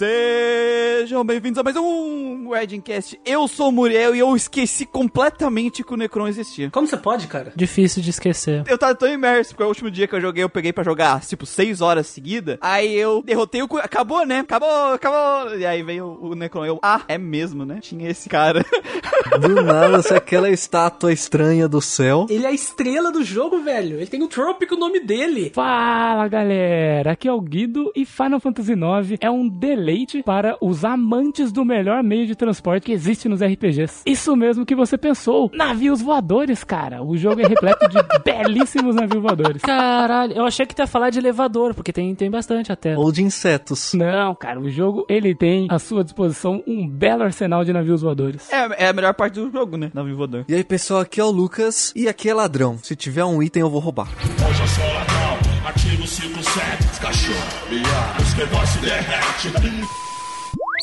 [0.00, 3.20] Sejam bem-vindos a mais um Redcast.
[3.24, 6.70] Eu sou o Muriel e eu esqueci completamente que o Necron existia.
[6.70, 7.52] Como você pode, cara?
[7.54, 8.64] Difícil de esquecer.
[8.66, 11.20] Eu tava tão imerso, porque o último dia que eu joguei, eu peguei pra jogar,
[11.20, 12.58] tipo, 6 horas seguidas.
[12.60, 13.68] Aí eu derrotei o...
[13.78, 14.40] Acabou, né?
[14.40, 15.56] Acabou, acabou.
[15.56, 16.64] E aí veio o Necron.
[16.64, 17.78] Eu, ah, é mesmo, né?
[17.80, 18.64] Tinha esse cara.
[19.40, 22.26] Do nada, se aquela estátua estranha do céu.
[22.28, 23.96] Ele é a estrela do jogo, velho.
[23.96, 25.50] Ele tem o Tropic, o nome dele.
[25.54, 30.84] Fala galera, aqui é o Guido e Final Fantasy IX é um deleite para os
[30.84, 34.02] amantes do melhor meio de transporte que existe nos RPGs.
[34.06, 37.02] Isso mesmo que você pensou, navios voadores, cara.
[37.02, 39.60] O jogo é repleto de belíssimos navios voadores.
[39.62, 42.96] Caralho, eu achei que tu ia falar de elevador, porque tem, tem bastante até.
[42.96, 43.92] Ou de insetos.
[43.92, 48.50] Não, cara, o jogo ele tem à sua disposição um belo arsenal de navios voadores.
[48.50, 49.90] É, é a melhor parte do jogo, né?
[49.92, 50.44] Na Vivodor.
[50.48, 52.78] E aí, pessoal, aqui é o Lucas e aqui é ladrão.
[52.82, 54.08] Se tiver um item, eu vou roubar.
[54.48, 60.09] Hoje eu sou ladrão, ativo 57, cachorro, miado, os negócios derrete.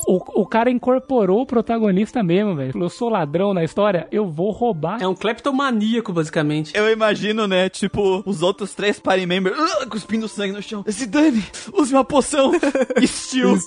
[0.08, 2.72] O, o cara incorporou o protagonista mesmo, velho.
[2.72, 5.02] Falou, Eu sou ladrão na história, eu vou roubar.
[5.02, 6.72] É um cleptomaníaco, basicamente.
[6.75, 10.81] Eu imagino, né, tipo, os outros três party members uh, cuspindo sangue no chão.
[10.88, 12.53] Esse Dani, use uma poção.
[13.05, 13.58] Steel.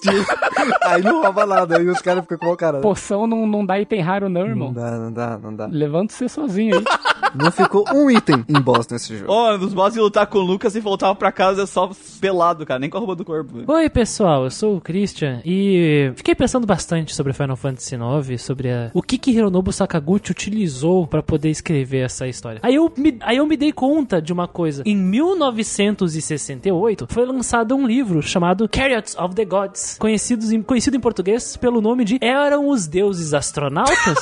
[0.83, 2.81] aí não rouba nada, aí os caras ficam com a cara.
[2.81, 4.73] Poção não, não dá item raro, não, não irmão.
[4.73, 5.67] dá, não dá, não dá.
[5.67, 6.85] Levanta você sozinho aí.
[7.33, 9.31] Não ficou um item em boss nesse jogo.
[9.33, 11.89] Ó, nos boss iam lutar com o Lucas e voltava pra casa só
[12.21, 12.81] pelado, cara.
[12.81, 13.55] Nem com a roupa do corpo.
[13.55, 13.71] velho.
[13.71, 18.71] Oi, pessoal, eu sou o Christian e fiquei pensando bastante sobre Final Fantasy IX, sobre
[18.71, 22.61] a- o que que Hironobu Sakaguchi utilizou pra poder escrever essa história.
[22.63, 24.83] Aí eu, me, aí eu me dei conta de uma coisa.
[24.87, 31.01] Em 1968 foi lançado um livro chamado Chariots of the Gods, conhecidos em, conhecido em
[31.01, 33.99] português pelo nome de Eram os Deuses Astronautas?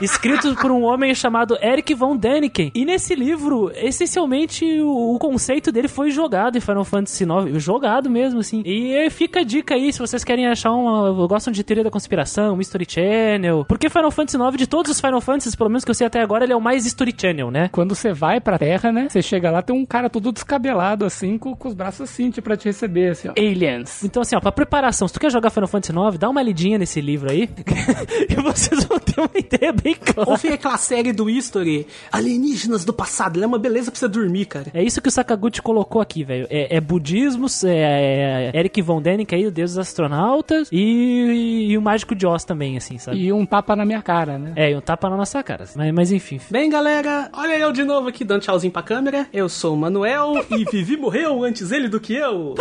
[0.00, 2.70] escrito por um homem chamado Eric von Däniken.
[2.74, 7.62] E nesse livro, essencialmente, o, o conceito dele foi jogado em Final Fantasy IX.
[7.62, 8.62] Jogado mesmo, assim.
[8.64, 11.26] E fica a dica aí, se vocês querem achar uma...
[11.26, 13.64] Gostam de teoria da conspiração, Mystery Channel.
[13.66, 16.20] Porque Final Fantasy IX, de todos os Final Fantasies, pelo menos que eu sei até
[16.20, 17.68] agora, ele é o mais Story Channel, né?
[17.72, 19.08] Quando você vai pra terra, né?
[19.08, 22.44] Você chega lá, tem um cara todo descabelado, assim, com, com os braços assim, tipo,
[22.44, 23.32] pra te receber, assim, ó.
[23.36, 24.02] Aliens.
[24.04, 26.78] Então, assim, ó, pra preparação, se tu quer jogar Final Fantasy IX, dá uma lidinha
[26.78, 27.48] nesse livro aí.
[28.28, 30.30] e vocês vão ter uma ideia bem clara.
[30.30, 33.36] Ou fica aquela série do History, Alienígenas do passado.
[33.36, 34.66] Ele é uma beleza pra você dormir, cara.
[34.72, 36.46] É isso que o Sakaguchi colocou aqui, velho.
[36.50, 39.78] É, é budismo, é, é Eric Von Däniken aí, o deus dos
[40.54, 43.18] astronautas, e, e o Mágico de Oz também, assim, sabe?
[43.18, 44.52] E um tapa na minha cara, né?
[44.56, 45.64] É, e um tapa na nossa cara.
[45.74, 46.40] Mas, mas enfim.
[46.50, 49.26] Bem, galera, olha eu de novo aqui dando tchauzinho pra câmera.
[49.32, 52.54] Eu sou o Manuel e Vivi morreu antes ele do que eu.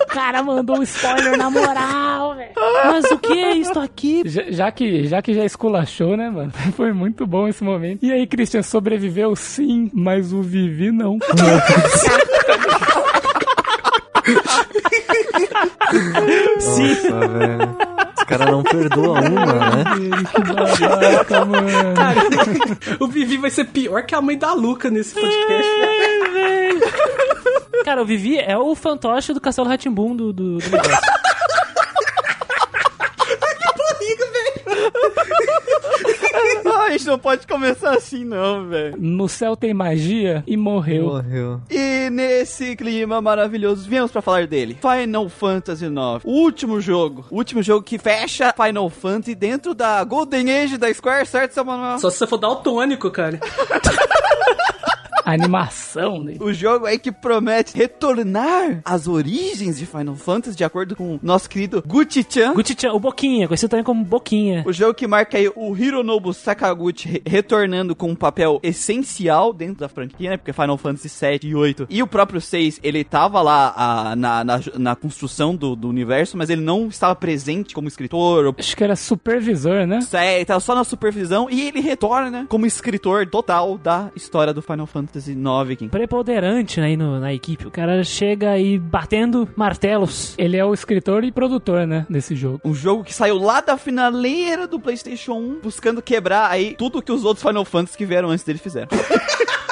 [0.00, 2.50] O cara mandou um spoiler na moral, velho.
[2.86, 4.22] Mas o que é isso aqui?
[4.24, 6.50] Já, já que, já que já esculachou, né, mano?
[6.74, 8.04] Foi muito bom esse momento.
[8.04, 11.18] E aí, Christian, sobreviveu sim, mas o Vivi não.
[16.54, 17.76] Nossa, velho.
[18.16, 19.84] Os caras não perdoam uma, né?
[20.34, 21.94] que babaca, mano.
[21.94, 22.20] Cara,
[23.00, 25.72] o Vivi vai ser pior que a mãe da Luca nesse podcast.
[27.84, 30.98] Cara, o Vivi é o fantoche do Castelo Ratimbum do, do, do negócio.
[36.78, 38.96] Ah, a gente não pode começar assim, não, velho.
[38.98, 41.04] No céu tem magia e morreu.
[41.06, 41.60] Morreu.
[41.70, 44.78] E nesse clima maravilhoso, viemos pra falar dele.
[44.80, 46.24] Final Fantasy IX.
[46.24, 47.24] O último jogo.
[47.30, 51.64] O último jogo que fecha Final Fantasy dentro da Golden Age da Square, certo, seu
[51.64, 51.98] Manuel?
[51.98, 53.38] Só se você for daltônico, cara.
[55.28, 56.38] A animação dele.
[56.40, 61.20] O jogo aí que promete retornar às origens de Final Fantasy, de acordo com o
[61.22, 62.54] nosso querido Gucci-chan.
[62.54, 64.62] Gucci-chan, o Boquinha, conhecido também como Boquinha.
[64.66, 69.80] O jogo que marca aí o Hironobu Sakaguchi re- retornando com um papel essencial dentro
[69.80, 70.36] da franquia, né?
[70.36, 74.44] Porque Final Fantasy 7 e 8 e o próprio 6, ele tava lá ah, na,
[74.44, 78.76] na, na construção do, do universo, mas ele não estava presente como escritor ou Acho
[78.76, 79.98] que era supervisor, né?
[80.12, 84.62] É, ele tava só na supervisão e ele retorna como escritor total da história do
[84.62, 85.88] Final Fantasy 9 aqui.
[85.88, 87.66] Preponderante aí no, na equipe.
[87.66, 90.34] O cara chega aí batendo martelos.
[90.38, 92.06] Ele é o escritor e produtor, né?
[92.08, 92.60] Desse jogo.
[92.64, 97.12] Um jogo que saiu lá da finaleira do PlayStation 1, buscando quebrar aí tudo que
[97.12, 98.88] os outros Final Fantasy que vieram antes dele fizeram.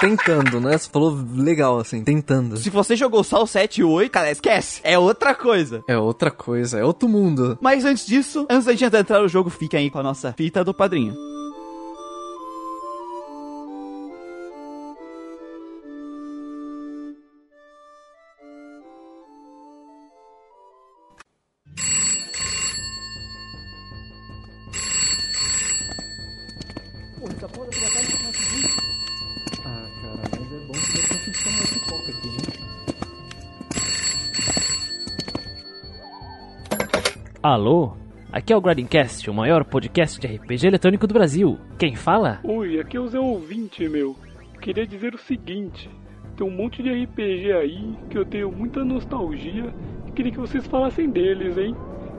[0.01, 0.77] Tentando, né?
[0.77, 2.57] Você falou legal, assim, tentando.
[2.59, 4.81] Se você jogou só o 7 e o 8, cara, esquece.
[4.85, 5.83] É outra coisa.
[5.89, 7.57] É outra coisa, é outro mundo.
[7.63, 10.63] Mas antes disso, antes da gente entrar no jogo, fica aí com a nossa fita
[10.63, 11.15] do padrinho.
[37.49, 37.93] Alô?
[38.33, 41.57] Aqui é o Grindcast, o maior podcast de RPG eletrônico do Brasil.
[41.79, 42.41] Quem fala?
[42.43, 44.17] Oi, aqui é o Zé Ouvinte, meu.
[44.61, 45.89] Queria dizer o seguinte:
[46.37, 49.73] tem um monte de RPG aí que eu tenho muita nostalgia
[50.09, 51.77] e queria que vocês falassem deles, hein?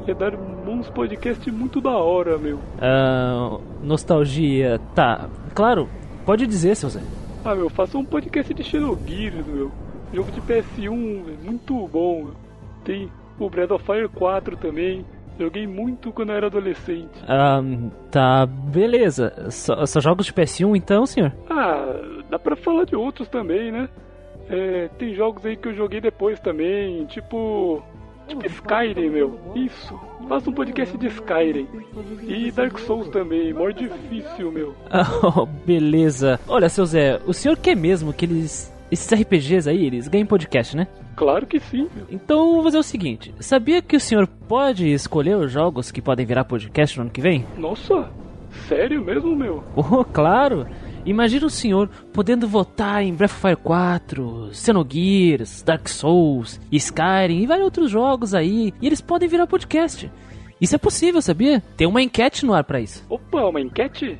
[0.07, 2.57] Ia dar uns podcasts muito da hora, meu.
[2.79, 4.79] Ah, nostalgia.
[4.95, 5.89] Tá, claro,
[6.25, 7.01] pode dizer, seu Zé.
[7.43, 9.73] Ah, meu, faça um podcast de Xenogears, meu.
[10.13, 12.29] Jogo de PS1, é muito bom.
[12.85, 15.05] Tem o Breath of Fire 4 também.
[15.39, 17.11] Joguei muito quando eu era adolescente.
[17.27, 17.61] Ah,
[18.11, 19.33] tá, beleza.
[19.51, 21.31] Só, só jogos de PS1 então, senhor?
[21.49, 21.85] Ah,
[22.29, 23.87] dá pra falar de outros também, né?
[24.49, 27.83] É, tem jogos aí que eu joguei depois também, tipo.
[28.27, 29.39] Tipo Skyrim, meu.
[29.55, 29.97] Isso.
[30.27, 31.67] Faça um podcast de Skyrim.
[32.23, 34.75] E Dark Souls também, mó difícil, meu.
[34.89, 35.05] Ah,
[35.65, 36.39] beleza.
[36.47, 38.73] Olha, seu Zé, o senhor quer mesmo que eles.
[38.91, 40.87] Esses RPGs aí, eles ganhem podcast, né?
[41.15, 41.89] Claro que sim.
[42.09, 46.25] Então vou fazer o seguinte: sabia que o senhor pode escolher os jogos que podem
[46.25, 47.45] virar podcast no ano que vem?
[47.57, 48.09] Nossa,
[48.67, 49.63] sério mesmo, meu?
[49.75, 50.67] Oh, claro!
[51.05, 57.47] Imagina o senhor podendo votar em Breath of Fire 4, Xenogears, Dark Souls, Skyrim e
[57.47, 60.11] vários outros jogos aí, e eles podem virar podcast.
[60.59, 61.63] Isso é possível, sabia?
[61.77, 63.05] Tem uma enquete no ar pra isso.
[63.09, 64.17] Opa, uma enquete?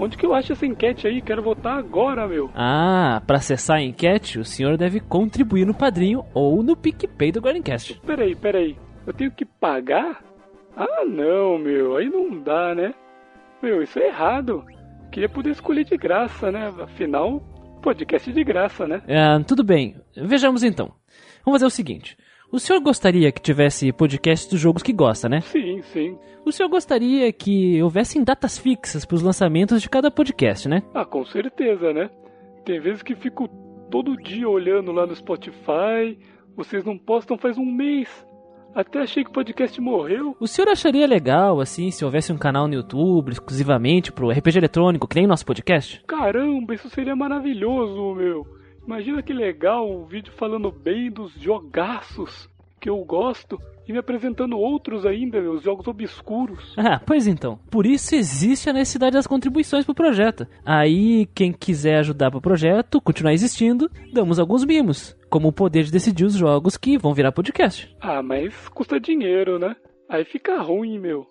[0.00, 1.20] Onde que eu acho essa enquete aí?
[1.20, 2.48] Quero votar agora, meu.
[2.54, 7.40] Ah, pra acessar a enquete, o senhor deve contribuir no Padrinho ou no PicPay do
[7.40, 8.00] Guardiancast.
[8.06, 8.76] Peraí, peraí.
[9.04, 10.22] Eu tenho que pagar?
[10.76, 11.96] Ah, não, meu.
[11.96, 12.94] Aí não dá, né?
[13.60, 14.64] Meu, isso é errado.
[15.10, 16.72] Queria poder escolher de graça, né?
[16.80, 17.40] Afinal,
[17.82, 19.02] podcast de graça, né?
[19.08, 20.92] Ah, tudo bem, vejamos então.
[21.44, 22.16] Vamos fazer o seguinte:
[22.50, 25.40] o senhor gostaria que tivesse podcast dos jogos que gosta, né?
[25.42, 26.18] Sim, sim.
[26.44, 30.82] O senhor gostaria que houvessem datas fixas para os lançamentos de cada podcast, né?
[30.94, 32.10] Ah, com certeza, né?
[32.64, 33.48] Tem vezes que fico
[33.90, 36.18] todo dia olhando lá no Spotify.
[36.56, 38.08] Vocês não postam faz um mês.
[38.74, 40.36] Até achei que o podcast morreu.
[40.38, 45.08] O senhor acharia legal, assim, se houvesse um canal no YouTube exclusivamente pro RPG eletrônico,
[45.08, 46.02] que nem nosso podcast?
[46.06, 48.57] Caramba, isso seria maravilhoso, meu.
[48.88, 52.48] Imagina que legal um vídeo falando bem dos jogaços
[52.80, 56.74] que eu gosto e me apresentando outros ainda, meus jogos obscuros.
[56.78, 57.58] Ah, pois então.
[57.70, 60.46] Por isso existe a necessidade das contribuições pro projeto.
[60.64, 65.14] Aí, quem quiser ajudar pro projeto, continuar existindo, damos alguns mimos.
[65.28, 67.94] Como o poder de decidir os jogos que vão virar podcast.
[68.00, 69.76] Ah, mas custa dinheiro, né?
[70.08, 71.26] Aí fica ruim, meu.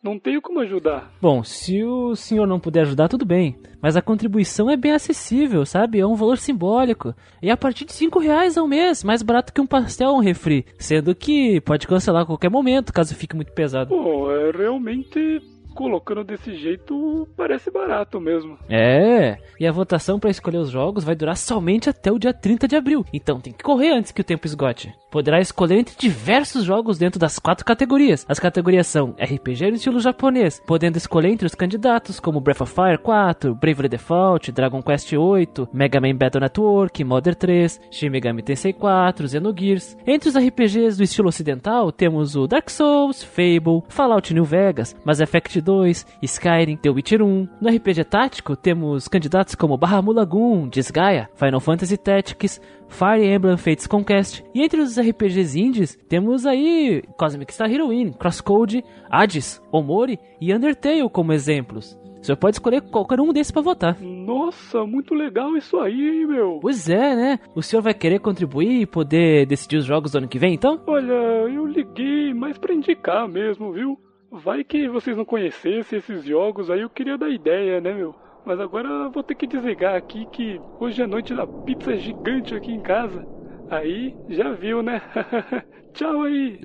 [0.00, 1.12] Não tenho como ajudar.
[1.20, 3.56] Bom, se o senhor não puder ajudar, tudo bem.
[3.82, 5.98] Mas a contribuição é bem acessível, sabe?
[5.98, 7.12] É um valor simbólico.
[7.42, 10.22] E a partir de 5 reais ao mês, mais barato que um pastel ou um
[10.22, 10.64] refri.
[10.78, 13.90] Sendo que pode cancelar a qualquer momento, caso fique muito pesado.
[13.90, 15.40] Bom, é realmente
[15.78, 18.58] colocando desse jeito parece barato mesmo.
[18.68, 22.66] É, e a votação para escolher os jogos vai durar somente até o dia 30
[22.66, 23.04] de abril.
[23.12, 24.92] Então tem que correr antes que o tempo esgote.
[25.08, 28.26] Poderá escolher entre diversos jogos dentro das quatro categorias.
[28.28, 32.74] As categorias são RPG no estilo japonês, podendo escolher entre os candidatos como Breath of
[32.74, 38.42] Fire 4, Bravely Default, Dragon Quest 8, Mega Man Battle Network, Modern 3, Shin Megami
[38.42, 39.96] Tensei 4, Xenogears.
[40.04, 45.20] Entre os RPGs do estilo ocidental, temos o Dark Souls, Fable, Fallout New Vegas, Mass
[45.20, 47.48] Effect 2, Skyrim, The Witcher 1.
[47.60, 52.58] No RPG tático, temos candidatos como Bahamut Lagoon, Disgaea, Final Fantasy Tactics,
[52.88, 54.42] Fire Emblem Fates Conquest.
[54.54, 61.06] E entre os RPGs indies, temos aí Cosmic Star Heroine, Crosscode, Hades, Omori e Undertale
[61.10, 61.98] como exemplos.
[62.18, 64.00] O senhor pode escolher qualquer um desses para votar.
[64.00, 66.58] Nossa, muito legal isso aí, hein, meu.
[66.62, 67.38] Pois é, né?
[67.54, 70.80] O senhor vai querer contribuir e poder decidir os jogos do ano que vem, então?
[70.86, 73.98] Olha, eu liguei mais pra indicar mesmo, viu?
[74.30, 78.14] Vai que vocês não conhecessem esses jogos, aí eu queria dar ideia, né, meu?
[78.44, 82.54] Mas agora eu vou ter que desligar aqui que hoje é noite da pizza gigante
[82.54, 83.26] aqui em casa.
[83.70, 85.00] Aí já viu, né?
[85.92, 86.60] tchau aí.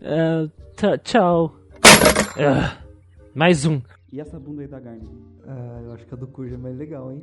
[0.00, 1.54] É, tá- tchau.
[2.38, 2.82] Ah,
[3.34, 3.80] mais um.
[4.12, 5.08] E essa bunda aí da Garni?
[5.46, 7.20] Ah, eu acho que a do Cuja é mais legal, hein?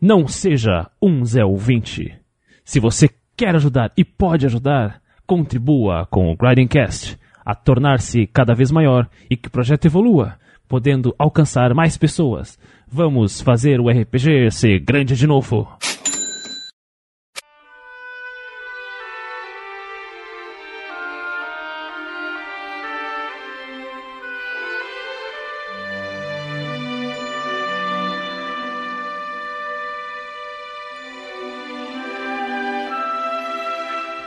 [0.00, 2.18] Não seja um Zé ouvinte.
[2.64, 3.08] Se você
[3.42, 9.36] quer ajudar e pode ajudar, contribua com o Grindcast a tornar-se cada vez maior e
[9.36, 10.36] que o projeto evolua,
[10.68, 12.56] podendo alcançar mais pessoas.
[12.86, 15.68] Vamos fazer o RPG ser grande de novo.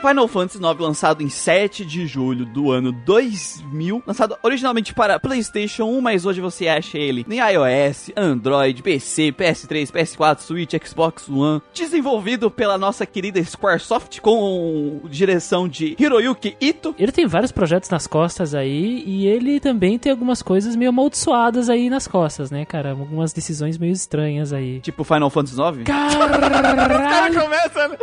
[0.06, 5.86] Final Fantasy IX lançado em 7 de julho do ano 2000, lançado originalmente para PlayStation
[5.86, 11.60] 1, mas hoje você acha ele em iOS, Android, PC, PS3, PS4, Switch, Xbox One,
[11.74, 16.94] desenvolvido pela nossa querida Squaresoft com direção de Hiroyuki Ito.
[16.96, 21.68] Ele tem vários projetos nas costas aí e ele também tem algumas coisas meio amaldiçoadas
[21.68, 22.90] aí nas costas, né, cara?
[22.90, 24.78] Algumas decisões meio estranhas aí.
[24.82, 25.82] Tipo Final Fantasy IX?
[25.82, 27.40] Caralho!
[27.42, 27.96] começa, né?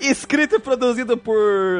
[0.00, 1.36] Escrito e produzido por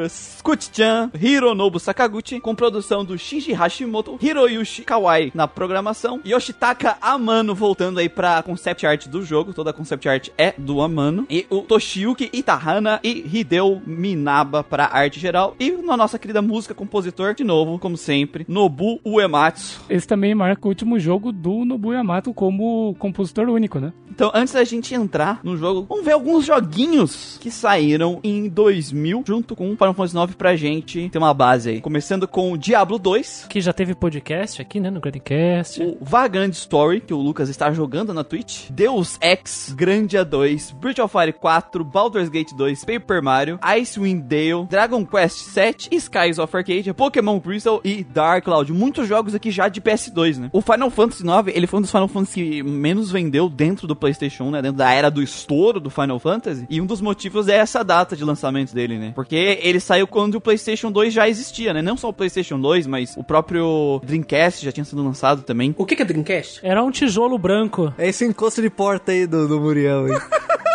[0.09, 7.99] Scoot-chan Hironobu Sakaguchi, com produção do Shinji Hashimoto, Hiroyushi Kawai na programação, Yoshitaka Amano voltando
[7.99, 11.63] aí pra concept art do jogo, toda a concept art é do Amano, e o
[11.63, 17.45] Toshiyuki Itahana e Hideo Minaba pra arte geral, e na nossa querida música, compositor, de
[17.45, 19.81] novo, como sempre, Nobu Uematsu.
[19.89, 23.93] Esse também marca o último jogo do Nobuo Yamato como compositor único, né?
[24.11, 29.25] Então, antes da gente entrar no jogo, vamos ver alguns joguinhos que saíram em 2000,
[29.27, 31.81] junto com o Final Fantasy IX pra gente ter uma base aí.
[31.81, 35.83] Começando com Diablo 2, Que já teve podcast aqui, né, no Grandcast.
[35.83, 41.01] o Vagant Story, que o Lucas está jogando na Twitch, Deus Ex, Grandia 2, Bridge
[41.01, 46.57] of Fire 4, Baldur's Gate 2, Paper Mario, Icewind Dale, Dragon Quest 7, Skies of
[46.57, 48.73] Arcadia, Pokémon Crystal e Dark Cloud.
[48.73, 50.51] Muitos jogos aqui já de PS2, né?
[50.53, 53.97] O Final Fantasy IX, ele foi um dos Final Fantasy que menos vendeu dentro do
[53.97, 54.63] PlayStation 1, né?
[54.63, 56.67] Dentro da era do estouro do Final Fantasy.
[56.71, 59.13] E um dos motivos é essa data de lançamento dele, né?
[59.15, 61.83] Porque ele saiu quando o PlayStation 2 já existia, né?
[61.83, 65.75] Não só o PlayStation 2, mas o próprio Dreamcast já tinha sido lançado também.
[65.77, 66.61] O que que é Dreamcast?
[66.63, 67.93] Era um tijolo branco.
[67.99, 70.13] É esse encosto de porta aí do, do Muriel aí.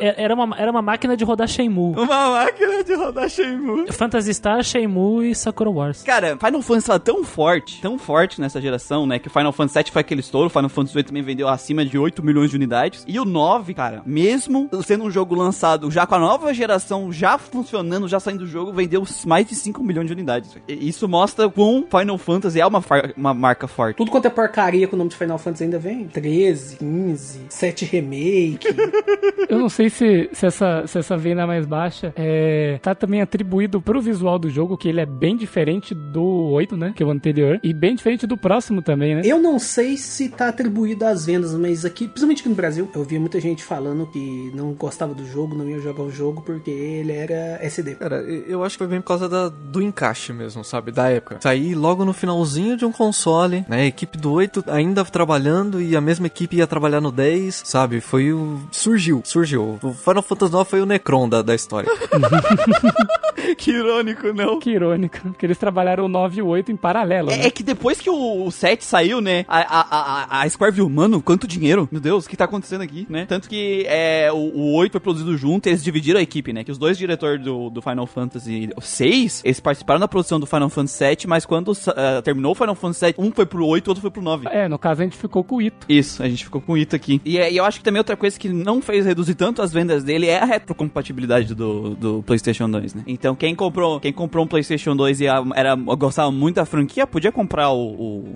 [0.00, 1.94] É- Era uma, era uma máquina de rodar Shenmue.
[1.96, 3.92] Uma máquina de rodar Shenmue.
[3.92, 6.02] Phantasy Star, Shenmue e Sakura Wars.
[6.02, 9.18] Cara, Final Fantasy tava tão forte, tão forte nessa geração, né?
[9.18, 11.84] Que o Final Fantasy VII foi aquele estouro, o Final Fantasy VIII também vendeu acima
[11.84, 13.04] de 8 milhões de unidades.
[13.06, 17.38] E o 9, cara, mesmo sendo um jogo lançado já com a nova geração, já
[17.38, 20.56] funcionando, já saindo do jogo, vendeu mais de 5 milhões de unidades.
[20.68, 22.82] E isso mostra quão Final Fantasy é uma,
[23.16, 23.96] uma marca forte.
[23.96, 26.06] Tudo quanto é porcaria com o nome de Final Fantasy ainda vem.
[26.08, 28.66] 13, 15, 7 Remake.
[29.48, 33.80] Eu não sei se, se, essa, se essa venda mais baixa é, tá também atribuído
[33.80, 36.92] pro visual do jogo, que ele é bem diferente do 8, né?
[36.94, 37.58] Que é o anterior.
[37.62, 39.22] E bem diferente do próximo também, né?
[39.24, 43.04] Eu não sei se tá atribuído às vendas, mas aqui, principalmente aqui no Brasil, eu
[43.04, 46.70] vi muita gente falando que não gostava do jogo, não ia jogar o jogo porque
[46.70, 47.94] ele era SD.
[47.96, 50.90] Cara, eu acho que foi bem por causa da- do encaixe mesmo, sabe?
[50.92, 51.38] Da época.
[51.40, 53.82] Saí logo no finalzinho de um console, né?
[53.82, 58.00] A equipe do 8 ainda trabalhando e a mesma equipe ia trabalhar no 10, sabe?
[58.00, 58.58] Foi o.
[58.70, 59.75] Surgiu, surgiu.
[59.82, 61.90] O Final Fantasy IX foi o Necron da, da história.
[63.56, 64.58] que irônico, não?
[64.58, 65.18] Que irônico.
[65.20, 67.30] Porque eles trabalharam o 9 e o 8 em paralelo.
[67.30, 67.46] É, né?
[67.46, 69.44] é que depois que o, o 7 saiu, né?
[69.48, 71.88] A, a, a, a Square viu, mano, quanto dinheiro?
[71.90, 73.26] Meu Deus, o que tá acontecendo aqui, né?
[73.26, 76.64] Tanto que é, o, o 8 foi produzido junto e eles dividiram a equipe, né?
[76.64, 80.68] Que os dois diretores do, do Final Fantasy 6, eles participaram da produção do Final
[80.68, 83.90] Fantasy 7, mas quando eh, terminou o Final Fantasy 7, um foi pro 8 e
[83.90, 84.46] outro foi pro 9.
[84.50, 85.86] É, no caso a gente ficou com o Ito.
[85.88, 87.20] Isso, a gente ficou com isso aqui.
[87.24, 89.72] E, é- e eu acho que também outra coisa que não fez reduzir tanto as
[89.72, 93.02] vendas dele é a retrocompatibilidade do, do PlayStation 2, né?
[93.06, 97.32] Então quem comprou, quem comprou um PlayStation 2 e era, gostava muito da franquia, podia
[97.32, 97.86] comprar o,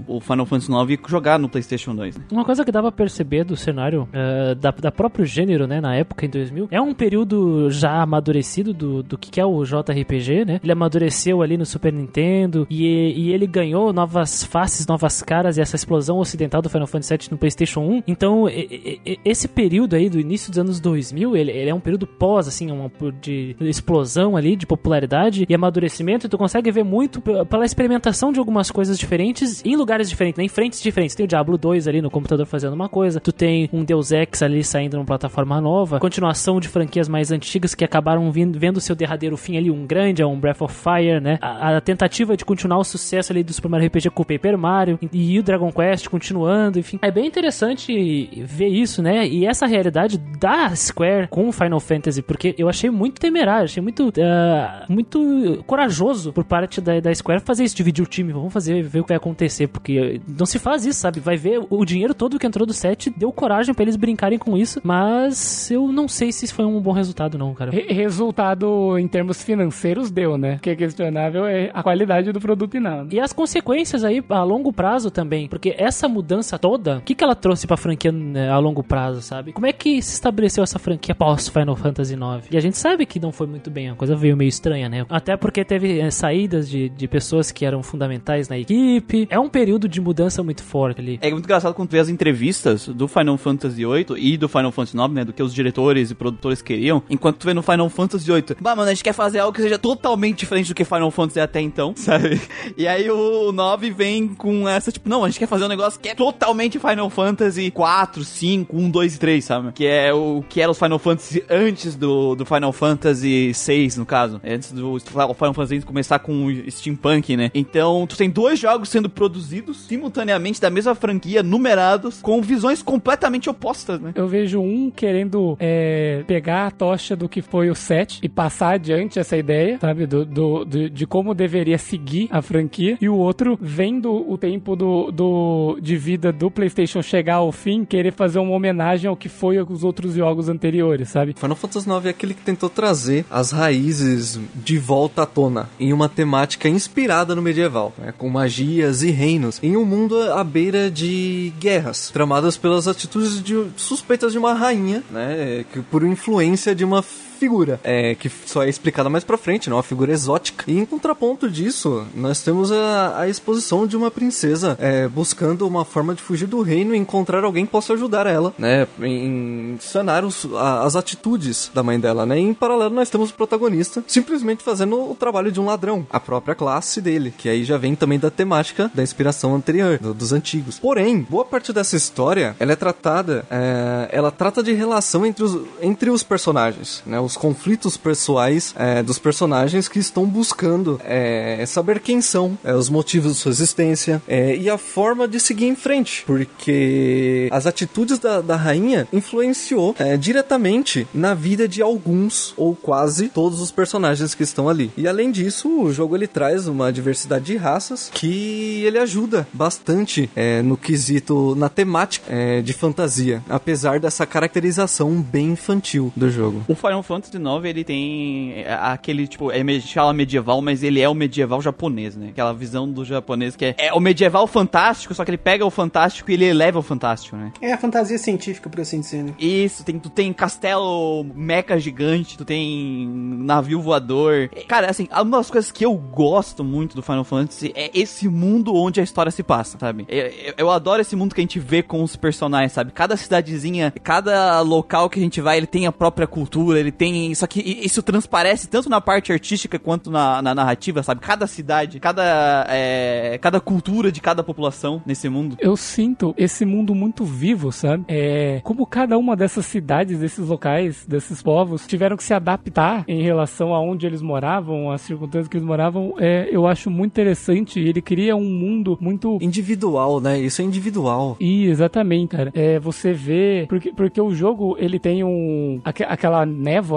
[0.06, 2.24] o, o Final Fantasy 9 e jogar no PlayStation 2, né?
[2.32, 5.94] Uma coisa que dava pra perceber do cenário eh, da, da próprio gênero, né, na
[5.94, 10.60] época, em 2000, é um período já amadurecido do, do que é o JRPG, né?
[10.62, 12.84] Ele amadureceu ali no Super Nintendo e,
[13.16, 17.28] e ele ganhou novas faces, novas caras e essa explosão ocidental do Final Fantasy VII
[17.30, 18.02] no PlayStation 1.
[18.06, 21.80] Então, e- e- esse período aí do início dos anos 2000, ele, ele é um
[21.80, 26.26] período pós, assim, uma, de explosão ali, de popularidade e amadurecimento.
[26.26, 30.44] E tu consegue ver muito pela experimentação de algumas coisas diferentes em lugares diferentes, né?
[30.44, 31.14] em frentes diferentes.
[31.14, 34.42] Tem o Diablo 2 ali no computador fazendo uma coisa, tu tem um Deus Ex
[34.42, 38.94] ali saindo numa plataforma nova, continuação de franquias mais antigas que acabaram vindo, vendo seu
[38.94, 41.38] derradeiro fim ali, um grande, um Breath of Fire, né?
[41.40, 44.58] A, a tentativa de continuar o sucesso ali do Super Mario RPG com o Paper
[44.58, 46.98] Mario e, e o Dragon Quest continuando, enfim.
[47.02, 49.26] É bem interessante ver isso, né?
[49.26, 53.82] E essa realidade da Square com o Final Fantasy, porque eu achei muito temerário, achei
[53.82, 58.52] muito, ah, muito corajoso por parte da, da Square fazer isso, dividir o time, vamos
[58.52, 61.20] fazer, ver o que vai acontecer, porque não se faz isso, sabe?
[61.20, 64.56] Vai ver o dinheiro todo que entrou do set, deu coragem pra eles brincarem com
[64.56, 67.70] isso, mas eu não sei se foi um bom resultado não, cara.
[67.70, 70.56] Re- resultado em termos financeiros deu, né?
[70.56, 73.04] O que é questionável é a qualidade do produto final.
[73.04, 73.08] né?
[73.12, 77.24] E as consequências aí a longo prazo também, porque essa mudança toda, o que, que
[77.24, 79.52] ela trouxe pra franquia né, a longo prazo, sabe?
[79.52, 82.46] Como é que se estabeleceu essa franquia franquia pós Final Fantasy IX.
[82.50, 85.06] E a gente sabe que não foi muito bem, a coisa veio meio estranha, né?
[85.08, 89.26] Até porque teve é, saídas de, de pessoas que eram fundamentais na equipe.
[89.30, 91.18] É um período de mudança muito forte ali.
[91.22, 94.70] É muito engraçado quando tu vê as entrevistas do Final Fantasy VIII e do Final
[94.70, 95.24] Fantasy IX, né?
[95.24, 97.02] Do que os diretores e produtores queriam.
[97.08, 99.62] Enquanto tu vê no Final Fantasy VIII, bah, mano, a gente quer fazer algo que
[99.62, 102.40] seja totalmente diferente do que Final Fantasy até então, sabe?
[102.76, 105.98] E aí o 9 vem com essa, tipo, não, a gente quer fazer um negócio
[105.98, 109.72] que é totalmente Final Fantasy 4, 5, 1, 2 e 3, sabe?
[109.72, 114.06] Que é o que era os Final Fantasy antes do, do Final Fantasy 6, no
[114.06, 114.40] caso.
[114.44, 117.50] Antes do Final Fantasy começar com o steampunk, né?
[117.54, 123.48] Então, tu tem dois jogos sendo produzidos simultaneamente da mesma franquia, numerados, com visões completamente
[123.50, 124.12] opostas, né?
[124.14, 128.74] Eu vejo um querendo é, pegar a tocha do que foi o 7 e passar
[128.74, 130.06] adiante essa ideia, sabe?
[130.06, 132.96] Do, do, do- de como deveria seguir a franquia.
[133.00, 137.84] E o outro, vendo o tempo do, do, de vida do PlayStation chegar ao fim,
[137.84, 141.34] querer fazer uma homenagem ao que foi os outros jogos anteriores, sabe?
[141.38, 145.92] Final Fantasy IX é aquele que tentou trazer as raízes de volta à tona em
[145.92, 150.90] uma temática inspirada no medieval, né, com magias e reinos, em um mundo à beira
[150.90, 156.84] de guerras, tramadas pelas atitudes de- suspeitas de uma rainha, né, que por influência de
[156.84, 157.02] uma
[157.40, 160.64] figura, é, que só é explicada mais pra frente, né, uma figura exótica.
[160.68, 165.84] E em contraponto disso, nós temos a, a exposição de uma princesa é, buscando uma
[165.84, 170.24] forma de fugir do reino e encontrar alguém que possa ajudar ela, né, em sanar
[170.24, 172.38] os- a- as atitudes da mãe dela, né.
[172.38, 176.20] E em paralelo nós temos o protagonista simplesmente fazendo o trabalho de um ladrão, a
[176.20, 180.32] própria classe dele, que aí já vem também da temática da inspiração anterior, do- dos
[180.32, 180.78] antigos.
[180.78, 185.58] Porém, boa parte dessa história, ela é tratada, é, ela trata de relação entre os,
[185.80, 192.00] entre os personagens, né, os conflitos pessoais é, dos personagens que estão buscando é, saber
[192.00, 195.76] quem são, é, os motivos de sua existência é, e a forma de seguir em
[195.76, 202.74] frente, porque as atitudes da, da rainha influenciou é, diretamente na vida de alguns ou
[202.74, 204.90] quase todos os personagens que estão ali.
[204.96, 210.30] E além disso, o jogo ele traz uma diversidade de raças que ele ajuda bastante
[210.34, 212.30] é, no quesito, na temática
[212.64, 216.62] de fantasia, apesar dessa caracterização bem infantil do jogo.
[216.66, 221.08] O Final Fantasy IX, ele tem é, aquele, tipo, é fala medieval, mas ele é
[221.08, 222.28] o medieval japonês, né?
[222.30, 225.70] Aquela visão do japonês que é, é o medieval fantástico, só que ele pega o
[225.70, 227.52] fantástico e ele eleva o fantástico, né?
[227.60, 229.34] É a fantasia científica, por assim dizer, né?
[229.38, 234.48] Isso, tem, tu tem castelo meca gigante, tu tem navio voador.
[234.68, 238.74] Cara, assim, uma das coisas que eu gosto muito do Final Fantasy é esse mundo
[238.74, 240.04] onde a história se passa, sabe?
[240.08, 242.92] Eu, eu- eu adoro esse mundo que a gente vê com os personagens, sabe?
[242.92, 247.09] Cada cidadezinha, cada local que a gente vai, ele tem a própria cultura, ele tem.
[247.34, 251.20] Só que isso transparece tanto na parte artística quanto na, na narrativa, sabe?
[251.20, 255.56] Cada cidade, cada, é, cada cultura de cada população nesse mundo.
[255.60, 258.04] Eu sinto esse mundo muito vivo, sabe?
[258.08, 263.22] É, como cada uma dessas cidades, desses locais, desses povos, tiveram que se adaptar em
[263.22, 267.78] relação a onde eles moravam, às circunstâncias que eles moravam, é, eu acho muito interessante.
[267.80, 270.38] Ele cria um mundo muito Individual, né?
[270.38, 271.36] Isso é individual.
[271.40, 272.50] e exatamente, cara.
[272.54, 273.66] É, você vê.
[273.68, 275.80] Porque, porque o jogo ele tem um.
[275.84, 276.44] aque- aquela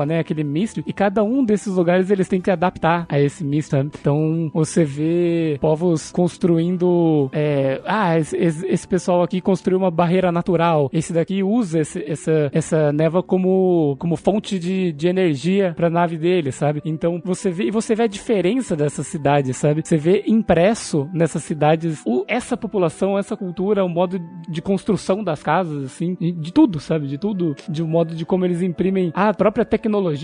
[0.06, 0.20] né?
[0.20, 0.84] Aquele misto.
[0.86, 3.72] E cada um desses lugares eles têm que adaptar a esse misto.
[3.72, 3.90] sabe?
[4.00, 7.30] Então você vê povos construindo.
[7.34, 10.90] é, ah, esse, esse- pessoal aqui construiu uma barreira natural.
[10.94, 16.18] Esse daqui usa esse- essa, essa névoa como, como fonte de, de energia pra nave
[16.18, 16.82] dele, sabe?
[16.86, 17.72] Então você vê.
[17.72, 19.82] Você vê a diferença dessas cidades, sabe?
[19.84, 25.42] Você vê impresso nessas cidades o- essa população, essa cultura, o modo de construção das
[25.42, 27.08] casas, assim, de tudo, sabe?
[27.08, 29.83] De tudo, de um modo de como eles imprimem a própria tecnologia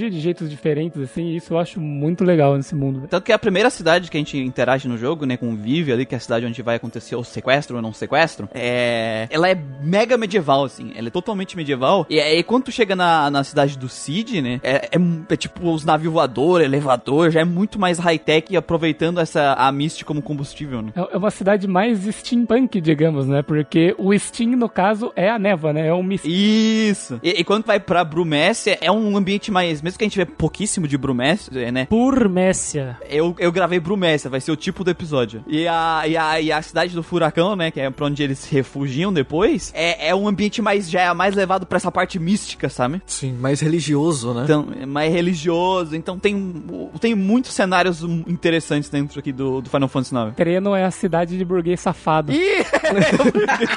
[0.10, 3.08] de jeitos diferentes, assim, e isso eu acho muito legal nesse mundo.
[3.10, 5.92] Tanto que a primeira cidade que a gente interage no jogo, né, com o Vive
[5.92, 9.28] ali, que é a cidade onde vai acontecer o sequestro ou não sequestro, é...
[9.30, 12.06] ela é mega medieval, assim, ela é totalmente medieval.
[12.10, 15.70] E aí, quando tu chega na, na cidade do Cid, né, é, é, é tipo
[15.70, 20.82] os navios voador, elevador, já é muito mais high-tech, aproveitando essa, a Mist como combustível,
[20.82, 20.92] né.
[20.96, 23.42] É é uma cidade mais steampunk, digamos, né?
[23.42, 25.88] Porque o steam, no caso, é a névoa, né?
[25.88, 26.36] É um mistério.
[26.36, 27.20] Isso!
[27.24, 29.82] E, e quando vai pra Brumécia, é um ambiente mais.
[29.82, 31.86] Mesmo que a gente vê pouquíssimo de Brumécia, né?
[31.86, 32.98] Por Messia.
[33.10, 35.44] Eu, eu gravei Brumécia, vai ser o tipo do episódio.
[35.48, 37.72] E a, e, a, e a cidade do furacão, né?
[37.72, 40.90] Que é pra onde eles se refugiam depois, é, é um ambiente mais.
[40.90, 43.02] já é mais levado pra essa parte mística, sabe?
[43.06, 44.44] Sim, mais religioso, né?
[44.44, 45.96] Então, é mais religioso.
[45.96, 46.64] Então tem,
[47.00, 50.36] tem muitos cenários interessantes dentro aqui do, do Final Fantasy IX.
[50.36, 52.32] Treno é a cidade de burguês safado.
[52.32, 52.40] Ih!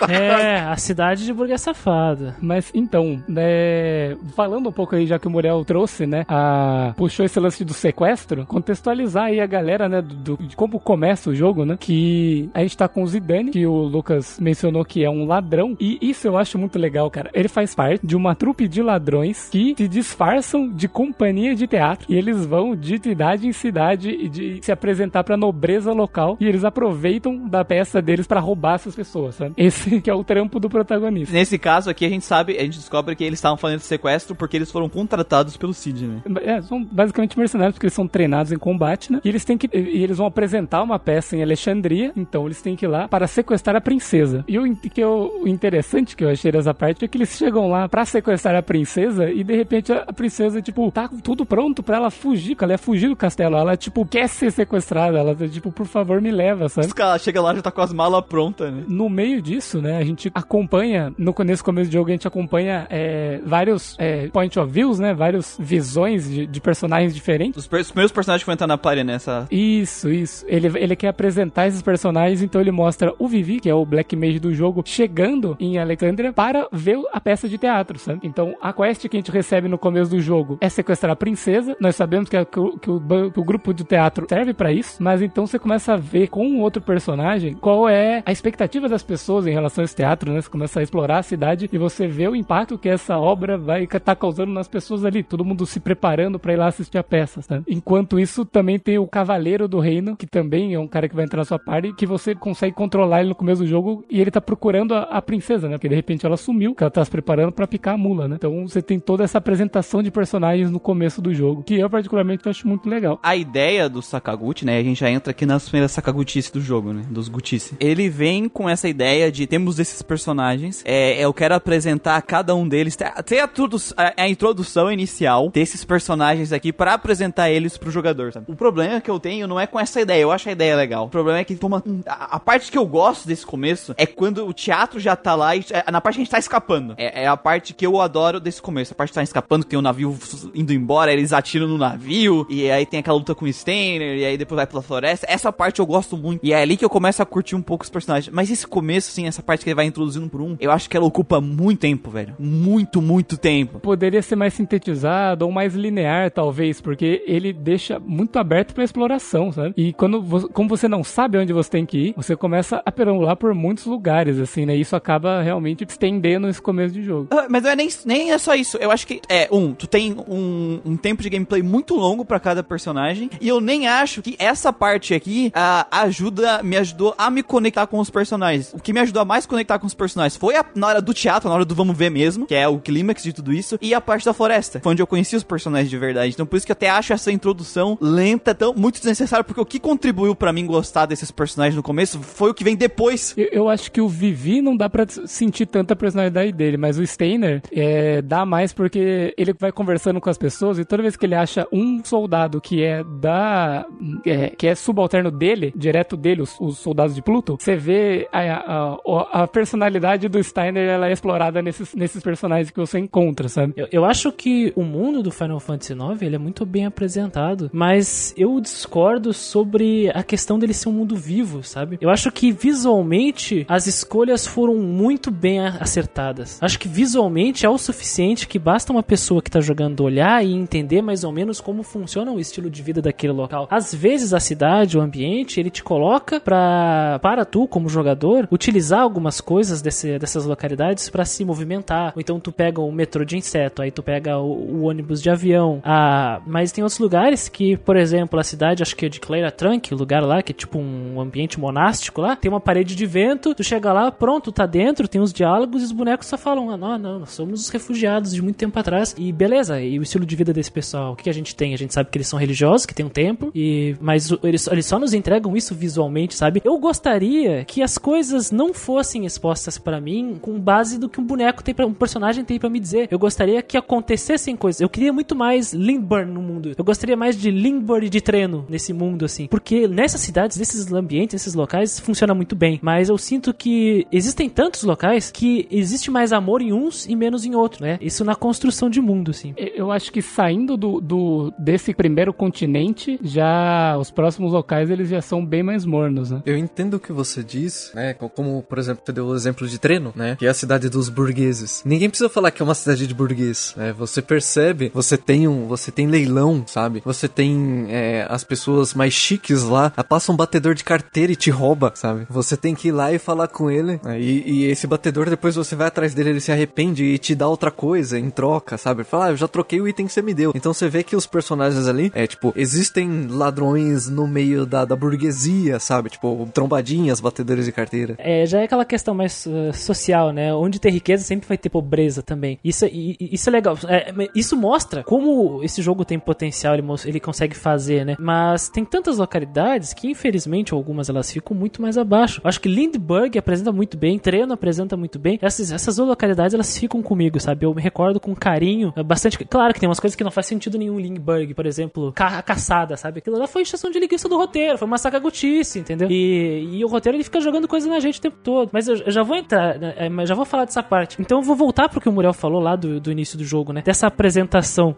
[0.08, 2.36] É, a cidade de burguês safada.
[2.40, 7.24] Mas então, né, falando um pouco aí, já que o Muriel trouxe, né, a, puxou
[7.24, 11.64] esse lance do sequestro, contextualizar aí a galera, né, do, de como começa o jogo,
[11.64, 15.26] né, que a gente tá com o Zidane, que o Lucas mencionou que é um
[15.26, 17.30] ladrão, e isso eu acho muito legal, cara.
[17.34, 22.06] Ele faz parte de uma trupe de ladrões que se disfarçam de companhia de teatro
[22.08, 26.46] e eles vão de cidade em cidade e de se apresentar pra nobreza local e
[26.46, 29.54] eles aproveitam da peça deles pra roubar essas pessoas, sabe?
[29.56, 31.32] Esse que é o trampo do protagonista.
[31.32, 34.56] Nesse caso aqui, a gente sabe, a gente descobre que eles estavam fazendo sequestro porque
[34.56, 36.22] eles foram contratados pelo Cid, né?
[36.42, 39.20] É, são basicamente mercenários porque eles são treinados em combate, né?
[39.24, 42.76] E eles têm que e eles vão apresentar uma peça em Alexandria, então eles têm
[42.76, 44.44] que ir lá para sequestrar a princesa.
[44.48, 47.68] E o, que eu- o interessante que eu achei dessa parte é que eles chegam
[47.68, 51.82] lá pra sequestrar a princesa e de repente a, princesa, tipo, tá com tudo pronto
[51.82, 53.56] pra ela fugir, que ela ia fugir do castelo.
[53.56, 55.18] Ela, tipo, quer ser sequestrada.
[55.18, 56.86] Ela tá, tipo, por favor, me leva, sabe?
[56.86, 58.84] Os caras chegam lá já tá com as malas prontas, né?
[58.88, 62.86] No meio disso, né, a gente acompanha, no nesse começo do jogo, a gente acompanha
[62.88, 67.66] é, vários é, point of views, né, várias visões de, de personagens diferentes.
[67.66, 69.46] Os, os primeiros personagens que vão entrar na party nessa.
[69.50, 70.44] Isso, isso.
[70.48, 74.14] Ele, ele quer apresentar esses personagens, então ele mostra o Vivi, que é o Black
[74.16, 78.20] Mage do jogo, chegando em Alexandria para ver a peça de teatro, sabe?
[78.22, 81.76] Então, a quest que a gente recebe no começo do jogo é sequestrar a princesa.
[81.80, 84.72] Nós sabemos que, a- que o, que o que o grupo de teatro serve pra
[84.72, 88.88] isso, mas então você começa a ver com um outro personagem qual é a expectativa
[88.88, 90.40] das pessoas em relação a esse teatro, né?
[90.40, 93.84] Você começa a explorar a cidade e você vê o impacto que essa obra vai
[93.84, 95.22] estar causando nas pessoas ali.
[95.32, 97.64] Todo mundo se preparando pra ir lá assistir a peça, sabe?
[97.66, 101.24] Enquanto isso, também tem o Cavaleiro do Reino, que também é um cara que vai
[101.24, 104.30] entrar na sua party, que você consegue controlar ele no começo do jogo e ele
[104.30, 105.76] tá procurando a, a princesa, né?
[105.76, 108.36] Porque de repente ela sumiu, que ela tá se preparando pra picar a mula, né?
[108.36, 112.46] Então você tem toda essa apresentação de personagens no começo do jogo, que eu particularmente
[112.46, 113.18] acho muito legal.
[113.22, 114.78] A ideia do Sakaguchi, né?
[114.78, 117.04] A gente já entra aqui nas primeiras Sakagutice do jogo, né?
[117.08, 117.74] Dos Gutice.
[117.80, 120.82] Ele vem com essa ideia de temos esses personagens.
[120.84, 122.96] É, eu quero apresentar cada um deles.
[122.96, 123.50] Ter a,
[123.96, 125.21] a, a introdução inicial
[125.52, 128.46] desses personagens aqui pra apresentar eles pro jogador, sabe?
[128.48, 130.22] O problema que eu tenho não é com essa ideia.
[130.22, 131.06] Eu acho a ideia legal.
[131.06, 134.52] O problema é que toma, a, parte que eu gosto desse começo é quando o
[134.52, 136.94] teatro já tá lá e é, na parte que a gente tá escapando.
[136.96, 138.92] É, é a parte que eu adoro desse começo.
[138.92, 140.18] A parte que tá escapando, que tem o navio
[140.54, 144.24] indo embora, eles atiram no navio, e aí tem aquela luta com o Steiner, e
[144.24, 145.26] aí depois vai pela floresta.
[145.28, 146.40] Essa parte eu gosto muito.
[146.44, 148.32] E é ali que eu começo a curtir um pouco os personagens.
[148.34, 150.96] Mas esse começo, assim, essa parte que ele vai introduzindo por um, eu acho que
[150.96, 152.34] ela ocupa muito tempo, velho.
[152.38, 153.80] Muito, muito tempo.
[153.80, 155.01] Poderia ser mais sintetizado
[155.40, 159.74] ou mais linear, talvez, porque ele deixa muito aberto pra exploração, sabe?
[159.76, 163.36] E quando como você não sabe onde você tem que ir, você começa a perambular
[163.36, 164.74] por muitos lugares, assim, né?
[164.76, 167.28] Isso acaba realmente estendendo esse começo de jogo.
[167.30, 168.76] Ah, Mas não é nem, nem é só isso.
[168.78, 172.38] Eu acho que, é, um, tu tem um, um tempo de gameplay muito longo pra
[172.40, 173.30] cada personagem.
[173.40, 175.50] E eu nem acho que essa parte aqui
[175.90, 178.72] ajuda, me ajudou a me conectar com os personagens.
[178.74, 181.12] O que me ajudou a mais conectar com os personagens foi a- na hora do
[181.14, 183.94] teatro, na hora do vamos ver mesmo, que é o clímax de tudo isso, e
[183.94, 186.32] a parte da floresta, foi onde eu conheci os personagens de verdade.
[186.32, 189.66] Então por isso que eu até acho essa introdução lenta, tão muito desnecessária, porque o
[189.66, 193.34] que contribuiu pra mim gostar desses personagens no começo foi o que vem depois.
[193.36, 197.06] Eu, eu acho que o Vivi não dá pra sentir tanta personalidade dele, mas o
[197.06, 201.26] Steiner é, dá mais porque ele vai conversando com as pessoas e toda vez que
[201.26, 203.86] ele acha um soldado que é da.
[204.26, 208.40] é, que é subalterno dele, direto dele, os, os soldados de Pluto, você vê a,
[208.40, 213.48] a, a- a personalidade do Steiner ela é explorada nesses, nesses personagens que você encontra,
[213.48, 213.72] sabe?
[213.76, 217.70] Eu, eu acho que o mundo do Final Fantasy IX ele é muito bem apresentado,
[217.72, 221.98] mas eu discordo sobre a questão dele ser um mundo vivo, sabe?
[222.00, 226.58] Eu acho que visualmente as escolhas foram muito bem acertadas.
[226.60, 230.52] Acho que visualmente é o suficiente que basta uma pessoa que tá jogando olhar e
[230.52, 233.66] entender mais ou menos como funciona o estilo de vida daquele local.
[233.70, 239.00] Às vezes a cidade, o ambiente, ele te coloca pra, para tu como jogador utilizar
[239.00, 242.12] algumas coisas desse- dessas localidades pra se movimentar.
[242.14, 245.30] Ou então tu pega o metrô de inseto, aí tu pega o, o ônibus de
[245.30, 245.80] avião.
[245.84, 249.50] Ah, mas tem outros lugares que, por exemplo, a cidade, acho que é de Cleira
[249.50, 253.06] Trunk, o lugar lá que é tipo um ambiente monástico lá, tem uma parede de
[253.06, 256.70] vento, tu chega lá, pronto, tá dentro, tem os diálogos e os bonecos só falam:
[256.70, 259.14] "Ah, não, não, nós somos os refugiados de muito tempo atrás".
[259.18, 261.74] E beleza, e o estilo de vida desse pessoal, o que a gente tem?
[261.74, 264.86] A gente sabe que eles são religiosos, que tem um templo, e mas eles, eles
[264.86, 266.60] só nos entregam isso visualmente, sabe?
[266.64, 271.24] Eu gostaria que as coisas não fossem expostas pra mim com base do que um
[271.24, 273.08] boneco tem para um personagem tem pra me dizer.
[273.10, 274.80] Eu gostaria que acontecessem coisas.
[274.80, 276.72] Eu queria muito mais Limburn no mundo.
[276.76, 281.34] Eu gostaria mais de Limburn de treino nesse mundo assim, porque nessas cidades, nesses ambientes,
[281.34, 286.32] nesses locais funciona muito bem, mas eu sinto que existem tantos locais que existe mais
[286.32, 287.98] amor em uns e menos em outros, né?
[288.00, 289.52] Isso na construção de mundo assim.
[289.56, 295.20] Eu acho que saindo do, do- desse primeiro continente, já os próximos locais eles já
[295.20, 296.42] são bem mais mornos, né?
[296.46, 298.14] Eu entendo o que você diz, né?
[298.14, 300.36] co- Como, por exemplo, você deu o exemplo de treino, né?
[300.38, 301.82] Que é a cidade dos burgueses.
[301.84, 303.92] Ninguém precisa falar que é uma cidade de burguês, né?
[303.98, 304.51] Você percebe,
[304.92, 307.02] você tem um, você tem leilão, sabe?
[307.04, 311.50] Você tem é, as pessoas mais chiques lá, passa um batedor de carteira e te
[311.50, 312.26] rouba, sabe?
[312.28, 314.20] Você tem que ir lá e falar com ele, né?
[314.20, 317.48] e, e esse batedor depois você vai atrás dele, ele se arrepende e te dá
[317.48, 319.04] outra coisa em troca, sabe?
[319.04, 320.52] Fala, ah, eu já troquei o item que você me deu.
[320.54, 324.96] Então você vê que os personagens ali, é tipo, existem ladrões no meio da, da
[324.96, 326.10] burguesia, sabe?
[326.10, 328.14] Tipo, trombadinhas, batedores de carteira.
[328.18, 330.54] É, já é aquela questão mais uh, social, né?
[330.54, 332.58] Onde tem riqueza sempre vai ter pobreza também.
[332.64, 333.78] Isso, e- isso é legal.
[333.88, 338.16] É, isso mostra como esse jogo tem potencial, ele, ele consegue fazer, né?
[338.18, 342.40] Mas tem tantas localidades que, infelizmente, algumas elas ficam muito mais abaixo.
[342.44, 345.38] Acho que Lindbergh apresenta muito bem, Treno apresenta muito bem.
[345.40, 347.64] Essas, essas localidades, elas ficam comigo, sabe?
[347.64, 349.38] Eu me recordo com carinho, é bastante...
[349.44, 352.96] Claro que tem umas coisas que não faz sentido nenhum Lindbergh, por exemplo, ca caçada,
[352.96, 353.18] sabe?
[353.18, 356.08] Aquilo lá foi encheção de linguiça do roteiro, foi uma sacagutice, entendeu?
[356.10, 358.70] E, e o roteiro, ele fica jogando coisa na gente o tempo todo.
[358.72, 361.16] Mas eu, eu já vou entrar, né, mas já vou falar dessa parte.
[361.20, 363.72] Então eu vou voltar pro que o Muriel falou lá do, do início do jogo,
[363.72, 363.82] né?
[363.82, 364.31] Dessa apresentação.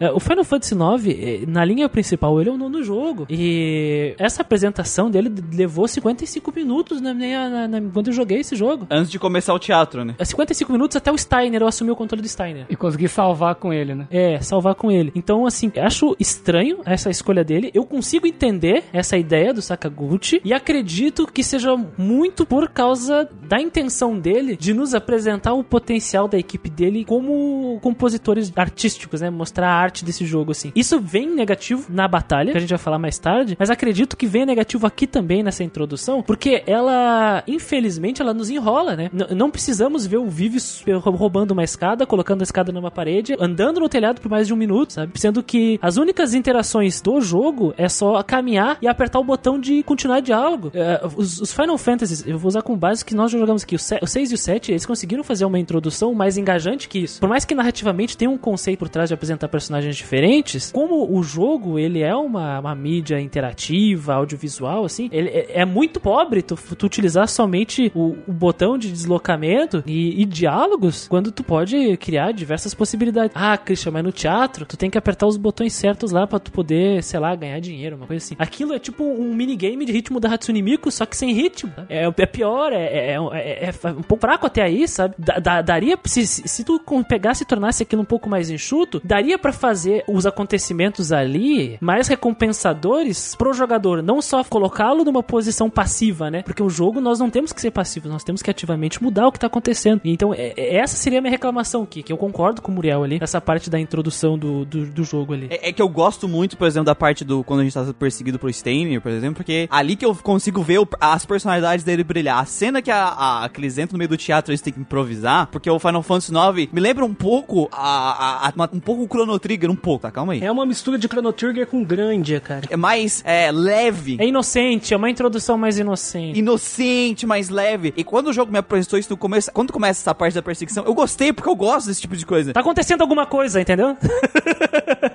[0.01, 3.27] É, o Final Fantasy IX, eh, na linha principal, ele é o nono jogo.
[3.29, 8.57] E essa apresentação dele levou 55 minutos na minha, na- na- quando eu joguei esse
[8.57, 8.87] jogo.
[8.90, 10.14] Antes de começar o teatro, né?
[10.18, 12.66] É 55 minutos até o Steiner, eu assumi o controle do Steiner.
[12.68, 14.07] E consegui salvar com ele, né?
[14.11, 15.12] É, salvar com ele.
[15.14, 17.70] Então, assim, acho estranho essa escolha dele.
[17.75, 23.61] Eu consigo entender essa ideia do Sakaguchi e acredito que seja muito por causa da
[23.61, 29.31] intenção dele de nos apresentar o potencial da equipe dele como compositores artísticos, né?
[29.31, 30.71] Mostrar a arte desse jogo, assim.
[30.75, 34.27] Isso vem negativo na batalha, que a gente vai falar mais tarde, mas acredito que
[34.27, 39.11] vem negativo aqui também nessa introdução, porque ela, infelizmente, ela nos enrola, né?
[39.13, 43.81] N- não precisamos ver o Vives roubando uma escada, colocando a escada numa parede, andando
[43.81, 45.13] no telhado por mais de um minuto, sabe?
[45.19, 49.83] Sendo que as únicas interações do jogo é só caminhar e apertar o botão de
[49.83, 50.71] continuar diálogo.
[50.75, 53.79] É, os, os Final Fantasies, eu vou usar como base que nós jogamos aqui, o
[53.79, 57.21] 6 e o 7, eles conseguiram fazer uma introdução mais engajante que isso.
[57.21, 61.23] Por mais que narrativamente tenha um conceito por trás de apresentar personagens diferentes, como o
[61.23, 66.57] jogo, ele é uma, uma mídia interativa, audiovisual, assim, ele é, é muito pobre tu,
[66.57, 72.33] tu utilizar somente o, o botão de deslocamento e, e diálogos quando tu pode criar
[72.33, 73.33] diversas possibilidades.
[73.35, 76.51] Ah, Christian, mas no teatro tu tem que apertar os botões certos lá pra tu
[76.53, 78.35] poder, sei lá, ganhar dinheiro, uma coisa assim.
[78.38, 81.73] Aquilo é tipo um minigame de ritmo da Hatsune Miku, só que sem ritmo.
[81.88, 85.14] É, é pior, é, é, é- é um pouco fraco até aí, sabe?
[85.19, 89.38] Da- da- daria, se, se tu pegasse e tornasse aquilo um pouco mais enxuto, daria
[89.38, 96.30] pra fazer os acontecimentos ali mais recompensadores pro jogador, não só colocá-lo numa posição passiva,
[96.30, 96.42] né?
[96.42, 99.33] Porque o jogo nós não temos que ser passivos, nós temos que ativamente mudar o
[99.33, 100.00] que tá acontecendo.
[100.04, 103.02] Então, é- é- essa seria a minha reclamação aqui, que eu concordo com o Muriel
[103.02, 105.48] ali, essa parte da introdução do, do, do jogo ali.
[105.50, 107.85] É, é que eu gosto muito, por exemplo, da parte do quando a gente tá
[107.98, 112.04] perseguido pro Steiner, por exemplo, porque ali que eu consigo ver o- as personalidades dele
[112.04, 112.38] brilhar.
[112.38, 114.80] A cena que, a, a- que eles entram no meio do teatro eles têm que
[114.80, 119.03] improvisar, porque o Final Fantasy IX me lembra um pouco a, a- a- um pouco
[119.03, 120.11] o Chrono Trigger, um pouco, tá?
[120.11, 120.42] Calma aí.
[120.42, 122.66] É uma mistura de Chrono Trigger com Grandia, cara.
[122.70, 124.16] É mais é, leve.
[124.20, 126.38] É inocente, é uma introdução mais inocente.
[126.38, 127.92] Inocente, mais leve.
[127.97, 130.85] E quando o jogo me apresentou isso no começo, quando começa essa parte da perseguição,
[130.85, 132.53] eu gostei porque eu gosto desse tipo de coisa.
[132.53, 133.97] Tá acontecendo alguma coisa, entendeu?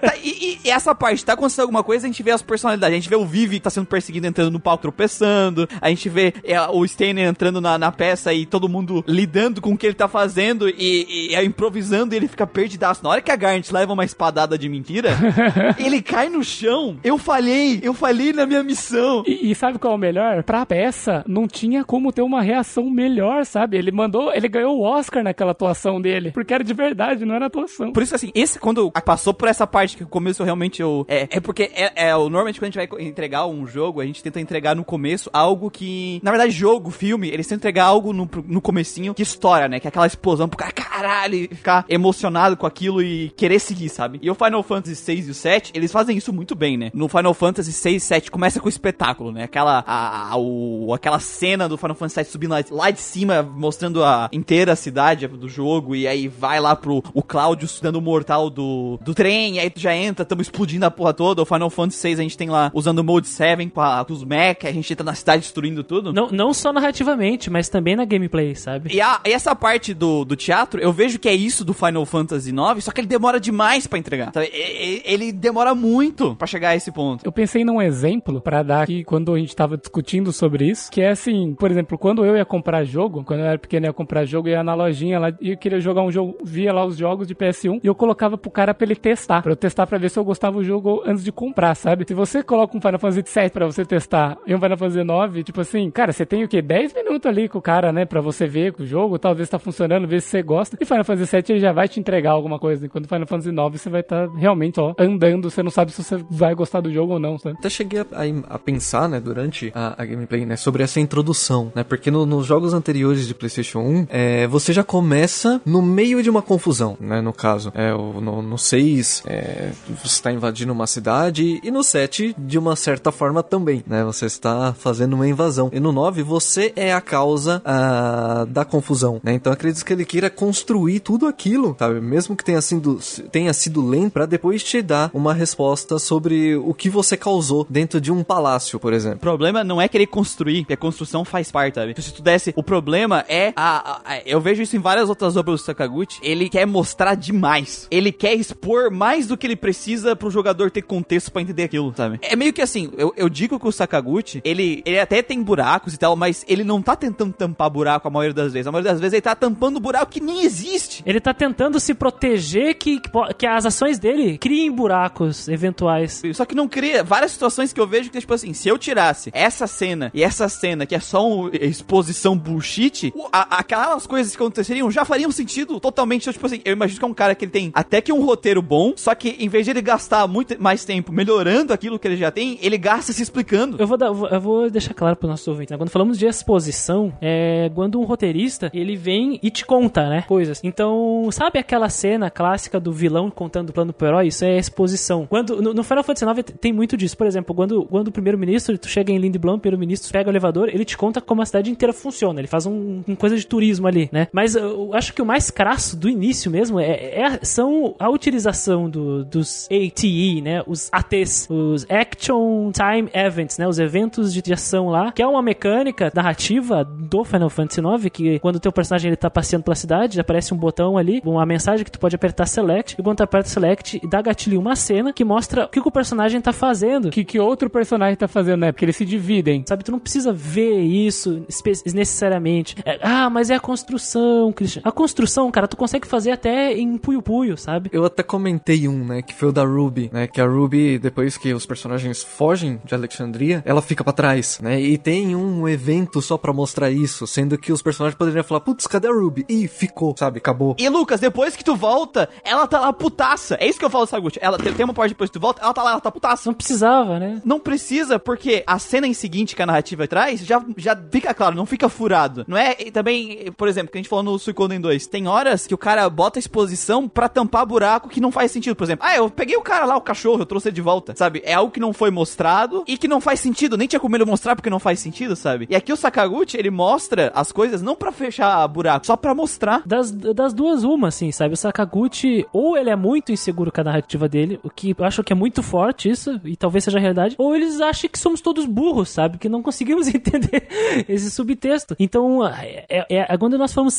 [0.01, 2.93] Tá, e, e- essa parte, tá acontecendo alguma coisa, a gente vê as personalidades.
[2.93, 5.67] A gente vê o Vivi que tá sendo perseguido entrando no palco tropeçando.
[5.81, 9.73] A gente vê é, o Steiner entrando na, na peça e todo mundo lidando com
[9.73, 13.03] o que ele tá fazendo e, e é, improvisando e ele fica perdidaço.
[13.03, 15.11] Na hora que a Garnet leva uma espadada de mentira,
[15.77, 16.97] ele cai no chão.
[17.03, 19.23] Eu falhei, eu falhei na minha missão.
[19.25, 20.43] E, e sabe qual é o melhor?
[20.43, 23.77] Pra peça, não tinha como ter uma reação melhor, sabe?
[23.77, 27.47] Ele mandou, ele ganhou o Oscar naquela atuação dele, porque era de verdade, não era
[27.47, 27.91] atuação.
[27.91, 31.05] Por isso, assim, esse, quando passou por essa parte que o começo realmente eu.
[31.07, 34.23] É, é porque é, é, normalmente quando a gente vai entregar um jogo, a gente
[34.23, 36.19] tenta entregar no começo algo que.
[36.23, 39.79] Na verdade, jogo, filme, eles tentam entregar algo no, no comecinho que estoura, né?
[39.79, 44.19] Que é aquela explosão pro cara, caralho, ficar emocionado com aquilo e querer seguir, sabe?
[44.21, 46.91] E o Final Fantasy 6 e o 7, eles fazem isso muito bem, né?
[46.93, 49.43] No Final Fantasy 6 e 7 começa com o espetáculo, né?
[49.43, 53.41] Aquela, a, a- o, aquela cena do Final Fantasy 7 subindo lá, lá de cima,
[53.41, 58.01] mostrando a inteira cidade do jogo, e aí vai lá pro o Cláudio dando o
[58.01, 61.41] mortal do, do trem, e aí tu já entra, tamo explodindo a porra toda.
[61.41, 64.13] O Final Fantasy 6 a gente tem lá usando o Mode 7 com, a, com
[64.13, 66.11] os mech, a gente entra na cidade destruindo tudo.
[66.11, 68.89] Não, não só narrativamente, mas também na gameplay, sabe?
[68.93, 72.05] E, a- e essa parte do, do teatro, eu vejo que é isso do Final
[72.05, 74.31] Fantasy IX, só que ele demora demais pra entregar.
[74.33, 74.49] sabe?
[74.53, 77.25] Ele demora muito pra chegar a esse ponto.
[77.25, 81.01] Eu pensei num exemplo pra dar aqui quando a gente tava discutindo sobre isso, que
[81.01, 83.93] é assim, por exemplo, quando eu ia comprar jogo, quando eu era pequeno eu ia
[83.93, 86.85] comprar jogo, eu ia na lojinha lá e eu queria jogar um jogo, via lá
[86.85, 89.85] os jogos de PS1 e eu colocava pro cara pra ele testar, pra eu testar
[89.87, 92.05] pra ver se eu gostava do jogo antes de comprar, sabe?
[92.07, 95.45] Se você coloca um Final Fantasy VII pra você testar e um Final Fantasy IX,
[95.45, 96.61] tipo assim, cara, você tem o quê?
[96.61, 98.05] 10 minutos ali com o cara, né?
[98.05, 100.77] Pra você ver o jogo, talvez tá funcionando, ver se você gosta.
[100.79, 102.85] E Final Fantasy VII ele já vai te entregar alguma coisa.
[102.85, 106.17] Enquanto Final Fantasy IX você vai estar realmente, ó, andando, você não sabe se você
[106.29, 107.55] vai gostar do jogo ou não, sabe?
[107.59, 111.71] Até cheguei a, a- a pensar, né, durante a, a gameplay, né, sobre essa introdução,
[111.75, 116.21] né, porque no- nos jogos anteriores de PlayStation 1, é, você já começa no meio
[116.23, 117.71] de uma confusão, né, no caso.
[117.75, 122.57] É, o, no, no 6, é, você está invadindo uma cidade, e no 7, de
[122.57, 125.69] uma certa forma também, né, você está fazendo uma invasão.
[125.73, 130.05] E no 9, você é a causa ah, da confusão, né, então acredito que ele
[130.05, 134.81] queira construir tudo aquilo, sabe, mesmo que tenha sido, tenha sido lento, pra depois te
[134.81, 139.19] dar uma resposta sobre o que você causou dentro de um palácio, por O exemplo.
[139.19, 141.99] problema não é querer construir, porque a construção faz parte, sabe?
[142.01, 145.35] Se tu desse, o problema é a, a- a- eu vejo isso em várias outras
[145.35, 147.87] obras do Sakaguchi, ele quer mostrar demais.
[147.91, 151.93] Ele quer expor mais do que ele precisa pro jogador ter contexto pra entender aquilo,
[151.95, 152.19] sabe?
[152.21, 155.93] É meio que assim, eu, eu digo que o Sakaguchi, ele, ele até tem buracos
[155.93, 158.67] e tal, mas ele não tá tentando tampar buraco a maioria das vezes.
[158.67, 161.03] A maioria das vezes ele tá tampando buraco que nem existe.
[161.05, 166.21] Ele tá tentando se proteger que, que, que as ações dele criem buracos eventuais.
[166.33, 169.29] Só que não cria várias situações que eu vejo que, tipo assim, se eu tirasse
[169.33, 174.41] essa cena e essa cena, que é só uma exposição bullshit, a- aquelas coisas que
[174.41, 176.23] aconteceriam já fariam sentido totalmente.
[176.23, 178.23] Então, tipo assim, eu imagino que é um cara que ele tem até que um
[178.23, 182.07] roteiro bom, só que em vez de ele gastar muito mais tempo melhorando aquilo que
[182.07, 183.77] ele já tem, ele gasta se explicando.
[183.79, 185.77] Eu vou, dar- eu vou deixar claro pro nosso ouvinte, né?
[185.77, 190.23] Quando falamos de exposição, é quando um roteirista, ele vem e te conta, né?
[190.27, 190.59] Coisas.
[190.63, 194.27] Então, sabe aquela cena clássica do vilão contando o plano pro herói?
[194.27, 195.25] Isso é exposição.
[195.27, 197.17] Quando, no, no Final Fantasy IX tem muito disso.
[197.17, 200.69] Por exemplo, quando, quando o primeiro-ministro, tu chega em Lindblom, o primeiro-ministro pega o elevador,
[200.69, 202.39] ele te conta como a cidade inteira funciona.
[202.39, 204.27] Ele faz um, um coisa de turismo ali, né?
[204.31, 208.89] Mas eu acho que o mais crasso do início mesmo é, é- são a utilização
[208.89, 210.63] do- dos ATE, né?
[210.67, 213.67] Os ATs, os Action Time Events, né?
[213.67, 218.09] Os eventos de, de ação lá, que é uma mecânica narrativa do Final Fantasy IX,
[218.11, 221.45] que quando o teu personagem ele tá passeando pela cidade, aparece um botão ali, uma
[221.45, 225.13] mensagem que tu pode apertar Select, e quando tu aperta Select, dá gatilho uma cena
[225.13, 227.07] que mostra o que, que o personagem tá fazendo.
[227.07, 228.71] O que, que outro personagem tá fazendo, né?
[228.71, 229.63] Porque eles se dividem.
[229.67, 231.45] Sabe, tu não precisa ver isso
[231.93, 232.75] necessariamente.
[232.85, 234.81] É, ah, mas é a construção, Christian.
[234.83, 237.89] A construção, cara, tu consegue fazer até em puio-puio, sabe?
[237.93, 241.37] Eu até comentei um, né, que foi o da Ruby, né, que a Ruby, depois
[241.37, 246.21] que os personagens fogem de Alexandria, ela fica pra trás, né, e tem um evento
[246.21, 249.45] só pra mostrar isso, sendo que os personagens poderiam falar, putz, cadê a Ruby?
[249.47, 250.75] Ih, ficou, sabe, acabou.
[250.77, 253.57] E Lucas, depois que tu volta, ela tá lá putaça.
[253.59, 254.39] É isso que eu falo do Sakaguchi.
[254.41, 256.49] Ela tem, uma parte depois que tu volta, ela tá lá, ela tá putaça.
[256.49, 257.41] Não precisava, né?
[257.43, 261.55] Não precisa, porque a cena em seguinte que a narrativa traz já, já fica claro,
[261.55, 262.45] não fica furado.
[262.47, 265.67] Não é e também, por exemplo, que a gente falou no Suicoden 2, tem horas
[265.67, 268.75] que o cara bota a exposição pra tampar buraco que não faz sentido.
[268.75, 271.13] Por exemplo, ah, eu peguei o cara lá, o cachorro, eu trouxe ele de volta,
[271.15, 271.41] sabe?
[271.43, 274.25] É algo que não foi mostrado e que não faz sentido, nem tinha como ele
[274.25, 275.67] mostrar porque não faz sentido, sabe?
[275.69, 279.81] E aqui o Sakaguchi, ele mostra as coisas não pra fechar buraco, só pra mostrar.
[279.85, 281.53] Das, das duas, uma, assim, sabe?
[281.53, 285.23] O Sakaguchi, ou ele é muito inseguro com a narrativa dele, o que eu acho
[285.23, 288.41] que é muito forte isso, e talvez seja a realidade, ou eles acham que somos
[288.41, 289.37] todos burros, sabe?
[289.37, 290.67] Que não conseguimos entender
[291.07, 291.95] esse subtexto.
[291.97, 293.93] Então, é, é- é quando nós falamos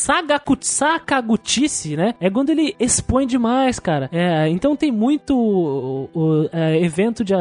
[0.61, 2.15] Sakagutice, né?
[2.21, 4.09] É quando ele expõe demais, cara.
[4.13, 7.35] É, então tem muito o, o, é, evento de,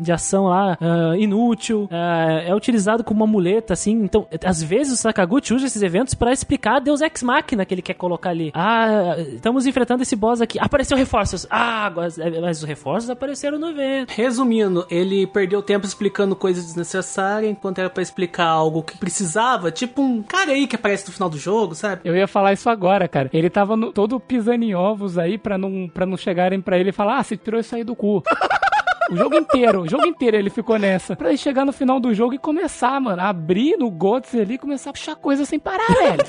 [0.00, 3.92] de ação lá ah, inútil, ah, é utilizado como uma muleta, assim.
[3.92, 7.82] Então, às vezes o Sakaguchi usa esses eventos pra explicar Deus Ex Machina que ele
[7.82, 8.50] quer colocar ali.
[8.54, 10.55] Ah, estamos enfrentando esse boss aqui.
[10.58, 11.46] Apareceu reforços.
[11.50, 14.10] Ah, mas os reforços apareceram no evento.
[14.10, 20.02] Resumindo, ele perdeu tempo explicando coisas desnecessárias enquanto era pra explicar algo que precisava, tipo
[20.02, 22.02] um cara aí que aparece no final do jogo, sabe?
[22.04, 23.28] Eu ia falar isso agora, cara.
[23.32, 26.90] Ele tava no- todo pisando em ovos aí pra não, pra não chegarem pra ele
[26.90, 28.22] e falar, ah, você tirou isso aí do cu.
[29.10, 31.14] O jogo inteiro, o jogo inteiro ele ficou nessa.
[31.16, 34.54] Pra ele chegar no final do jogo e começar, mano, a abrir no Gods ali
[34.54, 36.24] e começar a puxar coisa sem parar, velho.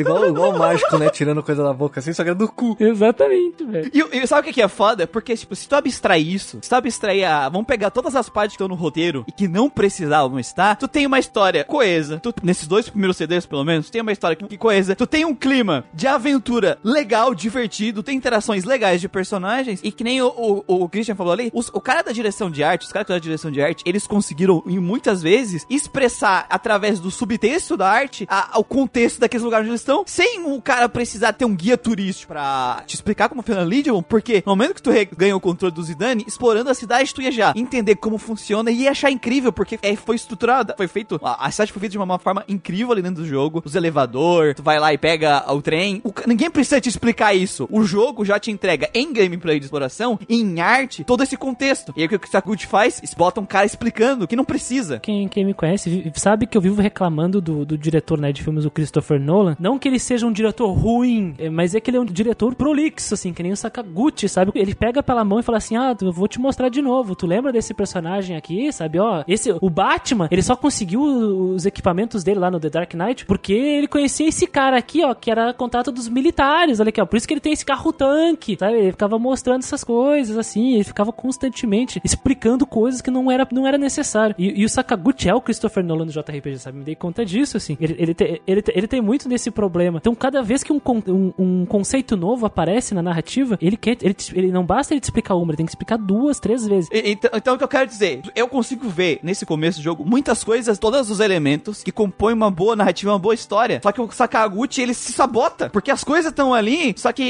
[0.00, 2.76] Igual, igual o mágico, né, tirando coisa da boca assim, só que era do cu.
[2.78, 3.90] Exatamente, velho.
[3.92, 5.06] E, e sabe o que é foda?
[5.06, 7.48] Porque, tipo, se tu abstrair isso, se tu abstrair a.
[7.48, 10.88] Vamos pegar todas as partes que estão no roteiro e que não precisavam estar, tu
[10.88, 12.18] tem uma história coesa.
[12.22, 14.96] Tu, nesses dois primeiros CDs, pelo menos, tu tem uma história que, que coesa.
[14.96, 19.80] Tu tem um clima de aventura legal, divertido, tem interações legais de personagens.
[19.82, 22.50] E que nem o, o, o Christian falou ali, os- o cara cara da direção
[22.50, 27.10] de arte, os caras da direção de arte, eles conseguiram, muitas vezes, expressar através do
[27.10, 31.34] subtexto da arte a- o contexto daqueles lugares onde eles estão, sem o cara precisar
[31.34, 34.90] ter um guia turístico pra te explicar como funciona Legion, porque no momento que tu
[35.16, 38.82] ganha o controle do Zidane, explorando a cidade, tu ia já entender como funciona e
[38.84, 41.98] ia achar incrível, porque é, foi estruturada, foi feito, a, a cidade foi feita de
[41.98, 45.44] uma, uma forma incrível ali dentro do jogo, os elevador, tu vai lá e pega
[45.52, 49.58] o trem, o ninguém precisa te explicar isso, o jogo já te entrega em gameplay
[49.58, 51.81] de exploração, em arte, todo esse contexto.
[51.96, 53.00] E aí o que o Sakuchi faz?
[53.16, 54.98] Botam um cara explicando que não precisa.
[55.00, 58.64] Quem, quem me conhece sabe que eu vivo reclamando do, do diretor né, de filmes,
[58.64, 59.56] o Christopher Nolan.
[59.58, 62.54] Não que ele seja um diretor ruim, é, mas é que ele é um diretor
[62.54, 64.52] prolixo, assim, que nem o Sakaguchi, sabe?
[64.54, 67.14] Ele pega pela mão e fala assim: Ah, eu vou te mostrar de novo.
[67.14, 68.98] Tu lembra desse personagem aqui, sabe?
[68.98, 73.26] Ó, esse, o Batman, ele só conseguiu os equipamentos dele lá no The Dark Knight
[73.26, 76.80] porque ele conhecia esse cara aqui, ó, que era contato dos militares.
[76.80, 77.06] Olha aqui, ó.
[77.06, 78.74] Por isso que ele tem esse carro tanque, sabe?
[78.74, 80.74] Ele ficava mostrando essas coisas, assim.
[80.74, 81.71] Ele ficava constantemente
[82.04, 84.34] explicando coisas que não era, não era necessário.
[84.38, 86.78] E, e o Sakaguchi é o Christopher Nolan do JRPG, sabe?
[86.78, 87.76] Me dei conta disso, assim.
[87.80, 89.98] Ele, ele, te- ele, te- ele tem muito desse problema.
[89.98, 93.96] Então, cada vez que um, um, um conceito novo aparece na narrativa, ele quer.
[94.02, 96.88] Ele, ele não basta ele te explicar uma, ele tem que explicar duas, três vezes.
[96.92, 100.42] Então, então o que eu quero dizer, eu consigo ver nesse começo do jogo muitas
[100.44, 103.80] coisas, todos os elementos que compõem uma boa narrativa, uma boa história.
[103.82, 107.22] Só que o Sakaguchi ele se sabota, porque as coisas estão ali, só que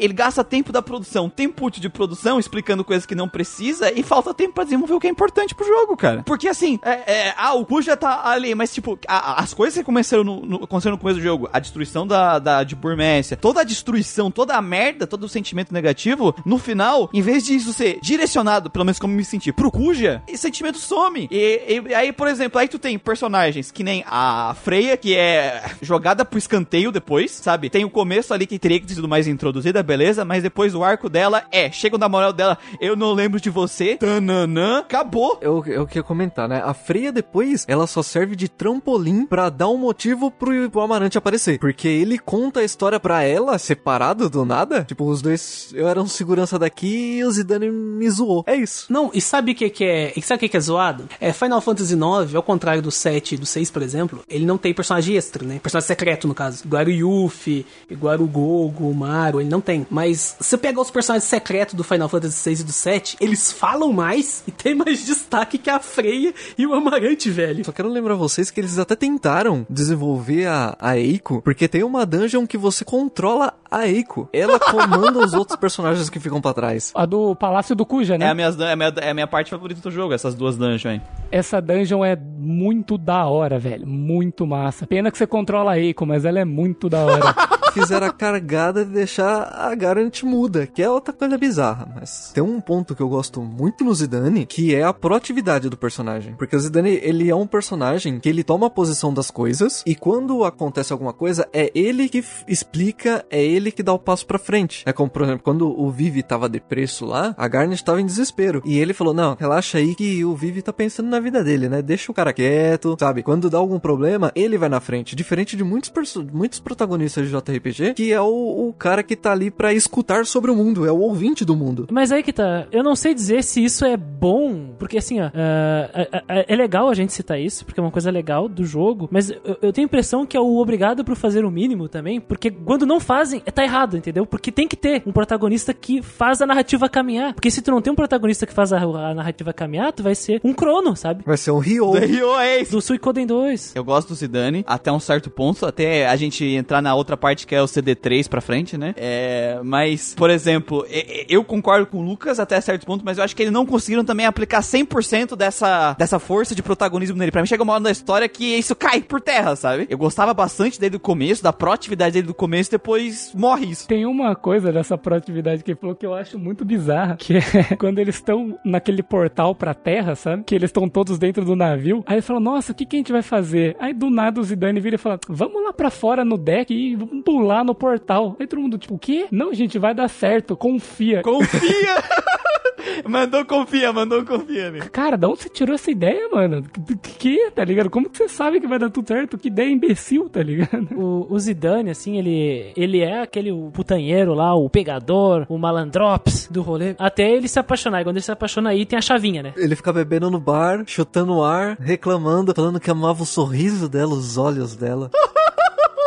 [0.00, 4.02] ele gasta tempo da produção, tempo útil de produção, explicando coisas que não precisa e
[4.02, 6.22] falta tempo pra desenvolver o que é importante pro jogo, cara.
[6.24, 6.90] Porque assim, é,
[7.28, 10.40] é, ah, o cu já tá ali, mas tipo, a- as coisas que começaram no,
[10.44, 14.30] no, aconteceram no começo do jogo, a destruição da, da de Burmécia, toda a destruição,
[14.30, 18.70] toda a merda, todo o sentimento negativo, no final, em vez de isso ser direcionado,
[18.70, 21.28] pelo menos como me senti, pro Kuja, esse sentimento some.
[21.30, 25.62] E, e aí, por exemplo, aí tu tem personagens que nem a Freya, que é
[25.82, 27.68] jogada pro escanteio depois, sabe?
[27.70, 30.82] Tem o começo ali que teria que ter sido mais introduzida, beleza, mas depois o
[30.82, 35.38] arco dela é, chega na moral dela, eu não lembro de você, tananã, acabou.
[35.40, 36.62] Eu, eu queria comentar, né?
[36.64, 41.18] A Freya depois, ela só serve de trampolim pra dar um motivo pro, pro Amarante
[41.18, 41.58] aparecer.
[41.58, 44.84] Porque ele conta a história pra ela, separado do nada.
[44.84, 48.44] Tipo, os dois, eu era um segurança daqui e o Zidane me zoou.
[48.46, 48.86] É isso.
[48.90, 50.12] Não, e sabe o que, que é.
[50.16, 51.08] E sabe o que, que é zoado?
[51.20, 54.58] É Final Fantasy IX, ao contrário do 7 e do 6, por exemplo, ele não
[54.58, 55.58] tem personagem extra, né?
[55.62, 56.64] Personagem secreto, no caso.
[56.64, 59.86] Igual o Yuffie, igual o Gogo, o Mario, ele não tem.
[59.90, 63.52] Mas se você pegar os personagens secretos do Final Fantasy 6 e do 7, eles
[63.56, 67.64] falam mais e tem mais destaque que a Freya e o Amarante, velho.
[67.64, 72.04] Só quero lembrar vocês que eles até tentaram desenvolver a, a Eiko, porque tem uma
[72.04, 74.28] dungeon que você controla a Eiko.
[74.32, 76.92] Ela comanda os outros personagens que ficam pra trás.
[76.94, 78.30] A do Palácio do Cuja, É né?
[78.30, 80.86] a, minha, é, a minha, é a minha parte favorita do jogo, essas duas dungeons
[80.86, 81.00] aí.
[81.30, 83.86] Essa dungeon é muito da hora, velho.
[83.86, 84.86] Muito massa.
[84.86, 87.34] Pena que você controla a Eiko, mas ela é muito da hora.
[87.72, 91.86] Fizeram a cargada de deixar a Garant muda, que é outra coisa bizarra.
[91.94, 95.76] Mas tem um ponto que eu gosto muito no Zidane, que é a proatividade do
[95.76, 96.34] personagem.
[96.34, 99.94] Porque o Zidane, ele é um personagem que ele toma a posição das coisas, e
[99.94, 104.38] quando acontece alguma coisa, é ele que explica, é ele que dá o passo pra
[104.38, 104.82] frente.
[104.86, 108.62] É como, por exemplo, quando o Vivi tava depresso lá, a Garnet tava em desespero.
[108.64, 111.82] E ele falou, não, relaxa aí que o Vivi tá pensando na vida dele, né?
[111.82, 113.22] Deixa o cara quieto, sabe?
[113.22, 115.14] Quando dá algum problema, ele vai na frente.
[115.14, 115.92] Diferente de muitos,
[116.32, 120.50] muitos protagonistas de JRPG, que é o, o cara que tá ali pra escutar sobre
[120.50, 121.86] o mundo, é o ouvinte do mundo.
[121.90, 122.66] Mas aí que tá.
[122.72, 126.56] Eu não sei dizer se isso é bom, porque assim, ó, ah, ah, ah, é
[126.56, 129.72] legal a gente citar isso, porque é uma coisa legal do jogo, mas eu, eu
[129.72, 133.00] tenho a impressão que é o obrigado por fazer o mínimo também, porque quando não
[133.00, 134.26] fazem, é tá errado, entendeu?
[134.26, 137.34] Porque tem que ter um protagonista que faz a narrativa caminhar.
[137.34, 140.14] Porque se tu não tem um protagonista que faz a, a narrativa caminhar, tu vai
[140.14, 141.22] ser um crono, sabe?
[141.24, 141.92] Vai ser um Ryo.
[141.92, 142.70] The Hero Ace.
[142.70, 143.74] Do Suicoden 2.
[143.74, 147.46] Eu gosto do Zidane até um certo ponto, até a gente entrar na outra parte
[147.46, 148.94] que é o CD3 pra frente, né?
[148.96, 150.86] É, mas, por exemplo,
[151.28, 154.04] eu concordo com o Lucas até certo ponto, mas eu acho que eles não conseguiram
[154.04, 157.30] também aplicar 100% dessa, dessa força de protagonismo nele.
[157.30, 159.86] Pra mim chega uma hora da história que isso cai por terra, sabe?
[159.90, 163.86] Eu gostava bastante dele do começo, da proatividade dele do começo, depois morre isso.
[163.86, 167.40] Tem uma coisa dessa proatividade que ele falou que eu acho muito bizarra, que é
[167.76, 170.44] quando eles estão naquele portal pra terra, sabe?
[170.44, 172.02] Que eles estão todos dentro do navio.
[172.06, 173.76] Aí eles falam, nossa, o que, que a gente vai fazer?
[173.78, 176.94] Aí do nada o Zidane vira e fala, vamos lá pra fora no deck e
[176.94, 178.36] vamos pular no portal.
[178.38, 179.26] Aí todo mundo, tipo, o quê?
[179.30, 181.22] Não, gente, vai dar certo, confia.
[181.22, 181.96] Confia!
[183.16, 184.72] mandou confia, mandou confia?
[184.92, 186.62] Cara, da onde você tirou essa ideia, mano?
[186.62, 187.88] Que, que, tá ligado?
[187.88, 189.38] Como que você sabe que vai dar tudo certo?
[189.38, 190.88] Que ideia imbecil, tá ligado?
[190.94, 196.48] O, o Zidane, assim, ele, ele é aquele o putanheiro lá, o pegador, o malandrops
[196.50, 196.94] do rolê.
[196.98, 198.00] Até ele se apaixonar.
[198.00, 199.52] E quando ele se apaixona aí, tem a chavinha, né?
[199.56, 204.12] Ele fica bebendo no bar, chutando o ar, reclamando, falando que amava o sorriso dela,
[204.12, 205.10] os olhos dela.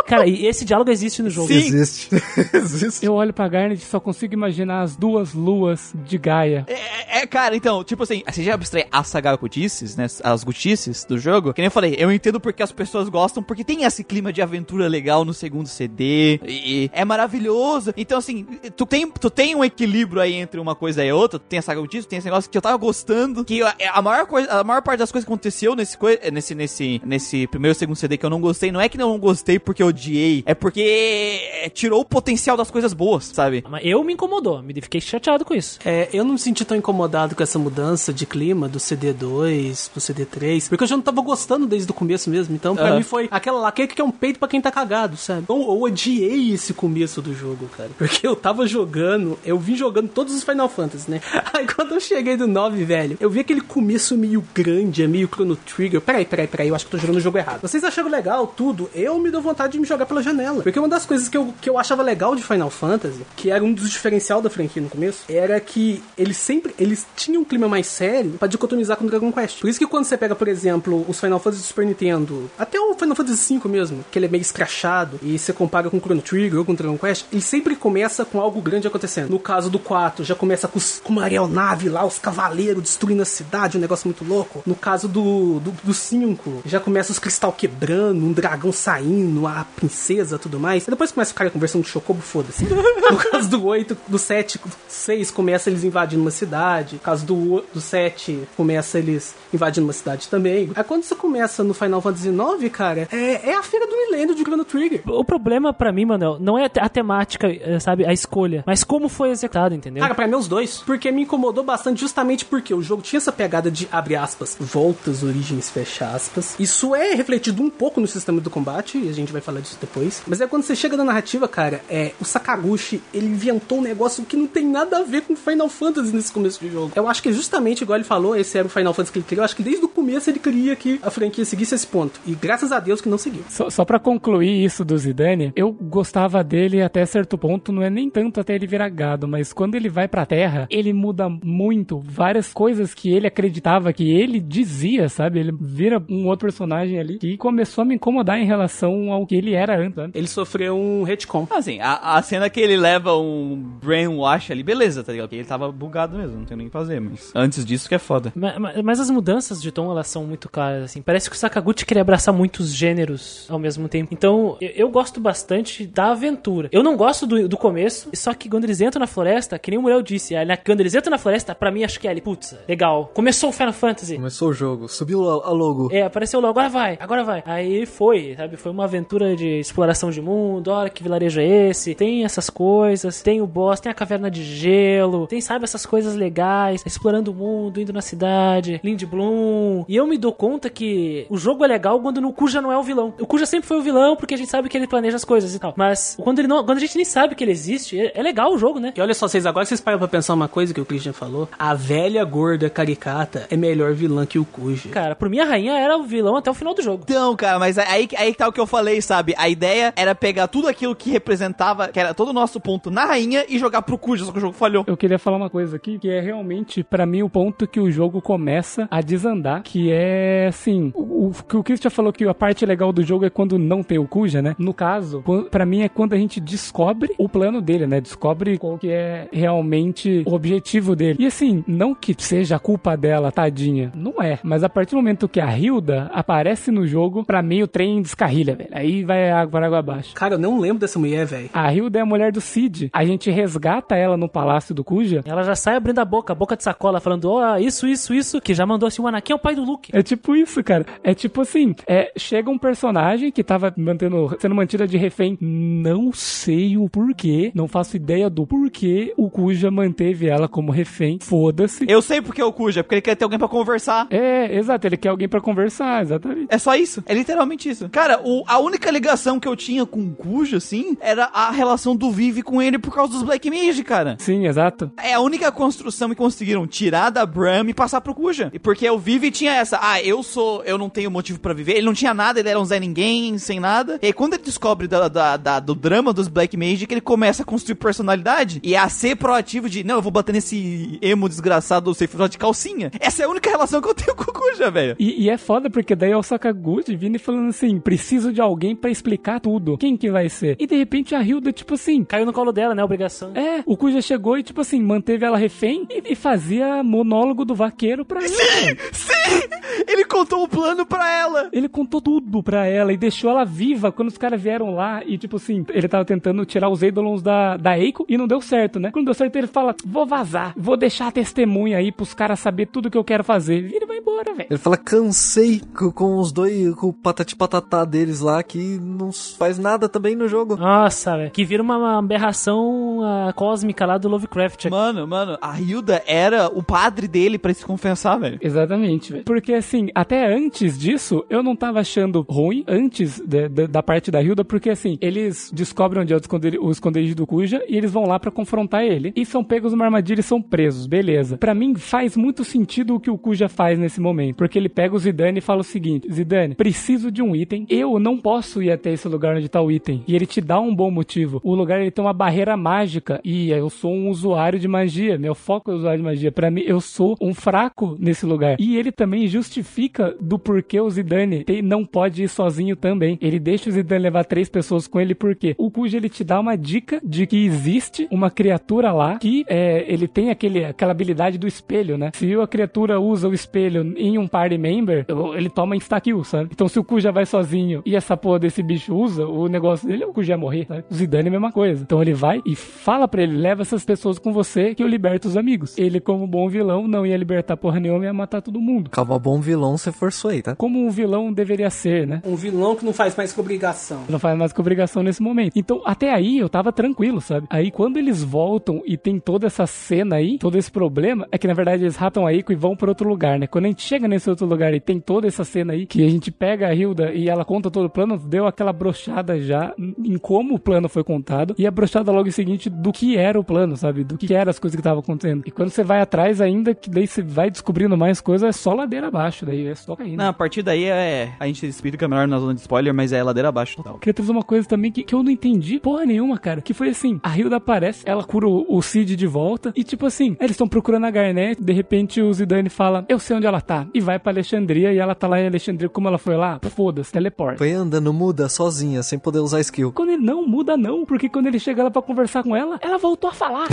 [0.09, 1.47] Cara, e esse diálogo existe no jogo.
[1.47, 1.57] Sim.
[1.57, 2.09] Existe.
[2.51, 3.05] Existe.
[3.05, 6.65] Eu olho pra Garnet e só consigo imaginar as duas luas de Gaia.
[6.67, 10.07] É, é, cara, então, tipo assim, você já abstrai as sagagutices, né?
[10.23, 11.53] As gutices do jogo.
[11.53, 14.41] Que nem eu falei, eu entendo porque as pessoas gostam, porque tem esse clima de
[14.41, 16.39] aventura legal no segundo CD.
[16.43, 17.93] E é maravilhoso.
[17.95, 21.39] Então, assim, tu tem, tu tem um equilíbrio aí entre uma coisa e outra.
[21.39, 23.45] Tem a sagagutice, tem esse negócio que eu tava gostando.
[23.45, 25.97] Que a, a maior coisa, a maior parte das coisas que aconteceu nesse,
[26.31, 29.19] nesse, nesse, nesse primeiro e segundo CD que eu não gostei, não é que não
[29.19, 33.63] gostei porque eu odiei, é porque é, tirou o potencial das coisas boas, sabe?
[33.69, 35.79] Mas eu me incomodou, me fiquei chateado com isso.
[35.83, 39.99] É, eu não me senti tão incomodado com essa mudança de clima do CD2 pro
[39.99, 42.55] CD3, porque eu já não tava gostando desde o começo mesmo.
[42.55, 42.97] Então, pra Aham.
[42.97, 45.41] mim foi aquela lá que é um peito pra quem tá cagado, sabe?
[45.41, 47.89] Então, eu odiei esse começo do jogo, cara.
[47.97, 51.21] Porque eu tava jogando, eu vim jogando todos os Final Fantasy, né?
[51.53, 55.27] Aí quando eu cheguei do 9, velho, eu vi aquele começo meio grande, é meio
[55.27, 56.01] Chrono Trigger.
[56.01, 57.61] Peraí, peraí, peraí, eu acho que eu tô jogando o jogo errado.
[57.61, 58.89] Vocês acharam legal tudo?
[58.93, 60.63] Eu me dou vontade de me jogar pela janela.
[60.63, 63.63] Porque uma das coisas que eu, que eu achava legal de Final Fantasy, que era
[63.63, 67.67] um dos diferencial da franquia no começo, era que eles sempre eles tinham um clima
[67.67, 69.59] mais sério pra dicotomizar com Dragon Quest.
[69.59, 72.79] Por isso que quando você pega, por exemplo, os Final Fantasy do Super Nintendo, até
[72.79, 76.21] o Final Fantasy V mesmo, que ele é meio escrachado, e você compara com Chrono
[76.21, 79.29] Trigger ou com Dragon Quest, ele sempre começa com algo grande acontecendo.
[79.29, 83.21] No caso do 4, já começa com, os, com uma aeronave lá, os cavaleiros destruindo
[83.21, 84.61] a cidade, um negócio muito louco.
[84.65, 89.65] No caso do, do, do 5, já começa os cristal quebrando, um dragão saindo, a
[89.79, 90.85] princesa tudo mais.
[90.85, 92.67] E depois começa o cara conversando de Chocobo, foda-se.
[93.09, 96.95] No caso do 8, do 7, 6, começa eles invadindo uma cidade.
[96.95, 100.69] No caso do, do 7, começa eles invadindo uma cidade também.
[100.75, 104.35] Aí quando você começa no Final Fantasy 9, cara, é, é a feira do milênio
[104.35, 105.01] de Chrono Trigger.
[105.07, 109.09] O problema pra mim, Manuel, não é a temática, eh, sabe, a escolha, mas como
[109.09, 110.01] foi executado, entendeu?
[110.01, 110.83] Cara, pra mim os dois.
[110.85, 115.23] Porque me incomodou bastante justamente porque o jogo tinha essa pegada de, abre aspas, voltas,
[115.23, 116.55] origens, fecha aspas.
[116.59, 119.68] Isso é refletido um pouco no sistema do combate, e a gente vai falar disso
[119.79, 120.23] depois.
[120.27, 124.23] Mas é quando você chega na narrativa, cara, é o Sakaguchi, ele inventou um negócio
[124.25, 126.91] que não tem nada a ver com Final Fantasy nesse começo de jogo.
[126.95, 129.41] Eu acho que justamente, igual ele falou, esse era o Final Fantasy que ele criou.
[129.41, 132.19] Eu acho que desde o começo ele queria que a franquia seguisse esse ponto.
[132.25, 133.43] E graças a Deus que não seguiu.
[133.49, 137.89] Só, só pra concluir isso do Zidane, eu gostava dele até certo ponto, não é
[137.89, 141.99] nem tanto até ele virar gado, mas quando ele vai pra Terra, ele muda muito
[141.99, 145.39] várias coisas que ele acreditava, que ele dizia, sabe?
[145.39, 149.35] Ele vira um outro personagem ali que começou a me incomodar em relação ao que
[149.35, 149.97] ele era antes.
[150.13, 151.47] Ele sofreu um retcon.
[151.51, 155.27] Assim, a, a cena que ele leva um brainwash ali, beleza, tá ligado?
[155.29, 157.95] Porque ele tava bugado mesmo, não tem nem o que fazer, mas antes disso que
[157.95, 158.31] é foda.
[158.35, 161.01] Ma- ma- Mas, as mudanças de tom, elas são muito claras, assim.
[161.01, 164.09] Parece que o Sakaguchi queria abraçar muitos gêneros ao mesmo tempo.
[164.13, 166.69] Então, eu, eu gosto bastante da aventura.
[166.71, 169.77] Eu não gosto do, do começo, só que quando eles entram na floresta, que nem
[169.79, 172.21] o Muriel disse, ali, quando eles entram na floresta, pra mim, acho que é ali,
[172.21, 173.11] putz, legal.
[173.13, 174.15] Começou o Final Fantasy.
[174.15, 175.89] Começou o jogo, subiu a a logo.
[175.91, 177.43] É, apareceu logo, agora vai, agora vai.
[177.45, 178.57] Aí foi, sabe?
[178.57, 180.69] Foi uma aventura de exploração de mundo.
[180.69, 181.95] Olha que vilarejo é esse?
[181.95, 186.15] Tem essas coisas, tem o boss, tem a caverna de gelo, tem, sabe, essas coisas
[186.15, 186.83] legais.
[186.85, 189.85] Explorando o mundo, indo na cidade, Lind Bloom.
[189.87, 192.77] E eu me dou conta que o jogo é legal quando o Kuja não é
[192.77, 193.13] o vilão.
[193.19, 195.55] O Kuja sempre foi o vilão porque a gente sabe que ele planeja as coisas
[195.55, 195.73] e tal.
[195.77, 198.53] Mas quando, ele não, quando a gente nem sabe que ele existe, é, é legal
[198.53, 198.93] o jogo, né?
[198.95, 201.47] E olha só, vocês agora vocês param pra pensar uma coisa que o Christian falou.
[201.57, 204.89] A velha gorda caricata é melhor vilã que o Kuja.
[204.89, 207.03] Cara, por mim a rainha era o vilão até o final do jogo.
[207.03, 209.28] Então, cara, mas aí, aí que tá o que eu falei, sabe?
[209.37, 213.05] A ideia era pegar tudo aquilo que representava, que era todo o nosso ponto na
[213.05, 214.83] rainha e jogar pro Kuja, só que o jogo falhou.
[214.87, 217.91] Eu queria falar uma coisa aqui, que é realmente, pra mim, o ponto que o
[217.91, 222.65] jogo começa a desandar, que é, assim, o, que o Christian falou que a parte
[222.65, 224.55] legal do jogo é quando não tem o Kuja, né?
[224.57, 228.01] No caso, pra mim é quando a gente descobre o plano dele, né?
[228.01, 231.17] Descobre qual que é realmente o objetivo dele.
[231.19, 234.39] E assim, não que seja a culpa dela, tadinha, não é.
[234.43, 238.01] Mas a partir do momento que a Hilda aparece no jogo, pra mim o trem
[238.01, 238.69] descarrilha, velho.
[238.71, 240.13] Aí vai água para água abaixo.
[240.13, 241.49] Cara, eu não lembro dessa mulher, velho.
[241.53, 242.89] A Hilda é a mulher do Cid.
[242.93, 245.21] A gente resgata ela no palácio do Kuja.
[245.25, 248.39] Ela já sai abrindo a boca, a boca de sacola, falando, ó, isso, isso, isso,
[248.41, 249.91] que já mandou assim, o Anakin é o pai do Luke.
[249.93, 250.85] É tipo isso, cara.
[251.03, 255.37] É tipo assim, é, chega um personagem que tava mantendo, sendo mantida de refém.
[255.41, 261.19] Não sei o porquê, não faço ideia do porquê o Kuja manteve ela como refém.
[261.21, 261.85] Foda-se.
[261.87, 264.07] Eu sei porque é o Kuja, porque ele quer ter alguém pra conversar.
[264.09, 266.47] É, exato, ele quer alguém pra conversar, exatamente.
[266.49, 267.03] É só isso.
[267.05, 267.89] É literalmente isso.
[267.89, 269.08] Cara, o- a única ligação
[269.39, 272.93] que eu tinha com o Kuja, assim, era a relação do Vive com ele por
[272.93, 274.15] causa dos Black Mage, cara.
[274.19, 274.91] Sim, exato.
[275.01, 278.49] É a única construção que conseguiram tirar da Bram e passar pro Kuja.
[278.53, 281.73] E porque o Vive tinha essa, ah, eu sou, eu não tenho motivo pra viver.
[281.73, 283.99] Ele não tinha nada, ele era um Zé Ninguém, sem nada.
[284.01, 287.01] E aí quando ele descobre da- da- da- do drama dos Black Mage, que ele
[287.01, 291.27] começa a construir personalidade e a ser proativo de, não, eu vou bater nesse emo
[291.29, 292.91] desgraçado do Safe de calcinha.
[292.99, 294.95] Essa é a única relação que eu tenho com o Kuja, velho.
[294.99, 298.41] E, e é foda porque daí é o Sakaguchi vindo e falando assim: preciso de
[298.41, 299.77] alguém pra explicar tudo.
[299.77, 300.55] Quem que vai ser?
[300.59, 302.83] E de repente a Hilda, tipo assim, Caiu no colo dela, né?
[302.83, 303.31] Obrigação.
[303.35, 307.55] é, o Cuja chegou e, tipo assim, manteve ela refém e, e fazia monólogo do
[307.55, 308.29] vaqueiro pra ela.
[308.29, 308.77] velho.
[308.91, 309.49] Sim!
[309.87, 311.49] Ele contou o plano pra ela!
[311.53, 315.17] Ele contou tudo pra ela e deixou ela viva quando os caras vieram lá e,
[315.17, 318.79] tipo assim, ele tava tentando tirar os Eidolons da, da Eiko e não deu certo,
[318.79, 318.91] né?
[318.91, 322.67] Quando deu certo, ele fala: Vou vazar, vou deixar a testemunha aí pros caras saber
[322.67, 323.69] tudo que eu quero fazer.
[323.69, 324.47] E ele vai embora, velho.
[324.49, 329.11] Ele fala, cansei co- com os dois, com o patati patatá deles lá, que não
[329.11, 330.55] faz nada também no jogo.
[330.57, 331.31] Nossa, velho.
[331.31, 334.65] Que vira uma, aberração ah, cósmica lá do Lovecraft.
[334.69, 338.37] Mano, mano, a Hilda era o padre dele pra se confessar, velho.
[338.41, 339.23] Exatamente, velho.
[339.25, 344.11] Porque assim, até antes disso, eu não tava achando ruim, antes de- de- da parte
[344.11, 347.75] da Hilda, porque assim, eles descobrem onde é o esconderi- o esconderijo do Cuja e
[347.77, 349.13] eles vão lá pra confrontar ele.
[349.15, 351.37] E são pegos numa armadilha e são presos, beleza.
[351.37, 354.35] Pra mim, faz muito sentido o que o Cuja faz nesse momento.
[354.35, 357.65] Porque ele pega o Zidane e fala o seguinte: Zidane, preciso de um item.
[357.69, 360.03] Eu não posso ir até esse lugar onde tá o item.
[360.07, 361.39] E ele te dá um bom motivo.
[361.43, 363.19] O lugar ele tem uma barreira mágica.
[363.23, 365.17] E eu sou um usuário de magia.
[365.17, 366.31] Meu foco é usuário de magia.
[366.31, 368.55] Pra mim, eu sou um fraco nesse lugar.
[368.59, 373.17] E ele também justifica do porquê o Zidane não pode ir sozinho também.
[373.21, 376.39] Ele deixa o Zidane levar três pessoas com ele, porque o Cujo ele te dá
[376.39, 381.37] uma dica de que existe uma criatura lá que é, ele tem aquele, aquela habilidade
[381.37, 382.11] do espelho, né?
[382.13, 385.05] Se a criatura usa o espelho em um party member,
[385.35, 386.49] ele toma insta-kill, sabe?
[386.53, 390.05] Então se o Cuja vai sozinho e essa porra desse bicho usa, o negócio dele,
[390.05, 390.83] o Cuja ia morrer, sabe?
[390.89, 391.81] O Zidane é a mesma coisa.
[391.81, 395.27] Então ele vai e fala pra ele, leva essas pessoas com você que eu liberto
[395.27, 395.77] os amigos.
[395.77, 398.89] Ele, como bom vilão, não ia libertar porra nenhuma e ia matar todo mundo.
[398.89, 400.55] Calma, bom vilão você forçou aí, tá?
[400.55, 402.21] Como um vilão deveria ser, né?
[402.25, 404.01] Um vilão que não faz mais que obrigação.
[404.09, 405.53] Não faz mais que obrigação nesse momento.
[405.55, 407.47] Então, até aí eu tava tranquilo, sabe?
[407.49, 411.47] Aí quando eles voltam e tem toda essa cena aí, todo esse problema, é que
[411.47, 413.47] na verdade eles ratam a Ico e vão pra outro lugar, né?
[413.47, 416.09] Quando a gente chega nesse outro lugar e tem toda essa cena aí, que a
[416.09, 420.17] gente pega a Hilda e ela conta todo o plano, deu aquela brochada já em
[420.17, 423.43] como o plano foi contado, e a brochada logo em seguinte do que era o
[423.43, 424.03] plano, sabe?
[424.03, 425.43] Do que eram as coisas que estavam acontecendo.
[425.45, 428.73] E quando você vai atrás ainda, que daí você vai descobrindo mais coisas, é só
[428.73, 430.17] ladeira abaixo, daí é só caindo.
[430.17, 431.33] Não, a partir daí é.
[431.39, 433.97] A gente explica melhor na zona de spoiler, mas é ladeira abaixo total.
[433.99, 436.61] Queria trazer uma coisa também que, que eu não entendi porra nenhuma, cara.
[436.61, 439.71] Que foi assim: a Hilda aparece, ela cura o, o Cid de volta.
[439.75, 441.61] E tipo assim, eles estão procurando a Garnet.
[441.61, 443.87] De repente o Zidane fala: Eu sei onde ela tá.
[443.93, 444.93] E vai pra Alexandria.
[444.93, 445.89] E ela tá lá em Alexandria.
[445.89, 446.59] Como ela foi lá?
[446.75, 447.57] Foda-se, teleporta.
[447.57, 449.91] Foi andando muda, sozinha, sem poder usar skill.
[449.91, 451.05] Quando ele não muda, não.
[451.05, 453.67] Porque quando ele chega lá pra conversar com ela, ela voltou a falar.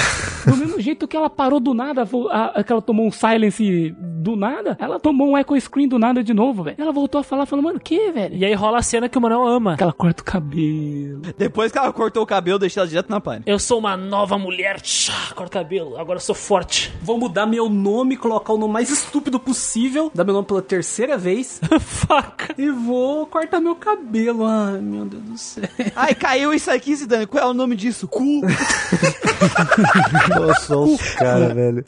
[0.47, 3.95] Do mesmo jeito que ela parou do nada, a- a- que ela tomou um silence
[3.99, 6.77] do nada, ela tomou um echo screen do nada de novo, velho.
[6.81, 8.35] Ela voltou a falar, falando, mano, que, velho?
[8.35, 9.77] E aí rola a cena que o Manuel ama.
[9.77, 11.21] Que ela corta o cabelo.
[11.37, 13.43] Depois que ela cortou o cabelo, deixei ela direto na pane.
[13.47, 14.81] Eu sou uma nova mulher.
[14.81, 15.99] Tchá, corta o cabelo.
[15.99, 16.93] Agora eu sou forte.
[17.03, 21.17] Vou mudar meu nome, colocar o nome mais estúpido possível, dar meu nome pela terceira
[21.19, 22.55] vez Faca.
[22.59, 24.45] e vou cortar meu cabelo.
[24.57, 25.65] Ai, meu Deus do céu.
[25.95, 27.27] Ai, caiu isso aqui, Zidane.
[27.27, 28.09] Qual é o nome disso?
[28.09, 28.41] Cu.
[30.35, 31.85] Nossa, os cara, velho.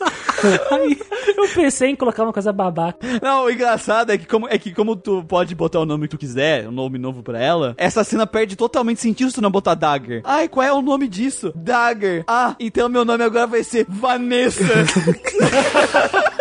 [0.71, 1.01] Aí
[1.35, 2.99] eu pensei em colocar uma coisa babaca.
[3.23, 6.11] Não, o engraçado é que, como, é que como tu pode botar o nome que
[6.11, 9.51] tu quiser, um nome novo pra ela, essa cena perde totalmente sentido se tu não
[9.51, 10.21] botar Dagger.
[10.25, 11.51] Ai, qual é o nome disso?
[11.57, 12.25] Dagger.
[12.27, 14.63] Ah, então meu nome agora vai ser Vanessa.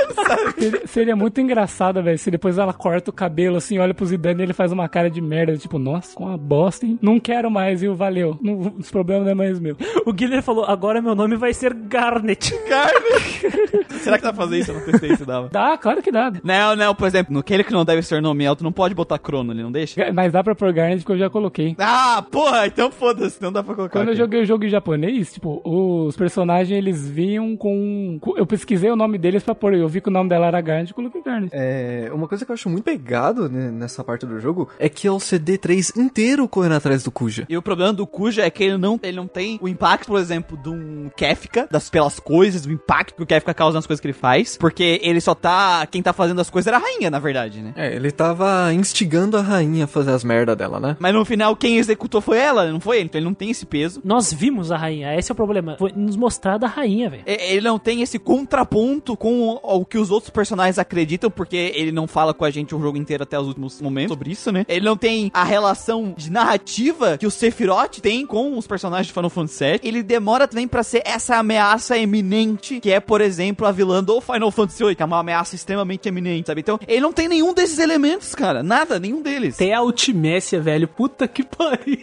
[0.57, 4.41] Seria, seria muito engraçado, velho, se depois ela corta o cabelo assim, olha pro Zidane
[4.41, 6.97] e ele faz uma cara de merda, tipo, nossa, com uma bosta, hein?
[7.01, 7.95] Não quero mais, viu?
[7.95, 8.37] Valeu.
[8.41, 9.75] Não, esse problema não é mais meu.
[10.05, 12.53] O Guilherme falou: agora meu nome vai ser Garnet.
[12.67, 13.87] Carne.
[13.99, 14.71] Será que dá pra fazer isso?
[14.71, 15.49] Eu não testei se dava.
[15.49, 16.31] Dá, claro que dá.
[16.43, 19.17] Não, não, por exemplo, no aquele que não deve ser nome alto, não pode botar
[19.19, 20.11] Crono, ele não deixa?
[20.13, 21.75] Mas dá pra pôr Garnet que eu já coloquei.
[21.79, 23.99] Ah, porra, então foda-se, não dá pra colocar.
[23.99, 24.19] Quando eu aqui.
[24.21, 28.17] joguei o jogo em japonês, tipo, os personagens eles vinham com.
[28.21, 29.73] com- Eu pesquisei o nome deles pra pôr.
[29.73, 31.51] Eu vi que o nome dela era Garnet e coloquei Garnet.
[31.53, 35.07] É, uma coisa que eu acho muito pegado né, nessa parte do jogo é que
[35.07, 37.45] é o CD3 inteiro correndo atrás do Kuja.
[37.49, 40.19] E o problema do Kuja é que ele não, ele não tem o impacto, por
[40.19, 44.01] exemplo, de um Kefka, das, pelas coisas, o impacto que o Kefka causa nas coisas
[44.01, 45.85] que ele faz, porque ele só tá.
[45.87, 47.73] Quem tá fazendo as coisas era a rainha, na verdade, né?
[47.75, 50.97] É, ele tava instigando a rainha a fazer as merda dela, né?
[50.99, 53.65] Mas no final, quem executou foi ela, não foi ele, então ele não tem esse
[53.65, 54.01] peso.
[54.03, 55.75] Nós vimos a rainha, esse é o problema.
[55.77, 57.23] Foi nos mostrar da rainha, velho.
[57.25, 61.91] Ele não tem esse contraponto com o, o que os outros personagens acreditam, porque ele
[61.91, 64.65] não fala com a gente o jogo inteiro até os últimos momentos sobre isso, né?
[64.67, 69.13] Ele não tem a relação de narrativa que o Sephiroth tem com os personagens de
[69.13, 69.79] Final Fantasy VII.
[69.83, 74.19] Ele demora também pra ser essa ameaça eminente, que é, por exemplo, a vilã do
[74.21, 76.61] Final Fantasy VIII, que é uma ameaça extremamente eminente, sabe?
[76.61, 78.61] Então, ele não tem nenhum desses elementos, cara.
[78.63, 79.55] Nada, nenhum deles.
[79.55, 80.87] Até a Ultimécia, velho.
[80.87, 81.97] Puta que pariu.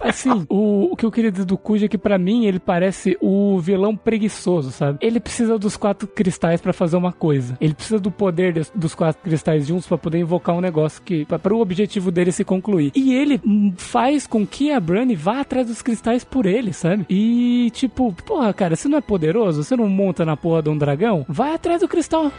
[0.00, 3.16] Assim, o, o que eu queria dizer do Kuja é que pra mim ele parece
[3.20, 4.98] o vilão preguiçoso, sabe?
[5.00, 7.23] Ele precisa dos quatro cristais pra fazer uma coisa.
[7.24, 7.56] Coisa.
[7.58, 11.24] Ele precisa do poder des- dos quatro cristais juntos pra poder invocar um negócio que
[11.24, 12.92] para o objetivo dele se concluir.
[12.94, 17.06] E ele hum, faz com que a Branny vá atrás dos cristais por ele, sabe?
[17.08, 19.64] E tipo, porra, cara, você não é poderoso?
[19.64, 21.24] Você não monta na porra de um dragão?
[21.28, 22.30] Vai atrás do cristal.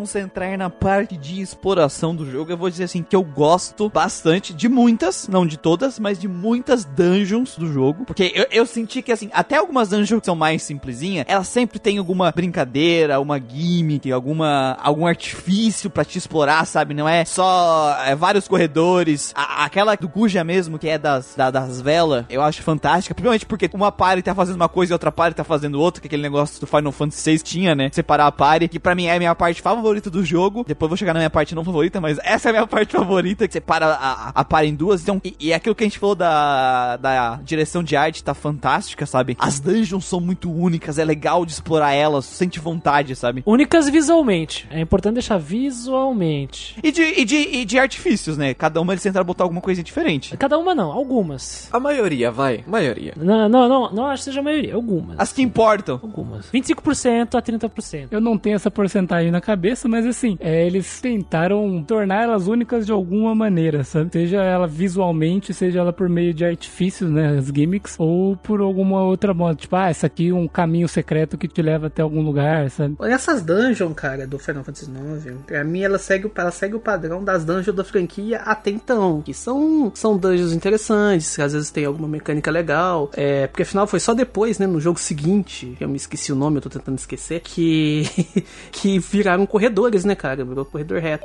[0.00, 2.50] Vamos entrar na parte de exploração do jogo.
[2.50, 6.26] Eu vou dizer assim que eu gosto bastante de muitas, não de todas, mas de
[6.26, 8.06] muitas dungeons do jogo.
[8.06, 11.78] Porque eu, eu senti que, assim, até algumas dungeons que são mais simplesinhas, elas sempre
[11.78, 16.94] tem alguma brincadeira, uma gimmick, alguma, algum artifício pra te explorar, sabe?
[16.94, 19.34] Não é só é, vários corredores.
[19.36, 23.14] A- aquela do Guja mesmo, que é das, da- das velas, eu acho fantástica.
[23.14, 26.06] Principalmente porque uma party tá fazendo uma coisa e outra party tá fazendo outra, que
[26.06, 27.90] aquele negócio do Final Fantasy VI tinha, né?
[27.92, 30.64] Separar a party, que pra mim é a minha parte favorita do jogo.
[30.66, 32.92] Depois eu vou chegar na minha parte não favorita, mas essa é a minha parte
[32.92, 35.02] favorita, que separa a, a, a party em duas.
[35.02, 39.06] Então, e, e aquilo que a gente falou da, da direção de arte tá fantástica,
[39.06, 39.36] sabe?
[39.38, 43.42] As dungeons são muito únicas, é legal de explorar elas, sente vontade, sabe?
[43.46, 44.68] Únicas visualmente.
[44.70, 46.76] É importante deixar visualmente.
[46.82, 48.54] E de, e de, e de artifícios, né?
[48.54, 50.36] Cada uma eles tentaram botar alguma coisa diferente.
[50.36, 51.68] Cada uma não, algumas.
[51.72, 52.64] A maioria, vai.
[52.66, 53.14] Maioria.
[53.16, 55.18] Não, não, não, não acho que seja a maioria, algumas.
[55.18, 55.98] As que importam.
[56.02, 56.46] Algumas.
[56.52, 58.08] 25% a 30%.
[58.10, 62.86] Eu não tenho essa porcentagem na cabeça, mas assim, é, eles tentaram tornar elas únicas
[62.86, 64.10] de alguma maneira, sabe?
[64.12, 67.38] Seja ela visualmente, seja ela por meio de artifícios, né?
[67.38, 69.54] As gimmicks, ou por alguma outra moda.
[69.54, 72.96] Tipo, ah, essa aqui é um caminho secreto que te leva até algum lugar, sabe?
[73.02, 77.22] Essas dungeons, cara, do Final Fantasy IX, pra mim ela segue, ela segue o padrão
[77.22, 79.22] das dungeons da franquia até então.
[79.22, 83.10] Que são, são dungeons interessantes, que às vezes tem alguma mecânica legal.
[83.14, 86.56] É, porque afinal foi só depois, né, no jogo seguinte, eu me esqueci o nome,
[86.56, 88.04] eu tô tentando esquecer, que,
[88.72, 90.44] que viraram corredores, né, cara?
[90.44, 91.24] Virou corredor reto.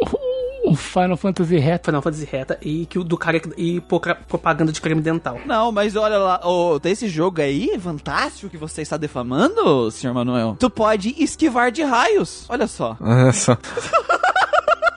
[0.63, 1.85] O Final Fantasy reto.
[1.85, 3.81] Final Fantasy reta e que o do cara e
[4.27, 5.39] propaganda de creme dental.
[5.45, 10.55] Não, mas olha lá, ô, esse jogo aí, fantástico que você está defamando, senhor Manuel.
[10.59, 12.45] Tu pode esquivar de raios.
[12.47, 12.95] Olha só.
[12.99, 13.57] Olha só.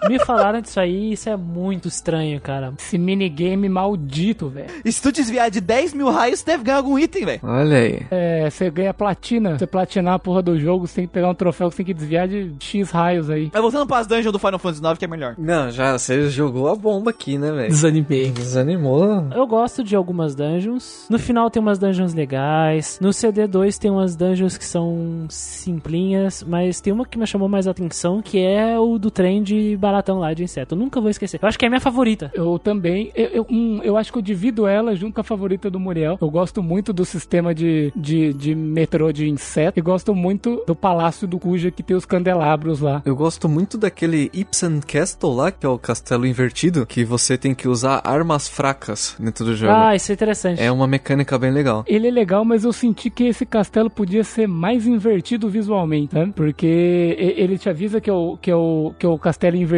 [0.08, 2.72] Me falaram disso aí, isso é muito estranho, cara.
[2.78, 4.68] Esse minigame maldito, velho.
[4.84, 7.40] E se tu desviar de 10 mil raios, você deve ganhar algum item, velho.
[7.42, 8.06] Olha aí.
[8.10, 9.58] É, você ganha platina.
[9.58, 11.86] Você platinar a porra do jogo, você tem que pegar um troféu que você tem
[11.86, 13.50] que desviar de X raios aí.
[13.52, 15.34] Mas voltando para as dungeons do Final Fantasy IX, que é melhor.
[15.38, 17.68] Não, já você jogou a bomba aqui, né, velho?
[17.68, 18.30] Desanimei.
[18.30, 19.28] Desanimou.
[19.34, 21.06] Eu gosto de algumas dungeons.
[21.08, 22.98] No final tem umas dungeons legais.
[23.00, 27.66] No CD2 tem umas dungeons que são simplinhas, mas tem uma que me chamou mais
[27.66, 30.74] atenção, que é o do trem de baratão lá de inseto.
[30.74, 31.38] Eu nunca vou esquecer.
[31.42, 32.30] Eu acho que é a minha favorita.
[32.34, 35.70] Eu também, eu, eu, hum, eu acho que eu divido ela junto com a favorita
[35.70, 36.18] do Muriel.
[36.20, 40.74] Eu gosto muito do sistema de, de, de metrô de inseto e gosto muito do
[40.74, 43.02] Palácio do Cuja que tem os candelabros lá.
[43.04, 47.54] Eu gosto muito daquele Ibsen Castle lá, que é o castelo invertido, que você tem
[47.54, 49.72] que usar armas fracas dentro do jogo.
[49.72, 50.62] Ah, isso é interessante.
[50.62, 51.84] É uma mecânica bem legal.
[51.86, 56.32] Ele é legal, mas eu senti que esse castelo podia ser mais invertido visualmente, sabe?
[56.32, 59.77] Porque ele te avisa que é o, que é o, que é o castelo invertido.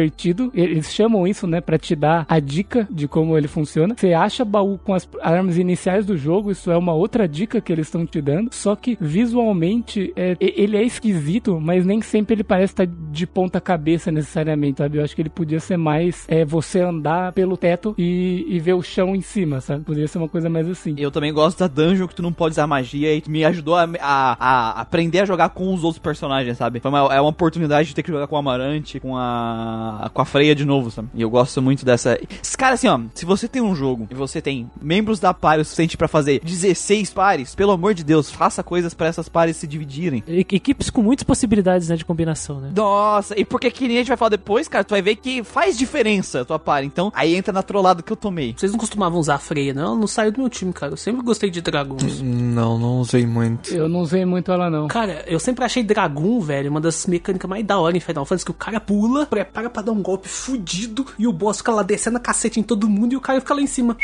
[0.53, 3.95] Eles chamam isso, né, pra te dar a dica de como ele funciona.
[3.97, 7.71] Você acha baú com as armas iniciais do jogo, isso é uma outra dica que
[7.71, 8.49] eles estão te dando.
[8.53, 8.97] Só que
[9.41, 14.77] visualmente é, ele é esquisito, mas nem sempre ele parece estar de ponta cabeça necessariamente,
[14.79, 14.97] sabe?
[14.97, 18.73] Eu acho que ele podia ser mais é, você andar pelo teto e, e ver
[18.73, 19.83] o chão em cima, sabe?
[19.83, 20.95] Poderia ser uma coisa mais assim.
[20.97, 23.83] Eu também gosto da dungeon que tu não pode usar magia e me ajudou a,
[23.99, 26.79] a- a aprender a jogar com os outros personagens, sabe?
[26.79, 30.21] Foi uma, é uma oportunidade de ter que jogar com o Amarante, com a com
[30.21, 31.09] a Freya de novo, sabe?
[31.13, 32.19] E eu gosto muito dessa.
[32.57, 35.65] Cara, assim, ó, se você tem um jogo e você tem membros da party o
[35.65, 39.67] suficiente pra fazer 16 pares, pelo amor de Deus, faça coisas pra essas pares se
[39.67, 40.23] dividirem.
[40.27, 42.71] E- Equipes com muitas possibilidades né, de combinação, né?
[42.75, 45.43] Nossa, e porque que nem a gente vai falar depois, cara, tu vai ver que
[45.43, 46.83] faz diferença a tua par.
[46.83, 48.53] Então, aí entra na trollada que eu tomei.
[48.57, 49.81] Vocês não costumavam usar a freia, não?
[49.83, 50.93] Ela não saiu do meu time, cara.
[50.93, 52.21] Eu sempre gostei de dragões.
[52.21, 53.73] Não, não usei muito.
[53.73, 54.87] Eu não usei muito ela, não.
[54.87, 58.45] Cara, eu sempre achei Dragon, velho, uma das mecânicas mais da hora em Final Fantasy,
[58.45, 61.83] que o cara pula, prepara pra dar um golpe fudido, e o boss fica lá
[61.83, 63.97] descendo a cacete em todo mundo, e o cara fica lá em cima.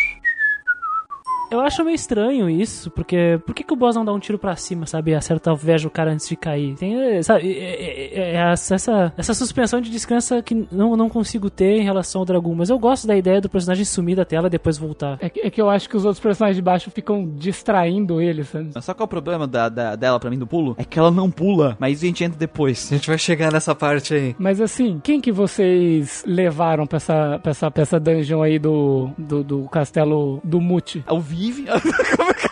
[1.50, 4.38] Eu acho meio estranho isso, porque por que, que o boss não dá um tiro
[4.38, 5.12] pra cima, sabe?
[5.12, 6.76] E acerta veja o cara antes de cair.
[6.76, 7.84] Tem, eh, sabe, é,
[8.20, 12.22] é- é essa, essa, essa suspensão de descanso que não, não consigo ter em relação
[12.22, 15.18] ao Dragon, mas eu gosto da ideia do personagem sumir da tela e depois voltar.
[15.22, 18.44] É que, é que eu acho que os outros personagens de baixo ficam distraindo ele,
[18.44, 18.70] sabe?
[18.76, 20.76] Mas Só que é o problema da, da- dela pra mim do pulo?
[20.78, 22.92] É que ela não pula, mas a gente entra depois.
[22.92, 24.36] A gente vai chegar nessa parte aí.
[24.38, 29.10] Mas assim, quem que vocês levaram pra essa, pra essa, pra essa dungeon aí do,
[29.18, 31.04] do, do castelo do Mute?
[31.08, 31.70] É O Vive.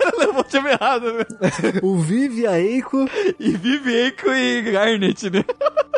[0.56, 1.26] É nome errado, né?
[1.82, 3.06] O Vivi, a Eiko.
[3.40, 5.44] E Vivi Eiko e Garnet, né?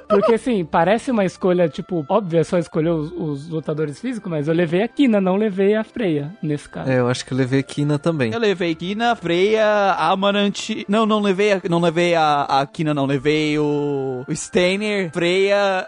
[0.07, 4.53] Porque assim, parece uma escolha, tipo, óbvia, só escolher os, os lutadores físicos, mas eu
[4.53, 6.89] levei a Kina, não levei a Freya, nesse caso.
[6.89, 8.31] É, eu acho que eu levei Kina também.
[8.31, 10.85] Eu levei Kina, Freya, Amarant.
[10.87, 13.05] Não, não levei a, não levei a, a Kina, não.
[13.05, 15.87] Levei o, o Steiner, Freya,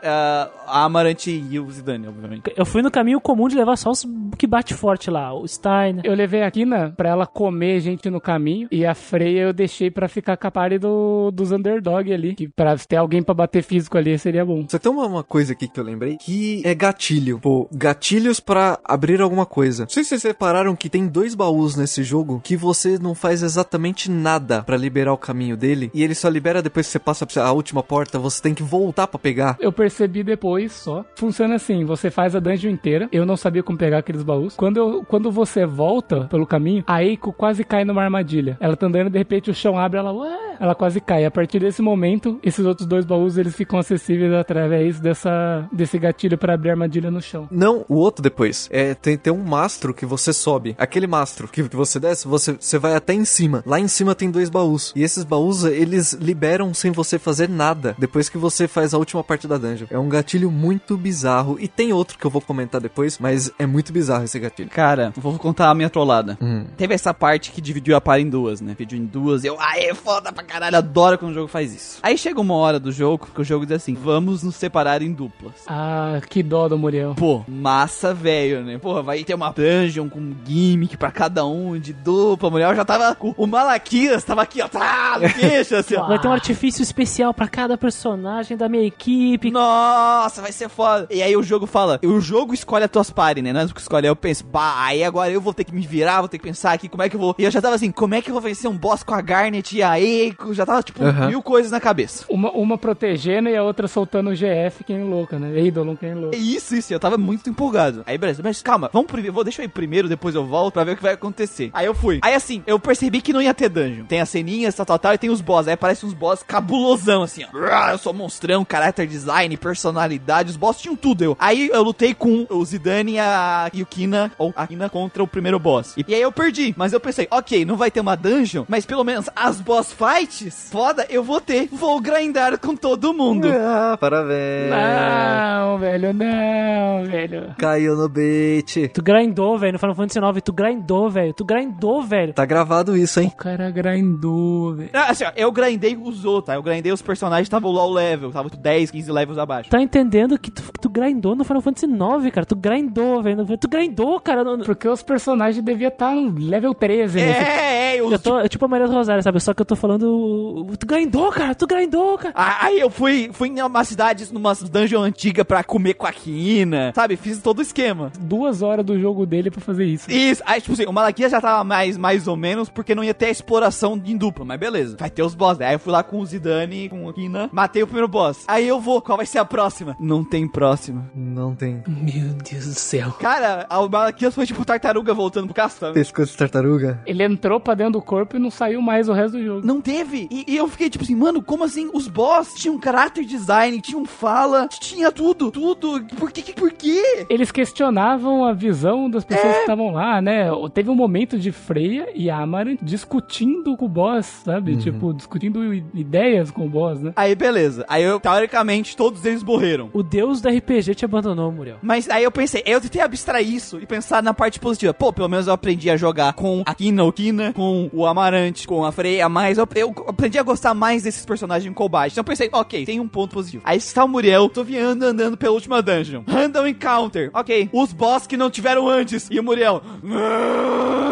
[0.68, 2.54] a Amarant e o Zidane, obviamente.
[2.56, 4.06] Eu fui no caminho comum de levar só os
[4.38, 5.34] que bate forte lá.
[5.34, 6.02] O Stein.
[6.04, 9.90] Eu levei a Kina pra ela comer gente no caminho, e a Freya eu deixei
[9.92, 13.64] pra ficar com a party do, dos underdog ali, que pra ter alguém pra bater
[13.64, 14.66] físico ali seria bom.
[14.68, 17.40] Você tem uma, uma coisa aqui que eu lembrei que é gatilho.
[17.40, 19.84] Pô, gatilhos pra abrir alguma coisa.
[19.84, 23.44] Não sei se vocês repararam que tem dois baús nesse jogo que você não faz
[23.44, 27.28] exatamente nada pra liberar o caminho dele e ele só libera depois que você passa
[27.42, 29.58] a última porta, você tem que voltar pra pegar.
[29.60, 31.06] Eu percebi depois só.
[31.16, 33.10] Funciona assim: você faz a dungeon inteira.
[33.12, 34.56] Eu não sabia como pegar aqueles baús.
[34.56, 38.39] Quando, eu, quando você volta pelo caminho, a Eiko quase cai numa armadilha.
[38.60, 41.26] Ela tá andando, de repente o chão abre, ela, ué, ela quase cai.
[41.26, 46.38] A partir desse momento, esses outros dois baús eles ficam acessíveis através dessa, desse gatilho
[46.38, 47.48] pra abrir armadilha no chão.
[47.52, 48.70] Não, o outro depois.
[48.72, 50.76] É, tem, tem um mastro que você sobe.
[50.78, 53.64] Aquele mastro que, você desce, você, você vai até em cima.
[53.66, 54.94] Lá em cima tem dois baús.
[54.96, 57.96] E esses baús, eles liberam sem você fazer nada.
[57.98, 59.88] Depois que você faz a última parte da dungeon.
[59.90, 61.58] É um gatilho muito bizarro.
[61.60, 64.70] E tem outro que eu vou comentar depois, mas é muito bizarro esse gatilho.
[64.70, 66.38] Cara, vou contar a minha trollada.
[66.42, 66.66] Hum.
[66.78, 68.72] Teve essa parte que dividiu a par em duas, né?
[68.72, 69.44] Dividiu em duas.
[69.44, 70.78] Eu, ai, é foda pra caralho.
[70.78, 72.00] Adoro quando o jogo faz isso.
[72.04, 75.12] Aí chega uma hora do jogo que o jogo diz assim: vamos nos separar em
[75.12, 75.54] duplas.
[75.68, 77.16] Ah, que dó do Muriel.
[77.16, 78.78] Pô, massa, velho, né?
[78.78, 82.48] Porra, vai ter uma dungeon com gimmick pra cada um, de dupla.
[82.50, 83.16] A mulher já tava.
[83.16, 86.08] com- O Malaquias tava aqui, ó, tá, no queixo, assim, ó.
[86.08, 89.50] Vai ter um artifício especial pra cada personagem da minha equipe.
[89.52, 91.08] Nossa, vai ser foda.
[91.10, 93.52] E aí o jogo fala, o jogo escolhe as tuas pares, né?
[93.54, 94.08] Não é o que escolhe.
[94.08, 96.74] Eu penso, bah, aí agora eu vou ter que me virar, vou ter que pensar
[96.74, 97.36] aqui como é que eu vou.
[97.38, 99.22] E eu já tava assim, como é que eu vou vencer um boss com a
[99.22, 100.54] Garnet e a Eiko?
[100.54, 101.28] Já tava, tipo, Aham.
[101.28, 102.26] mil coisas na cabeça.
[102.30, 105.58] Uma, uma protegendo e a outra soltando o GF, quem louca, né?
[105.60, 106.36] Eidolon, quem louca.
[106.36, 108.04] É Isso, isso, eu tava muito empolgado.
[108.06, 110.84] Aí, beleza, mas calma, vamos primeiro, vou, deixa eu ir primeiro, depois eu volto pra
[110.84, 111.70] ver o que vai acontecer.
[111.74, 112.20] Aí eu fui.
[112.22, 114.06] Aí assim, eu percebi que não ia ter dungeon.
[114.06, 115.68] Tem as ceninhas, tal, tal, tal, e tem os boss.
[115.68, 117.92] Aí aparecem uns boss cabulosão, assim, ó.
[117.92, 121.24] Eu sou monstrão, character design, personalidade, os boss tinham tudo.
[121.24, 121.38] Eu.
[121.40, 125.60] Aí eu lutei com o Zidane e a Yukina, ou a Kina contra o primeiro
[125.60, 125.94] boss.
[125.98, 128.86] E, e aí eu perdi, mas eu pensei, ok, não vai ter uma dungeon, mas
[128.86, 131.68] pelo menos as boss fights, foda, eu vou ter.
[131.72, 133.48] Vou grindar com todo mundo.
[133.52, 134.70] Ah, parabéns.
[134.72, 137.56] Não, velho, não, velho.
[137.58, 138.90] Caiu no bait.
[138.94, 140.42] Tu grindou, velho, no Final Fantasy IX.
[140.44, 141.34] Tu grindou, velho.
[141.34, 142.34] Tu grindou, velho.
[142.34, 143.32] Tá gravado isso, hein?
[143.34, 144.90] O cara grindou, velho.
[144.94, 146.56] Ah, Assim, ó, eu grindei os outros, tá?
[146.56, 149.70] Eu grindei os personagens que estavam low level, estavam 10, 15 levels abaixo.
[149.70, 152.46] Tá entendendo que tu, que tu grindou no Final Fantasy IX, cara.
[152.46, 153.58] Tu grindou, velho.
[153.58, 154.44] Tu grindou, cara.
[154.44, 158.40] no- Porque os personagens deviam estar no level 13 nesse É, é, eu, Eu tô,
[158.40, 159.40] é tipo a Maria do Rosário, sabe?
[159.40, 160.66] Só que eu tô falando.
[160.78, 161.54] Tu grindou, cara.
[161.56, 162.34] Tu grindou, cara.
[162.36, 166.12] Ah, Aí eu fui, fui em uma cidade, numa dungeon antiga pra comer com a
[166.12, 167.16] Kina, sabe?
[167.16, 168.12] Fiz todo o esquema.
[168.20, 170.10] duas horas do jogo dele pra fazer isso.
[170.12, 173.14] Isso, aí tipo assim, o Malaquias já tava mais, mais ou menos, porque não ia
[173.14, 174.98] ter a exploração em dupla, mas beleza.
[175.00, 175.60] Vai ter os boss.
[175.62, 178.44] Aí eu fui lá com o Zidane, com a Kina, matei o primeiro boss.
[178.48, 179.96] Aí eu vou, qual vai ser a próxima?
[180.00, 181.10] Não tem próxima.
[181.16, 181.84] Não tem.
[181.88, 183.12] Meu Deus do céu.
[183.20, 185.94] Cara, o Malaquias foi tipo tartaruga voltando pro castelo.
[185.94, 187.02] Pescoço de tartaruga.
[187.06, 189.68] Ele entrou pra dentro do corpo e não saiu mais o resto do jogo.
[189.68, 190.28] Não teve.
[190.32, 191.90] E, e eu fiquei tipo assim, mano, como assim?
[191.94, 196.06] Os boss tinham character design, tinham fala, tinha tudo, tudo.
[196.18, 196.54] Por que?
[196.54, 197.26] Por quê?
[197.30, 200.48] Eles questionavam a visão das pessoas que estavam lá, né?
[200.74, 204.76] Teve um momento de Freya e Amaranth discutindo com o boss, sabe?
[204.78, 207.14] Tipo, discutindo ideias com o boss, né?
[207.16, 207.86] Aí, beleza.
[207.88, 209.90] Aí eu, teoricamente, todos eles morreram.
[209.94, 211.78] O deus do RPG te abandonou, Muriel.
[211.82, 214.94] Mas aí eu pensei, eu tentei abstrair isso e pensar na parte positiva.
[214.94, 217.54] Pô, pelo menos eu aprendi a jogar com a Kina, o Kina,
[217.88, 221.70] com o Amarante, com a Freya, mas eu, eu aprendi a gostar mais desses personagens
[221.70, 222.12] em combate.
[222.14, 223.64] Então eu pensei, ok, tem um ponto positivo.
[223.66, 226.24] Aí está o Muriel, tô viando andando pela última dungeon.
[226.28, 227.30] Random Encounter.
[227.34, 229.28] Ok, os boss que não tiveram antes.
[229.30, 229.82] E o Muriel.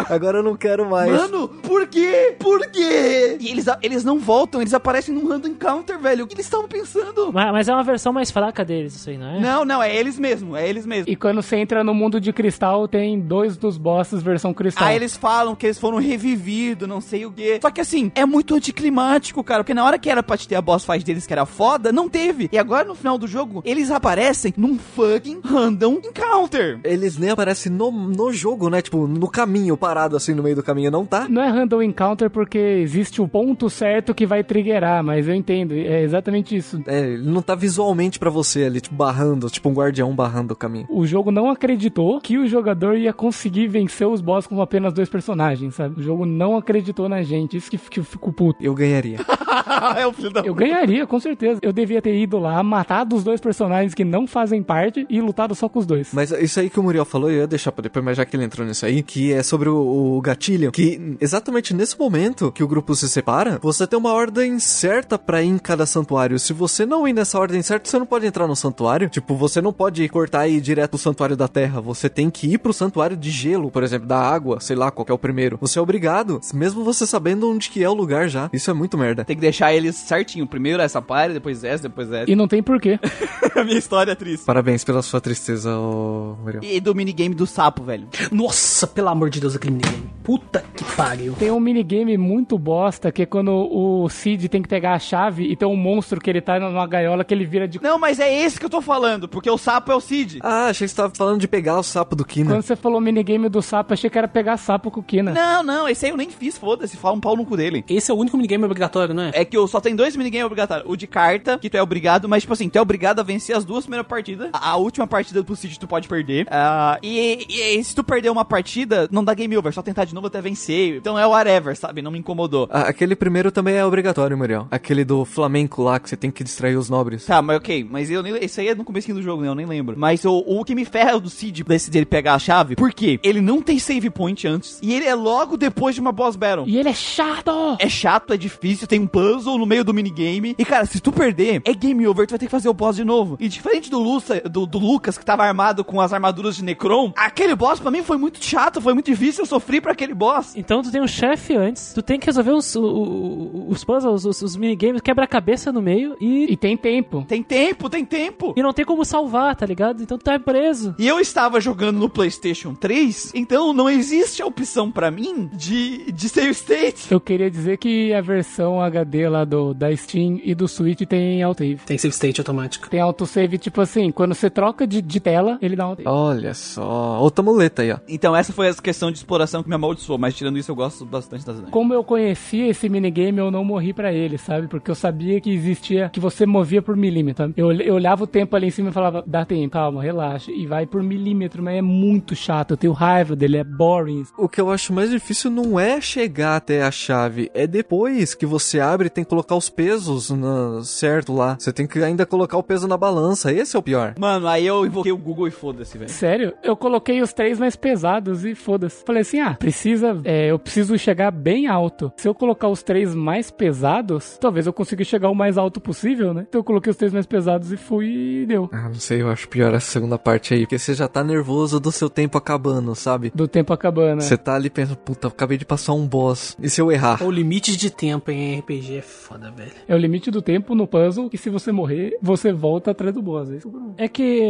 [0.09, 1.11] Agora eu não quero mais.
[1.11, 2.35] Mano, por quê?
[2.39, 3.37] Por quê?
[3.39, 6.25] E eles, eles não voltam, eles aparecem num random encounter, velho.
[6.25, 7.31] O que eles estavam pensando?
[7.31, 9.39] Mas, mas é uma versão mais fraca deles, isso aí, não é?
[9.39, 11.11] Não, não, é eles mesmo, é eles mesmo.
[11.11, 14.87] E quando você entra no mundo de cristal, tem dois dos bosses versão cristal.
[14.87, 16.56] Aí eles falam que eles foram revividos,
[16.87, 17.59] não sei o quê.
[17.61, 19.63] Só que assim, é muito anticlimático, cara.
[19.63, 21.91] Porque na hora que era pra te ter a boss fight deles que era foda,
[21.91, 22.49] não teve.
[22.51, 26.79] E agora no final do jogo, eles aparecem num fucking random encounter.
[26.83, 28.81] Eles nem aparecem no, no jogo, né?
[28.81, 31.27] Tipo, no caminho, parado assim no meio do caminho, não tá?
[31.29, 35.73] Não é random encounter porque existe o ponto certo que vai triggerar, mas eu entendo.
[35.73, 36.81] É exatamente isso.
[36.87, 40.55] É, ele não tá visualmente pra você ali, tipo, barrando, tipo um guardião barrando o
[40.55, 40.87] caminho.
[40.89, 45.09] O jogo não acreditou que o jogador ia conseguir vencer os boss com apenas dois
[45.09, 45.99] personagens, sabe?
[45.99, 47.57] O jogo não acreditou na gente.
[47.57, 48.63] Isso que, que eu fico puto.
[48.63, 49.17] Eu ganharia.
[49.97, 51.59] é o filho da Eu ganharia, com certeza.
[51.61, 55.55] Eu devia ter ido lá, matado os dois personagens que não fazem parte e lutado
[55.55, 56.09] só com os dois.
[56.13, 58.35] Mas isso aí que o Muriel falou, eu ia deixar pra depois, mas já que
[58.35, 62.63] ele entrou nisso aí, que é sobre o, o gatilho, que exatamente nesse momento que
[62.63, 66.37] o grupo se separa, você tem uma ordem certa pra ir em cada santuário.
[66.39, 69.09] Se você não ir nessa ordem certa, você não pode entrar no santuário.
[69.09, 71.81] Tipo, você não pode cortar e ir direto pro santuário da terra.
[71.81, 75.05] Você tem que ir pro santuário de gelo, por exemplo, da água, sei lá, qual
[75.05, 75.57] que é o primeiro.
[75.61, 78.49] Você é obrigado, mesmo você sabendo onde que é o lugar já.
[78.53, 79.25] Isso é muito merda.
[79.25, 80.47] Tem que deixar eles certinho.
[80.47, 82.29] Primeiro essa party, depois essa, depois essa.
[82.29, 82.99] E não tem porquê.
[83.55, 84.45] a minha história é triste.
[84.45, 86.63] Parabéns pela sua tristeza, ô Muriel.
[86.63, 88.07] E do minigame do sapo, velho.
[88.31, 90.09] Nossa, pelo amor de Deus, aquele minigame.
[90.23, 91.33] Puta que pariu.
[91.33, 95.45] Tem um minigame muito bosta que é quando o Cid tem que pegar a chave
[95.45, 97.81] e tem um monstro que ele tá numa gaiola que ele vira de.
[97.81, 100.39] Não, mas é esse que eu tô falando, porque o sapo é o Cid.
[100.41, 102.51] Ah, achei que você tava falando de pegar o sapo do Kina.
[102.51, 105.31] Quando você falou minigame do sapo, achei que era pegar sapo com o Kina.
[105.31, 107.83] Não, não, esse aí eu nem fiz, foda-se, fala um pau no cu dele.
[107.87, 109.31] Esse é o único minigame obrigatório, não é?
[109.33, 110.89] É que eu só tem dois minigames obrigatórios.
[110.89, 113.55] O de carta, que tu é obrigado, mas tipo assim, tu é obrigado a vencer
[113.55, 114.49] as duas primeiras partidas.
[114.53, 116.47] A, a última partida do Cid tu pode perder.
[116.49, 120.05] Ah, e, e- e se tu perder uma partida, não dá game over, só tentar
[120.05, 120.95] de novo até vencer.
[120.97, 122.01] Então é whatever, sabe?
[122.01, 122.67] Não me incomodou.
[122.71, 124.67] Ah, aquele primeiro também é obrigatório, Muriel.
[124.71, 127.25] Aquele do flamenco lá, que você tem que distrair os nobres.
[127.25, 129.47] Tá, mas ok, mas eu nem, esse aí é no começo do jogo, né?
[129.49, 129.95] Eu nem lembro.
[129.97, 132.75] Mas o, o que me ferra é o do Cid, desse dele pegar a chave,
[132.75, 136.35] porque ele não tem save point antes, e ele é logo depois de uma boss
[136.35, 136.65] battle.
[136.67, 137.77] E ele é chato!
[137.79, 140.55] É chato, é difícil, tem um puzzle no meio do minigame.
[140.57, 142.95] E, cara, se tu perder, é game over, tu vai ter que fazer o boss
[142.95, 143.37] de novo.
[143.39, 147.11] E diferente do, Luça, do, do Lucas, que tava armado com as armaduras de Necron,
[147.15, 150.55] aquele boss pra mim foi muito chato, foi muito difícil, eu sofri pra aquele boss.
[150.55, 154.25] Então tu tem um chefe antes, tu tem que resolver os, o- o- os puzzles,
[154.25, 157.25] os, os minigames, quebra-cabeça no meio e, E tem tempo.
[157.27, 158.53] Tem tempo, tem tempo.
[158.55, 160.01] e não tem como salvar, tá ligado?
[160.03, 160.95] Então tu tá preso.
[160.99, 165.96] E eu estava jogando no PlayStation 3, então não existe a opção pra mim de,
[166.11, 167.11] de save state.
[167.11, 171.43] Eu queria dizer que a versão HD lá do, da Steam e do Switch tem
[171.43, 171.79] autosave.
[171.85, 172.89] Tem save state automático.
[172.89, 176.15] Tem autosave, tipo assim, quando você troca de, de tela, ele dá autosave.
[176.15, 177.19] Olha só.
[177.19, 177.97] Outra muleta aí, ó.
[178.07, 181.05] Então essa foi a questão de exploração que me amaldiçoou, mas tirando isso eu gosto
[181.05, 184.67] bastante das Como eu conhecia esse minigame, eu não morri pra ele, sabe?
[184.67, 187.53] Porque eu sabia que existia, que você movia por milímetro.
[187.55, 190.51] Eu, eu olhava o tempo ali em cima e falava, dá tempo, calma, relaxa.
[190.51, 192.71] E vai por milímetro, mas é muito chato.
[192.71, 194.25] Eu tenho raiva dele, é boring.
[194.37, 198.45] O que eu acho mais difícil não é chegar até a chave, é depois que
[198.45, 201.55] você abre e tem que colocar os pesos na- certo lá.
[201.59, 203.51] Você tem que ainda colocar o peso na balança.
[203.51, 204.13] Esse é o pior.
[204.19, 206.09] Mano, aí eu invoquei o Google e foda-se, velho.
[206.09, 209.03] Sério, eu coloquei os três mais pesados e foda-se.
[209.05, 212.11] Falei assim, ah, precisa, é, eu preciso chegar bem alto.
[212.17, 216.33] Se eu colocar os três mais pesados, talvez eu consiga chegar o mais alto possível,
[216.33, 216.45] né?
[216.47, 218.69] Então eu coloquei os três mais pesados e fui e deu.
[218.71, 220.61] Ah, não sei, eu acho pior essa segunda parte aí.
[220.61, 223.31] Porque você já tá nervoso do seu tempo acabando, sabe?
[223.33, 224.21] Do tempo acabando.
[224.21, 226.55] Você tá ali pensando, puta, acabei de passar um boss.
[226.61, 227.23] E se eu errar?
[227.23, 229.71] O limite de tempo em RPG é foda, velho.
[229.87, 233.21] É o limite do tempo no puzzle e se você morrer, você volta atrás do
[233.21, 233.49] boss.
[233.49, 233.67] É que
[233.97, 234.41] É que.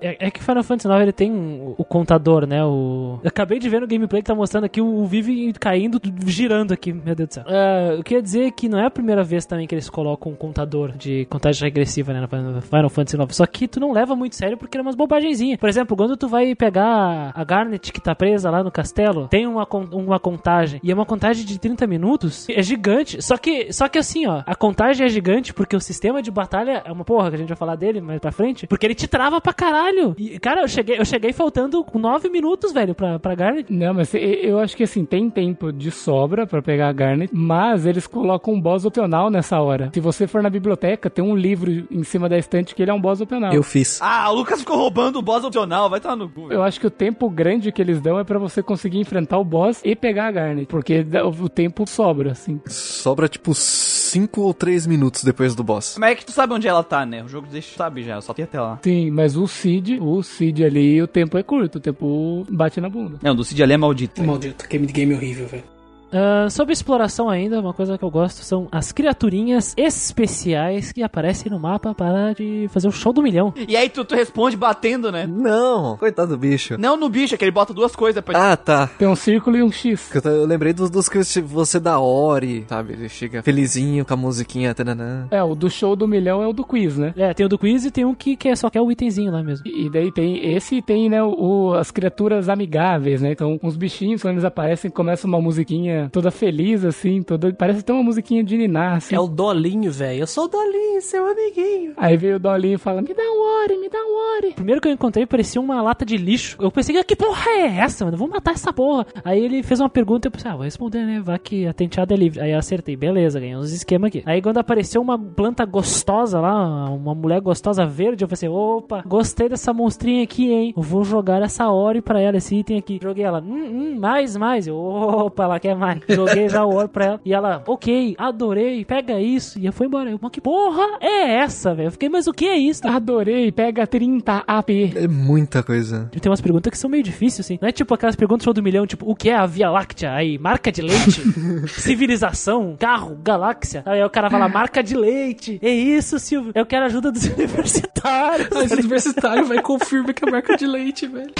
[0.00, 2.64] É, é que Final Fantasy IX ele tem o, o contador, né?
[2.64, 3.18] O.
[3.22, 6.72] Eu acabei de ver no gameplay que tá mostrando aqui o, o Vive caindo, girando
[6.72, 7.44] aqui, meu Deus do céu.
[7.46, 10.34] É, eu queria dizer que não é a primeira vez também que eles colocam um
[10.34, 12.20] contador de contagem regressiva, né?
[12.20, 13.36] No Final Fantasy IX.
[13.36, 15.58] Só que tu não leva muito sério porque é umas bobagenzinhas.
[15.58, 19.46] Por exemplo, quando tu vai pegar a Garnet que tá presa lá no castelo, tem
[19.46, 20.45] uma, uma contagem.
[20.82, 22.48] E é uma contagem de 30 minutos.
[22.48, 23.22] É gigante.
[23.22, 26.82] Só que, só que assim, ó, a contagem é gigante porque o sistema de batalha
[26.84, 28.66] é uma porra que a gente vai falar dele mais pra frente.
[28.66, 30.14] Porque ele te trava pra caralho.
[30.18, 33.72] E, cara, eu cheguei, eu cheguei faltando 9 minutos, velho, pra, pra Garnet.
[33.72, 37.86] Não, mas eu acho que assim, tem tempo de sobra pra pegar a Garnet, mas
[37.86, 39.90] eles colocam um boss opcional nessa hora.
[39.92, 42.94] Se você for na biblioteca, tem um livro em cima da estante que ele é
[42.94, 43.52] um boss opcional.
[43.52, 44.00] Eu fiz.
[44.02, 46.52] Ah, o Lucas ficou roubando o boss opcional, vai estar no cu.
[46.52, 49.44] Eu acho que o tempo grande que eles dão é pra você conseguir enfrentar o
[49.44, 52.60] boss e pegar a Garnet, porque dá- o tempo sobra, assim.
[52.66, 55.96] Sobra tipo 5 ou 3 minutos depois do boss.
[55.98, 57.22] Mas é que tu sabe onde ela tá, né?
[57.24, 58.78] O jogo deixa, sabe já, só tem até lá.
[58.82, 62.88] Sim, mas o Cid, o Cid ali, o tempo é curto, o tempo bate na
[62.88, 63.18] bunda.
[63.22, 64.22] Não, do Cid ali é maldito.
[64.22, 65.75] Maldito, que minigame horrível, velho.
[66.12, 71.50] Ah, sobre exploração ainda, uma coisa que eu gosto são as criaturinhas especiais que aparecem
[71.50, 73.52] no mapa para de fazer o show do milhão.
[73.68, 75.26] E aí tu, tu responde batendo, né?
[75.26, 76.76] Não, coitado do bicho.
[76.78, 78.52] Não no bicho, é que ele bota duas coisas pra...
[78.52, 78.86] Ah, tá.
[78.98, 80.10] Tem um círculo e um X.
[80.10, 82.92] Que Eu, eu lembrei dos, dos que você dá Ori, sabe?
[82.94, 84.74] Ele chega felizinho com a musiquinha.
[84.74, 85.26] Tananã.
[85.30, 87.12] É, o do show do milhão é o do quiz, né?
[87.16, 89.32] É, tem o do quiz e tem um que, que é só quer o itemzinho
[89.32, 89.66] lá mesmo.
[89.66, 93.32] E daí tem esse e tem, né, o, as criaturas amigáveis, né?
[93.32, 97.52] Então, uns bichinhos, quando eles aparecem, começa uma musiquinha toda feliz, assim, toda.
[97.52, 99.14] Parece até uma musiquinha de ninar, assim.
[99.14, 100.20] É o Dolinho, velho.
[100.20, 101.92] Eu sou o Dolinho, seu amiguinho.
[101.96, 104.52] Aí veio o Dolinho e fala: Me dá um ore, me dá um ore.
[104.54, 106.56] Primeiro que eu encontrei parecia uma lata de lixo.
[106.60, 108.14] Eu pensei, que porra é essa, mano?
[108.14, 109.06] Eu vou matar essa porra.
[109.24, 111.20] Aí ele fez uma pergunta e eu pensei, ah, vou responder, né?
[111.20, 112.40] Vai que a tenteada é livre.
[112.40, 114.22] Aí eu acertei, beleza, ganhei uns esquemas aqui.
[114.26, 119.48] Aí quando apareceu uma planta gostosa lá, uma mulher gostosa verde, eu pensei, opa, gostei
[119.48, 120.74] dessa monstrinha aqui, hein?
[120.76, 122.98] Eu vou jogar essa ore pra ela, esse item aqui.
[123.02, 124.66] Joguei ela, hum, hum, mais, mais.
[124.66, 125.85] Eu, opa, ela quer mais.
[126.08, 127.20] Joguei já o ore pra ela.
[127.24, 129.58] E ela, ok, adorei, pega isso.
[129.58, 130.10] E eu fui embora.
[130.10, 131.88] Eu, mas que porra é essa, velho?
[131.88, 132.86] Eu fiquei, mas o que é isso?
[132.86, 134.70] Adorei, pega 30 AP.
[134.94, 136.10] É muita coisa.
[136.20, 137.58] Tem umas perguntas que são meio difíceis, assim.
[137.60, 140.12] Não é tipo aquelas perguntas show do milhão, tipo, o que é a Via Láctea?
[140.12, 141.20] Aí, marca de leite,
[141.68, 143.82] civilização, carro, galáxia.
[143.84, 145.58] Aí o cara fala, marca de leite.
[145.62, 146.52] É isso, Silvio.
[146.54, 148.48] Eu quero ajuda dos universitários.
[148.52, 151.32] Mas universitário vai confirma que é marca de leite, velho.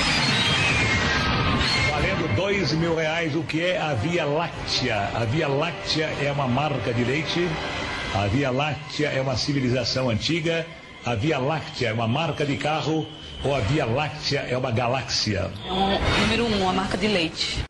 [2.37, 5.09] Dois mil reais, o que é a Via Láctea?
[5.15, 7.49] A Via Láctea é uma marca de leite.
[8.15, 10.67] A Via Láctea é uma civilização antiga.
[11.07, 13.07] A Via Láctea é uma marca de carro.
[13.43, 15.51] Ou a Via Láctea é uma galáxia.
[15.67, 17.65] É um, número um, a marca de leite.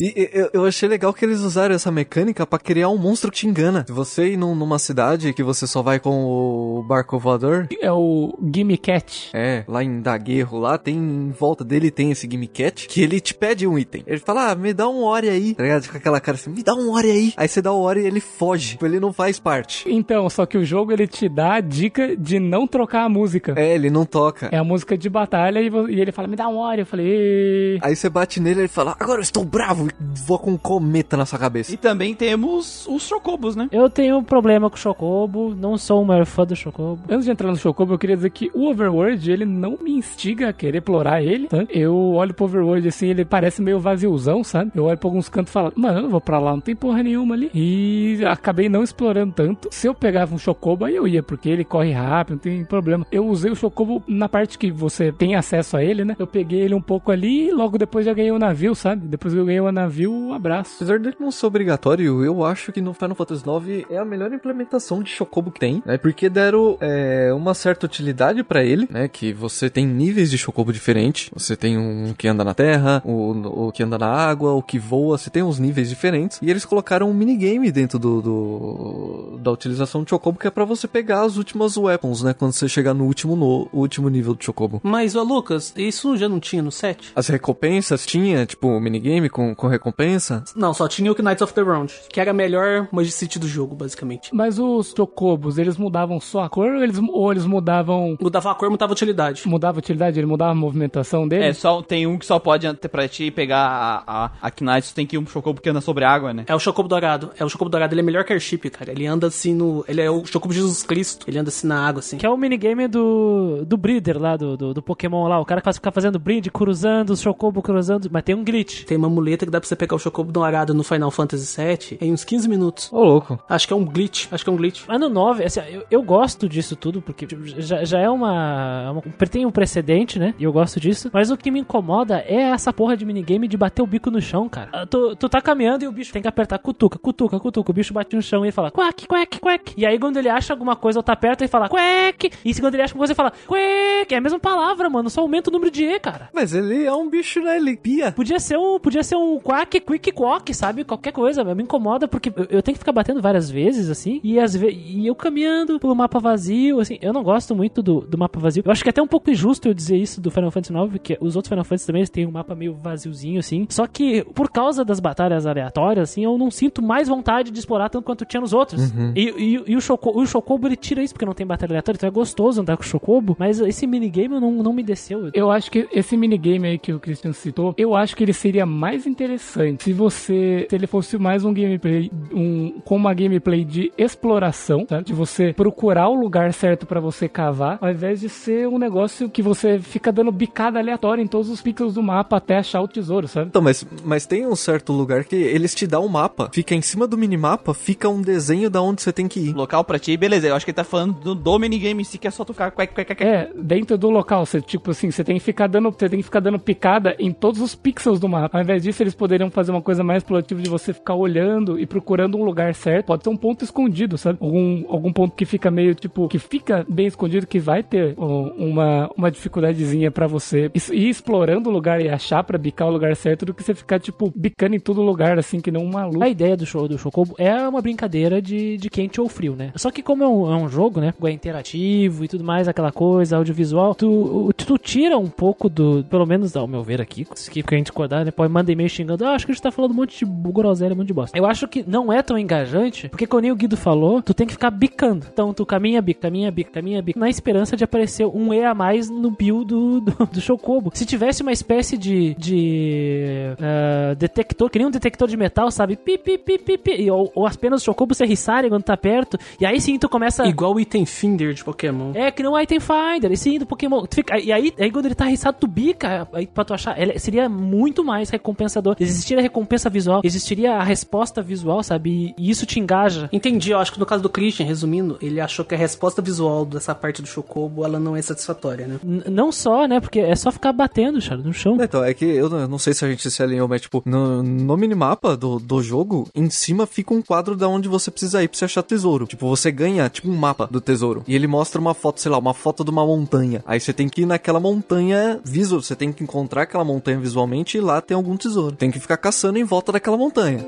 [0.00, 3.38] E eu, eu achei legal que eles usaram essa mecânica pra criar um monstro que
[3.38, 3.84] te engana.
[3.88, 8.36] Você ir num- numa cidade que você só vai com o barco voador, É o
[8.54, 9.30] Gimme Cat.
[9.34, 13.20] é, lá em Daguerro, lá tem, em volta dele tem esse Gimme Cat, que ele
[13.20, 14.02] te pede um item.
[14.06, 15.88] Ele fala, ah, me dá um Ori aí, tá ligado?
[15.90, 17.32] Com aquela cara assim, me dá um Ori aí.
[17.36, 19.88] Aí você dá o Ori e ele foge, tipo, ele não faz parte.
[19.88, 23.54] Então, só que o jogo ele te dá a dica de não trocar a música.
[23.56, 24.48] É, ele não toca.
[24.52, 26.82] É a música de batalha e, e ele fala, me dá um ore.
[26.82, 27.78] Eu falei, "Ê".
[27.82, 31.16] Aí você bate nele e ele fala, agora eu estou bravo, voa com um cometa
[31.16, 31.72] na sua cabeça.
[31.72, 33.68] E também temos os chocobos, né?
[33.72, 37.02] Eu tenho um problema com o Chocobo, não sou o maior fã do Chocobo.
[37.08, 40.48] Antes de entrar no Chocobo, eu queria dizer que o Overworld, ele não me instiga
[40.48, 41.64] a querer explorar ele, tá?
[41.68, 44.72] Eu olho pro Overworld assim, ele parece meio vaziozão, sabe?
[44.74, 46.74] Eu olho pra alguns cantos e falo, mano, eu não vou pra lá, não tem
[46.74, 47.50] porra nenhuma ali.
[47.54, 49.68] E acabei não explorando tanto.
[49.70, 53.06] Se eu pegava um Chocobo, aí eu ia, porque ele corre rápido, não tem problema.
[53.10, 56.16] Eu usei o Chocobo na parte que você tem acesso a ele, né?
[56.18, 59.06] Eu peguei ele um pouco ali e logo depois já ganhei o navio, sabe?
[59.06, 60.72] Depois eu ganhei o navio, um abraço.
[60.76, 64.32] Apesar dele não ser obrigatório, eu acho que no Final Fantasy IX é a melhor
[64.32, 65.96] implementação de Chocobo que tem, né?
[65.98, 69.08] Porque deram é, uma certa utilidade pra ele, né?
[69.08, 71.30] Que você tem níveis de Chocobo diferentes.
[71.34, 74.78] Você tem um que anda na terra, o, o que anda na água, o que
[74.78, 76.38] voa, você tem uns níveis diferentes.
[76.42, 80.64] E eles colocaram um minigame dentro do, do- da utilização de Chocobo, que é pra
[80.64, 82.34] você pegar as últimas weapons, né?
[82.34, 84.80] Quando você chegar no último, no, último nível do Chocobo.
[84.82, 87.12] Mas, ô Lucas, isso já não tinha no 7?
[87.14, 90.44] As recompensas tinha, tipo, minigame com, com recompensa.
[90.54, 93.74] Não, só tinha o Knights of the Round, que era a melhor Magicity do jogo,
[93.74, 94.34] basicamente.
[94.34, 98.16] Mas os Chocobos, eles mudavam só a cor ou eles, ou eles mudavam...
[98.20, 99.46] Mudava a cor, mudava a utilidade.
[99.46, 101.46] Mudava a utilidade, ele mudava a movimentação dele?
[101.46, 103.58] É, só tem um que só pode ter pra ti pegar
[104.06, 106.44] a, a, a Knights, tem que ir um chocobo que anda sobre a água, né?
[106.46, 107.30] É o Chocobo Dourado.
[107.38, 108.90] É o Chocobo Dourado, ele é melhor que Airship, cara.
[108.90, 109.84] Ele anda assim no...
[109.88, 111.26] Ele é o Chocobo Jesus Cristo.
[111.28, 112.18] Ele anda assim na água, assim.
[112.18, 115.40] Que é o minigame do, do Breeder lá, do, do, do Pokémon lá.
[115.40, 118.84] O cara que faz ficar fazendo breed, cruzando, Chocobo cruzando, mas tem um glitch.
[118.84, 121.98] Tem uma muleta que dá pra você pegar o Chocobo Dourado no Final Fantasy VII
[122.00, 122.92] em uns 15 minutos.
[122.92, 123.38] Ô, louco.
[123.48, 124.26] Acho que é um glitch.
[124.30, 124.82] Acho que é um glitch.
[124.86, 128.90] Mas no 9, assim, eu, eu gosto disso tudo, porque tipo, já, já é uma,
[128.92, 129.02] uma.
[129.30, 130.34] Tem um precedente, né?
[130.38, 131.10] E eu gosto disso.
[131.12, 134.20] Mas o que me incomoda é essa porra de minigame de bater o bico no
[134.20, 134.70] chão, cara.
[134.72, 137.70] Ah, Tu, tu tá caminhando e o bicho tem que apertar cutuca, cutuca, cutuca.
[137.70, 139.74] O bicho bate no chão e ele fala quack, quack, quack.
[139.76, 142.30] E aí quando ele acha alguma coisa ou tá perto, ele fala quack.
[142.44, 144.14] E se quando ele acha alguma coisa, ele fala quack.
[144.14, 145.10] É a mesma palavra, mano.
[145.10, 146.30] Só aumenta o número de E, cara.
[146.32, 147.56] Mas ele é um bicho, né?
[147.56, 148.12] Ele pia.
[148.12, 150.84] Podia ser um, podia ser um quack, quick, quack, sabe?
[150.84, 151.42] Qualquer coisa.
[151.54, 154.20] Me incomoda porque eu, eu tenho que ficar batendo várias vezes, assim.
[154.22, 156.98] E, às ve e eu caminhando pelo mapa vazio, assim.
[157.00, 158.62] Eu não gosto muito do, do mapa vazio.
[158.64, 160.90] Eu acho que é até um pouco injusto eu dizer isso do Final Fantasy IX,
[160.90, 163.66] porque os outros Final Fantasy também eles têm um mapa meio vaziozinho, assim.
[163.70, 167.88] Só que por causa das batalhas aleatórias, assim, eu não sinto mais vontade de explorar
[167.88, 168.90] tanto quanto tinha nos outros.
[169.14, 171.96] E, e- e o, Choco, o Chocobo ele tira isso porque não tem batalha aleatória,
[171.96, 173.36] então é gostoso andar com o Chocobo.
[173.38, 175.30] Mas esse minigame não, não me desceu.
[175.34, 178.64] Eu acho que esse minigame aí que o Christian citou, eu acho que ele seria
[178.66, 183.92] mais interessante se você, se ele fosse mais um gameplay, um, com uma gameplay de
[183.98, 185.00] exploração, tá?
[185.00, 189.28] De você procurar o lugar certo pra você cavar, ao invés de ser um negócio
[189.28, 192.88] que você fica dando bicada aleatória em todos os pixels do mapa até achar o
[192.88, 193.48] tesouro, sabe?
[193.48, 196.82] Então, mas, mas tem um certo lugar que eles te dão um mapa, fica em
[196.82, 199.54] cima do minimapa, fica um desenho da onde você tem que ir.
[199.54, 200.46] Local pra ti, beleza.
[200.46, 202.72] Eu acho que ele tá falando do, do minigame em si, que é só tocar.
[203.18, 206.24] É, dentro do local, você, tipo assim, você tem que ficar dando, você tem que
[206.24, 208.58] ficar dando picada em todos os pixels do mapa.
[208.58, 211.86] Ao invés disso, eles poderiam fazer uma coisa mais explorativa de você ficar olhando e
[211.86, 213.06] procurando um lugar certo.
[213.06, 214.38] Pode ser um ponto escondido, sabe?
[214.40, 219.10] Algum, algum ponto que fica meio, tipo, que fica bem escondido, que vai ter uma,
[219.16, 223.44] uma dificuldadezinha pra você ir explorando o lugar e achar pra bicar o lugar certo
[223.44, 226.22] do que você ficar, tipo, bicando em todo lugar, assim, que nem um maluco.
[226.22, 229.72] A ideia do show do Chocobo é uma brincadeira de, de quente ou frio, né?
[229.76, 231.12] Só que como é um, é um jogo, né?
[231.22, 236.04] É interativo e tudo mais, aquela coisa, audiovisual, tu, tu, tira um pouco do.
[236.04, 238.30] Pelo menos ao meu ver aqui, se que a gente acordar, né?
[238.30, 239.24] Pode mandar e-mail xingando.
[239.24, 241.36] Ah, acho que a gente tá falando um monte de groselha, um monte de bosta.
[241.38, 244.46] Eu acho que não é tão engajante, porque como nem o Guido falou, tu tem
[244.46, 245.26] que ficar bicando.
[245.32, 248.74] Então tu caminha, bica, caminha, bica, caminha, bica, na esperança de aparecer um E a
[248.74, 250.90] mais no build do, do, do Chocobo.
[250.94, 252.34] Se tivesse uma espécie de.
[252.34, 253.54] de.
[253.60, 255.96] ah, detector, que nem um detector de metal, sabe?
[255.96, 258.82] Pi, pi, pi, pi, pi, e- ou, ou as penas do Chocobo se erriçarem quando
[258.82, 260.46] tá perto, e aí sim tu começa.
[260.46, 262.12] Igual o item Finder de Pokémon.
[262.14, 264.04] É, que nem o Item Finder, esse do Pokémon.
[264.06, 267.00] Tu fica- e aí, aí quando ele tá arriçado, tu bica, aí pra tu achar,
[267.00, 268.96] ele seria muito mais recompensador.
[269.00, 272.34] Existiria a recompensa visual, existiria a resposta visual, sabe?
[272.38, 273.28] E, e isso te engaja.
[273.32, 276.64] Entendi, eu acho que no caso do Christian, resumindo, ele achou que a resposta visual
[276.64, 279.00] dessa parte do Chocobo, ela não é satisfatória, né?
[279.04, 280.00] N- não só, né?
[280.00, 281.76] Porque é só ficar batendo, cara, no chão.
[281.80, 284.02] Então, é que eu não- eu não sei se a gente se alinhou, mas tipo,
[284.04, 288.42] no, no minimapa do, do jogo, em cima fica um quadro da onde você precisa
[288.42, 289.26] ir pra você achar tesouro.
[289.26, 291.22] Tipo, você ganha, tipo, um mapa do tesouro.
[291.26, 293.62] E ele mostra uma foto, sei lá, uma foto de uma montanha.
[293.66, 297.76] Aí você tem que ir naquela montanha visual, você tem que encontrar aquela montanha visualmente
[297.76, 298.74] e lá tem algum tesouro.
[298.76, 300.64] Tem que ficar caçando em volta daquela montanha.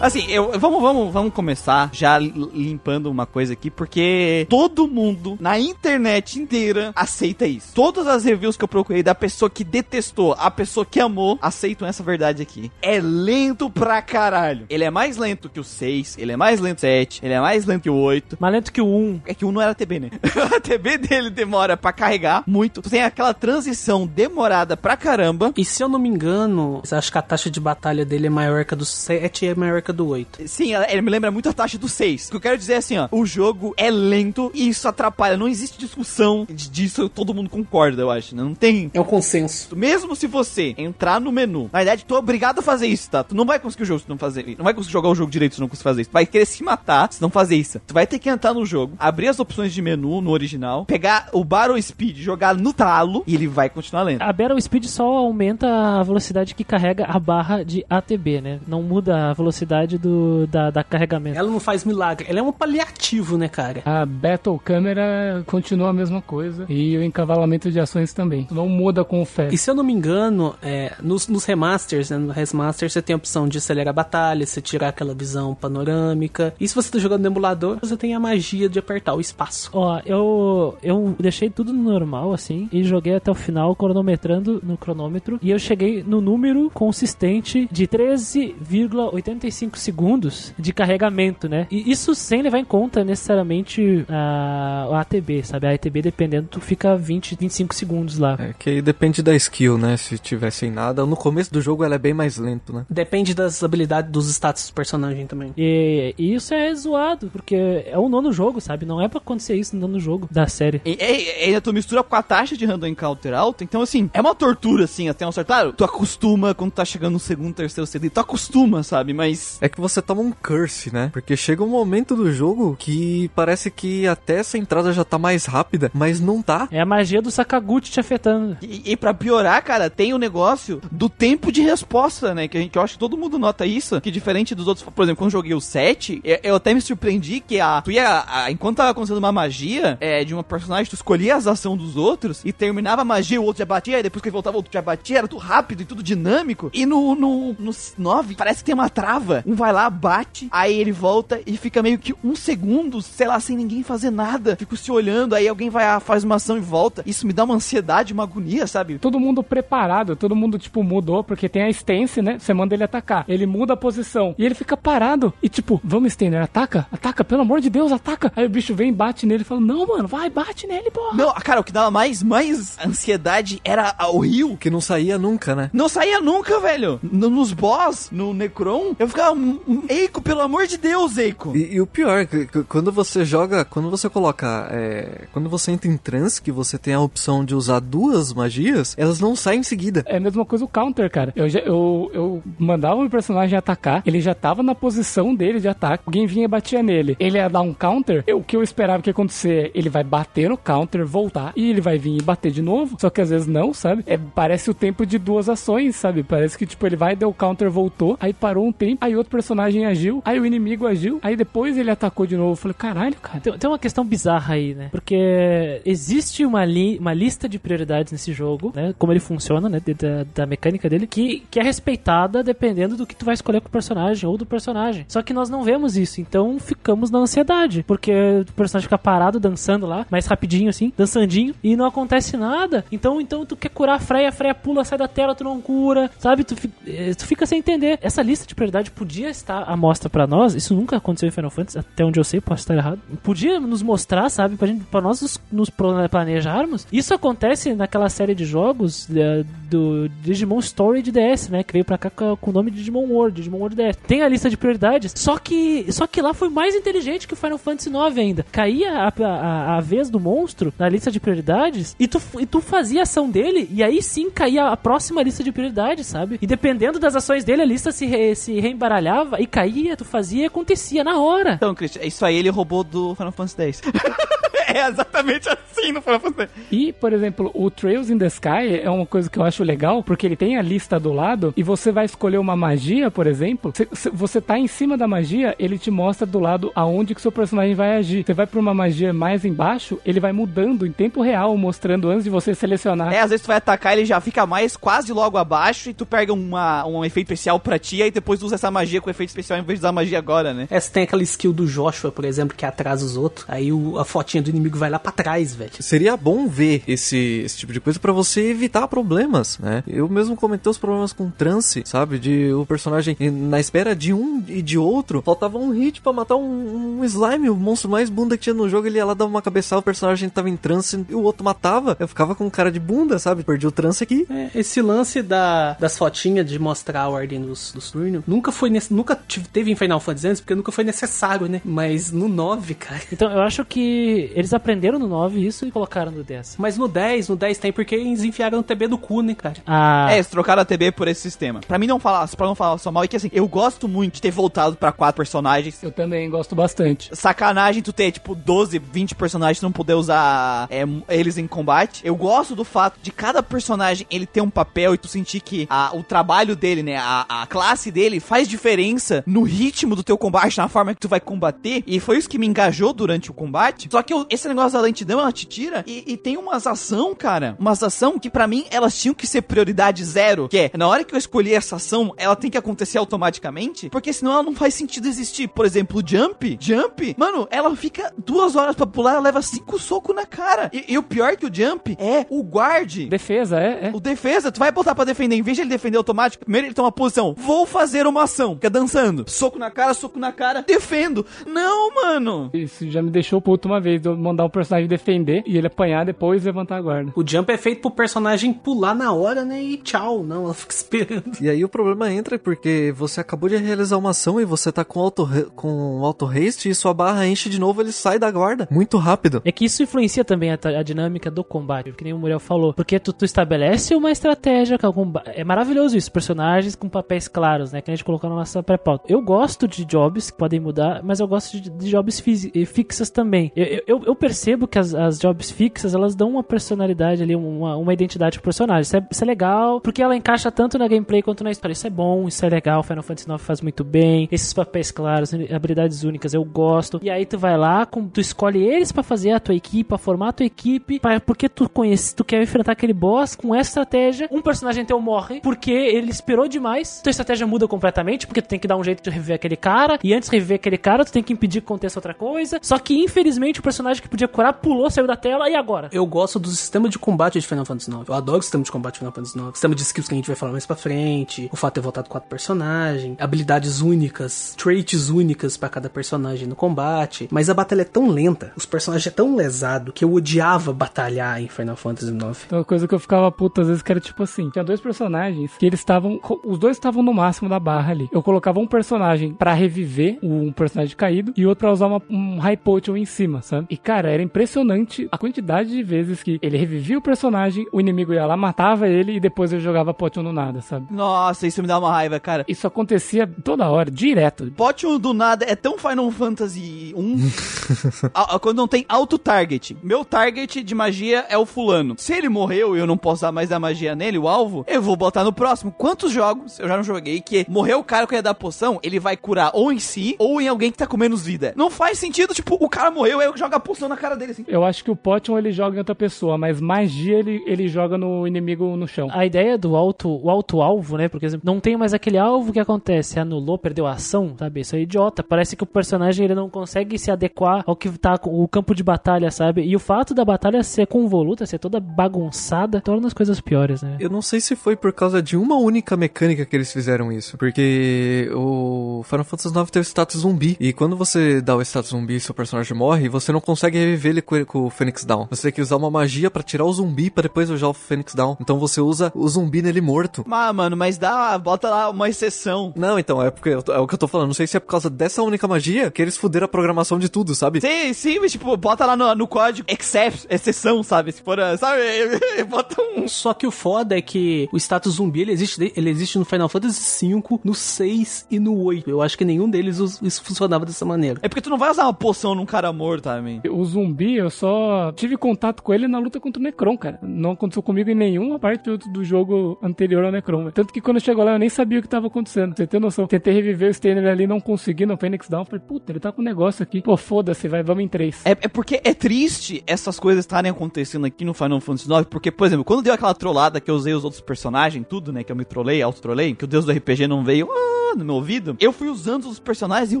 [0.02, 5.36] Assim, eu, vamos, vamos, vamos começar já li- limpando uma coisa aqui, porque todo mundo
[5.40, 7.68] na internet inteira aceita isso.
[7.72, 11.86] Todas as reviews que eu procurei da pessoa que detestou, a pessoa que amou, aceitam
[11.86, 12.70] essa verdade aqui.
[12.82, 14.66] É lento pra caralho.
[14.68, 17.34] Ele é mais lento que o 6, ele é mais lento que o 7, ele
[17.34, 18.36] é mais lento que o 8.
[18.40, 19.20] Mais lento que o 1.
[19.24, 20.10] É que o 1 não era TB, né?
[20.56, 22.82] a TB dele demora pra carregar muito.
[22.82, 25.52] Tu tem aquela transição demorada pra caramba.
[25.56, 28.64] E se eu não me engano, acho que a taxa de batalha dele é maior
[28.64, 30.46] que a do 7 e é maior que do 8.
[30.48, 32.26] Sim, ela- ele me lembra muito a taxa do 6.
[32.26, 33.08] O que eu quero dizer é assim, ó.
[33.10, 35.36] O jogo é lento e isso atrapalha.
[35.36, 38.34] Não existe discussão disso, todo mundo concorda, eu acho.
[38.36, 38.42] né?
[38.42, 38.90] Não tem.
[38.94, 39.74] É um consenso.
[39.76, 43.22] Mesmo se você entrar no menu, na verdade, tu é obrigado a fazer isso, tá?
[43.24, 44.58] Tu não vai conseguir o jogo se não fazer isso.
[44.58, 46.10] Não vai conseguir jogar o jogo direito se não conseguir fazer isso.
[46.10, 47.80] Tu vai querer se matar se não fazer isso.
[47.86, 51.28] Tu vai ter que entrar no jogo, abrir as opções de menu no original, pegar
[51.32, 54.22] o Battle Speed, jogar no talo e ele vai continuar lento.
[54.22, 58.60] A Battle Speed só aumenta a velocidade que carrega a barra de ATB, né?
[58.66, 61.38] Não muda a velocidade do, da, da carregamento.
[61.38, 63.82] Ela não faz milagre, ela é um paliativo, né, cara?
[63.84, 66.64] A Battle Camera continua a mesma coisa.
[66.68, 68.46] E o encavalamento de ações também.
[68.50, 69.58] Não muda com o E Fast.
[69.58, 73.16] se eu não me engano, é, nos, nos remasters, né, no remaster, você tem a
[73.16, 76.54] opção de acelerar a batalha, você tirar aquela visão panorâmica.
[76.60, 79.70] E se você tá jogando no emulador, você tem a magia de apertar o espaço.
[79.72, 84.76] Ó, eu, eu deixei tudo no normal, assim, e joguei até o final, cronometrando no
[84.76, 91.66] cronômetro, e eu cheguei no número consistente de 13,85 segundos de carregamento, né?
[91.70, 95.66] E isso sem levar em conta necessariamente a, a ATB, sabe?
[95.66, 98.36] A ATB, dependendo, tu fica 20, 25 segundos lá.
[98.38, 99.96] É que aí depende da skill, né?
[99.96, 101.04] Se tiver sem nada.
[101.06, 102.84] No começo do jogo ela é bem mais lento, né?
[102.88, 105.52] Depende das habilidades, dos status do personagem também.
[105.56, 108.86] E, e isso é zoado, porque é o nono jogo, sabe?
[108.86, 110.80] Não é pra acontecer isso no nono jogo da série.
[110.84, 114.10] E, e, e ainda tu mistura com a taxa de random encounter alta, então assim,
[114.12, 115.48] é uma tortura, assim, até um certo.
[115.48, 119.12] Claro, tu acostuma quando tá chegando no segundo, terceiro CD, tu acostuma, sabe?
[119.12, 119.58] Mas.
[119.62, 121.08] É que você toma um curse, né?
[121.12, 125.46] Porque chega um momento do jogo que parece que até essa entrada já tá mais
[125.46, 126.66] rápida, mas não tá.
[126.72, 128.58] É a magia do Sakaguchi te afetando.
[128.60, 132.48] E, e pra piorar, cara, tem o negócio do tempo de resposta, né?
[132.48, 134.00] Que a gente, eu acho que todo mundo nota isso.
[134.00, 136.80] Que diferente dos outros, por exemplo, quando eu joguei o 7, eu, eu até me
[136.80, 137.80] surpreendi que a.
[137.82, 138.24] Tu ia.
[138.26, 141.96] a- enquanto tava acontecendo uma magia é, de uma personagem, tu escolhia as ações dos
[141.96, 144.58] outros e terminava a magia, o outro já batia, e depois que ele voltava, o
[144.58, 146.68] outro já batia, era tudo rápido e tudo dinâmico.
[146.74, 149.41] E no, no, no 9, parece que tem uma trava.
[149.42, 153.26] Cara, um vai lá, bate, aí ele volta e fica meio que um segundo, sei
[153.26, 154.56] lá, sem ninguém fazer nada.
[154.56, 157.02] Fico se olhando, aí alguém vai, ah, faz uma ação e volta.
[157.06, 158.98] Isso me dá uma ansiedade, uma agonia, sabe?
[158.98, 162.38] Todo mundo preparado, todo mundo, tipo, mudou, porque tem a stance, né?
[162.38, 163.24] Você manda ele atacar.
[163.28, 164.34] Ele muda a posição.
[164.38, 165.32] E ele fica parado.
[165.42, 168.32] E tipo, vamos estender, ataca, ataca, pelo amor de Deus, ataca.
[168.36, 171.16] Aí o bicho vem, bate nele e fala: Não, mano, vai, bate nele, porra.
[171.16, 174.56] Não, cara, o que dava mais, mais ansiedade era o rio.
[174.56, 175.70] Que não saía nunca, né?
[175.72, 177.00] Não saía nunca, velho.
[177.02, 179.31] No- nos boss, no Necron, eu ficava.
[179.32, 181.56] "Hum, hum, Eiko, pelo amor de Deus, Eiko.
[181.56, 185.70] E, e o pior, que- que quando você joga, quando você coloca, é, quando você
[185.72, 189.60] entra em trance, que você tem a opção de usar duas magias, elas não saem
[189.60, 190.02] em seguida.
[190.06, 191.32] É a mesma coisa o counter, cara.
[191.36, 195.68] Eu, já, eu, eu mandava o personagem atacar, ele já tava na posição dele de
[195.68, 197.16] ataque, alguém vinha e batia nele.
[197.18, 200.04] Ele ia dar um counter, eu- o que eu esperava que ia acontecer, ele vai
[200.04, 202.96] bater no counter, voltar, e ele vai vir e bater de novo.
[203.00, 204.02] Só que às vezes não, sabe?
[204.06, 206.22] É, parece o tempo de duas ações, sabe?
[206.22, 209.30] Parece que, tipo, ele vai, deu o counter, voltou, aí parou um tempo, aí outro
[209.30, 212.52] personagem agiu, aí o inimigo agiu, aí depois ele atacou de novo.
[212.52, 213.40] Eu falei, caralho, cara.
[213.40, 214.88] Tem, tem uma questão bizarra aí, né?
[214.90, 218.94] Porque existe uma, li- uma lista de prioridades nesse jogo, né?
[218.98, 219.80] Como ele funciona, né?
[219.80, 223.68] Da, da mecânica dele, que, que é respeitada dependendo do que tu vai escolher com
[223.68, 225.04] o personagem ou do personagem.
[225.08, 227.84] Só que nós não vemos isso, então ficamos na ansiedade.
[227.86, 232.84] Porque o personagem fica parado, dançando lá, mais rapidinho assim, dançandinho, e não acontece nada.
[232.90, 236.10] Então, então tu quer curar a Freya, a pula, sai da tela, tu não cura,
[236.18, 236.44] sabe?
[236.44, 236.54] Tu,
[236.86, 237.98] eh, tu fica sem entender.
[238.02, 241.50] Essa lista de prioridade podia estar à mostra pra nós, isso nunca aconteceu em Final
[241.50, 242.98] Fantasy, até onde eu sei, posso estar errado.
[243.22, 245.70] Podia nos mostrar, sabe, pra, gente, pra nós nos, nos
[246.10, 246.86] planejarmos.
[246.92, 251.62] Isso acontece naquela série de jogos eh, do Digimon Story de DS, né?
[251.62, 253.96] Que veio pra cá com com o nome de Digimon World, Digimon World DS.
[254.06, 257.36] Tem a lista de prioridades, só que, só que lá foi mais inteligente que o
[257.36, 258.46] Final Fantasy IX ainda.
[258.50, 262.60] Caía a, a, a vez do monstro na lista de prioridades e tu, e tu
[262.60, 266.38] fazia a ação dele e aí sim caía a próxima lista de prioridades, sabe?
[266.40, 269.01] E dependendo das ações dele, a lista se, re- se reembaralhava
[269.38, 271.54] e caía, tu fazia e acontecia na hora.
[271.54, 273.82] Então, Christian, isso aí ele roubou do Final Fantasy X.
[274.74, 276.50] é exatamente assim no Final Fantasy.
[276.70, 280.02] E, por exemplo, o Trails in the Sky é uma coisa que eu acho legal,
[280.02, 283.72] porque ele tem a lista do lado e você vai escolher uma magia, por exemplo.
[283.74, 287.20] Se, se você tá em cima da magia, ele te mostra do lado aonde que
[287.20, 288.24] seu personagem vai agir.
[288.24, 292.24] Você vai pra uma magia mais embaixo, ele vai mudando em tempo real, mostrando antes
[292.24, 293.12] de você selecionar.
[293.12, 296.06] É, às vezes tu vai atacar, ele já fica mais quase logo abaixo e tu
[296.06, 299.30] pega uma, um efeito especial pra ti e depois tu usa essa magia com efeito
[299.30, 300.66] especial em vez de usar magia agora, né?
[300.70, 303.44] Essa tem aquela skill do Joshua, por exemplo, que atrasa os outros.
[303.48, 305.70] Aí o- a fotinha do inimigo vai lá pra trás, velho.
[305.80, 309.82] Seria bom ver esse, esse tipo de coisa pra você evitar problemas, né?
[309.86, 312.18] Eu mesmo comentei os problemas com trance, sabe?
[312.18, 316.36] De o personagem na espera de um e de outro, faltava um hit pra matar
[316.36, 319.26] um, um slime, o monstro mais bunda que tinha no jogo, ele ia lá dar
[319.26, 321.96] uma cabeçada, o personagem tava em trance e o outro matava.
[321.98, 323.42] Eu ficava com cara de bunda, sabe?
[323.42, 324.26] Perdi o trance aqui.
[324.30, 328.70] É, esse lance da, das fotinhas de mostrar a ordem dos, dos turnos nunca foi
[328.70, 331.60] nesse, nunca teve em Final Fantasy antes, porque nunca foi necessário, né?
[331.64, 333.02] Mas no 9, cara.
[333.12, 336.56] Então eu acho que eles aprenderam no 9 isso e colocaram no 10.
[336.58, 339.56] Mas no 10, no 10 tem porque eles enfiaram o TB do cu, né, cara?
[339.66, 341.60] Ah, É, eles trocaram a TB por esse sistema.
[341.66, 344.14] Pra mim não falar, pra não falar só mal, é que assim, eu gosto muito
[344.14, 345.82] de ter voltado pra quatro personagens.
[345.82, 347.10] Eu também gosto bastante.
[347.16, 352.00] Sacanagem tu ter, tipo, 12, 20 personagens e não poder usar é, eles em combate.
[352.04, 355.66] Eu gosto do fato de cada personagem ele ter um papel e tu sentir que
[355.70, 360.16] a- o trabalho dele, né, a, a classe dele faz diferença no ritmo do teu
[360.18, 361.82] combate, na forma que tu vai combater.
[361.86, 363.88] E foi isso que me engajou durante o combate.
[363.90, 367.14] Só que eu- esse negócio da lentidão, ela te tira e, e tem umas ação,
[367.14, 370.48] cara, umas ação que pra mim elas tinham que ser prioridade zero.
[370.48, 374.12] Que é, na hora que eu escolhi essa ação, ela tem que acontecer automaticamente, porque
[374.12, 375.48] senão ela não faz sentido existir.
[375.48, 379.78] Por exemplo, o Jump, Jump, mano, ela fica duas horas pra pular, ela leva cinco
[379.78, 380.70] socos na cara.
[380.72, 383.08] E, e o pior que o Jump é o guard.
[383.08, 383.90] Defesa, é, é.
[383.94, 386.74] O defesa, tu vai botar pra defender, em vez de ele defender automático, primeiro ele
[386.74, 390.62] toma uma posição, vou fazer uma ação, fica dançando, soco na cara, soco na cara,
[390.62, 391.24] defendo.
[391.46, 392.50] Não, mano.
[392.52, 396.04] Isso já me deixou puto uma vez, eu mandar um personagem defender e ele apanhar
[396.04, 397.12] depois e levantar a guarda.
[397.14, 399.62] O jump é feito pro personagem pular na hora, né?
[399.62, 400.22] E tchau.
[400.22, 401.36] Não, ela fica esperando.
[401.40, 404.84] E aí o problema entra porque você acabou de realizar uma ação e você tá
[404.84, 408.68] com auto, com auto haste e sua barra enche de novo, ele sai da guarda.
[408.70, 409.42] Muito rápido.
[409.44, 412.72] É que isso influencia também a, a dinâmica do combate, que nem o Muriel falou.
[412.72, 415.12] Porque tu, tu estabelece uma estratégia com algum.
[415.26, 417.80] É maravilhoso isso, personagens com papéis claros, né?
[417.80, 419.04] Que a gente colocou na nossa pré-pauta.
[419.08, 422.22] Eu gosto de jobs que podem mudar, mas eu gosto de, de jobs
[422.54, 423.52] eh, fixas também.
[423.54, 427.76] Eu, eu, eu percebo que as, as jobs fixas, elas dão uma personalidade ali, uma,
[427.76, 428.82] uma identidade pro personagem.
[428.82, 431.72] Isso é, isso é legal, porque ela encaixa tanto na gameplay quanto na história.
[431.72, 434.28] Isso é bom, isso é legal, Final Fantasy IX faz muito bem.
[434.30, 437.00] Esses papéis claros, habilidades únicas, eu gosto.
[437.02, 439.98] E aí tu vai lá, com, tu escolhe eles pra fazer a tua equipe, pra
[439.98, 443.70] formar a tua equipe, pra, porque tu conhece, tu quer enfrentar aquele boss com essa
[443.70, 444.28] estratégia.
[444.30, 447.00] Um personagem teu morre porque ele esperou demais.
[447.02, 449.98] Tua estratégia muda completamente, porque tu tem que dar um jeito de reviver aquele cara.
[450.02, 452.58] E antes de reviver aquele cara, tu tem que impedir que aconteça outra coisa.
[452.62, 455.88] Só que, infelizmente, o personagem que podia curar pulou, saiu da tela, e agora?
[455.92, 458.08] Eu gosto do sistema de combate de Final Fantasy IX.
[458.08, 459.48] Eu adoro o sistema de combate de Final Fantasy IX.
[459.48, 461.48] O sistema de skills que a gente vai falar mais pra frente.
[461.52, 463.16] O fato de ter voltado quatro personagens.
[463.18, 464.54] Habilidades únicas.
[464.56, 467.28] Traits únicas pra cada personagem no combate.
[467.30, 468.52] Mas a batalha é tão lenta.
[468.56, 472.44] Os personagens é tão lesado que eu odiava batalhar em Final Fantasy IX.
[472.46, 474.80] Então, uma coisa que eu ficava puto às vezes que era tipo assim: tinha dois
[474.80, 476.20] personagens que eles estavam.
[476.44, 478.08] Os dois estavam no máximo da barra ali.
[478.12, 482.38] Eu colocava um personagem pra reviver um personagem caído e outro pra usar uma, um
[482.38, 483.66] high potion em cima, sabe?
[483.70, 488.12] E cara, era impressionante a quantidade de vezes que ele revivia o personagem, o inimigo
[488.12, 490.86] ia lá, matava ele e depois ele jogava potion no nada, sabe?
[490.90, 492.44] Nossa, isso me dá uma raiva, cara.
[492.48, 494.50] Isso acontecia toda hora, direto.
[494.56, 497.16] Potion do nada é tão Final Fantasy 1
[498.14, 499.76] a- a- quando não tem auto-target.
[499.82, 501.94] Meu target de magia é o fulano.
[501.98, 504.80] Se ele morreu e eu não posso usar mais a magia nele, o alvo, eu
[504.82, 505.72] vou botar no próximo.
[505.72, 508.98] Quantos jogos eu já não joguei que morreu o cara que ia dar poção, ele
[508.98, 511.52] vai curar ou em si ou em alguém que tá com menos vida.
[511.56, 514.32] Não faz sentido, tipo, o cara morreu, aí eu jogo a poção na cara dele
[514.32, 514.44] assim.
[514.46, 517.96] Eu acho que o potion ele joga em outra pessoa, mas magia ele, ele joga
[517.96, 519.08] no inimigo no chão.
[519.10, 521.08] A ideia do alto, o alto-alvo, né?
[521.08, 524.60] Porque exemplo, não tem mais aquele alvo que acontece, anulou, perdeu a ação, sabe?
[524.60, 525.22] Isso é idiota.
[525.22, 528.74] Parece que o personagem ele não consegue se adequar ao que tá com o campo
[528.74, 529.62] de batalha, sabe?
[529.62, 533.96] E o fato da batalha ser convoluta, ser toda bagunçada, torna as coisas piores, né?
[534.00, 537.36] Eu não sei se foi por causa de uma única mecânica que eles fizeram isso.
[537.36, 540.56] Porque o Final Fantasy IX teve status zumbi.
[540.60, 544.12] E quando você dá o status zumbi e seu personagem morre, você não consegue reviver
[544.12, 545.26] ele com, com o Phoenix Down.
[545.30, 548.14] Você tem que usar uma magia pra tirar o zumbi pra depois usar o Phoenix
[548.14, 548.36] Down.
[548.40, 550.24] Então você usa o zumbi nele morto.
[550.30, 552.72] Ah, mano, mas dá, bota lá uma exceção.
[552.76, 554.28] Não, então, é porque é o que eu tô falando.
[554.28, 557.08] Não sei se é por causa dessa única magia que eles fuderam a programação de
[557.08, 557.60] tudo, sabe?
[557.60, 561.12] Sim, sim, mas tipo, bota lá no, no código except, exceção, sabe?
[561.12, 561.82] Se for, sabe?
[562.48, 563.06] bota um.
[563.08, 566.48] Só que o foda é que o status zumbi ele existe, ele existe no Final
[566.48, 568.88] Fantasy V, no 6 e no 8.
[568.88, 571.18] Eu acho que nenhum deles isso funcionava dessa maneira.
[571.22, 573.40] É porque tu não vai usar uma poção num cara morto também.
[573.48, 576.98] O zumbi, eu só tive contato com ele na luta contra o Necron, cara.
[577.02, 580.38] Não aconteceu comigo em nenhuma parte do, jogo anterior ao Necron.
[580.38, 580.52] velho.
[580.52, 582.56] Tanto que quando chegou lá eu nem sabia o que tava acontecendo.
[582.56, 583.06] Você tem noção?
[583.06, 585.44] Tentei reviver o Steiner ali, não consegui no Phoenix Down.
[585.44, 586.82] Falei, puta, ele tá com um negócio aqui.
[586.82, 588.24] Pô, foda-se, vai, vamos em três.
[588.24, 592.30] É, é porque é triste essas coisas estarem acontecendo aqui no Final Fantasy IX, porque,
[592.30, 595.32] por exemplo, quando deu aquela trollada que eu usei os outros personagens, tudo, né, que
[595.32, 598.56] eu me trolei, auto-trolei, que o deus do RPG não veio ah, no meu ouvido,
[598.60, 600.00] eu fui usando os personagens e eu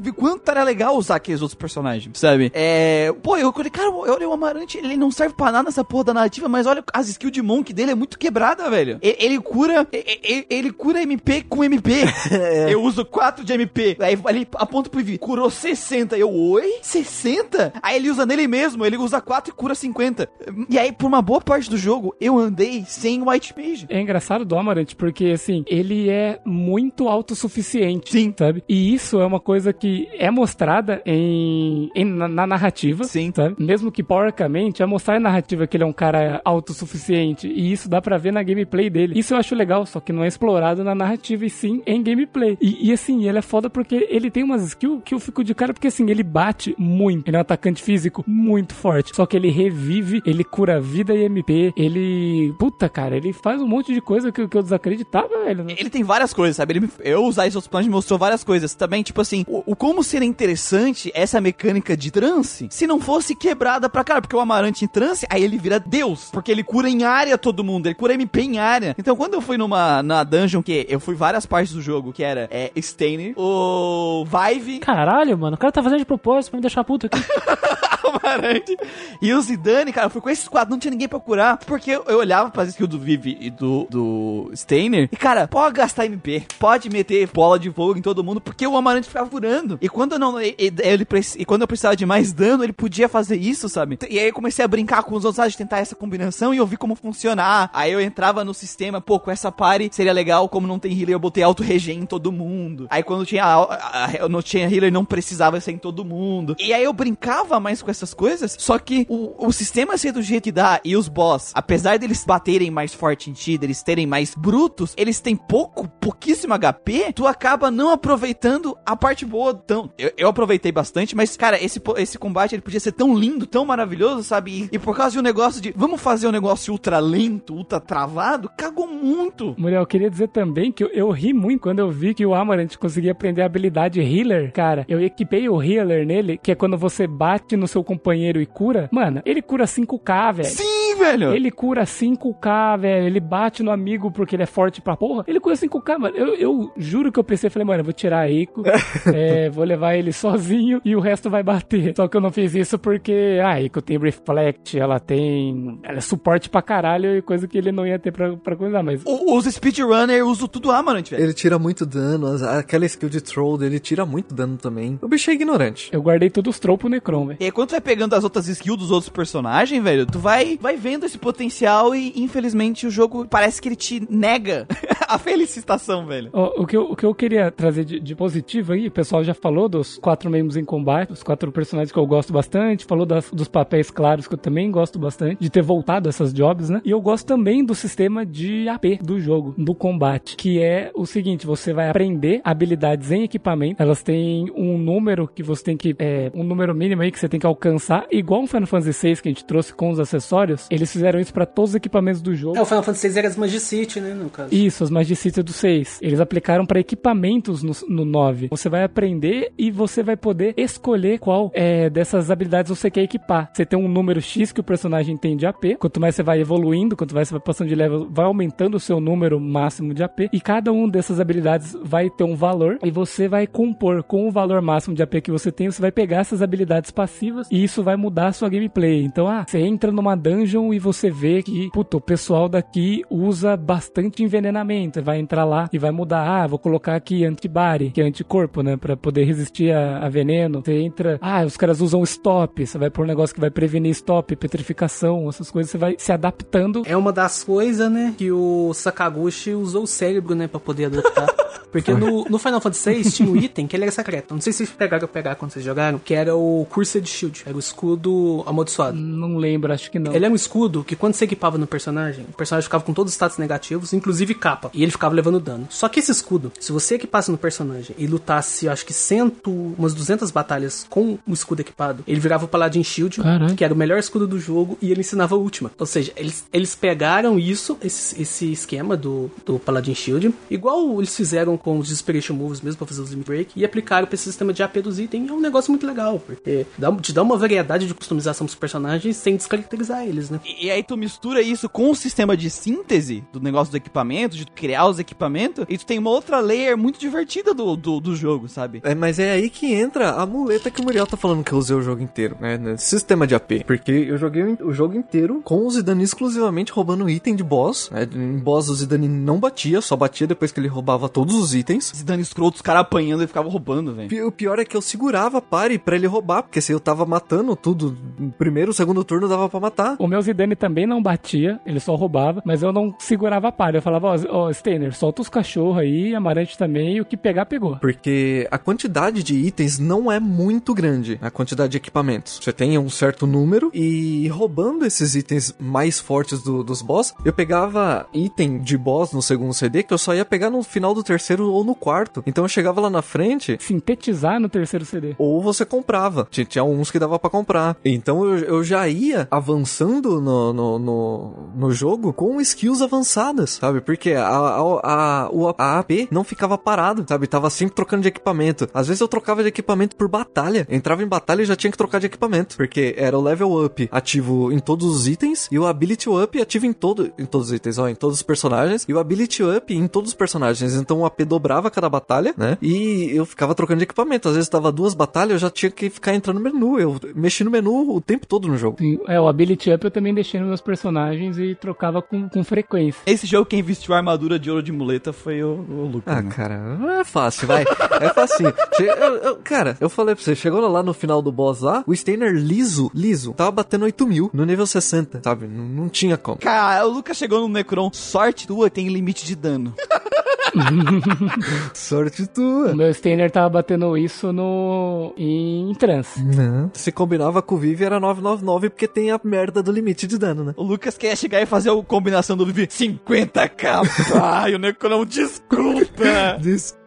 [0.00, 2.50] vi quanto era legal usar aqueles outros personagens, sabe?
[2.54, 3.12] É...
[3.22, 6.14] Pô, eu falei, cara, olha o Amarante, ele não serve pra nada nessa porra da
[6.14, 8.98] narrativa, mas olha, as skills de Monk dele é muito quebrada, velho.
[9.02, 9.86] E- Ele, cura...
[9.92, 11.92] e- e- Ele, cura MP com MP.
[12.70, 13.96] Eu uso 4 de MP.
[14.00, 15.18] Aí ali aponta pro IV.
[15.18, 16.16] Curou 60.
[16.16, 16.78] Eu, oi?
[16.82, 17.72] 60?
[17.82, 18.84] Aí ele usa nele mesmo.
[18.84, 20.28] Ele usa 4 e cura 50.
[20.68, 23.86] E aí, por uma boa parte do jogo, eu andei sem White Mage.
[23.88, 28.10] É engraçado do Amarant, porque assim, ele é muito autossuficiente.
[28.12, 28.34] Sim.
[28.38, 28.62] Sabe?
[28.68, 33.04] E isso é uma coisa que é mostrada em, em- na, na narrativa.
[33.04, 33.32] Sim.
[33.34, 33.41] Sabe?
[33.58, 37.48] Mesmo que porcamente, é mostrar na narrativa que ele é um cara autossuficiente.
[37.48, 39.18] E isso dá pra ver na gameplay dele.
[39.18, 42.58] Isso eu acho legal, só que não é explorado na narrativa e sim em gameplay.
[42.60, 45.54] E, e, assim, ele é foda porque ele tem umas skills que eu fico de
[45.54, 47.28] cara, porque assim, ele bate muito.
[47.28, 49.14] Ele é um atacante físico muito forte.
[49.14, 51.72] Só que ele revive, ele cura vida e MP.
[51.76, 52.54] Ele.
[52.58, 55.66] Puta, cara, ele faz um monte de coisa que, que eu desacreditava, velho.
[55.68, 56.74] Ele tem várias coisas, sabe?
[56.74, 58.74] Ele, eu usar esses outros planos me mostrou várias coisas.
[58.74, 63.31] Também, tipo assim, o, o como seria interessante essa mecânica de trance se não fosse
[63.34, 64.20] quebrada pra cara.
[64.20, 66.30] Porque o Amarante em trance, aí ele vira Deus.
[66.32, 67.86] Porque ele cura em área todo mundo.
[67.86, 68.94] Ele cura MP em área.
[68.98, 72.22] Então, quando eu fui numa na dungeon, que eu fui várias partes do jogo, que
[72.22, 76.62] era é, Stainer, o Vive, Caralho, mano, o cara tá fazendo de propósito pra me
[76.62, 77.18] deixar puto aqui.
[78.10, 78.76] Amarante
[79.20, 81.58] e o Zidane, cara, eu fui com esses quatro, não tinha ninguém pra curar.
[81.58, 86.06] Porque eu, olhava pra skill do Vive e do, do Stainer, e cara, pode gastar
[86.06, 89.78] MP, pode meter bola de fogo em todo mundo, porque o Amarante ficava curando.
[89.80, 90.36] E quando eu não.
[90.40, 93.98] Ele, preci- e quando eu precisava de mais dano, ele podia fazer isso, sabe?
[94.08, 96.56] E aí eu comecei a brincar com os outros, sabe, de tentar essa combinação e
[96.58, 97.70] eu vi como funcionar.
[97.72, 101.14] Aí eu entrava no sistema, pô, com essa party seria legal, como não tem healer,
[101.14, 102.86] eu botei auto regen em todo mundo.
[102.90, 106.56] Aí quando tinha, a- a- eu não tinha healer, não precisava ser em todo mundo.
[106.58, 110.22] E aí eu brincava mais com essas coisas, só que o, o sistema ser do
[110.22, 114.06] jeito que dá e os boss, apesar deles baterem mais forte em ti, deles terem
[114.06, 119.54] mais brutos, eles têm pouco, pouquíssimo HP, tu acaba não aproveitando a parte boa.
[119.54, 123.46] Tão, eu, eu aproveitei bastante, mas, cara, esse, esse combate ele podia ser tão lindo,
[123.46, 124.68] tão maravilhoso, sabe?
[124.72, 127.78] E, e por causa de um negócio de vamos fazer um negócio ultra lento, ultra
[127.80, 129.54] travado, cagou muito.
[129.58, 132.34] Muriel, eu queria dizer também que eu, eu ri muito quando eu vi que o
[132.34, 134.52] Amarant conseguia aprender a habilidade Healer.
[134.52, 138.46] Cara, eu equipei o Healer nele, que é quando você bate no seu companheiro e
[138.46, 138.88] cura.
[138.92, 140.48] Mano, ele cura 5k, velho.
[140.48, 141.32] Sim, velho!
[141.32, 143.06] Ele cura 5k, velho.
[143.06, 145.24] Ele bate no amigo porque ele é forte pra porra.
[145.26, 146.16] Ele cura 5k, mano.
[146.16, 148.62] Eu, eu juro que eu pensei, falei, mano, eu vou tirar a Eiko,
[149.12, 151.94] é, vou levar ele sozinho e o resto vai bater.
[151.96, 155.78] Só que eu não fiz isso porque a Eiko tem Reflect, ela tem.
[155.82, 158.82] Ela é suporte pra caralho e coisa que ele não ia ter pra, pra coisar,
[158.82, 159.02] mas.
[159.04, 161.22] O- Os speedrunner usam tudo Amarant, velho.
[161.22, 164.98] Ele tira muito dano, as- aquela skill de troll dele tira muito dano também.
[165.02, 165.90] O bicho é ignorante.
[165.92, 167.36] Eu guardei todos os trolls pro Necron, velho.
[167.40, 170.58] E aí, quando tu vai pegando as outras skills dos outros personagens, velho, tu vai,
[170.60, 174.66] vai vendo esse potencial e, infelizmente, o jogo parece que ele te nega
[175.08, 176.30] a felicitação, velho.
[176.32, 179.22] Ó, o, que eu, o que eu queria trazer de, de positivo aí, o pessoal
[179.22, 183.06] já falou dos quatro membros em combate, os quatro personagens que eu gosto bastante, falou
[183.06, 186.80] das- dos papéis claros que eu também gosto bastante, de ter voltado essas jobs, né?
[186.84, 191.06] E eu gosto também do sistema de AP do jogo, do combate, que é o
[191.06, 195.94] seguinte, você vai aprender habilidades em equipamento, elas têm um número que você tem que,
[195.98, 199.22] é, um número mínimo aí que você tem que alcançar, igual o Final Fantasy VI
[199.22, 202.34] que a gente trouxe com os acessórios, eles fizeram isso pra todos os equipamentos do
[202.34, 202.56] jogo.
[202.56, 204.54] É, o Final Fantasy VI era as Magicity, né, no caso.
[204.54, 205.98] Isso, as Magicite do 6.
[206.00, 208.48] Eles aplicaram para equipamentos no, no 9.
[208.50, 213.50] Você vai aprender e você vai poder escolher qual é, dessas habilidades você quer equipar.
[213.52, 215.76] Você tem um número X que o personagem tem de AP.
[215.78, 218.80] Quanto mais você vai evoluindo, quanto mais você vai passando de level, vai aumentando o
[218.80, 220.30] seu número máximo de AP.
[220.32, 222.78] E cada uma dessas habilidades vai ter um valor.
[222.82, 225.70] E você vai compor com o valor máximo de AP que você tem.
[225.70, 229.04] Você vai pegar essas habilidades passivas e isso vai mudar a sua gameplay.
[229.04, 233.56] Então, ah, você entra numa dungeon e você vê que, puta, o pessoal daqui usa
[233.56, 235.02] bastante envenenamento.
[235.02, 236.22] Vai entrar lá e vai mudar.
[236.22, 238.76] Ah, vou colocar aqui antibody, que é anticorpo, né?
[238.76, 240.60] Pra poder resistir a, a veneno.
[240.62, 241.18] Você entra.
[241.22, 242.66] Ah, os caras usam stop.
[242.66, 245.70] Você vai pôr um negócio que vai prevenir stop, petrificação, essas coisas.
[245.70, 246.82] Você vai se adaptando.
[246.84, 251.32] É uma das coisas, né, que o Sakaguchi usou o cérebro, né, pra poder adaptar.
[251.72, 254.34] Porque no, no Final Fantasy VI tinha um item que ele era secreto.
[254.34, 257.44] Não sei se vocês pegaram pegar quando vocês jogaram, que era o Cursed Shield.
[257.46, 258.98] Era o escudo amaldiçoado.
[258.98, 260.12] Não lembro, acho que não.
[260.14, 260.51] Ele era um escudo
[260.84, 264.34] que quando você equipava no personagem, o personagem ficava com todos os status negativos, inclusive
[264.34, 264.70] capa.
[264.74, 265.66] E ele ficava levando dano.
[265.70, 269.94] Só que esse escudo, se você equipasse no personagem e lutasse, acho que cento, umas
[269.94, 273.54] 200 batalhas com o escudo equipado, ele virava o Paladin Shield, Caralho.
[273.54, 275.70] que era o melhor escudo do jogo, e ele ensinava a última.
[275.78, 281.16] Ou seja, eles, eles pegaram isso, esse, esse esquema do, do Paladin Shield, igual eles
[281.16, 284.24] fizeram com os Desperation Moves mesmo pra fazer os Limit Break, e aplicaram pra esse
[284.24, 285.26] sistema de AP dos itens.
[285.26, 288.58] E é um negócio muito legal, porque dá, te dá uma variedade de customização pros
[288.58, 290.40] personagens sem descaracterizar eles, né?
[290.44, 294.36] E, e aí tu mistura isso com o sistema de síntese do negócio do equipamento,
[294.36, 298.16] de criar os equipamentos, e tu tem uma outra layer muito divertida do, do, do
[298.16, 298.80] jogo, sabe?
[298.84, 301.58] É, mas é aí que entra a muleta que o Muriel tá falando que eu
[301.58, 302.76] usei o jogo inteiro, né?
[302.76, 303.64] Sistema de AP.
[303.66, 307.90] Porque eu joguei o jogo inteiro com o Zidane exclusivamente roubando item de boss.
[307.90, 308.08] Né?
[308.14, 312.02] Em boss o Zidane não batia, só batia depois que ele roubava todos os itens.
[312.02, 314.26] Dano escroto, os caras apanhando e ficavam roubando, velho.
[314.26, 317.04] O pior é que eu segurava a pare pra ele roubar, porque se eu tava
[317.04, 319.96] matando tudo, no primeiro, segundo turno dava pra matar.
[319.98, 323.76] O meu Zidane também não batia, ele só roubava, mas eu não segurava a palha.
[323.78, 327.46] Eu falava, ó, ó, Steiner, solta os cachorros aí, Amarante também, e o que pegar,
[327.46, 327.76] pegou.
[327.76, 332.40] Porque a quantidade de itens não é muito grande, a quantidade de equipamentos.
[332.42, 337.32] Você tem um certo número e roubando esses itens mais fortes do- dos boss, eu
[337.32, 341.02] pegava item de boss no segundo CD que eu só ia pegar no final do
[341.02, 342.22] terceiro ou no quarto.
[342.26, 345.14] Então eu chegava lá na frente, Sintetizar no terceiro CD.
[345.18, 346.26] ou você comprava.
[346.30, 347.76] Tinha, uns que dava pra comprar.
[347.84, 353.80] Então eu, eu já ia avançando no, no, no, no jogo com skills avançadas, sabe?
[353.80, 357.26] Porque a, a, a, a AP não ficava parado, sabe?
[357.26, 358.68] Tava sempre trocando de equipamento.
[358.72, 360.66] Às vezes eu trocava de equipamento por batalha.
[360.70, 362.56] Entrava em batalha e já tinha que trocar de equipamento.
[362.56, 366.66] Porque era o level up ativo em todos os itens e o ability up ativo
[366.66, 368.84] em, todo, em todos os itens, ó, em todos os personagens.
[368.88, 370.74] E o ability up em todos os personagens.
[370.74, 372.58] Então o AP dobrava cada batalha, né?
[372.62, 374.28] E eu ficava trocando de equipamento.
[374.28, 376.78] Às vezes tava duas batalhas, eu já tinha que ficar entrando no menu.
[376.78, 378.76] Eu mexi no menu o tempo todo no jogo.
[378.78, 382.44] Sim, É, o Ability Up eu também deixei nos meus personagens e trocava com, com
[382.44, 383.00] frequência.
[383.06, 386.14] Esse jogo, quem vestiu a armadura de ouro de muleta foi o, o Lucas.
[386.16, 386.30] Ah, né?
[386.30, 387.64] cara, é fácil, vai.
[388.00, 388.52] É facinho.
[388.76, 391.82] Che- eu- eu- cara, eu falei pra você, chegou lá no final do boss lá,
[391.86, 395.46] o Steiner liso, liso, tava batendo 8 mil no nível 60, sabe?
[395.46, 396.38] Não, não tinha como.
[396.38, 397.90] Cara, o Lucas chegou no Necron.
[397.92, 399.74] Sorte tua tem limite de dano.
[401.74, 402.74] Sorte O tua.
[402.74, 406.22] meu Steiner tava batendo isso no em trance.
[406.22, 406.70] Não.
[406.74, 410.44] Se combinava com o Vivi era 999 porque tem a merda do limite de dano,
[410.44, 410.54] né?
[410.56, 413.82] O Lucas quer chegar e fazer a combinação do Vivi 50k.
[414.20, 416.38] Ai, o Nego não, desculpa.
[416.40, 416.81] Desculpa.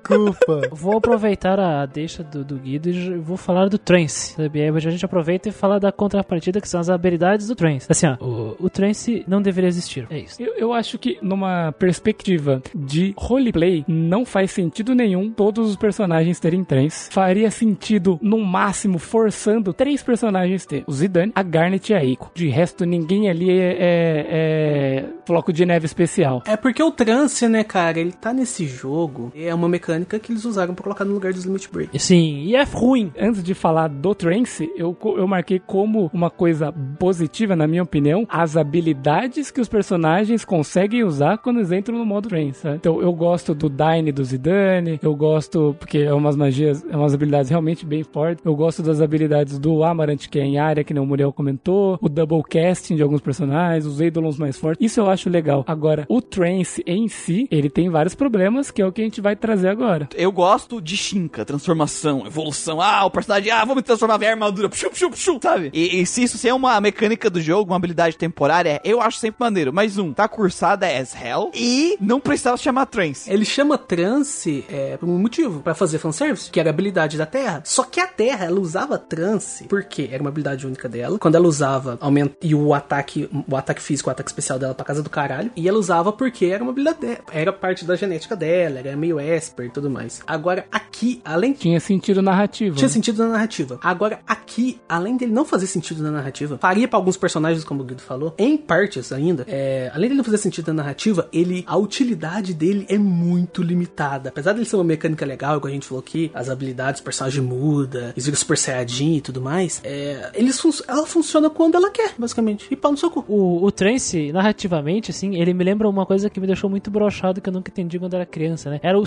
[0.72, 4.34] Vou aproveitar a deixa do, do Guido e vou falar do Trance.
[4.34, 4.62] Sabe?
[4.62, 7.88] Aí a gente aproveita e fala da contrapartida, que são as habilidades do Trance.
[7.90, 10.08] Assim, ó, o, o Trance não deveria existir.
[10.10, 10.42] É isso.
[10.42, 16.40] Eu, eu acho que numa perspectiva de roleplay, não faz sentido nenhum todos os personagens
[16.40, 17.10] terem trens.
[17.12, 20.84] Faria sentido, no máximo, forçando três personagens ter.
[20.88, 22.32] O Zidane, a Garnet e a Eiko.
[22.34, 26.44] De resto, ninguém ali é, é, é floco de neve especial.
[26.46, 29.32] É porque o trance, né, cara, ele tá nesse jogo.
[29.36, 32.00] É uma mecânica que eles usaram pra colocar no lugar dos Limit Break.
[32.00, 33.12] Sim, e é ruim.
[33.20, 38.26] Antes de falar do Trance, eu, eu marquei como uma coisa positiva, na minha opinião,
[38.30, 42.60] as habilidades que os personagens conseguem usar quando eles entram no modo Trance.
[42.60, 42.76] sabe?
[42.78, 47.14] Então eu gosto do Dyne do Zidane, eu gosto, porque é umas magias, é umas
[47.14, 48.44] habilidades realmente bem fortes.
[48.44, 51.98] Eu gosto das habilidades do Amarant, que é em área, que nem o Muriel comentou,
[52.02, 54.84] o double casting de alguns personagens, os Eidolons mais fortes.
[54.84, 55.64] Isso eu acho legal.
[55.68, 59.22] Agora, o Trance em si, ele tem vários problemas, que é o que a gente
[59.22, 59.85] vai trazer agora.
[60.16, 62.82] Eu gosto de Shinka, transformação, evolução.
[62.82, 65.70] Ah, o personagem, ah, vou me transformar em armadura, pshu, pshu, pshu, sabe?
[65.74, 69.20] E, e se isso se é uma mecânica do jogo, uma habilidade temporária, eu acho
[69.20, 69.74] sempre maneiro.
[69.74, 73.32] Mais um, tá cursada as hell e não precisava chamar Trance.
[73.32, 77.26] Ele chama trance é, por um motivo, pra fazer fanservice, que era a habilidade da
[77.26, 77.62] Terra.
[77.66, 81.20] Só que a Terra, ela usava trance, porque era uma habilidade única dela.
[81.20, 84.86] Quando ela usava, aumenta, e o ataque, o ataque físico, o ataque especial dela pra
[84.86, 85.52] casa do caralho.
[85.56, 89.20] E ela usava porque era uma habilidade dela, era parte da genética dela, era meio
[89.20, 90.22] Esper tudo mais.
[90.26, 92.76] Agora, aqui, além de Tinha sentido narrativo.
[92.76, 92.94] tinha né?
[92.94, 93.78] sentido na narrativa.
[93.84, 97.86] Agora, aqui, além dele não fazer sentido na narrativa, faria pra alguns personagens, como o
[97.86, 101.78] Guido falou, em partes ainda, é, além dele não fazer sentido na narrativa, ele, a
[101.78, 104.30] utilidade dele é muito limitada.
[104.30, 107.42] Apesar dele ser uma mecânica legal, como a gente falou aqui, as habilidades, o personagem
[107.44, 111.92] muda, eles viram Super Saiyajin e tudo mais, é, eles fun ela funciona quando ela
[111.92, 112.68] quer, basicamente.
[112.72, 113.26] E pau no seu cu.
[113.28, 117.42] O, o Trance, narrativamente, assim, ele me lembra uma coisa que me deixou muito brochado
[117.42, 118.80] que eu nunca entendi quando era criança, né?
[118.82, 119.06] Era o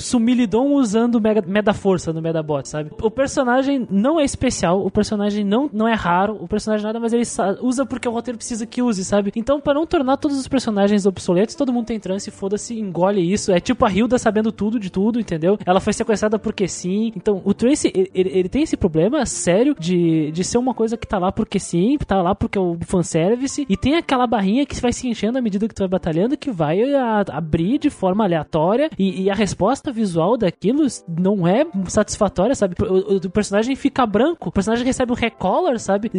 [0.48, 2.90] Sumilidon usando Mega, Meda Força no Medabot, sabe?
[3.02, 7.12] O personagem não é especial, o personagem não, não é raro, o personagem nada, mas
[7.12, 9.32] ele sa- usa porque o roteiro precisa que use, sabe?
[9.36, 13.52] Então, pra não tornar todos os personagens obsoletos, todo mundo tem trance, foda-se, engole isso.
[13.52, 15.58] É tipo a Hilda sabendo tudo de tudo, entendeu?
[15.64, 17.12] Ela foi sequestrada porque sim.
[17.14, 21.06] Então, o Trace, ele- ele tem esse problema sério de, de ser uma coisa que
[21.06, 24.80] tá lá porque sim, tá lá porque é o fanservice, e tem aquela barrinha que
[24.80, 28.24] vai se enchendo à medida que tu vai batalhando, que vai a- abrir de forma
[28.24, 32.74] aleatória, e, e a resposta visual daquilo não é satisfatória, sabe?
[32.80, 32.84] O,
[33.14, 36.10] o- o personagem fica branco, o personagem recebe um recolor, sabe?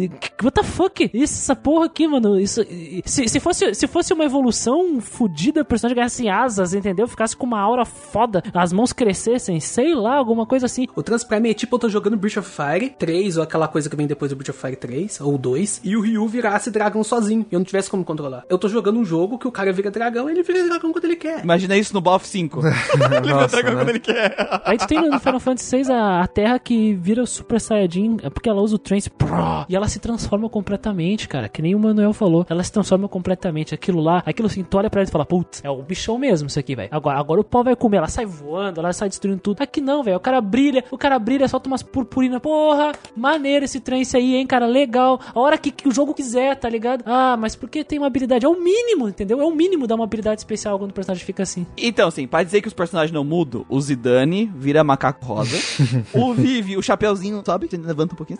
[0.42, 1.10] What the fuck?
[1.12, 2.38] Isso, essa porra aqui, mano.
[2.38, 2.62] Isso,
[3.04, 7.08] se, se, fosse, se fosse uma evolução fodida, o personagem ganhasse asas, entendeu?
[7.08, 10.86] Ficasse com uma aura foda, as mãos crescessem, sei lá, alguma coisa assim.
[10.96, 11.02] O
[11.40, 14.06] mim é tipo eu tô jogando Breath of Fire 3, ou aquela coisa que vem
[14.06, 17.54] depois do Breath of Fire 3, ou 2, e o Ryu virasse dragão sozinho, e
[17.54, 18.44] eu não tivesse como controlar.
[18.48, 21.04] Eu tô jogando um jogo que o cara vira dragão e ele vira dragão quando
[21.04, 21.42] ele quer.
[21.42, 22.60] Imagina isso no BoF 5.
[22.60, 23.78] ele vira dragão né?
[23.80, 24.09] quando ele quer.
[24.64, 28.30] Aí tu tem no Final Fantasy VI a, a Terra que vira Super Saiyajin, é
[28.30, 29.10] porque ela usa o Trance
[29.68, 31.48] e ela se transforma completamente, cara.
[31.48, 32.46] Que nem o Manuel falou.
[32.48, 33.74] Ela se transforma completamente.
[33.74, 36.48] Aquilo lá, aquilo assim, tu olha pra ela e fala, putz, é o bichão mesmo
[36.48, 36.88] isso aqui, velho.
[36.92, 39.62] Agora, agora o pau vai comer, ela sai voando, ela sai destruindo tudo.
[39.62, 40.16] Aqui não, velho.
[40.16, 42.40] O cara brilha, o cara brilha, solta umas purpurina.
[42.40, 44.66] Porra, maneiro esse trance aí, hein, cara.
[44.66, 45.20] Legal.
[45.34, 47.02] A hora que, que o jogo quiser, tá ligado?
[47.06, 48.44] Ah, mas porque tem uma habilidade.
[48.44, 49.40] É o mínimo, entendeu?
[49.40, 51.66] É o mínimo dar uma habilidade especial quando o personagem fica assim.
[51.76, 55.56] Então, assim, pra dizer que os personagens não mudam, o Zidane vira macaco rosa.
[56.14, 58.38] o Vivi, o chapeuzinho, sobe, levanta um pouquinho.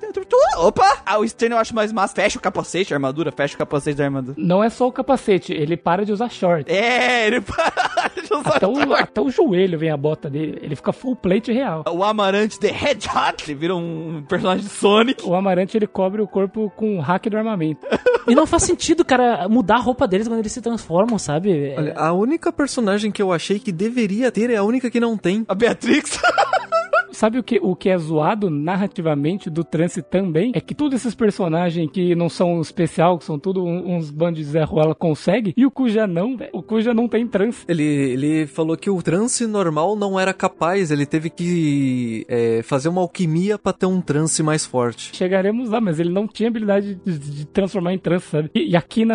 [0.56, 1.02] Opa!
[1.04, 2.14] Ah, o Stern eu acho mais massa.
[2.14, 4.34] Fecha o capacete, a armadura, fecha o capacete da armadura.
[4.38, 6.70] Não é só o capacete, ele para de usar short.
[6.70, 9.02] É, ele para de usar Até o, short.
[9.02, 10.58] até o joelho vem a bota dele.
[10.62, 11.84] Ele fica full plate real.
[11.90, 15.24] O Amarante The Hedgehog, ele vira um personagem de Sonic.
[15.26, 17.86] O Amarante ele cobre o corpo com o hack do armamento.
[18.28, 21.50] E não faz sentido, cara, mudar a roupa deles quando eles se transformam, sabe?
[21.70, 25.00] É- Olha, a única personagem que eu achei que deveria ter é a única que
[25.00, 25.44] não tem.
[25.50, 26.16] A Beatrix.
[27.12, 30.52] Sabe o que, o que é zoado narrativamente do trance também?
[30.54, 34.38] É que todos esses personagens que não são especial, que são tudo um- uns bandos
[34.38, 36.50] de Zé Ruela, consegue, e o Cuja não, velho.
[36.52, 37.64] O Cuja não tem trance.
[37.68, 42.88] Ele, ele falou que o trance normal não era capaz, ele teve que é, fazer
[42.88, 45.14] uma alquimia pra ter um trance mais forte.
[45.14, 48.50] Chegaremos lá, mas ele não tinha habilidade de, de transformar em trance, sabe?
[48.54, 49.14] E, e aqui na.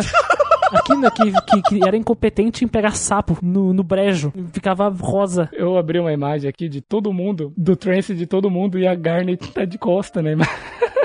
[0.72, 4.32] Aqui né, que, que, que era incompetente em pegar sapo no, no brejo.
[4.52, 5.48] Ficava rosa.
[5.52, 8.96] Eu abri uma imagem aqui de todo mundo, do trance de todo mundo, e a
[8.96, 10.52] Garnet tá de costa imagem.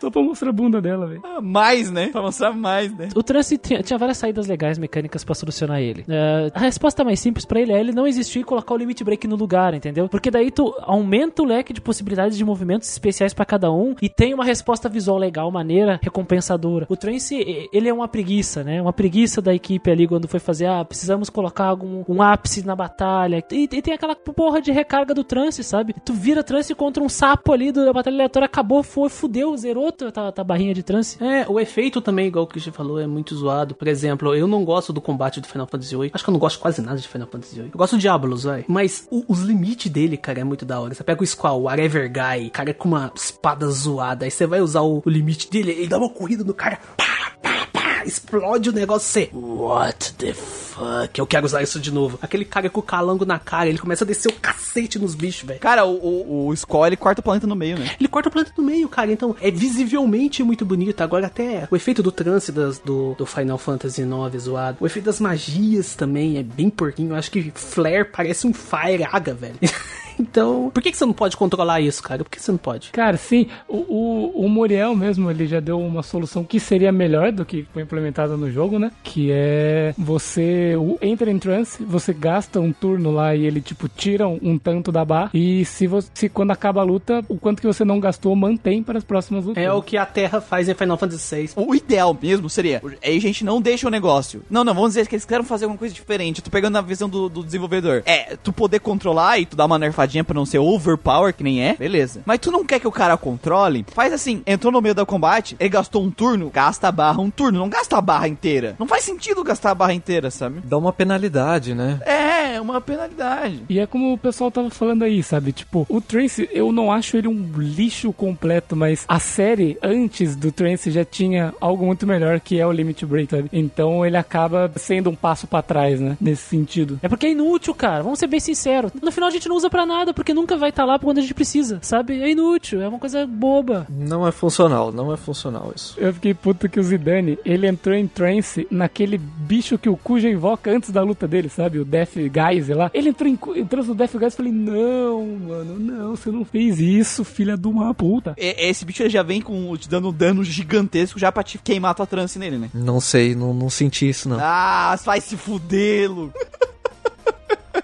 [0.00, 1.20] Só pra mostrar a bunda dela, velho.
[1.24, 2.08] Ah, Mais, né?
[2.08, 3.08] Pra mostrar mais, né?
[3.14, 6.04] O trance tinha, tinha várias saídas legais mecânicas pra solucionar ele.
[6.08, 9.02] É, a resposta mais simples pra ele é ele não existir e colocar o limit
[9.04, 10.08] break no lugar, entendeu?
[10.08, 14.08] Porque daí tu aumenta o leque de possibilidades de movimentos especiais pra cada um e
[14.08, 16.86] tem uma resposta visual legal, maneira, recompensadora.
[16.88, 18.80] O trance, ele é uma preguiça, né?
[18.80, 22.74] Uma preguiça da equipe ali quando foi fazer, ah, precisamos colocar algum um ápice na
[22.74, 23.44] batalha.
[23.50, 25.94] E, e tem aquela porra de recarga do trance, sabe?
[26.04, 30.32] Tu vira trance contra um sapo ali da batalha aleatória, acabou, foi, fudeu, zerou tua,
[30.32, 31.22] tua barrinha de trance.
[31.22, 33.74] É, o efeito também, igual o Christian falou, é muito zoado.
[33.74, 36.10] Por exemplo, eu não gosto do combate do Final Fantasy VIII.
[36.14, 37.70] Acho que eu não gosto quase nada de Final Fantasy VIII.
[37.72, 38.64] Eu gosto do Diablos, vai.
[38.68, 40.94] Mas o- os limites dele, cara, é muito da hora.
[40.94, 44.24] Você pega o Squall, o Whatever Guy, cara, é com uma espada zoada.
[44.24, 46.78] Aí você vai usar o, o limite dele, ele dá uma corrida no cara.
[46.96, 49.08] Pá, pá, pá, explode o negócio.
[49.08, 50.32] Você, what the
[50.80, 51.18] fuck?
[51.18, 52.18] Eu quero usar isso de novo.
[52.22, 55.46] Aquele cara com o calango na cara, ele começa a descer o cacete nos bichos,
[55.46, 55.60] velho.
[55.60, 57.90] Cara, o, o, o Skull, ele corta o planeta no meio, né?
[57.98, 59.12] Ele corta o planeta no meio, cara.
[59.12, 61.00] Então é visivelmente muito bonito.
[61.02, 64.78] Agora, até o efeito do trance das- do, do Final Fantasy IX zoado.
[64.80, 67.10] O efeito das magias também é bem porquinho.
[67.12, 69.54] Eu acho que Flare parece um Fire Aga, velho.
[70.18, 72.22] então, por que, que você não pode controlar isso, cara?
[72.24, 72.90] Por que você não pode?
[72.90, 77.32] Cara, sim, o, o, o Muriel mesmo, ele já deu uma solução que seria melhor
[77.32, 78.92] do que foi implementada no jogo, né?
[79.02, 83.88] Que é você o- entra em trance, você gasta um turno lá e ele, tipo,
[83.88, 85.30] tira um, tanto da barra.
[85.34, 88.82] E se você se quando acaba a luta, o quanto que você não gastou, mantém
[88.82, 89.62] para as próximas lutas.
[89.62, 91.50] É o que a Terra faz em Final Fantasy VI.
[91.56, 92.82] O ideal mesmo seria.
[93.04, 94.42] Aí a gente não deixa o negócio.
[94.50, 96.38] Não, não, vamos dizer que eles querem fazer alguma coisa diferente.
[96.40, 98.02] Eu tô pegando a visão do, do desenvolvedor.
[98.06, 101.62] É, tu poder controlar e tu dar uma nerfadinha pra não ser overpower, que nem
[101.62, 102.22] é, beleza.
[102.26, 103.84] Mas tu não quer que o cara controle?
[103.94, 107.30] Faz assim: entrou no meio do combate, ele gastou um turno, gasta a barra um
[107.30, 108.74] turno, não gasta a barra inteira.
[108.78, 110.49] Não faz sentido gastar a barra inteira, sabe?
[110.64, 112.00] Dá uma penalidade, né?
[112.04, 113.62] É, uma penalidade.
[113.68, 115.52] E é como o pessoal tava falando aí, sabe?
[115.52, 120.52] Tipo, o Trance, eu não acho ele um lixo completo, mas a série antes do
[120.52, 123.48] Trance já tinha algo muito melhor que é o Limit Break, sabe?
[123.52, 126.16] Então ele acaba sendo um passo pra trás, né?
[126.20, 126.98] Nesse sentido.
[127.02, 128.02] É porque é inútil, cara.
[128.02, 128.92] Vamos ser bem sinceros.
[129.00, 131.20] No final a gente não usa pra nada, porque nunca vai estar lá quando a
[131.22, 132.20] gente precisa, sabe?
[132.22, 133.86] É inútil, é uma coisa boba.
[133.88, 135.94] Não é funcional, não é funcional isso.
[135.98, 140.28] Eu fiquei puto que o Zidane, ele entrou em trance naquele bicho que o Kuja
[140.40, 141.78] invoca antes da luta dele, sabe?
[141.78, 142.90] O Death Geyser lá.
[142.94, 146.80] Ele entrou em entrou no Death Geyser e falei, não, mano, não, você não fez
[146.80, 148.34] isso, filha de uma puta.
[148.38, 151.94] E- Esse bicho já vem com te dando um dano gigantesco já pra te queimar
[151.94, 152.70] tua trance nele, né?
[152.72, 154.38] Não sei, não, não senti isso não.
[154.40, 156.32] Ah, vai se fudê-lo.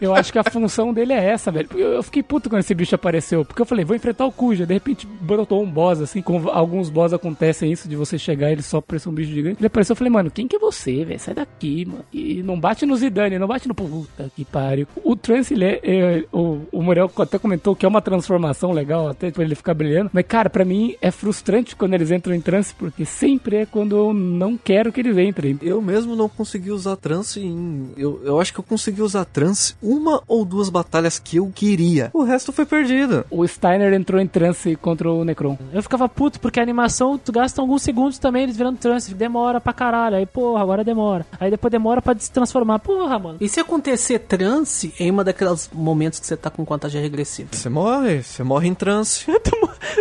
[0.01, 1.69] Eu acho que a função dele é essa, velho.
[1.75, 3.45] Eu, eu fiquei puto quando esse bicho apareceu.
[3.45, 4.67] Porque eu falei, vou enfrentar o Kuja.
[4.67, 6.23] De repente brotou um boss, assim.
[6.23, 9.59] Com alguns boss acontecem isso, de você chegar e ele só parece um bicho gigante.
[9.61, 11.19] Ele apareceu eu falei, mano, quem que é você, velho?
[11.19, 12.05] Sai daqui, mano.
[12.13, 13.75] E não bate no Zidane, não bate no.
[13.75, 14.87] Puta que pariu.
[15.03, 16.25] O Trance, ele é.
[16.33, 20.11] o, o Muriel até comentou que é uma transformação legal, até pra ele ficar brilhando.
[20.13, 23.97] Mas, cara, pra mim é frustrante quando eles entram em trance, porque sempre é quando
[23.97, 25.59] eu não quero que eles entrem.
[25.63, 27.91] Eu mesmo não consegui usar trance em.
[27.97, 32.11] Eu, eu acho que eu consegui usar trance uma ou duas batalhas que eu queria.
[32.13, 33.25] O resto foi perdido.
[33.31, 35.57] O Steiner entrou em trance contra o Necron.
[35.73, 39.61] Eu ficava puto, porque a animação, tu gasta alguns segundos também, eles virando trance, demora
[39.61, 40.17] pra caralho.
[40.17, 41.25] Aí, porra, agora demora.
[41.39, 42.79] Aí depois demora pra se transformar.
[42.81, 43.39] Porra, mano.
[43.41, 47.51] E se acontecer trance em uma daqueles momentos que você tá com contagem regressiva?
[47.53, 49.25] Você morre, você morre em trance.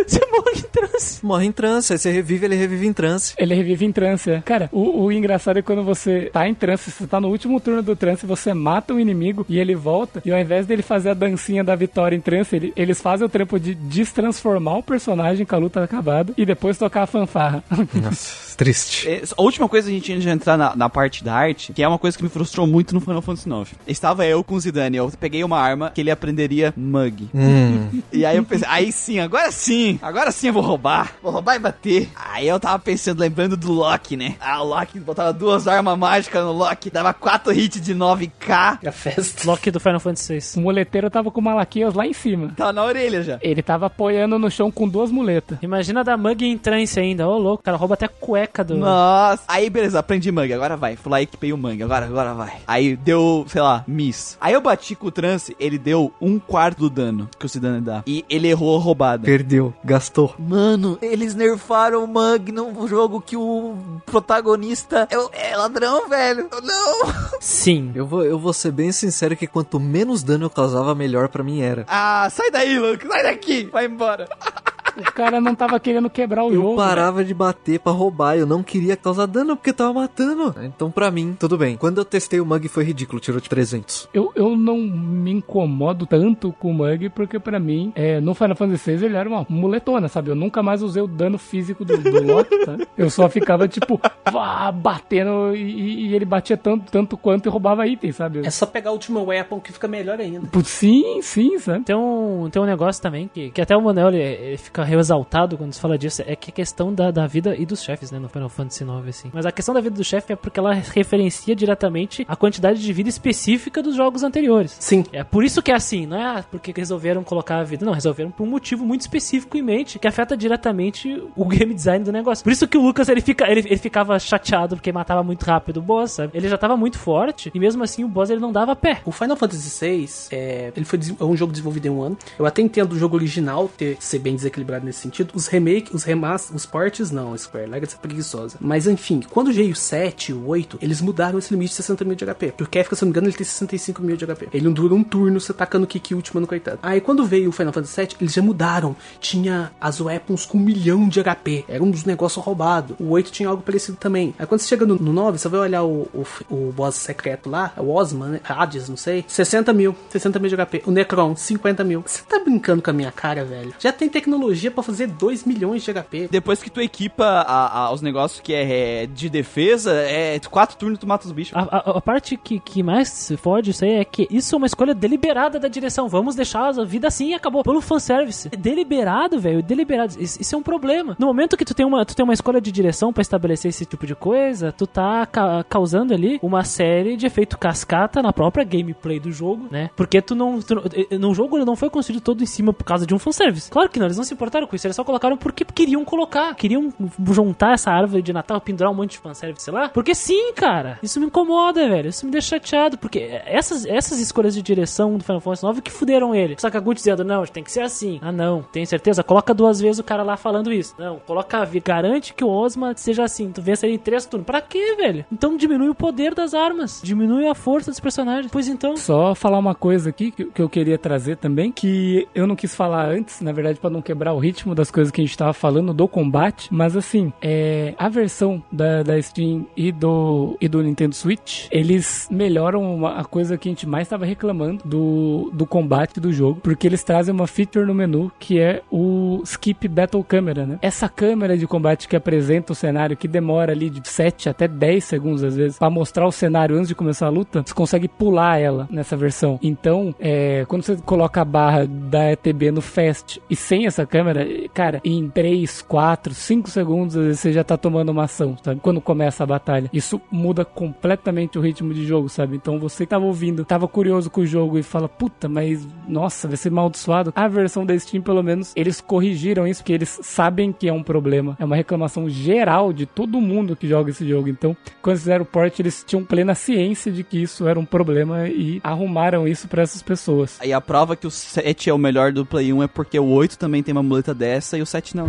[0.06, 1.24] Você morre em trance.
[1.24, 3.34] Morre em trance, aí você revive, ele revive em trance.
[3.38, 4.30] Ele revive em trance.
[4.30, 4.40] é.
[4.40, 7.82] Cara, o, o engraçado é quando você tá em trance, você tá no último turno
[7.82, 10.22] do trance, você mata um inimigo e ele volta.
[10.24, 13.28] E ao invés dele fazer a dancinha da vitória em trance, ele- eles fazem o
[13.28, 17.62] trampo de destransformar o personagem com a luta acabada e depois tocar a fanfarra.
[18.02, 19.08] Nossa, triste.
[19.08, 21.82] É, A última coisa a gente antes de entrar na, na parte da arte, que
[21.82, 23.70] é uma coisa que me frustrou muito no Final Fantasy IX.
[23.86, 27.28] Estava eu com o Zidane, eu peguei uma arma que ele aprenderia Mug.
[27.34, 28.02] Hum.
[28.12, 31.12] E aí eu pensei, aí sim, agora sim, agora sim eu vou roubar.
[31.22, 32.08] Vou roubar e bater.
[32.16, 34.36] Aí eu tava pensando, lembrando do Loki, né?
[34.40, 38.78] Ah, o Loki botava duas armas mágicas no Loki, dava quatro hits de 9k.
[38.86, 39.42] A festa.
[39.46, 40.58] Loki do Final Fantasy VI.
[40.58, 42.52] o muleteiro tava com o Malaquias lá em cima.
[42.56, 43.38] Tava na orelha já.
[43.42, 45.58] Ele tava apoiando no chão com duas muletas.
[45.62, 47.28] Imagina da Mug em trance ainda.
[47.28, 48.10] Ô, louco, o cara rouba até a
[48.46, 48.76] cueca do.
[48.76, 49.42] Nossa.
[49.48, 50.52] Aí, beleza, aprendi Mug.
[50.52, 50.96] Agora vai.
[50.96, 51.82] Fui lá e equipei o Mug.
[51.82, 52.54] Agora, agora vai.
[52.66, 54.36] Aí deu, sei lá, miss.
[54.40, 57.80] Aí eu bati com o trance, ele deu um quarto do dano que o Zidane
[57.80, 58.02] dá.
[58.06, 59.24] E ele errou a roubada.
[59.24, 60.34] Perdeu, gastou.
[60.38, 66.48] Mano, eles nerfaram o Mug num jogo que o protagonista é, o- é ladrão, velho.
[66.62, 67.12] Não.
[67.40, 67.92] Sim.
[67.94, 71.42] Eu vou, eu vou ser bem sincero que quanto menos dano eu causava, melhor pra
[71.42, 71.84] mim era.
[71.88, 73.06] Ah, sai daí, Luke.
[73.06, 73.68] Sai daqui.
[73.72, 74.28] Vai embora.
[74.96, 76.76] O cara não tava querendo quebrar o Eu jogo.
[76.76, 80.54] parava de bater pra roubar, eu não queria causar dano porque tava matando.
[80.62, 81.76] Então pra mim, tudo bem.
[81.76, 84.08] Quando eu testei o Mug foi ridículo, tirou de 300.
[84.12, 88.56] Eu, eu não me incomodo tanto com o Mug, porque pra mim, é, no Final
[88.56, 90.30] Fantasy VI ele era uma muletona, sabe?
[90.30, 92.76] Eu nunca mais usei o dano físico do, do Loki, tá?
[92.96, 94.00] Eu só ficava, tipo,
[94.30, 98.46] vá, batendo e, e ele batia tanto, tanto quanto e roubava itens, sabe?
[98.46, 100.46] É só pegar o Ultimate Weapon que fica melhor ainda.
[100.48, 101.84] Putz, Sim, sim, sabe?
[101.84, 105.56] Tem um, tem um negócio também que, que até o Manel ele, ele fica exaltado
[105.56, 108.18] quando se fala disso, é que a questão da, da vida e dos chefes, né,
[108.18, 109.30] no Final Fantasy IX, assim.
[109.32, 112.92] Mas a questão da vida do chefe é porque ela referencia diretamente a quantidade de
[112.92, 114.76] vida específica dos jogos anteriores.
[114.78, 115.04] Sim.
[115.12, 118.30] É por isso que é assim, não é porque resolveram colocar a vida, não, resolveram
[118.30, 122.44] por um motivo muito específico em mente, que afeta diretamente o game design do negócio.
[122.44, 125.78] Por isso que o Lucas, ele, fica, ele, ele ficava chateado porque matava muito rápido
[125.78, 126.32] o boss, sabe?
[126.34, 129.00] Ele já tava muito forte, e mesmo assim o boss ele não dava pé.
[129.04, 132.18] O Final Fantasy VI, é, ele foi é um jogo desenvolvido em um ano.
[132.38, 135.32] Eu até entendo o jogo original ter ser bem desequilibrado nesse sentido.
[135.34, 138.56] Os remake, os remas, os ports não, Square Legacy é preguiçosa.
[138.60, 142.04] Mas enfim, quando veio o 7 e o 8, eles mudaram esse limite de 60
[142.04, 142.52] mil de HP.
[142.52, 144.48] Porque o Kefka, se não me engano, ele tem 65 mil de HP.
[144.52, 146.78] Ele não dura um turno você tacando kick última no coitado.
[146.82, 148.96] Aí quando veio o Final Fantasy VII, eles já mudaram.
[149.20, 151.64] Tinha as weapons com um milhão de HP.
[151.68, 152.96] Era um dos negócios roubados.
[152.98, 154.34] O 8 tinha algo parecido também.
[154.38, 157.48] Aí quando você chega no, no 9, você vai olhar o, o, o boss secreto
[157.48, 158.40] lá, o Osman, né?
[158.44, 159.24] Hades, não sei.
[159.26, 159.94] 60 mil.
[160.10, 160.82] 60 mil de HP.
[160.86, 162.02] O Necron, 50 mil.
[162.06, 163.74] Você tá brincando com a minha cara, velho?
[163.78, 166.28] Já tem tecnologia pra fazer 2 milhões de HP.
[166.30, 170.76] Depois que tu equipa a- a- os negócios que é, é de defesa, é quatro
[170.76, 171.56] turnos tu mata os bichos.
[171.56, 174.58] A, a- a parte que, que mais se fode isso aí é que isso é
[174.58, 176.08] uma escolha deliberada da direção.
[176.08, 177.62] Vamos deixar a vida assim e acabou.
[177.62, 178.48] Pelo fanservice.
[178.52, 179.62] É deliberado, velho.
[179.62, 180.14] Deliberado.
[180.20, 181.16] Isso, isso é um problema.
[181.18, 183.84] No momento que tu tem uma, tu tem uma escolha de direção pra estabelecer esse
[183.84, 188.64] tipo de coisa, tu tá ca- causando ali uma série de efeito cascata na própria
[188.64, 189.90] gameplay do jogo, né?
[189.96, 190.60] Porque tu não.
[190.60, 190.74] Tu,
[191.10, 193.70] eh, no jogo ele não foi construído todo em cima por causa de um fanservice.
[193.70, 194.86] Claro que não, eles não se importaram com isso.
[194.86, 196.54] Eles só colocaram porque queriam colocar.
[196.54, 196.92] Queriam
[197.32, 199.88] juntar essa árvore de Natal, pendurar um monte de fanservice, sei lá.
[199.88, 200.98] Porque sim, cara.
[201.02, 202.08] Isso me incomoda, velho.
[202.08, 202.96] Isso me deixa chateado.
[202.96, 206.56] Porque essas, essas escolhas de direção do Final Fantasy IX que fuderam ele.
[206.58, 208.18] Sakaguchi dizendo, não, tem que ser assim.
[208.22, 208.62] Ah, não.
[208.62, 209.22] Tem certeza?
[209.22, 210.94] Coloca duas vezes o cara lá falando isso.
[210.98, 213.50] Não, coloca Garante que o Osma seja assim.
[213.50, 214.46] Tu vence ele em três turnos.
[214.46, 215.24] Pra quê, velho?
[215.32, 217.00] Então diminui o poder das armas.
[217.02, 218.50] Diminui a força dos personagens.
[218.50, 218.96] Pois então.
[218.96, 222.74] Só falar uma coisa aqui que, que eu queria trazer também, que eu não quis
[222.74, 225.54] falar antes, na verdade, pra não quebrar o ritmo das coisas que a gente tava
[225.54, 230.82] falando do combate, mas assim, é, a versão da, da Steam e do, e do
[230.82, 235.66] Nintendo Switch, eles melhoram uma, a coisa que a gente mais tava reclamando do, do
[235.66, 240.22] combate do jogo, porque eles trazem uma feature no menu que é o Skip Battle
[240.22, 240.78] Camera, né?
[240.82, 245.02] Essa câmera de combate que apresenta o cenário, que demora ali de 7 até 10
[245.02, 248.58] segundos às vezes, pra mostrar o cenário antes de começar a luta, você consegue pular
[248.58, 249.58] ela nessa versão.
[249.62, 254.25] Então, é, quando você coloca a barra da ETB no Fast e sem essa câmera,
[254.72, 258.80] cara, em 3, 4, 5 segundos você já tá tomando uma ação, sabe?
[258.80, 259.90] Quando começa a batalha.
[259.92, 262.56] Isso muda completamente o ritmo de jogo, sabe?
[262.56, 266.56] Então você tava ouvindo, tava curioso com o jogo e fala, puta, mas nossa, vai
[266.56, 267.32] ser maldiçoado.
[267.34, 271.02] A versão da Steam, pelo menos, eles corrigiram isso, porque eles sabem que é um
[271.02, 271.56] problema.
[271.58, 274.48] É uma reclamação geral de todo mundo que joga esse jogo.
[274.48, 278.48] Então, quando fizeram o port, eles tinham plena ciência de que isso era um problema
[278.48, 280.58] e arrumaram isso pra essas pessoas.
[280.60, 283.26] Aí a prova que o 7 é o melhor do Play 1 é porque o
[283.26, 285.26] 8 também tem uma muleta dessa e o 7 não.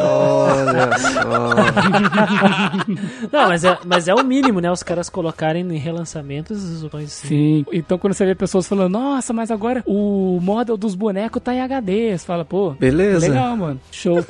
[0.00, 1.28] Olha só.
[3.32, 4.70] Não, mas é, mas é o mínimo, né?
[4.70, 7.28] Os caras colocarem em relançamentos opções assim.
[7.28, 7.64] Sim.
[7.72, 11.60] Então quando você vê pessoas falando, nossa, mas agora o model dos bonecos tá em
[11.60, 12.16] HD.
[12.16, 13.28] Você fala, pô, Beleza.
[13.28, 13.80] legal, mano.
[13.90, 14.24] Show.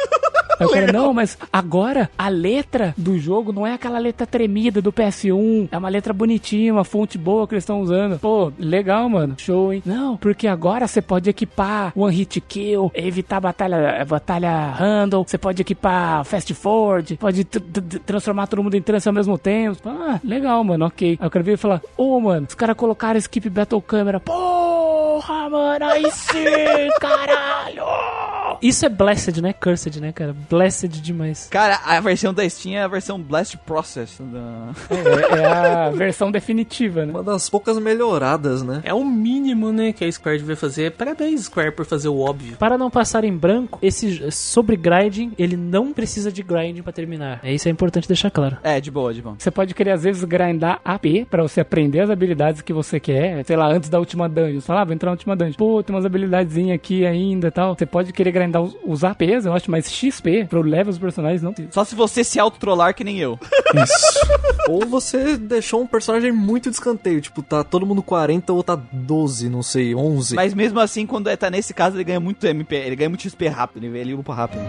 [0.59, 4.81] Aí o cara, não, mas agora a letra do jogo não é aquela letra tremida
[4.83, 5.69] do PS1.
[5.71, 8.19] É uma letra bonitinha, uma fonte boa que eles estão usando.
[8.19, 9.35] Pô, legal, mano.
[9.39, 9.83] Show, hein?
[9.85, 15.63] Não, porque agora você pode equipar One Hit Kill, evitar batalha, batalha handle, você pode
[15.63, 19.79] equipar Fast Forward, pode tr- tr- transformar todo mundo em trance ao mesmo tempo.
[19.89, 21.17] Ah, legal, mano, ok.
[21.21, 24.21] Aí eu quero ver e falar, ô, mano, os caras colocaram Skip Battle Camera.
[24.21, 26.45] Porra, mano, aí sim,
[27.01, 28.38] caralho!
[28.63, 29.53] Isso é blessed, né?
[29.53, 30.35] Cursed, né, cara?
[30.49, 31.49] Blessed demais.
[31.51, 34.19] Cara, a versão da Steam é a versão Blast Process.
[34.21, 34.73] Da...
[34.91, 37.13] É, é a versão definitiva, né?
[37.13, 38.81] Uma das poucas melhoradas, né?
[38.85, 40.93] É o mínimo, né, que a Square devia fazer.
[40.93, 42.57] Parabéns, Square, por fazer o óbvio.
[42.57, 47.41] Para não passar em branco, esse sobre grinding, ele não precisa de grinding pra terminar.
[47.43, 48.57] É isso é importante deixar claro.
[48.63, 49.37] É, de boa, de boa.
[49.39, 53.45] Você pode querer, às vezes, grindar AP pra você aprender as habilidades que você quer.
[53.45, 54.61] Sei lá, antes da última dungeon.
[54.61, 55.55] Você fala, ah, vou entrar na última dungeon.
[55.57, 57.75] Pô, tem umas habilidadezinhas aqui ainda e tal.
[57.75, 61.43] Você pode querer grindar os, os APs, eu acho, mas XP pro level dos personagens
[61.43, 61.69] não tem.
[61.71, 63.39] Só se você se autotrollar que nem eu.
[64.69, 68.79] Ou você deixou um personagem muito de escanteio, tipo, tá todo mundo 40 ou tá
[68.93, 70.35] 12, não sei, 11.
[70.35, 73.23] Mas mesmo assim, quando é, tá nesse caso, ele ganha muito MP, ele ganha muito
[73.23, 74.63] XP rápido, ele, ele upa rápido.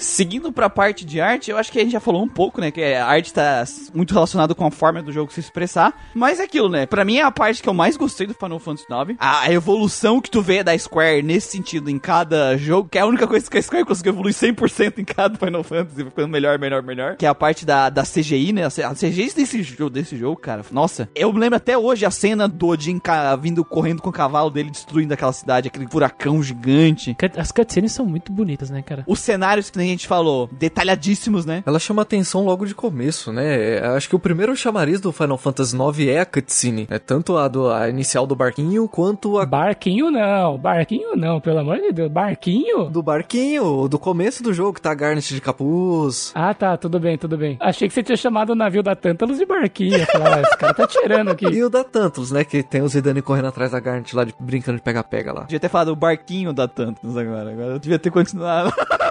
[0.00, 2.70] Seguindo pra parte de arte, eu acho que a gente já falou um pouco, né?
[2.70, 3.64] Que a arte tá
[3.94, 5.92] muito relacionada com a forma do jogo se expressar.
[6.14, 6.86] Mas é aquilo, né?
[6.86, 9.16] Pra mim é a parte que eu mais gostei do Final Fantasy IX.
[9.20, 13.06] A, evolução que tu vê da Square nesse sentido em cada jogo, que é a
[13.06, 16.82] única coisa que a Square conseguiu evoluir 100% em cada Final Fantasy, ficando melhor, melhor,
[16.82, 17.16] melhor.
[17.16, 18.64] Que é a parte da, da CGI, né?
[18.64, 20.64] A CGI desse jogo, desse jogo, cara.
[20.70, 23.00] Nossa, eu me lembro até hoje a cena do Odin
[23.40, 27.14] vindo correndo com o cavalo dele, destruindo aquela cidade, aquele furacão gigante.
[27.36, 29.04] As cutscenes são muito bonitas, né, cara?
[29.06, 31.62] Os cenários que nem gente falou, detalhadíssimos, né?
[31.66, 33.76] Ela chama atenção logo de começo, né?
[33.76, 36.86] É, Acho que o primeiro chamariz do Final Fantasy IX é a cutscene.
[36.90, 41.58] É tanto a, do, a inicial do barquinho quanto a Barquinho não, barquinho não, pelo
[41.58, 42.88] amor de Deus, barquinho?
[42.90, 46.32] do barquinho, do começo do jogo, que tá a Garnet de capuz.
[46.34, 47.56] Ah, tá, tudo bem, tudo bem.
[47.60, 50.04] Achei que você tinha chamado o navio da Tantalus de barquinho.
[50.06, 51.46] Falei, ah, esse cara tá tirando aqui.
[51.50, 52.44] E o da Tantalus, né?
[52.44, 55.42] Que tem o Zidane correndo atrás da Garnet lá, de, brincando de pega-pega lá.
[55.42, 57.50] Devia ter falado o barquinho da Tantos agora.
[57.50, 58.72] Agora eu devia ter continuado.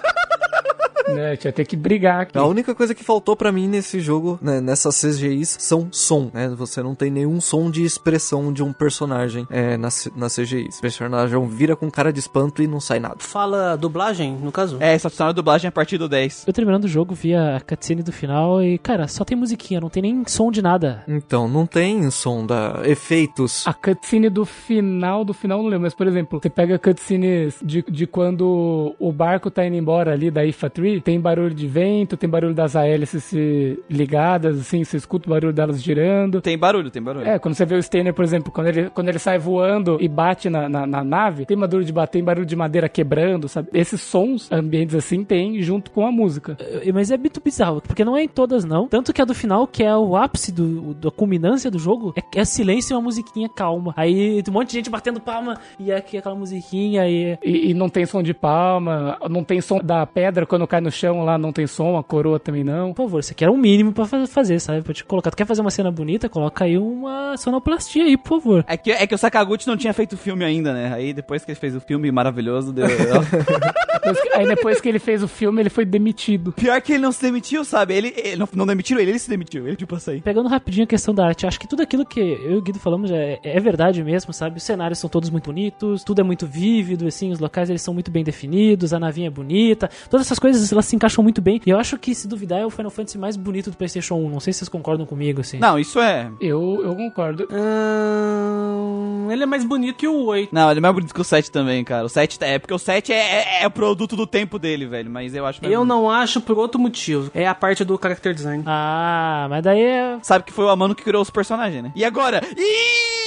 [1.14, 2.38] né, tinha ter que brigar aqui.
[2.38, 6.50] A única coisa que faltou pra mim nesse jogo, né, nessas CGIs, são som, né?
[6.50, 10.70] Você não tem nenhum som de expressão de um personagem é, na, na CGI.
[10.78, 13.18] O personagem vira com cara de espanto e não sai nada.
[13.20, 14.78] Fala dublagem, no caso?
[14.80, 16.46] É, só funcionou a dublagem a partir do 10.
[16.48, 19.90] Eu terminando o jogo, vi a cutscene do final e, cara, só tem musiquinha, não
[19.90, 21.04] tem nem som de nada.
[21.08, 23.66] Então, não tem som da efeitos.
[23.68, 27.84] A cutscene do final, do final não lembro, mas por exemplo, você pega cutscenes de,
[27.84, 30.70] de quando o barco tá indo embora ali da IFA
[31.00, 35.30] Tree, tem barulho de vento, tem barulho das hélices se ligadas, assim, você escuta o
[35.32, 36.42] barulho delas girando.
[36.42, 37.28] Tem barulho, tem barulho.
[37.28, 40.08] É, quando você vê o Steiner, por exemplo, quando ele, quando ele sai voando e
[40.08, 43.70] bate na, na, na nave, tem barulho de bater, tem barulho de madeira quebrando, sabe?
[43.74, 46.58] Esses sons ambientes assim tem junto com a música.
[46.60, 48.88] Eh, Mas é muito bizarro, porque não é em todas, não.
[48.88, 52.40] Tanto que a do final, que é o ápice do, da culminância do jogo, é,
[52.40, 53.94] é silêncio e uma musiquinha calma.
[53.96, 57.38] Aí tem um monte de gente batendo palma e é aqui aquela musiquinha e.
[57.44, 60.89] E, e não tem som de palma, não tem som da pedra quando cai no
[60.92, 62.94] chão lá, não tem som, a coroa também não.
[62.94, 64.82] Por favor, isso aqui era um mínimo pra fa- fazer, sabe?
[64.82, 65.32] Pra te colocar.
[65.32, 66.28] Tu quer fazer uma cena bonita?
[66.30, 68.66] Coloca aí uma sonoplastia aí, por favor.
[68.68, 70.94] É que, é que o Sakaguchi não tinha feito o filme ainda, né?
[70.94, 72.86] Aí depois que ele fez o filme maravilhoso, deu.
[74.36, 76.52] Aí depois que ele fez o filme, ele foi demitido.
[76.54, 77.94] Pior que ele não se demitiu, sabe?
[77.94, 79.68] Ele, ele não, não demitiram ele, ele se demitiu.
[79.68, 80.22] Ele tipo sair.
[80.22, 82.80] Pegando rapidinho a questão da arte, acho que tudo aquilo que eu e o Guido
[82.80, 84.58] falamos é, é verdade mesmo, sabe?
[84.58, 87.94] Os cenários são todos muito bonitos, tudo é muito vívido, assim, os locais eles são
[87.94, 91.62] muito bem definidos, a navinha é bonita, todas essas coisas elas se encaixam muito bem.
[91.66, 94.30] E eu acho que, se duvidar, é o Final Fantasy mais bonito do PlayStation 1.
[94.30, 95.60] Não sei se vocês concordam comigo, assim.
[95.60, 96.30] Não, isso é.
[96.40, 97.48] Eu, eu concordo.
[97.52, 100.54] Ahn, ele é mais bonito que o 8.
[100.54, 102.06] Não, ele é mais bonito que o 7 também, cara.
[102.06, 103.16] O 7 é porque o 7 é,
[103.60, 105.10] é, é o produto do tempo dele, velho.
[105.10, 105.90] Mas eu acho mais Eu bonito.
[105.90, 107.30] não acho por outro motivo.
[107.34, 108.64] É a parte do character design.
[108.66, 110.18] Ah, mas daí é.
[110.22, 111.92] Sabe que foi o Amano que criou os personagens, né?
[111.96, 112.42] E agora?
[112.58, 113.19] Ih!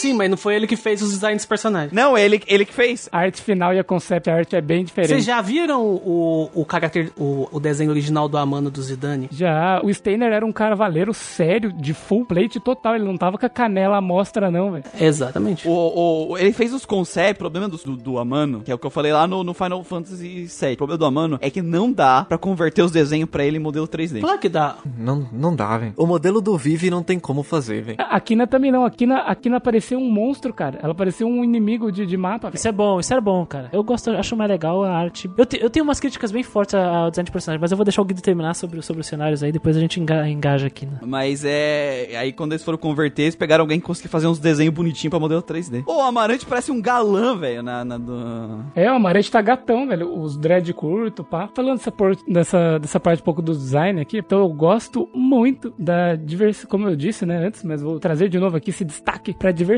[0.00, 1.92] Sim, mas não foi ele que fez os designs dos personagens.
[1.92, 3.08] Não, ele, ele que fez.
[3.12, 5.10] A arte final e a concept art é bem diferente.
[5.10, 9.28] Vocês já viram o, o character, o, o desenho original do Amano do Zidane?
[9.32, 12.94] Já, o Steiner era um cavaleiro sério, de full plate total.
[12.94, 14.84] Ele não tava com a canela à mostra, não, velho.
[15.00, 15.66] Exatamente.
[15.66, 17.38] O, o- ele fez os conceitos.
[17.38, 19.54] O problema do, do, do Amano, que é o que eu falei lá no, no
[19.54, 20.74] Final Fantasy VII.
[20.74, 23.60] O problema do Amano é que não dá pra converter os desenhos pra ele em
[23.60, 24.20] modelo 3D.
[24.20, 24.76] Claro que dá.
[24.96, 25.92] Não, não dá, velho.
[25.96, 27.96] O modelo do Vive não tem como fazer, velho.
[27.98, 28.84] A Kina também não.
[28.84, 30.78] A Kina, a Kina parecia um monstro, cara.
[30.82, 32.50] Ela parecia um inimigo de, de mapa.
[32.52, 33.68] Isso é bom, isso é bom, cara.
[33.72, 35.30] Eu gosto, acho mais legal a arte.
[35.36, 37.84] Eu, te- eu tenho umas críticas bem fortes ao design de personagem, mas eu vou
[37.84, 40.84] deixar o Guido terminar sobre, sobre os cenários aí, depois a gente enga- engaja aqui,
[40.84, 40.98] né?
[41.02, 42.16] Mas é.
[42.18, 45.18] Aí quando eles foram converter, eles pegaram alguém que conseguia fazer uns desenhos bonitinhos pra
[45.20, 45.84] modelo 3D.
[45.86, 48.64] Ô, o Amarante parece um galã, velho, na, na do.
[48.74, 50.12] É, o Amarante tá gatão, velho.
[50.20, 51.48] Os dread curto, pá.
[51.54, 55.72] Falando dessa, por- dessa, dessa parte um pouco do design aqui, então eu gosto muito
[55.78, 59.32] da diversidade, como eu disse, né, antes, mas vou trazer de novo aqui esse destaque
[59.32, 59.77] pra diversidade,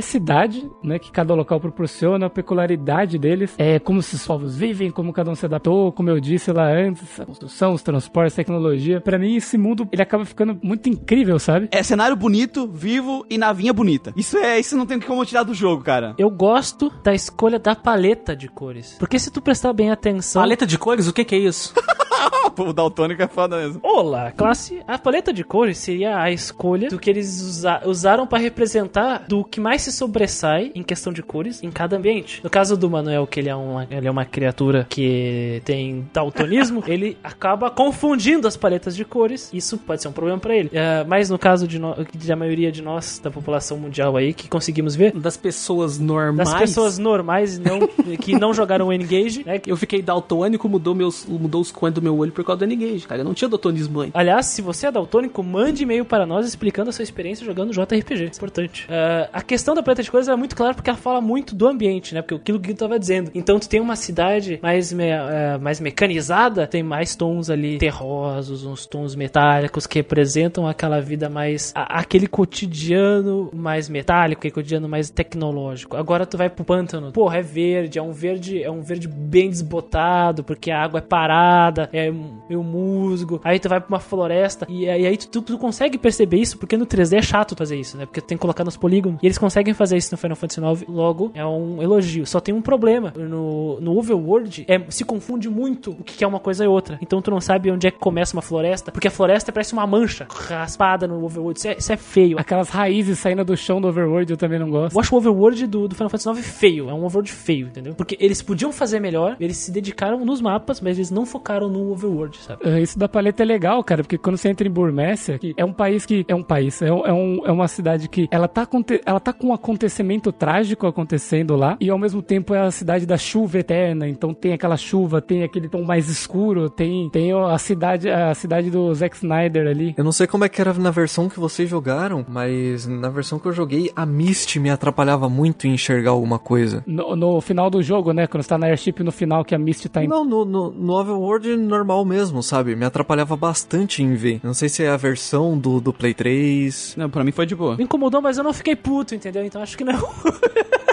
[0.82, 5.30] né, que cada local proporciona, a peculiaridade deles, é como esses povos vivem, como cada
[5.30, 9.00] um se adaptou, como eu disse lá antes, a construção, os transportes, tecnologia.
[9.00, 11.68] Pra mim, esse mundo, ele acaba ficando muito incrível, sabe?
[11.72, 14.12] É cenário bonito, vivo e navinha bonita.
[14.16, 14.58] Isso é.
[14.58, 16.14] Isso não tem como tirar do jogo, cara.
[16.18, 18.96] Eu gosto da escolha da paleta de cores.
[18.98, 20.42] Porque se tu prestar bem atenção.
[20.42, 21.72] Paleta de cores, o que que é isso?
[22.58, 23.80] o daltônico é foda mesmo.
[23.82, 24.82] Olá, classe.
[24.86, 29.42] A paleta de cores seria a escolha do que eles usa- usaram para representar do
[29.44, 32.40] que mais se sobressai em questão de cores em cada ambiente.
[32.42, 36.82] No caso do Manuel, que ele é uma, ele é uma criatura que tem daltonismo,
[36.88, 39.50] ele acaba confundindo as paletas de cores.
[39.52, 40.70] Isso pode ser um problema para ele.
[40.72, 44.48] É, mas no caso de no, da maioria de nós, da população mundial aí, que
[44.48, 46.50] conseguimos ver, Das pessoas normais.
[46.50, 47.86] das pessoas normais não,
[48.20, 49.60] que não jogaram o N-Gage, né?
[49.66, 53.06] Eu fiquei daltônico, mudou, meus, mudou os cones do meu olho por causa do N-Gage,
[53.06, 53.20] cara.
[53.20, 54.14] Eu não tinha daltonismo antes.
[54.14, 58.24] Aliás, se você é daltônico, mande e-mail para nós explicando a sua experiência jogando JRPG.
[58.24, 58.86] É importante.
[58.88, 61.66] Ah, a questão da paleta de cores é muito clara porque ela fala muito do
[61.66, 62.22] ambiente, né?
[62.22, 63.30] Porque aquilo que o Guido tava dizendo.
[63.34, 68.64] Então, tu tem uma cidade mais, me- eh, mais mecanizada, tem mais tons ali terrosos,
[68.64, 71.72] uns tons metálicos que representam aquela vida mais.
[71.74, 72.26] a- aquele
[72.74, 75.96] cotidiano mais metálico, aquele cotidiano mais tecnológico.
[75.96, 77.12] Agora tu vai pro pântano.
[77.12, 81.02] Porra, é verde, é um verde, é um verde bem desbotado, porque a água é
[81.02, 82.10] parada, é
[82.48, 83.40] meio musgo.
[83.44, 86.76] Aí tu vai pra uma floresta e aí, aí tu, tu consegue perceber isso, porque
[86.76, 88.06] no 3D é chato fazer isso, né?
[88.06, 89.18] Porque tu tem que colocar nos polígonos.
[89.22, 92.26] E eles conseguem fazer isso no Final Fantasy IX, logo é um elogio.
[92.26, 93.12] Só tem um problema.
[93.16, 96.98] No, no Overworld é, se confunde muito o que é uma coisa e outra.
[97.02, 99.86] Então tu não sabe onde é que começa uma floresta, porque a floresta parece uma
[99.86, 101.58] mancha raspada no Overworld.
[101.58, 102.38] Isso é, isso é feio.
[102.38, 104.94] Aquelas raízes saindo do chão do Overworld eu também não gosto.
[104.94, 106.88] Eu acho o overworld do, do Final Fantasy IX feio.
[106.88, 107.94] É um overworld feio, entendeu?
[107.94, 111.90] Porque eles podiam fazer melhor, eles se dedicaram nos mapas, mas eles não focaram no
[111.92, 112.62] overworld, sabe?
[112.64, 115.64] Ah, Isso da paleta é legal, cara, porque quando você entra em Burmécia, que é
[115.64, 116.24] um país que.
[116.28, 118.66] É um país, é, um- é, um- é uma cidade que ela tá,
[119.04, 123.06] ela tá com um acontecimento trágico acontecendo lá, e ao mesmo tempo é a cidade
[123.06, 127.58] da chuva eterna, então tem aquela chuva, tem aquele tom mais escuro, tem, tem a
[127.58, 129.94] cidade a cidade do Zack Snyder ali.
[129.96, 133.38] Eu não sei como é que era na versão que vocês jogaram, mas na versão
[133.38, 136.82] que eu joguei, a Mist me atrapalhava muito em enxergar alguma coisa.
[136.86, 138.26] No, no final do jogo, né?
[138.26, 140.08] Quando você tá na airship no final, que a Misty tá em.
[140.08, 142.74] Não, no, no, no Overworld normal mesmo, sabe?
[142.74, 144.40] Me atrapalhava bastante em ver.
[144.42, 146.94] Não sei se é a versão do, do Play 3.
[146.96, 147.76] Não, pra mim foi de boa.
[147.76, 149.44] Me incomodou, mas eu não fiquei puto, entendeu?
[149.50, 149.98] Então acho que não.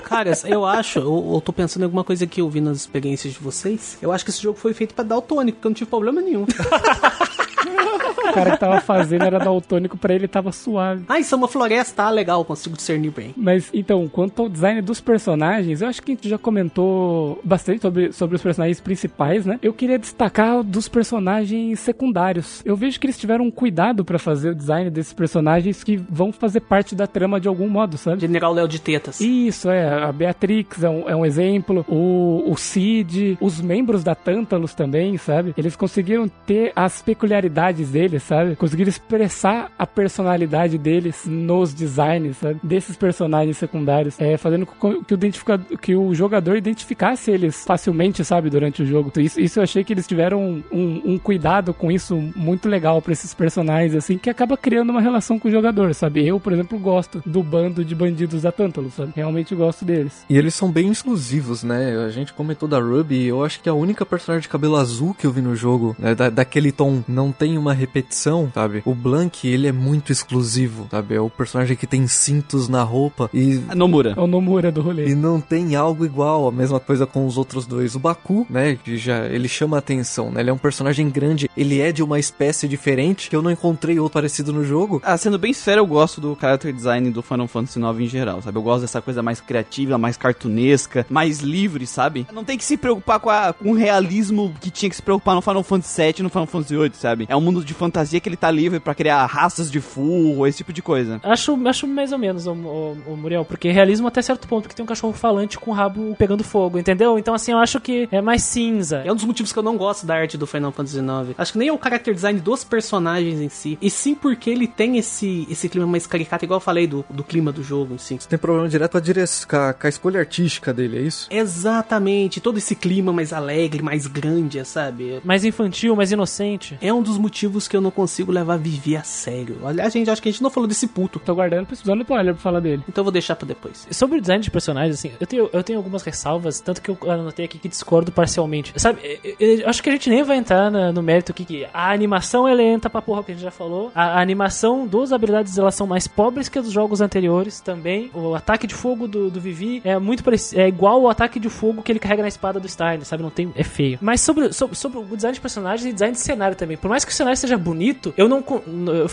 [0.04, 3.34] Cara, eu acho, eu, eu tô pensando em alguma coisa que eu vi nas experiências
[3.34, 4.00] de vocês.
[4.02, 6.44] Eu acho que esse jogo foi feito pra daltônico, porque eu não tive problema nenhum.
[7.58, 11.04] O cara que tava fazendo era daltônico, pra ele tava suave.
[11.08, 13.34] ah, isso é uma floresta, ah, legal, consigo discernir bem.
[13.36, 17.82] Mas então, quanto ao design dos personagens, eu acho que a gente já comentou bastante
[17.82, 19.60] sobre, sobre os personagens principais, né?
[19.62, 22.62] Eu queria destacar dos personagens secundários.
[22.66, 26.32] Eu vejo que eles tiveram um cuidado pra fazer o design desses personagens que vão
[26.32, 28.22] fazer parte da trama de algum modo, sabe?
[28.22, 29.20] General Léo de Tetas.
[29.20, 30.04] Isso, é.
[30.04, 31.86] A Beatrix é um, é um exemplo.
[31.88, 35.54] O, o Cid, os membros da Tantalus também, sabe?
[35.58, 38.56] Eles conseguiram ter as peculiaridades deles, sabe?
[38.56, 42.60] Conseguiram expressar a personalidade deles nos designs, sabe?
[42.64, 44.16] Desses personagens secundários.
[44.20, 48.50] É, fazendo com que o, que o jogador identificasse eles facilmente, sabe?
[48.50, 49.10] Durante o jogo.
[49.10, 53.02] Então, Isso, isso eu achei que eles tiveram um, um- cuidado com isso muito legal
[53.02, 56.26] pra esses personagens, assim, que acaba criando uma relação com o jogador, sabe?
[56.26, 59.12] Eu, por exemplo, gosto do bando de bandidos da Tantalus, sabe?
[59.16, 60.24] Realmente gosto deles.
[60.30, 61.98] E eles são bem exclusivos, né?
[62.06, 65.14] A gente comentou da Ruby, eu acho que é a única personagem de cabelo azul
[65.14, 66.14] que eu vi no jogo, né?
[66.16, 68.82] Da, daquele tom, não tem uma repetição, sabe?
[68.86, 71.16] O Blank, ele é muito exclusivo, sabe?
[71.16, 74.14] É o personagem que tem cintos na roupa e Nomura.
[74.18, 75.10] É o Nomura do rolê.
[75.10, 77.96] E não tem algo igual, a mesma coisa com os outros dois.
[77.96, 80.42] O Baku, né, que já ele chama a atenção, né?
[80.42, 84.00] Ele é um personagem grande, ele é de uma espécie diferente que eu não encontrei
[84.00, 85.02] outro parecido no jogo.
[85.06, 88.42] Ah, sendo bem sério, eu gosto do character design do Final Fantasy IX em geral,
[88.42, 88.58] sabe?
[88.58, 92.26] Eu gosto dessa coisa mais criativa, mais cartunesca, mais livre, sabe?
[92.34, 95.36] Não tem que se preocupar com, a- com o realismo que tinha que se preocupar
[95.36, 97.27] no Final Fantasy VII e no Final Fantasy VIII, sabe?
[97.28, 100.58] É um mundo de fantasia que ele tá livre pra criar raças de furro, esse
[100.60, 101.20] tipo de coisa.
[101.24, 104.76] Acho, acho mais ou menos, o, o, o Muriel, porque realismo até certo ponto, porque
[104.76, 107.18] tem um cachorro falante com o rabo pegando fogo, entendeu?
[107.20, 109.02] Então, assim, eu acho que é mais cinza.
[109.06, 111.36] É um dos motivos que eu não gosto da arte do Final Fantasy IX.
[111.38, 114.68] Acho que nem é o character design dos personagens em si, e sim porque ele
[114.68, 117.98] tem esse, esse clima mais caricato, igual eu falei do, do clima do jogo em
[117.98, 118.18] si.
[118.28, 119.24] Tem problema direto com a, dire...
[119.48, 121.28] com a, com a escolha artística dele, é isso?
[121.30, 125.22] Exatamente, todo esse clima mais alegre, mais grande, sabe?
[125.24, 126.78] Mais infantil, mais inocente.
[126.82, 129.58] É um dos motivos que eu não consigo levar a Vivi a sério.
[129.66, 131.20] Aliás, gente, acho que a gente não falou desse puto.
[131.20, 132.84] Tô guardando precisando do spoiler pra falar dele.
[132.88, 133.88] Então eu vou deixar pra depois.
[133.92, 136.98] Sobre o design de personagens, assim, eu tenho, eu tenho algumas ressalvas, tanto que eu
[137.10, 138.74] anotei aqui que discordo parcialmente.
[138.78, 141.46] Sabe, eu, eu- eu acho que a gente nem vai entrar na- no mérito aqui
[141.46, 143.92] que a animação é lenta pra porra que a gente já falou.
[143.94, 148.10] A, a animação dos habilidades elas são mais pobres que a dos jogos anteriores também.
[148.14, 151.50] O ataque de fogo do, do Vivi é muito parecido, é igual ao ataque de
[151.50, 153.24] fogo que ele carrega na espada do Stein, sabe?
[153.24, 153.98] Não tem, é feio.
[154.02, 156.78] Mas sobre, sobre, sobre o design de personagens e design de cenário também.
[156.78, 158.44] Por mais que o cenário seja bonito, eu não.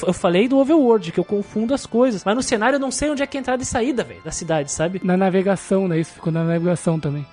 [0.06, 2.24] eu falei do Overworld, que eu confundo as coisas.
[2.24, 4.30] Mas no cenário eu não sei onde é que é entrada e saída, velho, da
[4.30, 5.00] cidade, sabe?
[5.02, 5.98] Na navegação, né?
[5.98, 7.24] Isso ficou na navegação também.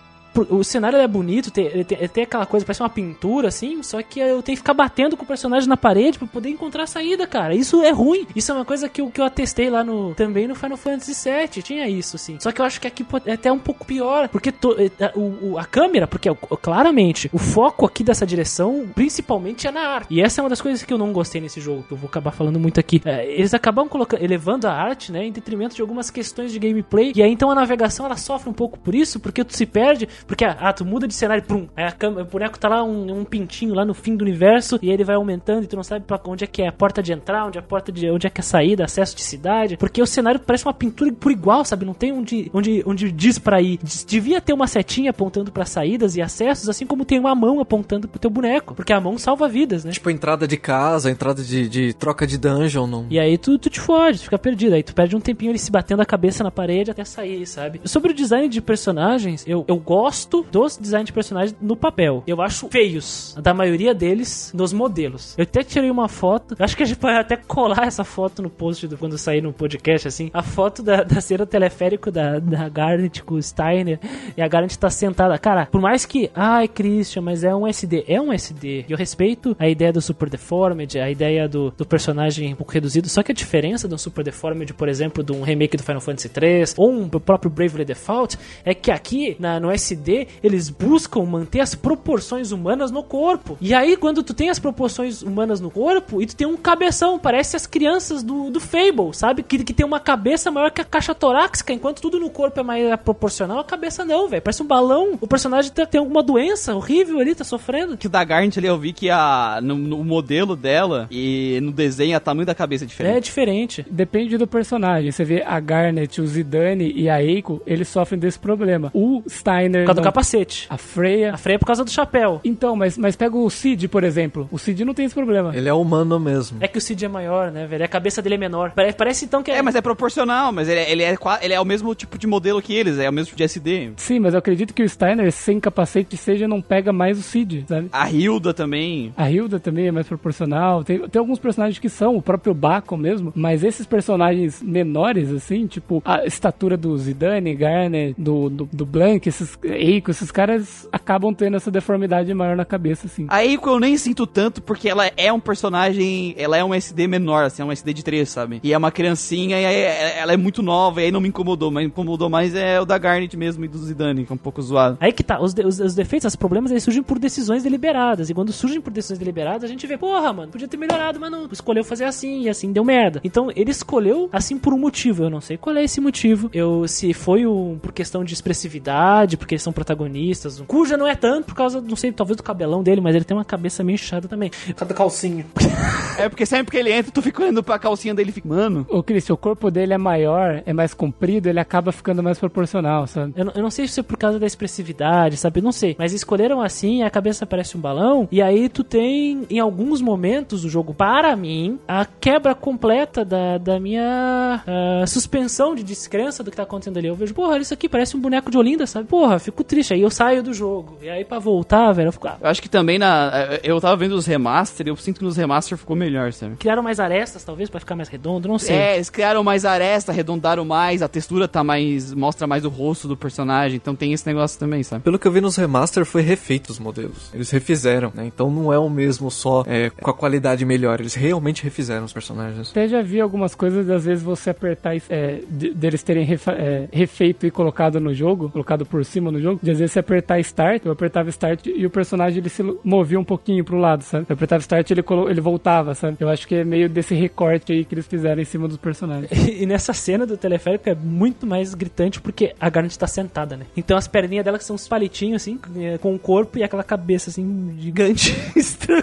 [0.49, 4.20] O cenário é bonito, tem, tem, tem aquela coisa, parece uma pintura, assim, só que
[4.20, 7.28] eu tenho que ficar batendo com o personagem na parede pra poder encontrar a saída,
[7.28, 7.53] cara.
[7.53, 8.26] Isso é ruim.
[8.36, 10.14] Isso é uma coisa que eu, que eu atestei lá no.
[10.16, 11.62] Também no Final Fantasy VII.
[11.62, 12.38] Tinha isso, assim.
[12.40, 14.30] Só que eu acho que aqui é até um pouco pior.
[14.30, 16.30] Porque to, a, o, a câmera, porque
[16.62, 20.08] claramente o foco aqui dessa direção, principalmente, é na arte.
[20.10, 22.08] E essa é uma das coisas que eu não gostei nesse jogo, que eu vou
[22.08, 23.02] acabar falando muito aqui.
[23.06, 27.12] É, eles acabam colocando, elevando a arte, né, em detrimento de algumas questões de gameplay.
[27.16, 30.08] E aí então a navegação ela sofre um pouco por isso, porque tu se perde,
[30.26, 33.19] porque ah, tu muda de cenário, prum, aí a câmera, o boneco tá lá um,
[33.19, 36.06] um pintinho lá no fim do universo, e ele vai aumentando e tu não sabe
[36.06, 38.27] pra onde é que é a porta de entrar, onde é a porta de onde
[38.27, 41.31] é que é a saída, acesso de cidade, porque o cenário parece uma pintura por
[41.31, 41.85] igual, sabe?
[41.85, 43.80] Não tem onde onde onde diz para ir.
[44.07, 48.07] Devia ter uma setinha apontando para saídas e acessos, assim como tem uma mão apontando
[48.07, 49.91] pro teu boneco, porque a mão salva vidas, né?
[49.91, 52.88] Tipo, entrada de casa, entrada de, de troca de dungeon.
[52.88, 53.06] Não...
[53.10, 54.76] E aí tu, tu te foge, tu fica perdido.
[54.76, 57.81] Aí tu perde um tempinho ele se batendo a cabeça na parede até sair, sabe?
[57.85, 60.10] Sobre o design de personagens, eu, eu gosto
[60.51, 62.23] dos designs de personagens no papel.
[62.27, 65.35] Eu acho feios, da maioria deles, nos modelos.
[65.38, 68.49] Eu até tirei uma foto, acho que a gente pode até colar essa foto no
[68.49, 70.29] post do, quando sair no podcast, assim.
[70.33, 73.99] A foto da, da cena teleférico da, da Garnet com o Steiner.
[74.35, 75.38] E a Garnet tá sentada.
[75.38, 78.05] Cara, por mais que, ai, Christian, mas é um SD.
[78.07, 78.85] É um SD.
[78.89, 83.09] Eu respeito a ideia do Super Deformed, a ideia do, do personagem um pouco reduzido.
[83.09, 86.29] Só que a diferença do Super Deformed, por exemplo, de um remake do Final Fantasy
[86.29, 90.01] 3 ou um próprio Bravely Default, é que aqui na, no SD
[90.44, 93.57] eles buscam manter as proporções humanas no corpo.
[93.61, 97.19] E aí, quando tu tem as proporções humanas no corpo e tu tem um cabeção,
[97.19, 99.44] parece as crianças do, do Fable, sabe?
[99.44, 102.64] Que, que tem uma cabeça maior que a caixa torácica, enquanto tudo no corpo é
[102.64, 104.41] mais proporcional, a cabeça não, velho.
[104.41, 105.18] Parece um balão.
[105.19, 107.98] O personagem tá, tem alguma doença horrível ali, tá sofrendo.
[107.98, 111.72] Que o da Garnet ali eu vi que a, no, no, modelo dela e no
[111.72, 113.18] desenho, a tamanho da cabeça é diferente.
[113.18, 113.86] É diferente.
[113.90, 115.11] Depende do personagem.
[115.11, 118.91] Você vê a Garnet, o Zidane e a Eiko, eles sofrem desse problema.
[118.94, 119.86] O Steiner.
[119.95, 120.68] Causa do capacete.
[120.69, 121.34] A Freya.
[121.34, 122.39] A Freya é por causa do chapéu.
[122.43, 124.47] Então, mas, mas pega o Cid, por exemplo.
[124.51, 125.55] O Cid não tem esse problema.
[125.55, 126.57] Ele é humano mesmo.
[126.59, 127.84] É que o Cid é maior, né, velho?
[127.84, 128.72] A cabeça dele é menor.
[128.76, 129.57] Parece, parece então que é.
[129.57, 132.27] É, mas é proporcional, mas ele, é, ele, é, ele é o mesmo tipo de
[132.27, 133.91] modelo que eles, é o mesmo tipo de SD.
[133.97, 137.65] Sim, mas eu acredito que o Steiner, sem capacete seja, não pega mais o Cid,
[137.68, 137.89] sabe?
[137.91, 139.13] A Hilda também.
[139.18, 140.84] A Hilda também é mais proporcional.
[140.84, 145.68] Tem, tem alguns personagens que são, o próprio Baco mesmo, mas esses personagens menores, assim,
[145.68, 151.34] tipo a estatura do Zidane, Garner, do, do, do Blank, esses Eiko, esses caras acabam
[151.34, 153.26] tendo essa deformidade maior na cabeça, assim.
[153.28, 157.08] A Eiko eu nem sinto tanto porque ela é um personagem, ela é um SD
[157.08, 158.60] menor, assim, é um SD de 3, sabe?
[158.64, 161.86] E é uma criancinha e ela é muito nova e aí não me incomodou, mas
[161.86, 164.98] incomodou mais é o da Garnet mesmo e do Zidane, que é um pouco zoado.
[164.99, 168.30] Aí que tá, os, de, os, os defeitos, os problemas, eles surgem por decisões deliberadas.
[168.30, 171.32] E quando surgem por decisões deliberadas, a gente vê, porra, mano, podia ter melhorado, mas
[171.32, 173.20] não, escolheu fazer assim e assim deu merda.
[173.24, 175.24] Então ele escolheu assim por um motivo.
[175.24, 176.49] Eu não sei qual é esse motivo.
[176.53, 180.61] Eu se foi um, por questão de expressividade, porque eles são protagonistas.
[180.68, 183.35] Cuja não é tanto por causa, não sei, talvez do cabelão dele, mas ele tem
[183.35, 184.49] uma cabeça meio inchada também.
[184.49, 185.45] Por causa do calcinho.
[186.19, 188.85] é porque sempre que ele entra, tu fica olhando pra calcinha dele e fica, mano.
[188.89, 193.07] Ô, Cris, o corpo dele é maior, é mais comprido, ele acaba ficando mais proporcional,
[193.07, 193.34] sabe?
[193.35, 195.61] Eu, eu não sei se é por causa da expressividade, sabe?
[195.61, 195.95] Não sei.
[195.98, 200.64] Mas escolheram assim, a cabeça parece um balão, e aí tu tem, em alguns momentos
[200.64, 206.52] do jogo, para mim, a quebra completa da, da minha uh, suspensão de descrença do
[206.52, 207.07] que tá acontecendo ali.
[207.07, 209.07] Eu vejo, porra, isso aqui parece um boneco de Olinda, sabe?
[209.07, 209.93] Porra, fico triste.
[209.93, 210.97] Aí eu saio do jogo.
[211.01, 212.27] E aí pra voltar, velho, eu fico.
[212.27, 212.38] Ah.
[212.41, 213.31] Eu acho que também na.
[213.63, 216.55] Eu tava vendo os remaster, eu sinto que nos remaster ficou melhor, sabe?
[216.57, 218.75] Criaram mais arestas, talvez, para ficar mais redondo, não sei.
[218.75, 222.13] É, eles criaram mais aresta, arredondaram mais, a textura tá mais.
[222.13, 225.03] mostra mais o rosto do personagem, então tem esse negócio também, sabe?
[225.03, 227.29] Pelo que eu vi nos remaster, foi refeito os modelos.
[227.33, 228.25] Eles refizeram, né?
[228.25, 230.99] Então não é o mesmo só é, com a qualidade melhor.
[230.99, 232.71] Eles realmente refizeram os personagens.
[232.71, 236.88] Até já vi algumas coisas, às vezes você apertar é, de, deles terem refa, é,
[236.91, 240.40] refeito e colocado no jogo, colocado por cima no jogo, de às vezes você apertar
[240.40, 244.26] Start, eu apertava Start e o personagem ele se movia um pouquinho pro lado, sabe?
[244.30, 246.18] Eu apertava Start e ele, ele voltava, sabe?
[246.19, 249.32] Eu acho que é meio desse recorte aí que eles fizeram em cima dos personagens.
[249.48, 253.65] e nessa cena do teleférico é muito mais gritante porque a Garnet tá sentada, né?
[253.76, 257.30] Então as perninhas dela são uns palitinhos assim, é, com o corpo e aquela cabeça
[257.30, 259.02] assim, gigante, estranha.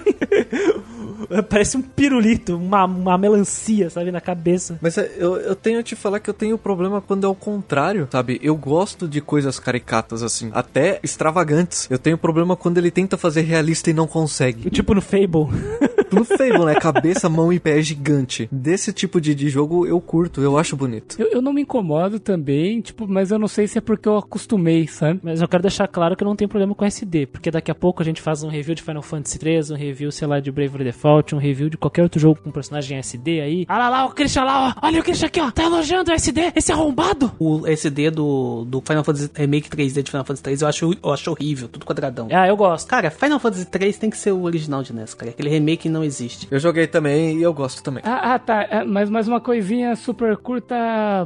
[1.48, 4.78] Parece um pirulito, uma, uma melancia, sabe, na cabeça.
[4.80, 8.08] Mas é, eu, eu tenho te falar que eu tenho problema quando é o contrário,
[8.10, 8.38] sabe?
[8.42, 11.88] Eu gosto de coisas caricatas assim, até extravagantes.
[11.90, 14.70] Eu tenho problema quando ele tenta fazer realista e não consegue.
[14.70, 15.48] Tipo no Fable.
[16.08, 16.74] tudo Fable, né?
[16.74, 18.48] Cabeça, mão e pé gigante.
[18.50, 21.16] Desse tipo de, de jogo eu curto, eu acho bonito.
[21.18, 24.16] Eu, eu não me incomodo também, tipo, mas eu não sei se é porque eu
[24.16, 25.20] acostumei, sabe?
[25.22, 27.74] Mas eu quero deixar claro que eu não tenho problema com SD, porque daqui a
[27.74, 30.50] pouco a gente faz um review de Final Fantasy 3, um review, sei lá, de
[30.50, 33.66] Bravely Default, um review de qualquer outro jogo com personagem SD aí.
[33.68, 34.86] Ah lá lá, o Christian lá, ó.
[34.86, 35.50] Olha o Christian aqui, ó.
[35.50, 37.32] Tá elogiando o SD, esse arrombado.
[37.38, 41.12] O SD do, do Final Fantasy Remake 3D de Final Fantasy 3 eu acho, eu
[41.12, 42.28] acho horrível, tudo quadradão.
[42.30, 42.88] Ah, eu gosto.
[42.88, 45.30] Cara, Final Fantasy 3 tem que ser o original de NES, cara.
[45.30, 46.48] Aquele remake não existe.
[46.50, 48.02] Eu joguei também e eu gosto também.
[48.04, 48.62] Ah, ah, tá.
[48.70, 50.76] É, mas mais uma coisinha super curta,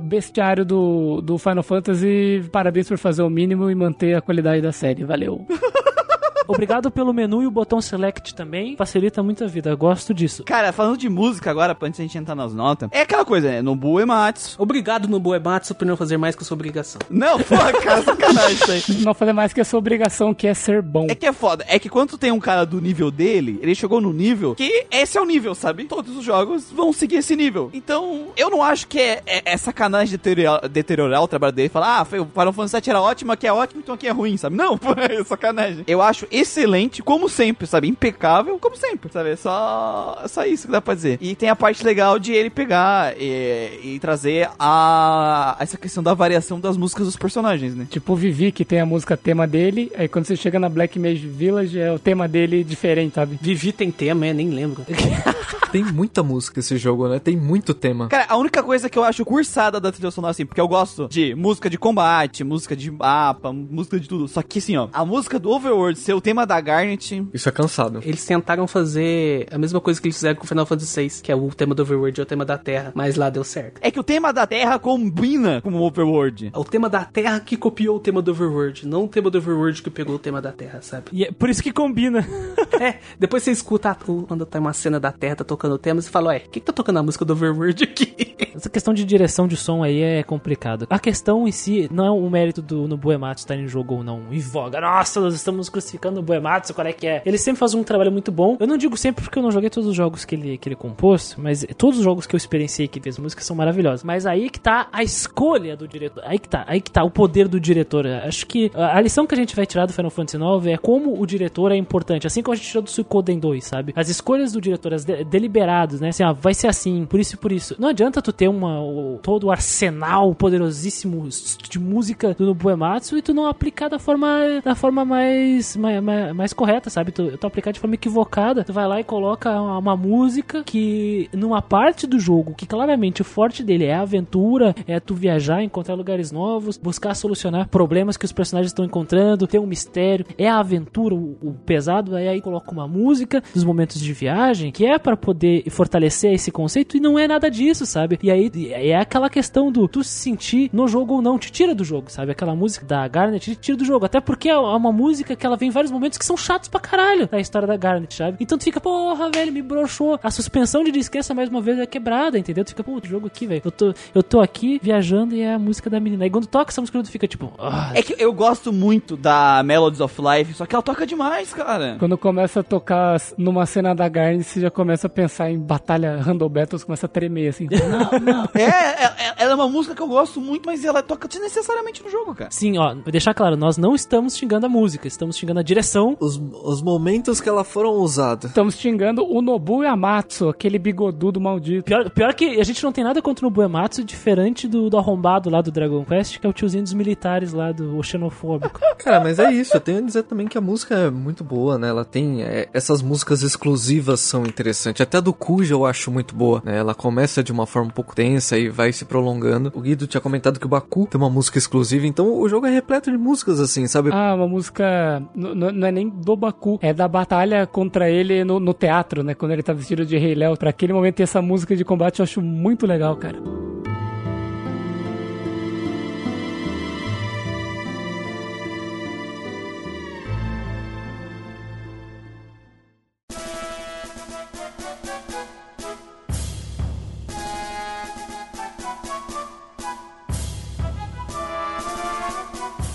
[0.03, 2.45] bestiário do, do Final Fantasy.
[2.51, 5.05] Parabéns por fazer o mínimo e manter a qualidade da série.
[5.05, 5.47] Valeu.
[6.53, 8.77] Obrigado pelo menu e o botão select também.
[8.77, 9.75] Facilita muito a vida.
[9.75, 10.45] Gosto disso.
[10.45, 13.63] Cara, falando de música agora, antes da gente entrar nas notas, é aquela coisa, né?
[13.63, 14.57] Nobu Ematsu.
[14.59, 17.01] Obrigado, Nobu Ematsu, por não fazer mais que a sua obrigação.
[17.11, 18.83] Não, porra, cara, sacanagem isso aí.
[19.03, 21.07] Não fazer mais que a sua obrigação, que é ser bom.
[21.09, 21.65] É que é foda.
[21.69, 25.19] É que quando tem um cara do nível dele, ele chegou no nível que esse
[25.19, 25.85] é o nível, sabe?
[25.85, 27.71] Todos os jogos vão seguir esse nível.
[27.73, 31.69] Então, eu não acho que é, é, é sacanagem deteriorar, deteriorar o trabalho dele.
[31.69, 34.11] Falar, ah, foi- o Final Fantasy VII era ótimo, aqui é ótimo, então aqui é
[34.11, 34.57] ruim, sabe?
[34.57, 35.85] Não, pô, é sacanagem.
[35.87, 37.89] Eu acho excelente, como sempre, sabe?
[37.89, 39.31] Impecável, como sempre, sabe?
[39.31, 41.19] É só, é só isso que dá pra dizer.
[41.21, 46.15] E tem a parte legal de ele pegar e, e trazer a essa questão da
[46.15, 47.87] variação das músicas dos personagens, né?
[47.89, 50.99] Tipo o Vivi, que tem a música tema dele, aí quando você chega na Black
[50.99, 53.39] Mage Village, é o tema dele diferente, sabe?
[53.41, 54.85] Vivi tem tema, é, nem lembro.
[55.73, 57.19] Tem muita música esse jogo, né?
[57.19, 58.09] Tem muito tema.
[58.09, 61.09] Cara, a única coisa que eu acho cursada da trilha sonora, assim, porque eu gosto
[61.09, 64.29] de música de combate, música de mapa, música de tudo.
[64.29, 67.27] Só que, assim, ó, a música do Overworld ser o tema da Garnet.
[67.35, 68.01] Isso é cansado.
[68.05, 71.33] Eles tentaram fazer a mesma coisa que eles fizeram com o Final Fantasy VI, que
[71.33, 73.81] é o tema do Overworld e o tema da Terra, mas lá deu certo.
[73.81, 76.51] É que o tema da Terra combina com o Overworld.
[76.55, 79.39] É o tema da Terra que copiou o tema do Overworld, não o tema do
[79.39, 81.07] Overworld que pegou o tema da Terra, sabe?
[81.13, 82.27] E é por isso que combina.
[82.81, 83.95] É, depois você escuta
[84.27, 86.59] quando tá uma cena da Terra, tá tocando o tema, você fala, ué, o que,
[86.59, 88.15] que tá tocando a música do Overworld aqui?
[88.55, 90.87] Essa questão de direção de som aí é complicado.
[90.91, 94.05] A questão em si não é o mérito do no Buematsu estar em jogo ou
[94.05, 94.23] não.
[94.33, 94.81] Em voga.
[94.81, 97.23] Nossa, nós estamos crucificando o Buematsu, qual é que é?
[97.25, 98.57] Ele sempre faz um trabalho muito bom.
[98.61, 100.77] Eu não digo sempre porque eu não joguei todos os jogos que ele, que ele
[100.77, 104.05] compôs, mas todos os jogos que eu experienciei que fez música são maravilhosos.
[104.05, 106.23] Mas aí que tá a escolha do diretor.
[106.27, 108.07] Aí que tá, aí que tá o poder do diretor.
[108.07, 110.77] Acho que a a lição que a gente vai tirar do Final Fantasy IX é
[110.77, 112.27] como o diretor é importante.
[112.27, 113.93] Assim como a gente tirou do Suikoden 2, sabe?
[113.97, 116.11] As escolhas do diretor, as de- deliberadas, né?
[116.11, 117.75] Assim, ah, vai ser assim, por isso e por isso.
[117.79, 121.29] Não adianta tu ter uma, o- todo o arsenal poderosíssimo
[121.69, 124.29] de música do Nobuematsu e tu não aplicar da forma,
[124.65, 127.13] da forma mais, mais, mais, mais correta, sabe?
[127.13, 128.65] Tu, tu aplicar de forma equivocada.
[128.65, 133.21] Tu vai lá e coloca uma, uma música que, numa parte do jogo, que claramente
[133.23, 138.17] o forte dele é a aventura, é tu viajar, encontrar lugares novos, buscar solucionar problemas
[138.17, 142.29] que os personagens estão encontrando, ter um mistério, é a aventura, o, o pesado, aí
[142.29, 146.97] aí coloca uma música dos momentos de viagem, que é pra poder fortalecer esse conceito,
[146.97, 148.12] e não é nada disso, sabe?
[148.23, 148.51] E aí
[148.91, 152.11] é aquela questão do tu se sentir no jogo ou não, te tira do jogo,
[152.11, 152.33] sabe?
[152.33, 155.57] Aquela música da Garnet te tira do jogo, até porque é uma música que ela
[155.57, 158.37] vem em vários momentos que são chatos pra caralho da história da Garnet, sabe?
[158.41, 160.19] Então tu fica, porra, velho, me broxou.
[160.23, 162.65] A suspensão de descrença mais uma vez é quebrada, entendeu?
[162.65, 163.63] Tu fica, pô, o jogo aqui, velho.
[163.65, 166.25] Eu tô, eu tô aqui viajando e é a música da menina.
[166.25, 169.63] Aí quando toca essa música, tu fica tipo, ah, É que eu gosto muito da
[169.63, 171.97] Melodies of Life, só que ela toca demais, cara.
[171.99, 176.21] Quando começa a tocar numa cena da Garnet, você já começa a pensar em batalha
[176.21, 177.69] Randall Battles, começa a tremer assim.
[178.13, 178.49] Não, não.
[178.55, 178.63] É,
[179.05, 182.35] é- ela é uma música que eu gosto muito, mas ela toca desnecessariamente no jogo,
[182.35, 182.51] cara.
[182.51, 186.17] Sim, ó, vou deixar claro, nós não estamos xingando a música, estamos xingando a direção.
[186.21, 188.51] Os, os momentos que ela foram usadas.
[188.51, 191.85] Estamos xingando o Nobu Yamatsu, aquele bigodudo maldito.
[191.85, 195.51] Pior, pior que a gente não tem nada contra o Buematsu, diferente do, do arrombado
[195.51, 198.81] lá do Dragon Quest, que é o tiozinho dos militares lá, do o xenofóbico.
[198.99, 199.77] Cara, mas é isso.
[199.77, 201.89] Eu tenho a dizer também que a música é muito boa, né?
[201.89, 202.43] Ela tem.
[202.43, 205.01] é, essas músicas exclusivas são interessantes.
[205.01, 206.79] Até a do Cuja eu acho muito boa, né?
[206.79, 209.73] Ela começa de uma forma pouco tensa e vai se prolongando.
[209.75, 212.71] O Guido tinha comentado que o Baku tem uma música exclusiva, então o jogo é
[212.71, 214.11] repleto de músicas assim, sabe?
[214.13, 215.23] Ah, uma música.
[215.35, 219.35] Não é nem do Baku, é da batalha contra ele no, no teatro, né?
[219.35, 220.57] Quando ele tá vestido de Rei Léo.
[220.57, 223.39] Pra aquele momento ter essa música de combate eu acho muito legal, cara.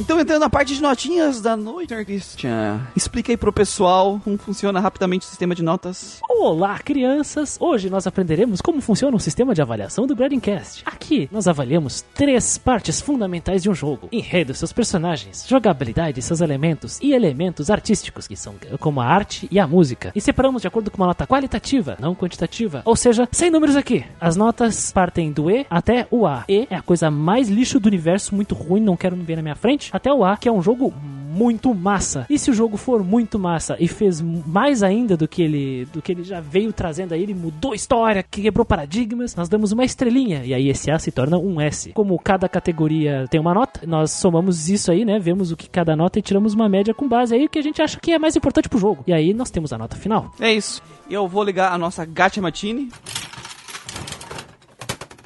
[0.07, 2.05] Então, entrando na parte de notinhas da noite, Sr.
[2.05, 6.21] Christian, explica aí pro pessoal como funciona rapidamente o sistema de notas.
[6.29, 7.57] Olá, crianças!
[7.59, 10.81] Hoje nós aprenderemos como funciona o sistema de avaliação do Gradingcast.
[10.85, 17.01] Aqui nós avaliamos três partes fundamentais de um jogo: enredo, seus personagens, jogabilidade, seus elementos
[17.01, 20.13] e elementos artísticos, que são como a arte e a música.
[20.15, 22.81] E separamos de acordo com uma nota qualitativa, não quantitativa.
[22.85, 24.05] Ou seja, sem números aqui.
[24.21, 26.45] As notas partem do E até o A.
[26.47, 29.55] E é a coisa mais lixo do universo, muito ruim, não quero ver na minha
[29.55, 30.93] frente, até o A, que é um jogo
[31.37, 32.25] muito massa.
[32.29, 36.01] E se o jogo for muito massa e fez mais ainda do que ele do
[36.01, 39.85] que ele já veio trazendo aí, ele mudou a história, quebrou paradigmas, nós damos uma
[39.85, 41.91] estrelinha e aí esse A se torna um S.
[41.93, 45.19] Como cada categoria tem uma nota, nós somamos isso aí, né?
[45.19, 47.63] Vemos o que cada nota e tiramos uma média com base aí o que a
[47.63, 49.03] gente acha que é mais importante pro jogo.
[49.05, 50.31] E aí nós temos a nota final.
[50.39, 50.81] É isso.
[51.09, 52.89] Eu vou ligar a nossa Gacha Matine.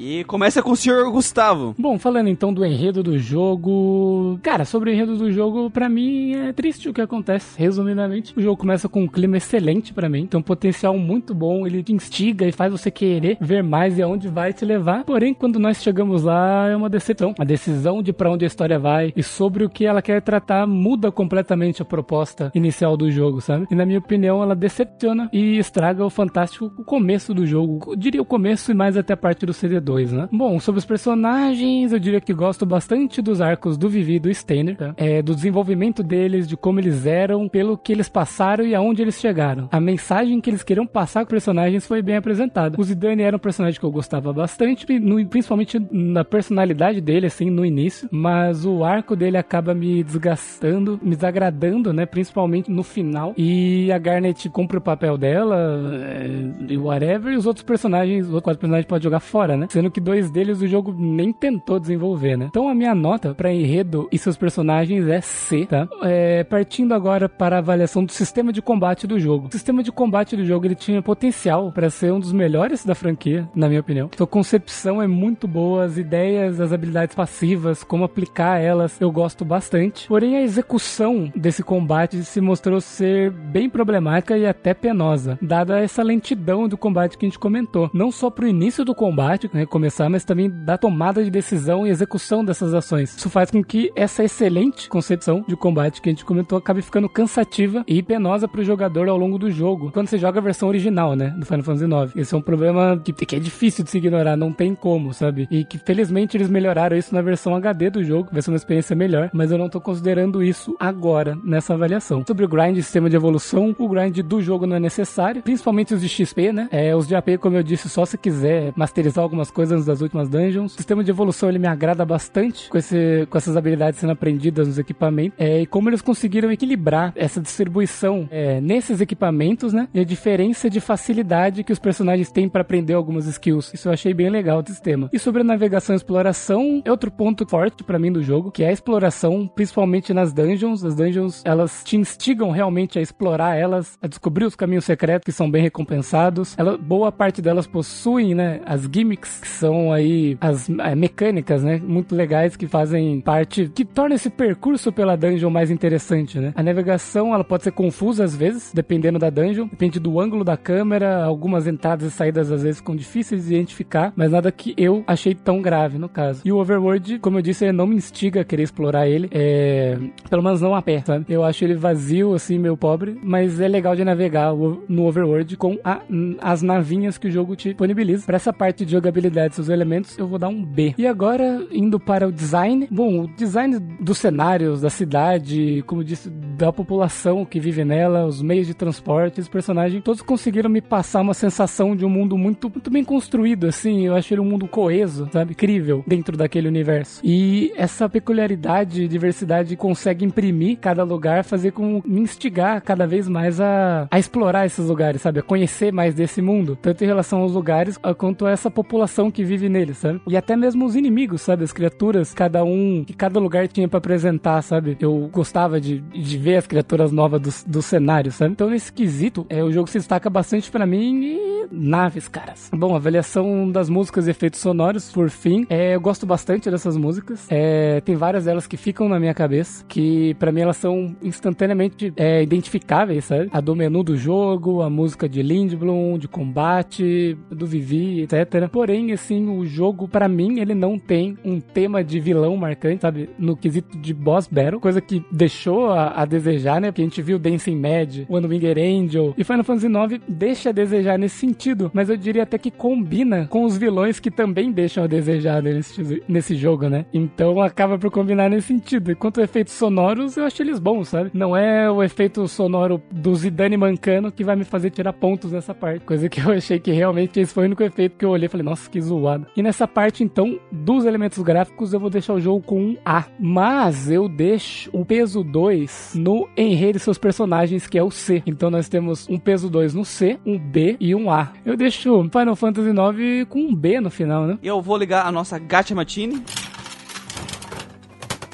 [0.03, 1.75] E começa com o senhor Gustavo.
[1.77, 4.39] Bom, falando então do enredo do jogo.
[4.41, 7.55] Cara, sobre o enredo do jogo, pra mim é triste o que acontece.
[7.59, 10.25] Resumidamente, o jogo começa com um clima excelente pra mim.
[10.25, 11.67] Tem um potencial muito bom.
[11.67, 15.03] Ele te instiga e faz você querer ver mais e aonde vai te levar.
[15.03, 17.35] Porém, quando nós chegamos lá, é uma decepção.
[17.37, 20.65] A decisão de pra onde a história vai e sobre o que ela quer tratar
[20.65, 23.67] muda completamente a proposta inicial do jogo, sabe?
[23.69, 27.91] E na minha opinião, ela decepciona e estraga o fantástico começo do jogo.
[27.91, 30.27] Eu diria o começo e mais até a parte do CD2 né?
[30.31, 34.33] Bom, sobre os personagens, eu diria que gosto bastante dos arcos do Vivi e do
[34.33, 34.93] Steiner, tá?
[34.97, 39.19] É, do desenvolvimento deles, de como eles eram, pelo que eles passaram e aonde eles
[39.19, 39.67] chegaram.
[39.71, 42.79] A mensagem que eles queriam passar com os personagens foi bem apresentada.
[42.79, 44.85] O Zidane era um personagem que eu gostava bastante,
[45.29, 51.15] principalmente na personalidade dele, assim, no início, mas o arco dele acaba me desgastando, me
[51.15, 52.05] desagradando, né?
[52.05, 53.33] Principalmente no final.
[53.37, 55.57] E a Garnet cumpre o papel dela,
[56.03, 56.29] é,
[56.69, 59.67] e whatever, e os outros personagens, os outros quatro personagens podem jogar fora, né?
[59.81, 62.45] Sendo que dois deles o jogo nem tentou desenvolver, né?
[62.51, 65.87] Então a minha nota para enredo e seus personagens é C, tá?
[66.03, 69.47] É, partindo agora para a avaliação do sistema de combate do jogo.
[69.47, 72.93] O sistema de combate do jogo ele tinha potencial para ser um dos melhores da
[72.93, 74.11] franquia, na minha opinião.
[74.15, 79.43] Sua concepção é muito boa, as ideias, as habilidades passivas, como aplicar elas, eu gosto
[79.43, 80.07] bastante.
[80.07, 86.03] Porém a execução desse combate se mostrou ser bem problemática e até penosa, dada essa
[86.03, 87.89] lentidão do combate que a gente comentou.
[87.91, 91.89] Não só pro início do combate, né, começar, mas também da tomada de decisão e
[91.89, 93.15] execução dessas ações.
[93.15, 97.09] Isso faz com que essa excelente concepção de combate que a gente comentou acabe ficando
[97.09, 100.67] cansativa e penosa para o jogador ao longo do jogo, quando você joga a versão
[100.67, 102.15] original, né, do Final Fantasy IX.
[102.15, 105.47] Esse é um problema que, que é difícil de se ignorar, não tem como, sabe?
[105.51, 108.95] E que felizmente eles melhoraram isso na versão HD do jogo, vai ser uma experiência
[108.95, 112.23] melhor, mas eu não tô considerando isso agora nessa avaliação.
[112.25, 116.01] Sobre o grind, sistema de evolução, o grind do jogo não é necessário, principalmente os
[116.01, 116.67] de XP, né?
[116.71, 120.29] É, os de AP, como eu disse, só se quiser masterizar algumas coisas das últimas
[120.29, 120.73] dungeons.
[120.73, 124.67] O sistema de evolução ele me agrada bastante com, esse, com essas habilidades sendo aprendidas
[124.67, 125.37] nos equipamentos.
[125.39, 129.87] É, e como eles conseguiram equilibrar essa distribuição é, nesses equipamentos, né?
[129.93, 133.73] E a diferença de facilidade que os personagens têm para aprender algumas skills.
[133.73, 135.09] Isso eu achei bem legal do sistema.
[135.11, 138.63] E sobre a navegação e exploração, é outro ponto forte para mim do jogo, que
[138.63, 140.83] é a exploração, principalmente nas dungeons.
[140.83, 145.31] As dungeons, elas te instigam realmente a explorar elas, a descobrir os caminhos secretos que
[145.31, 146.55] são bem recompensados.
[146.57, 151.81] Ela, boa parte delas possuem, né, as gimmicks que são aí as é, mecânicas, né?
[151.83, 156.53] Muito legais que fazem parte, que torna esse percurso pela dungeon mais interessante, né?
[156.55, 160.55] A navegação, ela pode ser confusa às vezes, dependendo da dungeon, depende do ângulo da
[160.55, 165.03] câmera, algumas entradas e saídas às vezes ficam difíceis de identificar, mas nada que eu
[165.07, 166.41] achei tão grave no caso.
[166.45, 169.97] E o Overworld, como eu disse, ele não me instiga a querer explorar ele, é...
[170.29, 171.25] pelo menos não a pé, sabe?
[171.27, 174.53] Eu acho ele vazio, assim, meio pobre, mas é legal de navegar
[174.87, 176.01] no Overworld com a,
[176.39, 178.25] as navinhas que o jogo te disponibiliza.
[178.25, 180.93] Para essa parte de jogabilidade seus elementos, eu vou dar um B.
[180.97, 182.87] E agora, indo para o design.
[182.91, 188.41] Bom, o design dos cenários, da cidade, como disse, da população que vive nela, os
[188.41, 192.69] meios de transporte, os personagens, todos conseguiram me passar uma sensação de um mundo muito,
[192.69, 194.05] muito bem construído, assim.
[194.05, 195.51] Eu achei ele um mundo coeso, sabe?
[195.51, 197.21] Incrível dentro daquele universo.
[197.23, 203.59] E essa peculiaridade, diversidade consegue imprimir cada lugar, fazer com me instigar cada vez mais
[203.59, 205.39] a, a explorar esses lugares, sabe?
[205.39, 209.43] A conhecer mais desse mundo, tanto em relação aos lugares quanto a essa população que
[209.43, 210.21] vive nele, sabe?
[210.27, 211.63] E até mesmo os inimigos, sabe?
[211.63, 214.97] As criaturas, cada um, que cada lugar tinha para apresentar, sabe?
[214.99, 218.53] Eu gostava de, de ver as criaturas novas do, do cenário, sabe?
[218.53, 222.69] Então, nesse quesito, é, o jogo se destaca bastante pra mim e naves, caras.
[222.73, 227.47] Bom, avaliação das músicas e efeitos sonoros, por fim, é, eu gosto bastante dessas músicas.
[227.49, 232.13] É, tem várias delas que ficam na minha cabeça, que pra mim elas são instantaneamente
[232.15, 233.49] é, identificáveis, sabe?
[233.51, 238.67] A do menu do jogo, a música de Lindblom, de combate, do Vivi, etc.
[238.71, 243.29] Porém, assim, o jogo, pra mim, ele não tem um tema de vilão marcante, sabe?
[243.37, 246.91] No quesito de boss battle, coisa que deixou a, a desejar, né?
[246.91, 250.71] Porque a gente viu Dancing Mad, One Winger Angel e Final Fantasy IX deixa a
[250.73, 255.03] desejar nesse sentido, mas eu diria até que combina com os vilões que também deixam
[255.03, 257.05] a desejar nesse, nesse jogo, né?
[257.13, 259.11] Então acaba por combinar nesse sentido.
[259.11, 261.31] Enquanto efeitos sonoros, eu acho eles bons, sabe?
[261.33, 265.73] Não é o efeito sonoro do Zidane mancando que vai me fazer tirar pontos nessa
[265.73, 266.05] parte.
[266.05, 268.49] Coisa que eu achei que realmente esse foi o único efeito que eu olhei e
[268.49, 269.47] falei, nossa, que zoado.
[269.55, 273.25] E nessa parte, então, dos elementos gráficos, eu vou deixar o jogo com um A.
[273.39, 278.43] Mas eu deixo o peso 2 no enredo de seus personagens, que é o C.
[278.45, 281.51] Então nós temos um peso 2 no C, um B e um A.
[281.65, 284.57] Eu deixo Final Fantasy IX com um B no final, né?
[284.61, 286.43] Eu vou ligar a nossa Gacha Matine.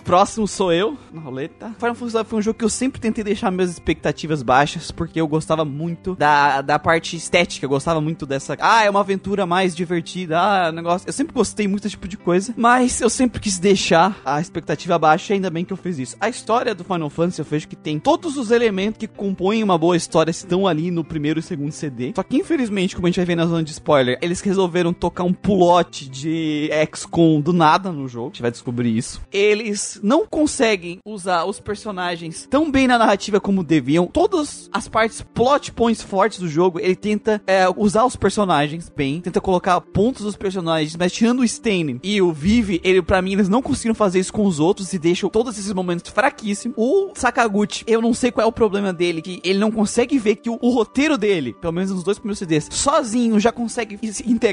[0.08, 1.76] Próximo sou eu, na roleta.
[1.78, 5.28] Final Fantasy foi um jogo que eu sempre tentei deixar minhas expectativas baixas, porque eu
[5.28, 8.56] gostava muito da, da parte estética, eu gostava muito dessa.
[8.58, 11.10] Ah, é uma aventura mais divertida, ah, negócio.
[11.10, 14.98] Eu sempre gostei muito desse tipo de coisa, mas eu sempre quis deixar a expectativa
[14.98, 16.16] baixa, ainda bem que eu fiz isso.
[16.22, 19.78] A história do Final Fantasy eu vejo que tem todos os elementos que compõem uma
[19.78, 22.14] boa história estão ali no primeiro e segundo CD.
[22.16, 25.26] Só que infelizmente, como a gente vai ver na zona de spoiler, eles resolveram tocar
[25.26, 28.28] um pulote de XCOM do nada no jogo.
[28.28, 29.22] A gente vai descobrir isso.
[29.34, 34.08] Eles não conseguem usar os personagens tão bem na narrativa como deviam.
[34.08, 39.22] Todas as partes, plot points fortes do jogo, ele tenta é, usar os personagens bem,
[39.22, 43.34] tenta colocar pontos dos personagens, mas tirando o Stain e o Vive, ele para mim
[43.34, 46.76] eles não conseguiram fazer isso com os outros e deixam todos esses momentos fraquíssimos.
[46.78, 50.38] O Sakaguchi, eu não sei qual é o problema dele, que ele não consegue ver
[50.38, 54.00] que o, o roteiro dele, pelo menos nos dois primeiros CDs, sozinho já consegue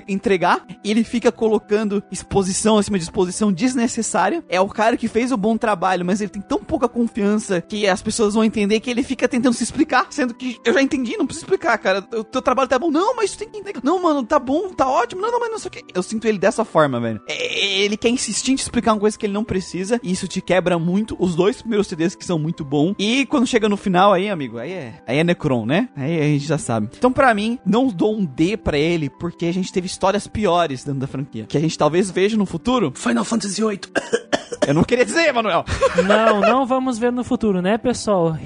[0.08, 0.66] entregar.
[0.84, 4.44] Ele fica colocando exposição acima de exposição desnecessária.
[4.48, 7.86] É o cara que fez o bom trabalho, mas ele tem tão pouca confiança que
[7.86, 11.16] as pessoas vão entender que ele fica tentando se explicar, sendo que eu já entendi,
[11.16, 12.06] não preciso explicar, cara.
[12.12, 12.90] O teu trabalho tá bom.
[12.90, 13.80] Não, mas tu tem que entender.
[13.82, 15.20] Não, mano, tá bom, tá ótimo.
[15.20, 15.84] Não, não, mas não sei o que.
[15.94, 17.20] Eu sinto ele dessa forma, velho.
[17.28, 20.26] É, Ele quer insistir em te explicar uma coisa que ele não precisa, e isso
[20.28, 21.16] te quebra muito.
[21.18, 22.94] Os dois primeiros CDs que são muito bons.
[22.98, 25.88] E quando chega no final aí, amigo, aí é, aí é Necron, né?
[25.96, 26.88] Aí a gente já sabe.
[26.96, 30.84] Então, pra mim, não dou um D pra ele, porque a gente teve histórias piores
[30.84, 31.46] dentro da franquia.
[31.46, 32.92] Que a gente talvez veja no futuro.
[32.94, 33.80] Final Fantasy VIII.
[34.66, 35.64] Eu não queria dizer, Manuel.
[36.06, 38.36] Não, não vamos ver no futuro, né, pessoal?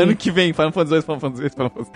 [0.00, 1.90] Ano que vem, Final Fantasy 2, Final Fantasy 2, Final Fantasy.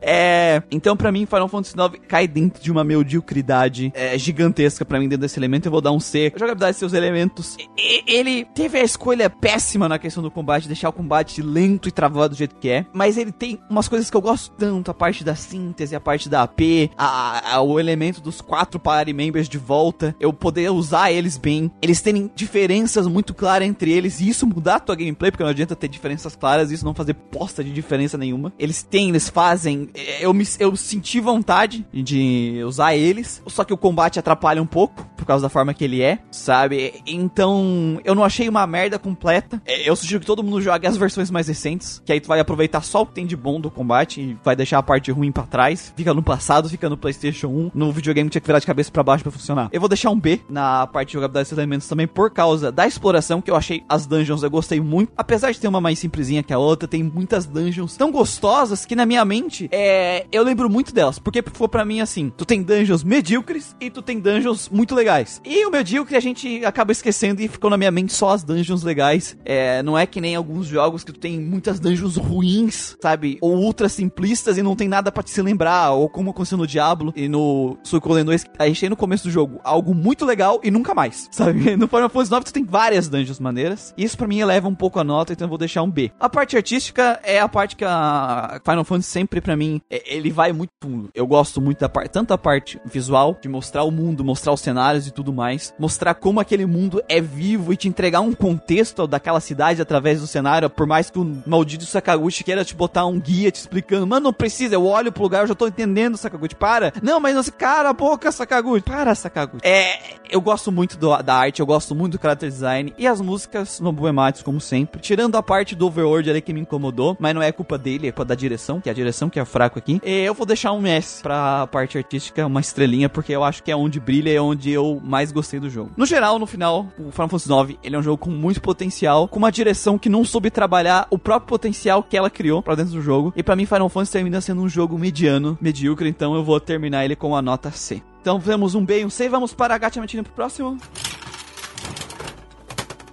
[0.00, 4.98] É, então pra mim Final Fantasy 9 cai dentro de uma mediocridade é, gigantesca pra
[4.98, 6.32] mim dentro desse elemento, eu vou dar um C.
[6.34, 7.56] A jogabilidade de seus elementos.
[7.78, 11.92] E- ele teve a escolha péssima na questão do combate, deixar o combate lento e
[11.92, 14.94] travado do jeito que é, mas ele tem umas coisas que eu gosto tanto, a
[14.94, 19.48] parte da síntese, a parte da AP, a, a- o elemento dos quatro party members
[19.48, 22.28] de volta, eu poder usar eles bem, eles terem
[22.60, 25.88] diferenças muito claras entre eles e isso mudar a tua gameplay, porque não adianta ter
[25.88, 28.52] diferenças claras e isso não fazer posta de diferença nenhuma.
[28.58, 33.72] Eles têm, eles fazem, eh, eu me eu senti vontade de usar eles, só que
[33.72, 37.02] o combate atrapalha um pouco causa da forma que ele é, sabe?
[37.06, 39.60] Então, eu não achei uma merda completa.
[39.66, 42.40] Eh, Eu sugiro que todo mundo jogue as versões mais recentes, que aí tu vai
[42.40, 45.30] aproveitar só o que tem de bom do combate e vai deixar a parte ruim
[45.32, 45.92] pra trás.
[45.96, 47.70] Fica no passado, fica no PlayStation 1.
[47.74, 49.68] No videogame tinha que virar de cabeça pra baixo pra funcionar.
[49.72, 52.86] Eu vou deixar um B na parte de jogabilidade desses elementos também por causa da
[52.86, 55.12] exploração, que eu achei as dungeons eu gostei muito.
[55.16, 58.96] Apesar de ter uma mais simplesinha que a outra, tem muitas dungeons tão gostosas que
[58.96, 61.18] na minha mente é, eu lembro muito delas.
[61.18, 65.19] Porque foi pra mim assim: tu tem dungeons medíocres e tu tem dungeons muito legais.
[65.44, 68.82] E o medíocre a gente acaba esquecendo e ficou na minha mente só as dungeons
[68.82, 69.36] legais.
[69.44, 73.38] É, não é que nem alguns jogos que tu tem muitas dungeons ruins, sabe?
[73.40, 75.90] Ou ultra simplistas e não tem nada pra te se lembrar.
[75.92, 79.30] Ou como aconteceu no Diablo e no Suicoden 2, a gente tem no começo do
[79.30, 81.76] jogo algo muito legal e nunca mais, sabe?
[81.76, 83.94] No Final Fantasy 9 tu tem várias dungeons maneiras.
[83.96, 86.10] Isso pra mim eleva um pouco a nota, então eu vou deixar um B.
[86.18, 90.30] A parte artística é a parte que a Final Fantasy sempre pra mim, é- ele
[90.30, 91.08] vai muito fundo.
[91.14, 94.60] Eu gosto muito da parte, tanto a parte visual, de mostrar o mundo, mostrar os
[94.60, 99.06] cenários e tudo mais, mostrar como aquele mundo é vivo e te entregar um contexto
[99.06, 103.18] daquela cidade através do cenário, por mais que o maldito Sakaguchi queira te botar um
[103.20, 106.54] guia te explicando, mano, não precisa, eu olho pro lugar, eu já tô entendendo, Sakaguchi,
[106.54, 106.92] para.
[107.02, 109.66] Não, mas não, cara a boca, Sakaguchi, para, Sakaguchi.
[109.66, 109.98] É,
[110.30, 113.80] eu gosto muito do- da arte, eu gosto muito do character design e as músicas
[113.80, 115.00] no Buematsu, como sempre.
[115.00, 118.12] Tirando a parte do Overworld ali que me incomodou, mas não é culpa dele, é
[118.12, 120.00] culpa da direção, que é a direção que é fraco aqui.
[120.04, 123.70] E eu vou deixar um S pra parte artística, uma estrelinha, porque eu acho que
[123.70, 125.90] é onde brilha e é onde eu mais gostei do jogo.
[125.96, 129.28] No geral, no final, o Final Fantasy IX, ele é um jogo com muito potencial,
[129.28, 132.92] com uma direção que não soube trabalhar o próprio potencial que ela criou pra dentro
[132.92, 133.32] do jogo.
[133.36, 137.04] E pra mim, Final Fantasy termina sendo um jogo mediano, medíocre, então eu vou terminar
[137.04, 138.02] ele com a nota C.
[138.20, 140.78] Então temos um B e um C, vamos para a Gacha pro próximo.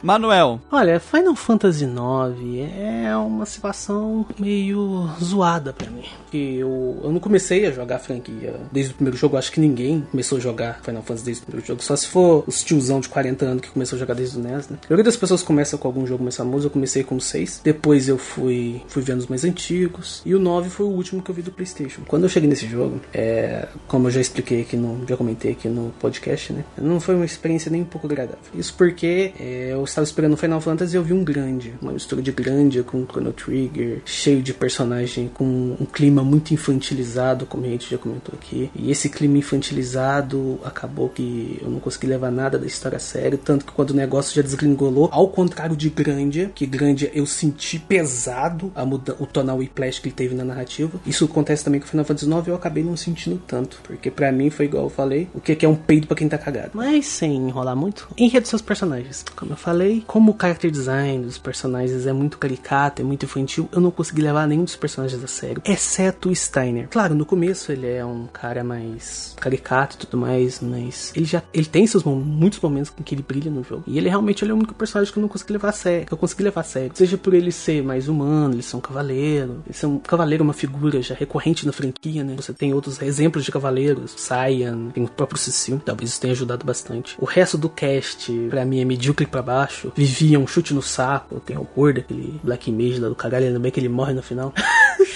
[0.04, 6.04] Manuel, Olha, Final Fantasy IX é uma situação meio zoada pra mim.
[6.30, 9.38] Que eu, eu não comecei a jogar a franquia desde o primeiro jogo.
[9.38, 11.84] Acho que ninguém começou a jogar Final Fantasy desde o primeiro jogo.
[11.84, 14.70] Só se for os tiozão de 40 anos que começou a jogar desde o NES,
[14.70, 14.78] né?
[14.84, 16.68] A maioria das pessoas começa com algum jogo mais famoso.
[16.68, 17.62] Eu comecei com o 6.
[17.64, 20.22] Depois eu fui, fui vendo os mais antigos.
[20.26, 22.02] E o 9 foi o último que eu vi do PlayStation.
[22.08, 25.08] Quando eu cheguei nesse jogo, é, como eu já expliquei aqui no.
[25.08, 26.64] Já comentei aqui no podcast, né?
[26.78, 28.40] Não foi uma experiência nem um pouco agradável.
[28.54, 31.74] Isso porque é, eu estava esperando Final Fantasy e eu vi um grande.
[31.82, 35.44] Uma mistura de grande com Chrono Trigger, cheio de personagem, com
[35.80, 38.70] um clima muito infantilizado, como a gente já comentou aqui.
[38.76, 43.38] E esse clima infantilizado acabou que eu não consegui levar nada da história a sério.
[43.38, 47.80] Tanto que quando o negócio já desgringolou, ao contrário de Grandia, que Grandia eu senti
[47.80, 51.00] pesado a muda o tonal flash que ele teve na narrativa.
[51.06, 53.80] Isso acontece também com Final Fantasy IX eu acabei não sentindo tanto.
[53.84, 56.38] Porque pra mim foi igual eu falei, o que é um peido pra quem tá
[56.38, 56.72] cagado.
[56.74, 59.24] Mas sem enrolar muito, enredo dos seus personagens.
[59.36, 63.70] Como eu falei, como o character design dos personagens é muito caricato, é muito infantil,
[63.72, 66.88] eu não consegui levar nenhum dos personagens a sério, exceto o Steiner.
[66.90, 71.42] Claro, no começo ele é um cara mais caricato e tudo mais, mas ele já
[71.54, 73.84] ele tem seus muitos momentos em que ele brilha no jogo.
[73.88, 76.08] E ele realmente ele é o único personagem que eu não consegui levar a sério,
[76.08, 76.92] que eu consegui levar a sério.
[76.94, 80.46] Seja por ele ser mais humano, ele ser um cavaleiro, ele ser um cavaleiro é
[80.46, 82.36] uma figura já recorrente na franquia, né?
[82.36, 86.66] Você tem outros exemplos de cavaleiros, Saiyan, tem o próprio Cecil, talvez isso tenha ajudado
[86.66, 87.16] bastante.
[87.20, 89.67] O resto do cast, pra mim, é medíocre pra baixo.
[89.96, 93.72] Vivia um chute no saco, tem horror daquele Black Mage lá do caralho, ainda bem
[93.72, 94.54] que ele morre no final.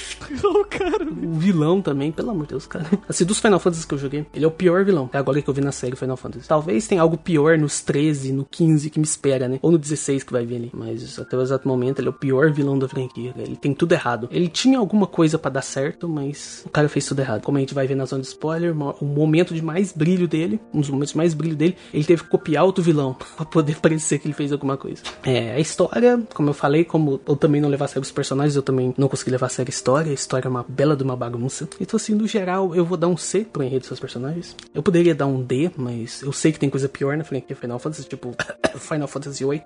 [1.21, 2.85] O vilão também, pelo amor de Deus, cara.
[3.07, 5.09] Assim, dos Final Fantasy que eu joguei, ele é o pior vilão.
[5.13, 6.47] É agora que eu vi na série Final Fantasy.
[6.47, 9.59] Talvez tenha algo pior nos 13, no 15 que me espera, né?
[9.61, 10.71] Ou no 16 que vai vir ali.
[10.73, 13.33] Mas até o exato momento, ele é o pior vilão da franquia.
[13.37, 14.27] Ele tem tudo errado.
[14.31, 17.43] Ele tinha alguma coisa pra dar certo, mas o cara fez tudo errado.
[17.43, 20.59] Como a gente vai ver na zona de spoiler, o momento de mais brilho dele,
[20.73, 23.77] um dos momentos de mais brilho dele, ele teve que copiar outro vilão pra poder
[23.77, 25.01] parecer que ele fez alguma coisa.
[25.23, 28.55] É, a história, como eu falei, como eu também não levar a sério os personagens,
[28.55, 30.13] eu também não consegui levar a sério a história.
[30.21, 31.67] História é uma bela de uma bagunça.
[31.79, 34.55] Então, assim, no geral, eu vou dar um C pro enredo dos seus personagens.
[34.73, 37.79] Eu poderia dar um D, mas eu sei que tem coisa pior na franquia Final
[37.79, 38.33] Fantasy, tipo
[38.77, 39.63] Final Fantasy VIII.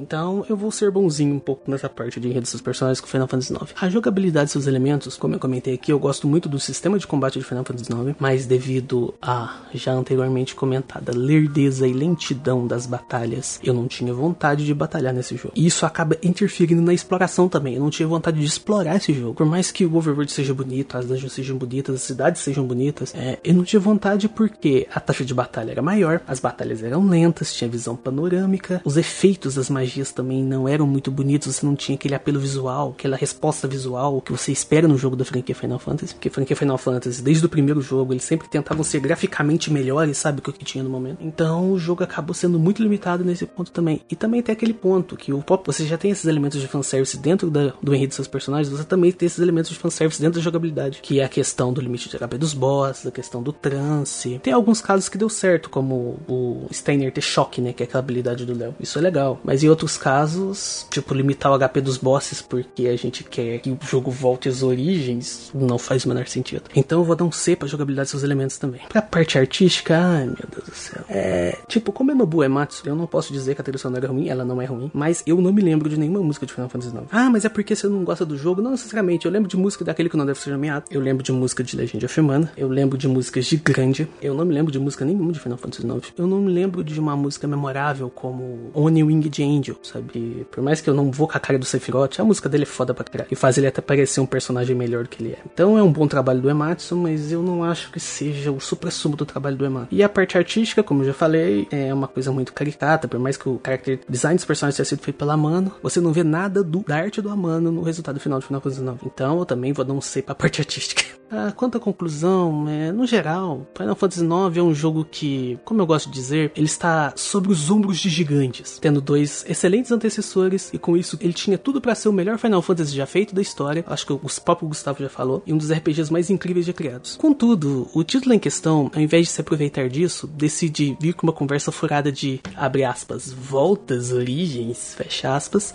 [0.00, 3.06] Então, eu vou ser bonzinho um pouco nessa parte de enredo dos seus personagens com
[3.06, 3.74] Final Fantasy IX.
[3.80, 7.06] A jogabilidade de seus elementos, como eu comentei aqui, eu gosto muito do sistema de
[7.06, 12.86] combate de Final Fantasy IX, mas devido a já anteriormente comentada lerdeza e lentidão das
[12.86, 15.54] batalhas, eu não tinha vontade de batalhar nesse jogo.
[15.56, 17.74] E isso acaba interferindo na exploração também.
[17.74, 19.34] Eu não tinha vontade de explorar esse jogo.
[19.34, 23.14] Por mais que o Overworld seja bonito, as dungeons sejam bonitas, as cidades sejam bonitas,
[23.14, 27.06] é, eu não tinha vontade porque a taxa de batalha era maior, as batalhas eram
[27.06, 31.76] lentas, tinha visão panorâmica, os efeitos das magias também não eram muito bonitos, você não
[31.76, 35.78] tinha aquele apelo visual, aquela resposta visual que você espera no jogo da franquia Final
[35.78, 36.14] Fantasy.
[36.14, 40.40] Porque franquia Final Fantasy, desde o primeiro jogo, eles sempre tentavam ser graficamente melhores, sabe,
[40.40, 41.18] que o que tinha no momento.
[41.20, 44.00] Então o jogo acabou sendo muito limitado nesse ponto também.
[44.10, 47.18] E também tem aquele ponto que o pop, você já tem esses elementos de fanservice
[47.18, 50.38] dentro da, do enredo dos seus personagens, você também tem esses elementos de fanservice dentro
[50.38, 53.52] da jogabilidade, que é a questão do limite de HP dos bosses, a questão do
[53.52, 54.40] trance.
[54.42, 58.02] Tem alguns casos que deu certo, como o Steiner ter choque, né, que é aquela
[58.02, 58.74] habilidade do Léo.
[58.80, 59.40] Isso é legal.
[59.44, 63.70] Mas em outros casos, tipo, limitar o HP dos bosses porque a gente quer que
[63.70, 66.64] o jogo volte às origens, não faz o menor sentido.
[66.74, 68.80] Então eu vou dar um C pra jogabilidade seus elementos também.
[68.88, 71.04] Pra parte artística, ai meu Deus do céu.
[71.08, 74.08] É, tipo, como é Nobu Ematsu, eu não posso dizer que a trilha sonora é
[74.08, 76.68] ruim, ela não é ruim, mas eu não me lembro de nenhuma música de Final
[76.68, 77.06] Fantasy IX.
[77.10, 78.62] Ah, mas é porque você não gosta do jogo?
[78.62, 79.26] Não necessariamente.
[79.26, 80.84] Eu lembro de música daquele que não deve ser nomeado.
[80.90, 82.52] Eu lembro de música de Legend of Mana.
[82.56, 84.08] Eu lembro de músicas de Grande.
[84.20, 86.12] Eu não me lembro de música nenhuma de Final Fantasy IX.
[86.16, 90.46] Eu não me lembro de uma música memorável como Oni Winged Angel, sabe?
[90.50, 92.66] Por mais que eu não vou com a cara do Sephiroth, a música dele é
[92.66, 93.28] foda pra caralho.
[93.30, 95.38] E faz ele até parecer um personagem melhor do que ele é.
[95.52, 99.16] Então é um bom trabalho do Ematsu, mas eu não acho que seja o supra-sumo
[99.16, 99.88] do trabalho do Ematsu.
[99.90, 103.08] E a parte artística, como eu já falei, é uma coisa muito caricata.
[103.08, 106.12] Por mais que o character design dos personagens tenha sido feito pela Amano, você não
[106.12, 108.96] vê nada do, da arte do Amano no resultado final de Final Fantasy IX.
[109.04, 111.16] Então eu também vou dar um C pra parte artística.
[111.30, 115.80] Ah, quanto à conclusão, é, no geral, Final Fantasy IX é um jogo que, como
[115.80, 120.70] eu gosto de dizer, ele está sobre os ombros de gigantes, tendo dois excelentes antecessores
[120.72, 123.42] e com isso ele tinha tudo para ser o melhor Final Fantasy já feito da
[123.42, 123.84] história.
[123.88, 127.16] Acho que o próprio Gustavo já falou e um dos RPGs mais incríveis já criados.
[127.16, 131.32] Contudo, o título em questão, ao invés de se aproveitar disso, decide vir com uma
[131.32, 135.74] conversa furada de abre aspas voltas, origens, fecha aspas,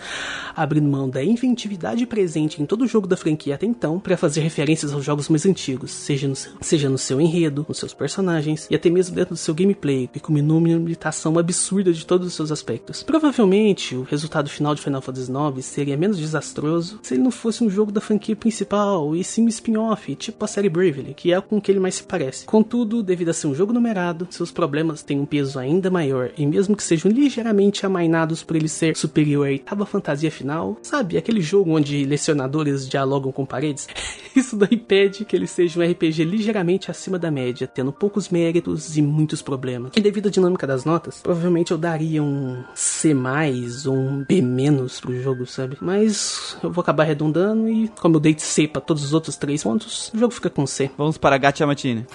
[0.55, 4.41] abrindo mão da inventividade presente em todo o jogo da franquia até então para fazer
[4.41, 8.75] referências aos jogos mais antigos, seja no, seja no seu enredo, nos seus personagens e
[8.75, 12.51] até mesmo dentro do seu gameplay, e culminou uma imitação absurda de todos os seus
[12.51, 13.03] aspectos.
[13.03, 17.63] Provavelmente, o resultado final de Final Fantasy IX seria menos desastroso se ele não fosse
[17.63, 21.39] um jogo da franquia principal e sim um spin-off, tipo a série Bravely, que é
[21.39, 22.45] com que ele mais se parece.
[22.45, 26.45] Contudo, devido a ser um jogo numerado, seus problemas têm um peso ainda maior e
[26.47, 31.41] mesmo que sejam ligeiramente amainados por ele ser superior à oitava fantasia final, sabe, aquele
[31.41, 33.87] jogo onde lecionadores dialogam com paredes,
[34.33, 38.95] isso não impede que ele seja um RPG ligeiramente acima da média, tendo poucos méritos
[38.97, 39.91] e muitos problemas.
[39.95, 43.13] E devido à dinâmica das notas, provavelmente eu daria um C+,
[43.85, 44.41] ou um B-
[45.01, 45.77] pro jogo, sabe?
[45.81, 49.61] Mas eu vou acabar arredondando e como eu dei C pra todos os outros três
[49.63, 50.89] pontos, o jogo fica com C.
[50.97, 52.05] Vamos para Gacha Matine.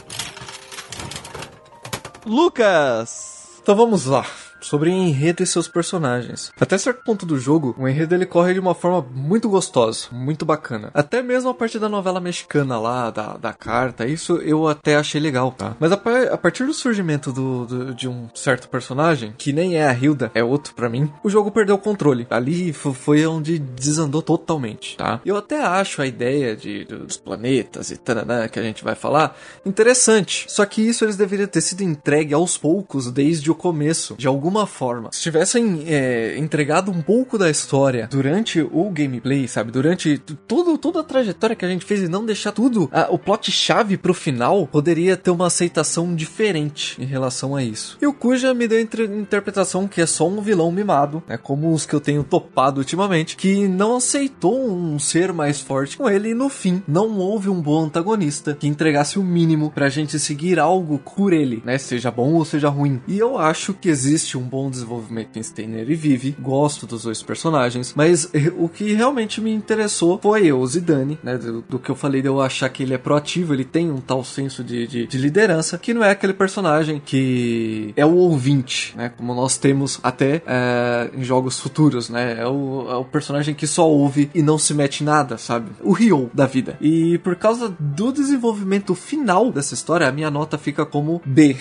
[2.25, 3.61] Lucas!
[3.63, 4.25] Então vamos lá.
[4.66, 6.51] Sobre enredo e seus personagens.
[6.60, 10.44] Até certo ponto do jogo, o enredo ele corre de uma forma muito gostosa, muito
[10.44, 10.90] bacana.
[10.93, 15.20] Até mesmo a parte da novela mexicana lá, da, da carta, isso eu até achei
[15.20, 15.76] legal, tá?
[15.78, 16.01] Mas a,
[16.32, 20.32] a partir do surgimento do, do- de um certo personagem, que nem é a Hilda,
[20.34, 22.26] é outro pra mim, o jogo perdeu o controle.
[22.28, 25.20] Ali fo- foi onde desandou totalmente, tá?
[25.24, 29.36] Eu até acho a ideia de, dos planetas e taranã que a gente vai falar
[29.64, 30.47] interessante.
[30.48, 34.56] Só que isso eles deveriam ter sido entregue aos poucos desde o começo, de alguma
[34.65, 35.09] forma.
[35.12, 39.73] Se tivessem é, entregado um pouco da história durante o gameplay, sabe?
[39.73, 43.19] Durante todo, toda a trajetória que a gente fez e não deixar tudo, a- o
[43.19, 47.99] plot-chave pro final, poderia ter uma aceitação diferente em relação a isso.
[48.01, 51.37] E o Kuja me deu a entre- interpretação que é só um vilão mimado, né?
[51.37, 56.09] Como os que eu tenho topado ultimamente, que não aceitou um ser mais forte com
[56.09, 60.19] ele e no fim não houve um bom antagonista que entregasse o mínimo pra gente
[60.20, 61.78] seguir algo por ele, né?
[61.78, 63.01] Seja bom ou seja ruim.
[63.09, 67.23] E eu acho que existe um bom desenvolvimento em Steiner e Vivi, gosto dos dois
[67.23, 71.36] personagens, mas o que realmente me interessou foi eu, o Zidane, né?
[71.36, 74.01] Do, do que eu falei de eu achar que ele é proativo, ele tem um
[74.01, 78.94] tal senso de, de, de liderança, que não é aquele personagem que é o ouvinte,
[78.97, 79.10] né?
[79.16, 82.40] Como nós temos até eh, em jogos futuros, né?
[82.40, 85.71] É o, é o personagem que só ouve e não se mete em nada, sabe?
[85.82, 86.77] O Ryo da vida.
[86.80, 91.56] E por causa do desenvolvimento final dessa história, a minha nota fica como B.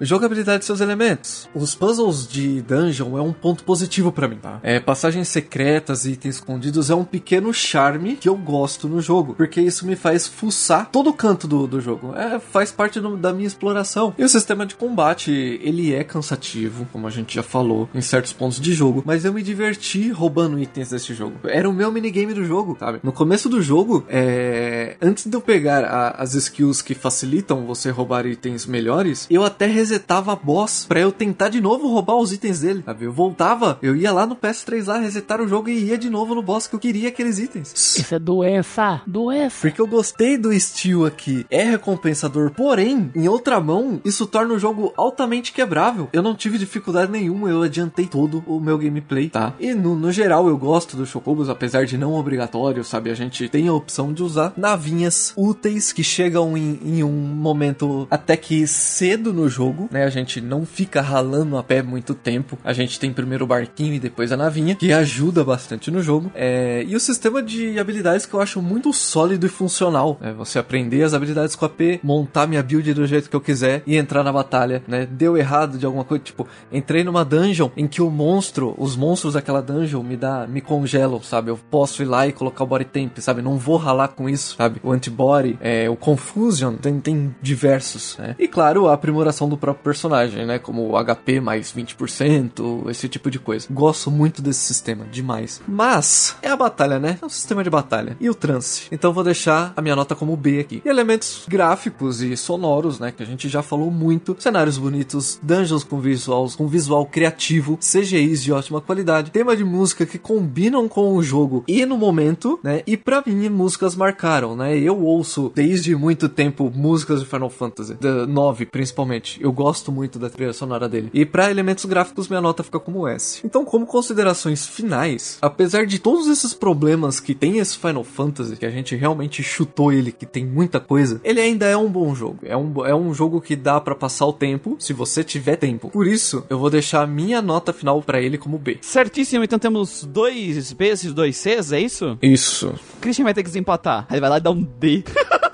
[0.00, 1.48] Jogabilidade de seus elementos.
[1.54, 4.60] Os puzzles de dungeon é um ponto positivo pra mim, tá?
[4.62, 9.34] É, passagens secretas e itens escondidos é um pequeno charme que eu gosto no jogo,
[9.34, 12.14] porque isso me faz fuçar todo canto do, do jogo.
[12.14, 14.14] É, faz parte do- da minha exploração.
[14.18, 15.30] E o sistema de combate,
[15.62, 19.32] ele é cansativo, como a gente já falou, em certos pontos de jogo, mas eu
[19.32, 21.34] me diverti roubando itens desse jogo.
[21.44, 23.00] Era o meu minigame do jogo, sabe?
[23.02, 24.96] No começo do jogo, é...
[25.00, 29.66] antes de eu pegar a- as skills que facilitam você roubar itens melhores, eu até
[29.88, 33.06] resetava a boss pra eu tentar de novo roubar os itens dele, sabe?
[33.06, 36.34] Eu voltava, eu ia lá no PS3 lá, resetar o jogo e ia de novo
[36.34, 37.72] no boss que eu queria aqueles itens.
[37.96, 39.56] Isso é doença, doença.
[39.62, 44.58] Porque eu gostei do estilo aqui, é recompensador, porém, em outra mão, isso torna o
[44.58, 46.08] jogo altamente quebrável.
[46.12, 49.54] Eu não tive dificuldade nenhuma, eu adiantei todo o meu gameplay, tá?
[49.58, 53.10] E no, no geral, eu gosto dos Chocobos, apesar de não obrigatório, sabe?
[53.10, 58.06] A gente tem a opção de usar navinhas úteis que chegam em, em um momento
[58.10, 60.04] até que cedo no jogo, né?
[60.04, 62.58] A gente não fica ralando a pé muito tempo.
[62.64, 66.32] A gente tem primeiro o barquinho e depois a navinha, que ajuda bastante no jogo.
[66.34, 70.18] É, e o sistema de habilidades que eu acho muito sólido e funcional.
[70.20, 73.82] É você aprender as habilidades com AP, montar minha build do jeito que eu quiser
[73.86, 75.06] e entrar na batalha, né?
[75.10, 79.34] Deu errado de alguma coisa, tipo, entrei numa dungeon em que o monstro, os monstros
[79.34, 81.50] daquela dungeon me dá, me congelam, sabe?
[81.50, 83.42] Eu posso ir lá e colocar o body temp, sabe?
[83.42, 84.80] Não vou ralar com isso, sabe?
[84.82, 88.34] O antibody, é, o confusion, tem, tem diversos, né?
[88.38, 90.58] E claro, a aprimoração do próprio personagem, né?
[90.58, 93.66] Como HP mais 20%, esse tipo de coisa.
[93.70, 95.60] Gosto muito desse sistema, demais.
[95.66, 97.18] Mas, é a batalha, né?
[97.20, 98.16] É um sistema de batalha.
[98.20, 98.88] E o trance.
[98.90, 100.82] Então vou deixar a minha nota como B aqui.
[100.84, 103.12] E elementos gráficos e sonoros, né?
[103.12, 104.36] Que a gente já falou muito.
[104.38, 110.06] Cenários bonitos, dungeons com visuals, com visual criativo, CGIs de ótima qualidade, tema de música
[110.06, 112.82] que combinam com o jogo e no momento, né?
[112.86, 114.76] E pra mim, músicas marcaram, né?
[114.78, 119.42] Eu ouço desde muito tempo músicas de Final Fantasy, da 9 principalmente.
[119.42, 121.08] Eu Eu gosto muito da trilha sonora dele.
[121.14, 123.40] E pra elementos gráficos, minha nota fica como S.
[123.42, 128.66] Então, como considerações finais, apesar de todos esses problemas que tem esse Final Fantasy, que
[128.66, 132.40] a gente realmente chutou ele, que tem muita coisa, ele ainda é um bom jogo.
[132.42, 135.88] É um, é um jogo que dá pra passar o tempo, se você tiver tempo.
[135.88, 138.76] Por isso, eu vou deixar a minha nota final pra ele como B.
[138.82, 142.18] Certíssimo, então temos dois Bs e dois Cs, é isso?
[142.20, 142.68] Isso.
[142.98, 144.04] O Christian vai ter que desempatar.
[144.10, 145.04] Aí vai lá e dá um D.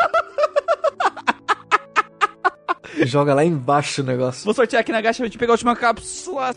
[3.04, 4.44] Joga lá embaixo o negócio.
[4.44, 6.54] Vou sortear aqui na gacha pra gente pegar a última cápsula.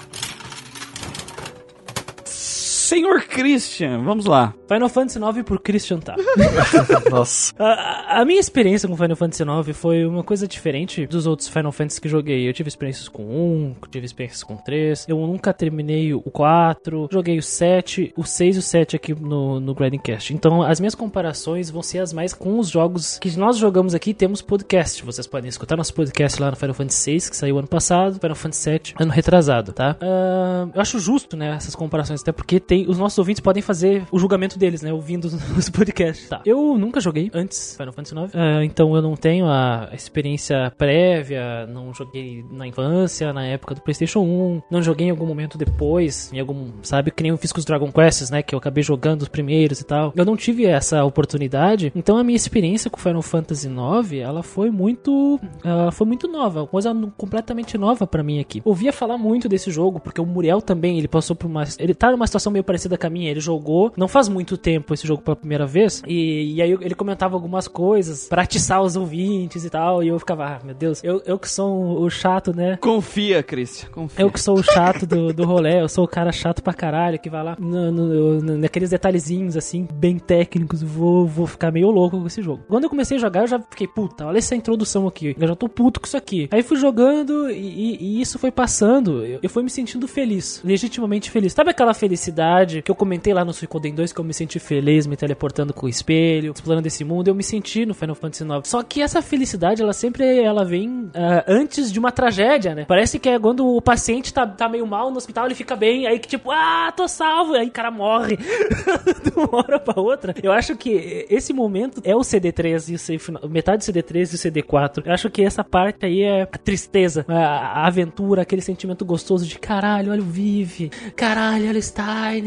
[2.87, 4.53] Senhor Christian, vamos lá.
[4.67, 6.15] Final Fantasy IX por Christian tá.
[7.11, 7.53] Nossa.
[7.57, 11.71] A, a- minha experiência com Final Fantasy IX foi uma coisa diferente dos outros Final
[11.71, 12.47] Fantasy que joguei.
[12.47, 15.05] Eu tive experiências com 1, tive experiências com 3.
[15.07, 17.09] Eu nunca terminei o 4.
[17.11, 20.33] Joguei o 7, o 6 e o 7 aqui no, no Grinding Cast.
[20.33, 24.13] Então, as minhas comparações vão ser as mais com os jogos que nós jogamos aqui.
[24.13, 25.03] Temos podcast.
[25.03, 28.19] Vocês podem escutar nosso podcast lá no Final Fantasy VI, que saiu ano passado.
[28.19, 29.95] Final Fantasy VII, ano retrasado, tá?
[30.01, 32.21] Ah, eu acho justo, né, essas comparações.
[32.21, 36.29] Até porque tem, os nossos ouvintes podem fazer o julgamento deles, né, ouvindo os, podcasts.
[36.29, 36.41] Tá.
[36.45, 38.35] Eu nunca joguei antes Final Fantasy IX.
[38.35, 41.65] ah, então, eu não tenho a experiência prévia.
[41.67, 44.61] Não joguei na infância, na época do PlayStation 1.
[44.71, 46.31] Não joguei em algum momento depois.
[46.33, 48.83] Em algum, sabe, que nem eu fiz com os Dragon Quests, né, que eu acabei
[48.83, 50.13] jogando os primeiros e tal.
[50.15, 51.91] Eu não tive essa oportunidade.
[51.95, 56.61] Então, a minha experiência com Final Fantasy IX, ela foi muito, ela foi muito nova,
[56.61, 58.61] uma coisa completamente nova pra mim aqui.
[58.65, 62.11] Ouvia falar muito desse jogo, porque o Muriel também, ele passou por uma, ele tá
[62.11, 65.21] numa situação meio parecida com a minha, ele jogou não faz muito tempo esse jogo
[65.21, 69.69] pela primeira vez, e, e aí ele comentava algumas coisas pra atiçar os ouvintes e
[69.69, 72.77] tal, e eu ficava, ah, meu Deus, eu, eu que sou o chato, né?
[72.77, 74.23] Confia, Christian, confia.
[74.25, 77.17] Eu que sou o chato do, do rolê, eu sou o cara chato pra caralho,
[77.19, 81.89] que vai lá no- no- no- naqueles detalhezinhos assim, bem técnicos, vou, vou ficar meio
[81.89, 82.63] louco com esse jogo.
[82.67, 85.55] Quando eu comecei a jogar, eu já fiquei, puta, olha essa introdução aqui, eu já
[85.55, 86.47] tô puto com isso aqui.
[86.51, 90.61] Aí fui jogando e, e- e isso foi passando, eu, eu fui me sentindo feliz,
[90.63, 91.53] legitimamente feliz.
[91.53, 95.07] Sabe aquela felicidade que eu comentei lá no Suicoden 2 que eu me senti feliz
[95.07, 97.27] me teleportando com o espelho, explorando esse mundo?
[97.27, 98.67] Eu me senti no Final Fantasy IX.
[98.67, 102.85] Só que essa felicidade, ela sempre ela vem ah, antes de uma tragédia, né?
[102.87, 106.07] Parece que é quando o paciente tá, tá meio mal no hospital, ele fica bem,
[106.07, 108.37] aí que tipo, ah, tô salvo, aí o cara morre
[109.23, 110.33] de uma hora pra outra.
[110.41, 114.37] Eu acho que esse momento é o CD3 e o metade do CD3 e o
[114.37, 115.03] CD4.
[115.05, 119.45] Eu acho que essa parte aí é a tristeza, a, a aventura, aquele sentimento gostoso
[119.45, 121.79] de caralho, olha o Vive, caralho, olha o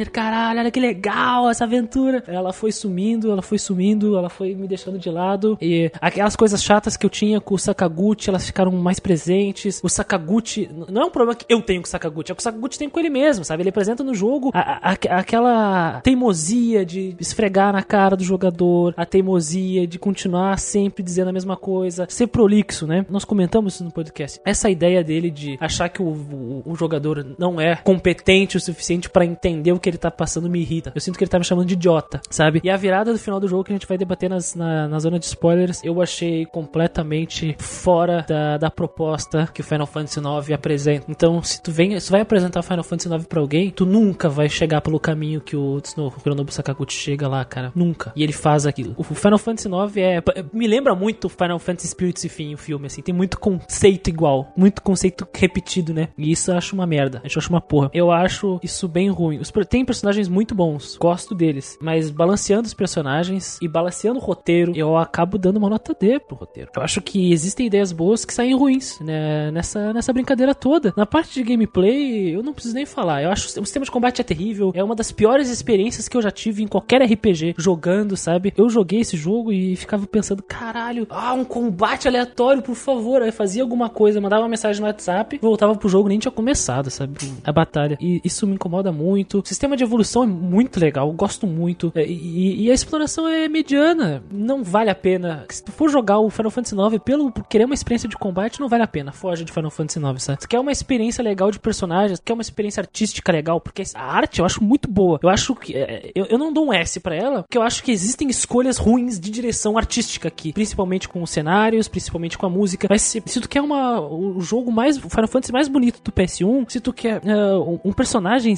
[0.01, 2.23] Steiner, caralho, olha que legal essa aventura.
[2.27, 5.59] Ela foi sumindo, ela foi sumindo, ela foi me deixando de lado.
[5.61, 9.81] E aquelas coisas chatas que eu tinha com o Sakaguchi, elas ficaram mais presentes.
[9.83, 12.43] O Sakaguchi, não é um problema que eu tenho com o Sakaguchi, é que o
[12.43, 13.63] Sakaguchi tem com ele mesmo, sabe?
[13.63, 18.95] Ele apresenta no jogo a- a- a- aquela teimosia de esfregar na cara do jogador,
[18.97, 23.05] a teimosia de continuar sempre dizendo a mesma coisa, ser prolixo, né?
[23.11, 24.41] Nós comentamos isso no podcast.
[24.45, 29.11] Essa ideia dele de achar que o, o- o jogador não é competente o suficiente
[29.11, 30.93] pra entender o que ele tá passando me irrita.
[30.95, 32.61] Eu sinto que ele tá me chamando de idiota, sabe?
[32.65, 34.99] E a virada do final do jogo que a gente vai debater nas- na, na
[34.99, 40.51] zona de spoilers, eu achei completamente fora da, da proposta que o Final Fantasy IX
[40.53, 41.07] apresenta.
[41.09, 44.49] Então, se tu vem, se vai apresentar Final Fantasy IX pra alguém, tu nunca vai
[44.49, 47.73] chegar pelo caminho que o Tsuno- Hironobu Sakaguchi chega lá, cara.
[47.75, 48.13] Nunca.
[48.17, 48.95] E ele faz aquilo.
[48.97, 50.23] O Final Fantasy IX é.
[50.53, 53.03] Me lembra muito Final Fantasy Spirits Fim, o filme, assim.
[53.03, 54.53] Tem muito conceito igual.
[54.57, 56.09] Muito conceito repetido, né?
[56.17, 57.21] E isso eu acho uma merda.
[57.25, 57.91] Eu acho uma porra.
[57.93, 59.41] Eu acho isso bem ruim.
[59.53, 60.97] Per- tem personagens muito bons.
[60.99, 61.79] Gosto deles.
[61.81, 66.37] Mas balanceando os personagens e balanceando o roteiro, eu acabo dando uma nota D pro
[66.37, 66.71] roteiro.
[66.77, 69.51] Eu acho que existem ideias boas que saem ruins, né?
[69.51, 70.93] Nessa, nessa brincadeira toda.
[70.97, 73.23] Na parte de gameplay, eu não preciso nem falar.
[73.23, 74.71] Eu acho o sistema de combate é terrível.
[74.75, 78.53] É uma das piores experiências que eu já tive em qualquer RPG jogando, sabe?
[78.57, 83.23] Eu joguei esse jogo e ficava pensando, caralho, ah, um combate aleatório, por favor.
[83.23, 86.91] Aí fazia alguma coisa, mandava uma mensagem no WhatsApp, voltava pro jogo, nem tinha começado,
[86.91, 87.15] sabe?
[87.43, 87.97] A batalha.
[87.99, 89.39] E isso me incomoda muito.
[89.39, 91.93] O sistema de evolução é muito legal, gosto muito.
[91.95, 94.23] É, E, e a exploração é mediana.
[94.31, 95.45] Não vale a pena.
[95.49, 98.61] Se tu for jogar o Final Fantasy IX pelo por querer uma experiência de combate,
[98.61, 99.13] não vale a pena.
[99.13, 100.43] Foge de Final Fantasy IX, sabe?
[100.43, 104.41] Se quer uma experiência legal de personagens, quer uma experiência artística legal, porque a arte
[104.41, 105.19] eu acho muito boa.
[105.23, 105.77] Eu acho que.
[105.77, 108.79] é, eu, eu não dou um S pra ela, porque eu acho que existem escolhas
[108.79, 110.53] ruins de direção artística aqui.
[110.53, 112.87] Principalmente com os cenários, principalmente com a música.
[112.91, 114.97] Mas se, se tu quer uma, o jogo mais.
[114.99, 118.55] O Final Fantasy mais bonito do PS1, se tu quer é, um, um personagem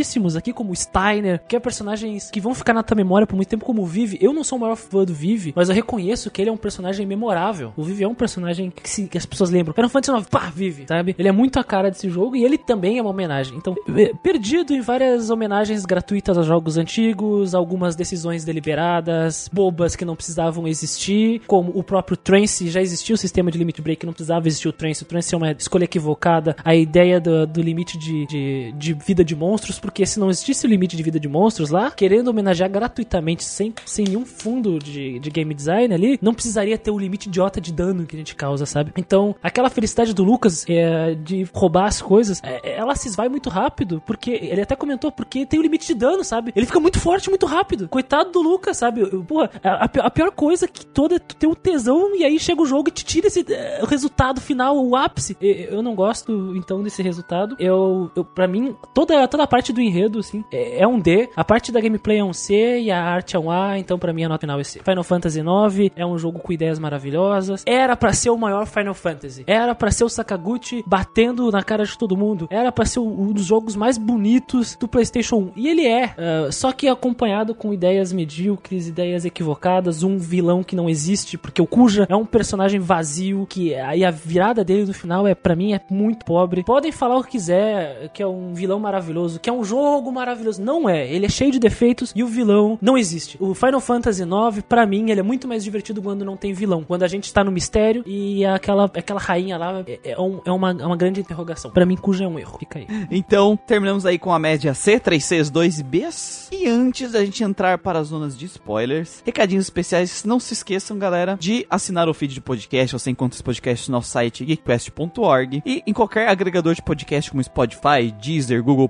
[0.00, 3.48] importantíssimos aqui, como Steiner, que é personagens que vão ficar na tua memória por muito
[3.48, 4.18] tempo, como o Vive.
[4.20, 6.56] Eu não sou o maior fã do Vive, mas eu reconheço que ele é um
[6.56, 7.72] personagem memorável.
[7.76, 9.74] O Vive é um personagem que, se- que as pessoas lembram.
[9.74, 11.14] Final Fantasy IX, pá, Vive, sabe?
[11.18, 13.56] Ele é muito a cara desse jogo e ele também é uma homenagem.
[13.56, 20.04] Então, é, perdido em várias homenagens gratuitas aos jogos antigos, algumas decisões deliberadas, bobas que
[20.04, 24.12] não precisavam existir, como o próprio Trance, já existia o sistema de limit break, não
[24.12, 25.02] precisava existir o Trance.
[25.02, 26.56] O Trance é uma escolha equivocada.
[26.64, 30.64] A ideia do, do limite de, de, de vida de monstros, porque se não existisse
[30.66, 35.18] o limite de vida de monstros lá, querendo homenagear gratuitamente, sem, sem nenhum fundo de,
[35.18, 38.36] de game design ali, não precisaria ter o limite idiota de dano que a gente
[38.36, 38.92] causa, sabe?
[38.96, 43.50] Então, aquela felicidade do Lucas é, de roubar as coisas, é, ela se esvai muito
[43.50, 46.52] rápido, porque ele até comentou, porque tem o limite de dano, sabe?
[46.54, 47.88] Ele fica muito forte, muito rápido.
[47.88, 49.00] Coitado do Lucas, sabe?
[49.00, 52.24] Eu- Porra, a, a a pior coisa que toda é tu ter o tesão e
[52.24, 53.44] aí chega o jogo e te tira esse
[53.82, 55.36] o resultado final, o ápice.
[55.40, 57.56] E- Eu não gosto, então, desse resultado.
[57.58, 61.30] Eu, eu para mim, toda, toda a parte do enredo, assim, é, é um D.
[61.34, 64.12] A parte da gameplay é um C e a arte é um A, então pra
[64.12, 64.80] mim a nota final é C.
[64.80, 67.62] Final Fantasy IX é um jogo com ideias maravilhosas.
[67.66, 69.44] Era pra ser o maior Final Fantasy.
[69.46, 72.48] Era pra ser o Sakaguchi batendo na cara de todo mundo.
[72.50, 75.52] Era pra ser um dos jogos mais bonitos do PlayStation 1.
[75.56, 80.76] E ele é, ah, só que acompanhado com ideias medíocres, ideias equivocadas, um vilão que
[80.76, 84.94] não existe, porque o Kuja é um personagem vazio, que aí a virada dele no
[84.94, 86.64] final é para mim é muito pobre.
[86.64, 90.60] Podem falar o que quiser, que é um vilão maravilhoso, que é um jogo maravilhoso.
[90.62, 93.36] Não é, ele é cheio de defeitos e o vilão não existe.
[93.40, 96.82] O Final Fantasy IX, pra mim, ele é muito mais divertido quando não tem vilão.
[96.84, 100.50] Quando a gente tá no mistério e aquela, aquela rainha lá é, é um- é
[100.50, 101.70] uma, é uma grande interrogação.
[101.70, 102.58] Pra mim, Kuja é um erro.
[102.58, 102.86] Fica aí.
[103.10, 106.48] Então, terminamos aí com a média C, 3 Cs, 2 Bs.
[106.52, 110.98] E antes da gente entrar para as zonas de spoilers, recadinhos especiais, não se esqueçam,
[110.98, 112.92] galera, de assinar o feed de podcast.
[112.92, 117.42] Você encontra esse podcast no nosso site geekquest.org e em qualquer agregador de podcast como
[117.42, 118.88] Spotify, Deezer, Google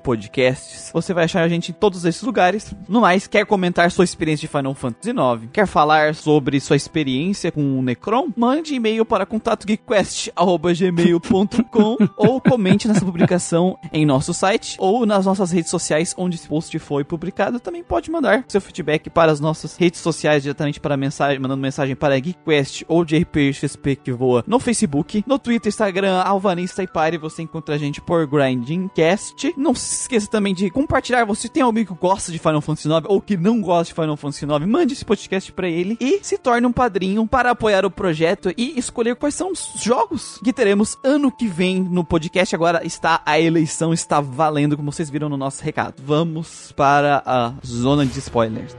[0.70, 0.90] Podcasts.
[0.92, 2.72] Você vai achar a gente em todos esses lugares.
[2.88, 5.48] No mais, quer comentar sua experiência de Final Fantasy IX?
[5.52, 8.28] Quer falar sobre sua experiência com o Necron?
[8.36, 15.70] Mande e-mail para contato.geekquest.gmail.com ou comente nessa publicação em nosso site ou nas nossas redes
[15.70, 17.60] sociais onde esse post foi publicado.
[17.60, 21.96] Também pode mandar seu feedback para as nossas redes sociais diretamente para mensagem, mandando mensagem
[21.96, 27.18] para GeekQuest ou de RPXP que voa no Facebook, no Twitter, Instagram, Alvanista e Pare.
[27.18, 29.52] Você encontra a gente por GrindingCast.
[29.56, 31.24] Não se esqueça também de compartilhar.
[31.24, 34.16] Você tem alguém que gosta de Final Fantasy IX ou que não gosta de Final
[34.16, 37.90] Fantasy IX, mande esse podcast para ele e se torne um padrinho para apoiar o
[37.90, 42.54] projeto e escolher quais são os jogos que teremos ano que vem no podcast.
[42.54, 45.94] Agora está a eleição, está valendo, como vocês viram no nosso recado.
[46.04, 48.76] Vamos para a zona de spoilers.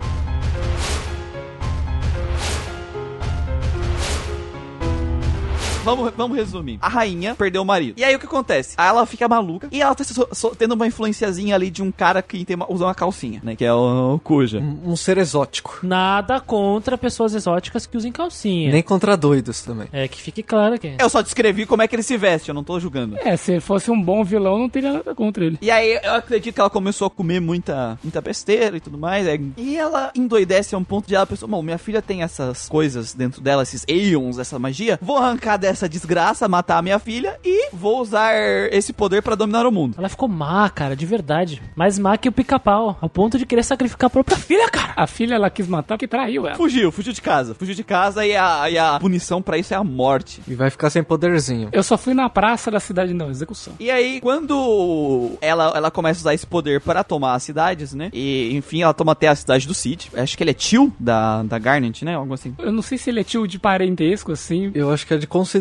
[5.83, 6.77] Vamos, vamos resumir.
[6.79, 7.95] A rainha perdeu o marido.
[7.97, 8.75] E aí o que acontece?
[8.77, 11.91] Aí ela fica maluca e ela tá so- so- tendo uma influenciazinha ali de um
[11.91, 13.55] cara que tem uma, usa uma calcinha, né?
[13.55, 14.59] Que é o, o Cuja.
[14.59, 15.79] Um, um ser exótico.
[15.81, 18.71] Nada contra pessoas exóticas que usem calcinha.
[18.71, 19.87] Nem contra doidos também.
[19.91, 20.93] É que fique claro aqui.
[20.99, 23.17] Eu só descrevi como é que ele se veste, eu não tô julgando.
[23.17, 25.57] É, se fosse um bom vilão, não teria nada contra ele.
[25.63, 29.25] E aí eu acredito que ela começou a comer muita, muita besteira e tudo mais.
[29.25, 32.69] é, E ela endoidece a um ponto de ela pensou, bom, minha filha tem essas
[32.69, 34.99] coisas dentro dela, esses Aeons, essa magia.
[35.01, 38.33] Vou arrancar dessa desgraça, matar a minha filha e vou usar
[38.71, 39.95] esse poder pra dominar o mundo.
[39.97, 41.61] Ela ficou má, cara, de verdade.
[41.75, 42.97] Mais má que o pica-pau.
[43.01, 44.93] Ao ponto de querer sacrificar a própria filha, cara.
[44.95, 46.55] A filha ela quis matar porque traiu ela.
[46.55, 47.53] Fugiu, fugiu de casa.
[47.55, 50.41] Fugiu de casa e a, e a punição pra isso é a morte.
[50.47, 51.69] E vai ficar sem poderzinho.
[51.71, 53.73] Eu só fui na praça da cidade, não, execução.
[53.79, 58.09] E aí, quando ela, ela começa a usar esse poder para tomar as cidades, né?
[58.13, 60.11] E, enfim, ela toma até a cidade do Cid.
[60.15, 62.15] Acho que ele é tio da, da Garnet, né?
[62.15, 62.55] Algo assim.
[62.57, 64.71] Eu não sei se ele é tio de parentesco, assim.
[64.73, 65.60] Eu acho que é de consideração.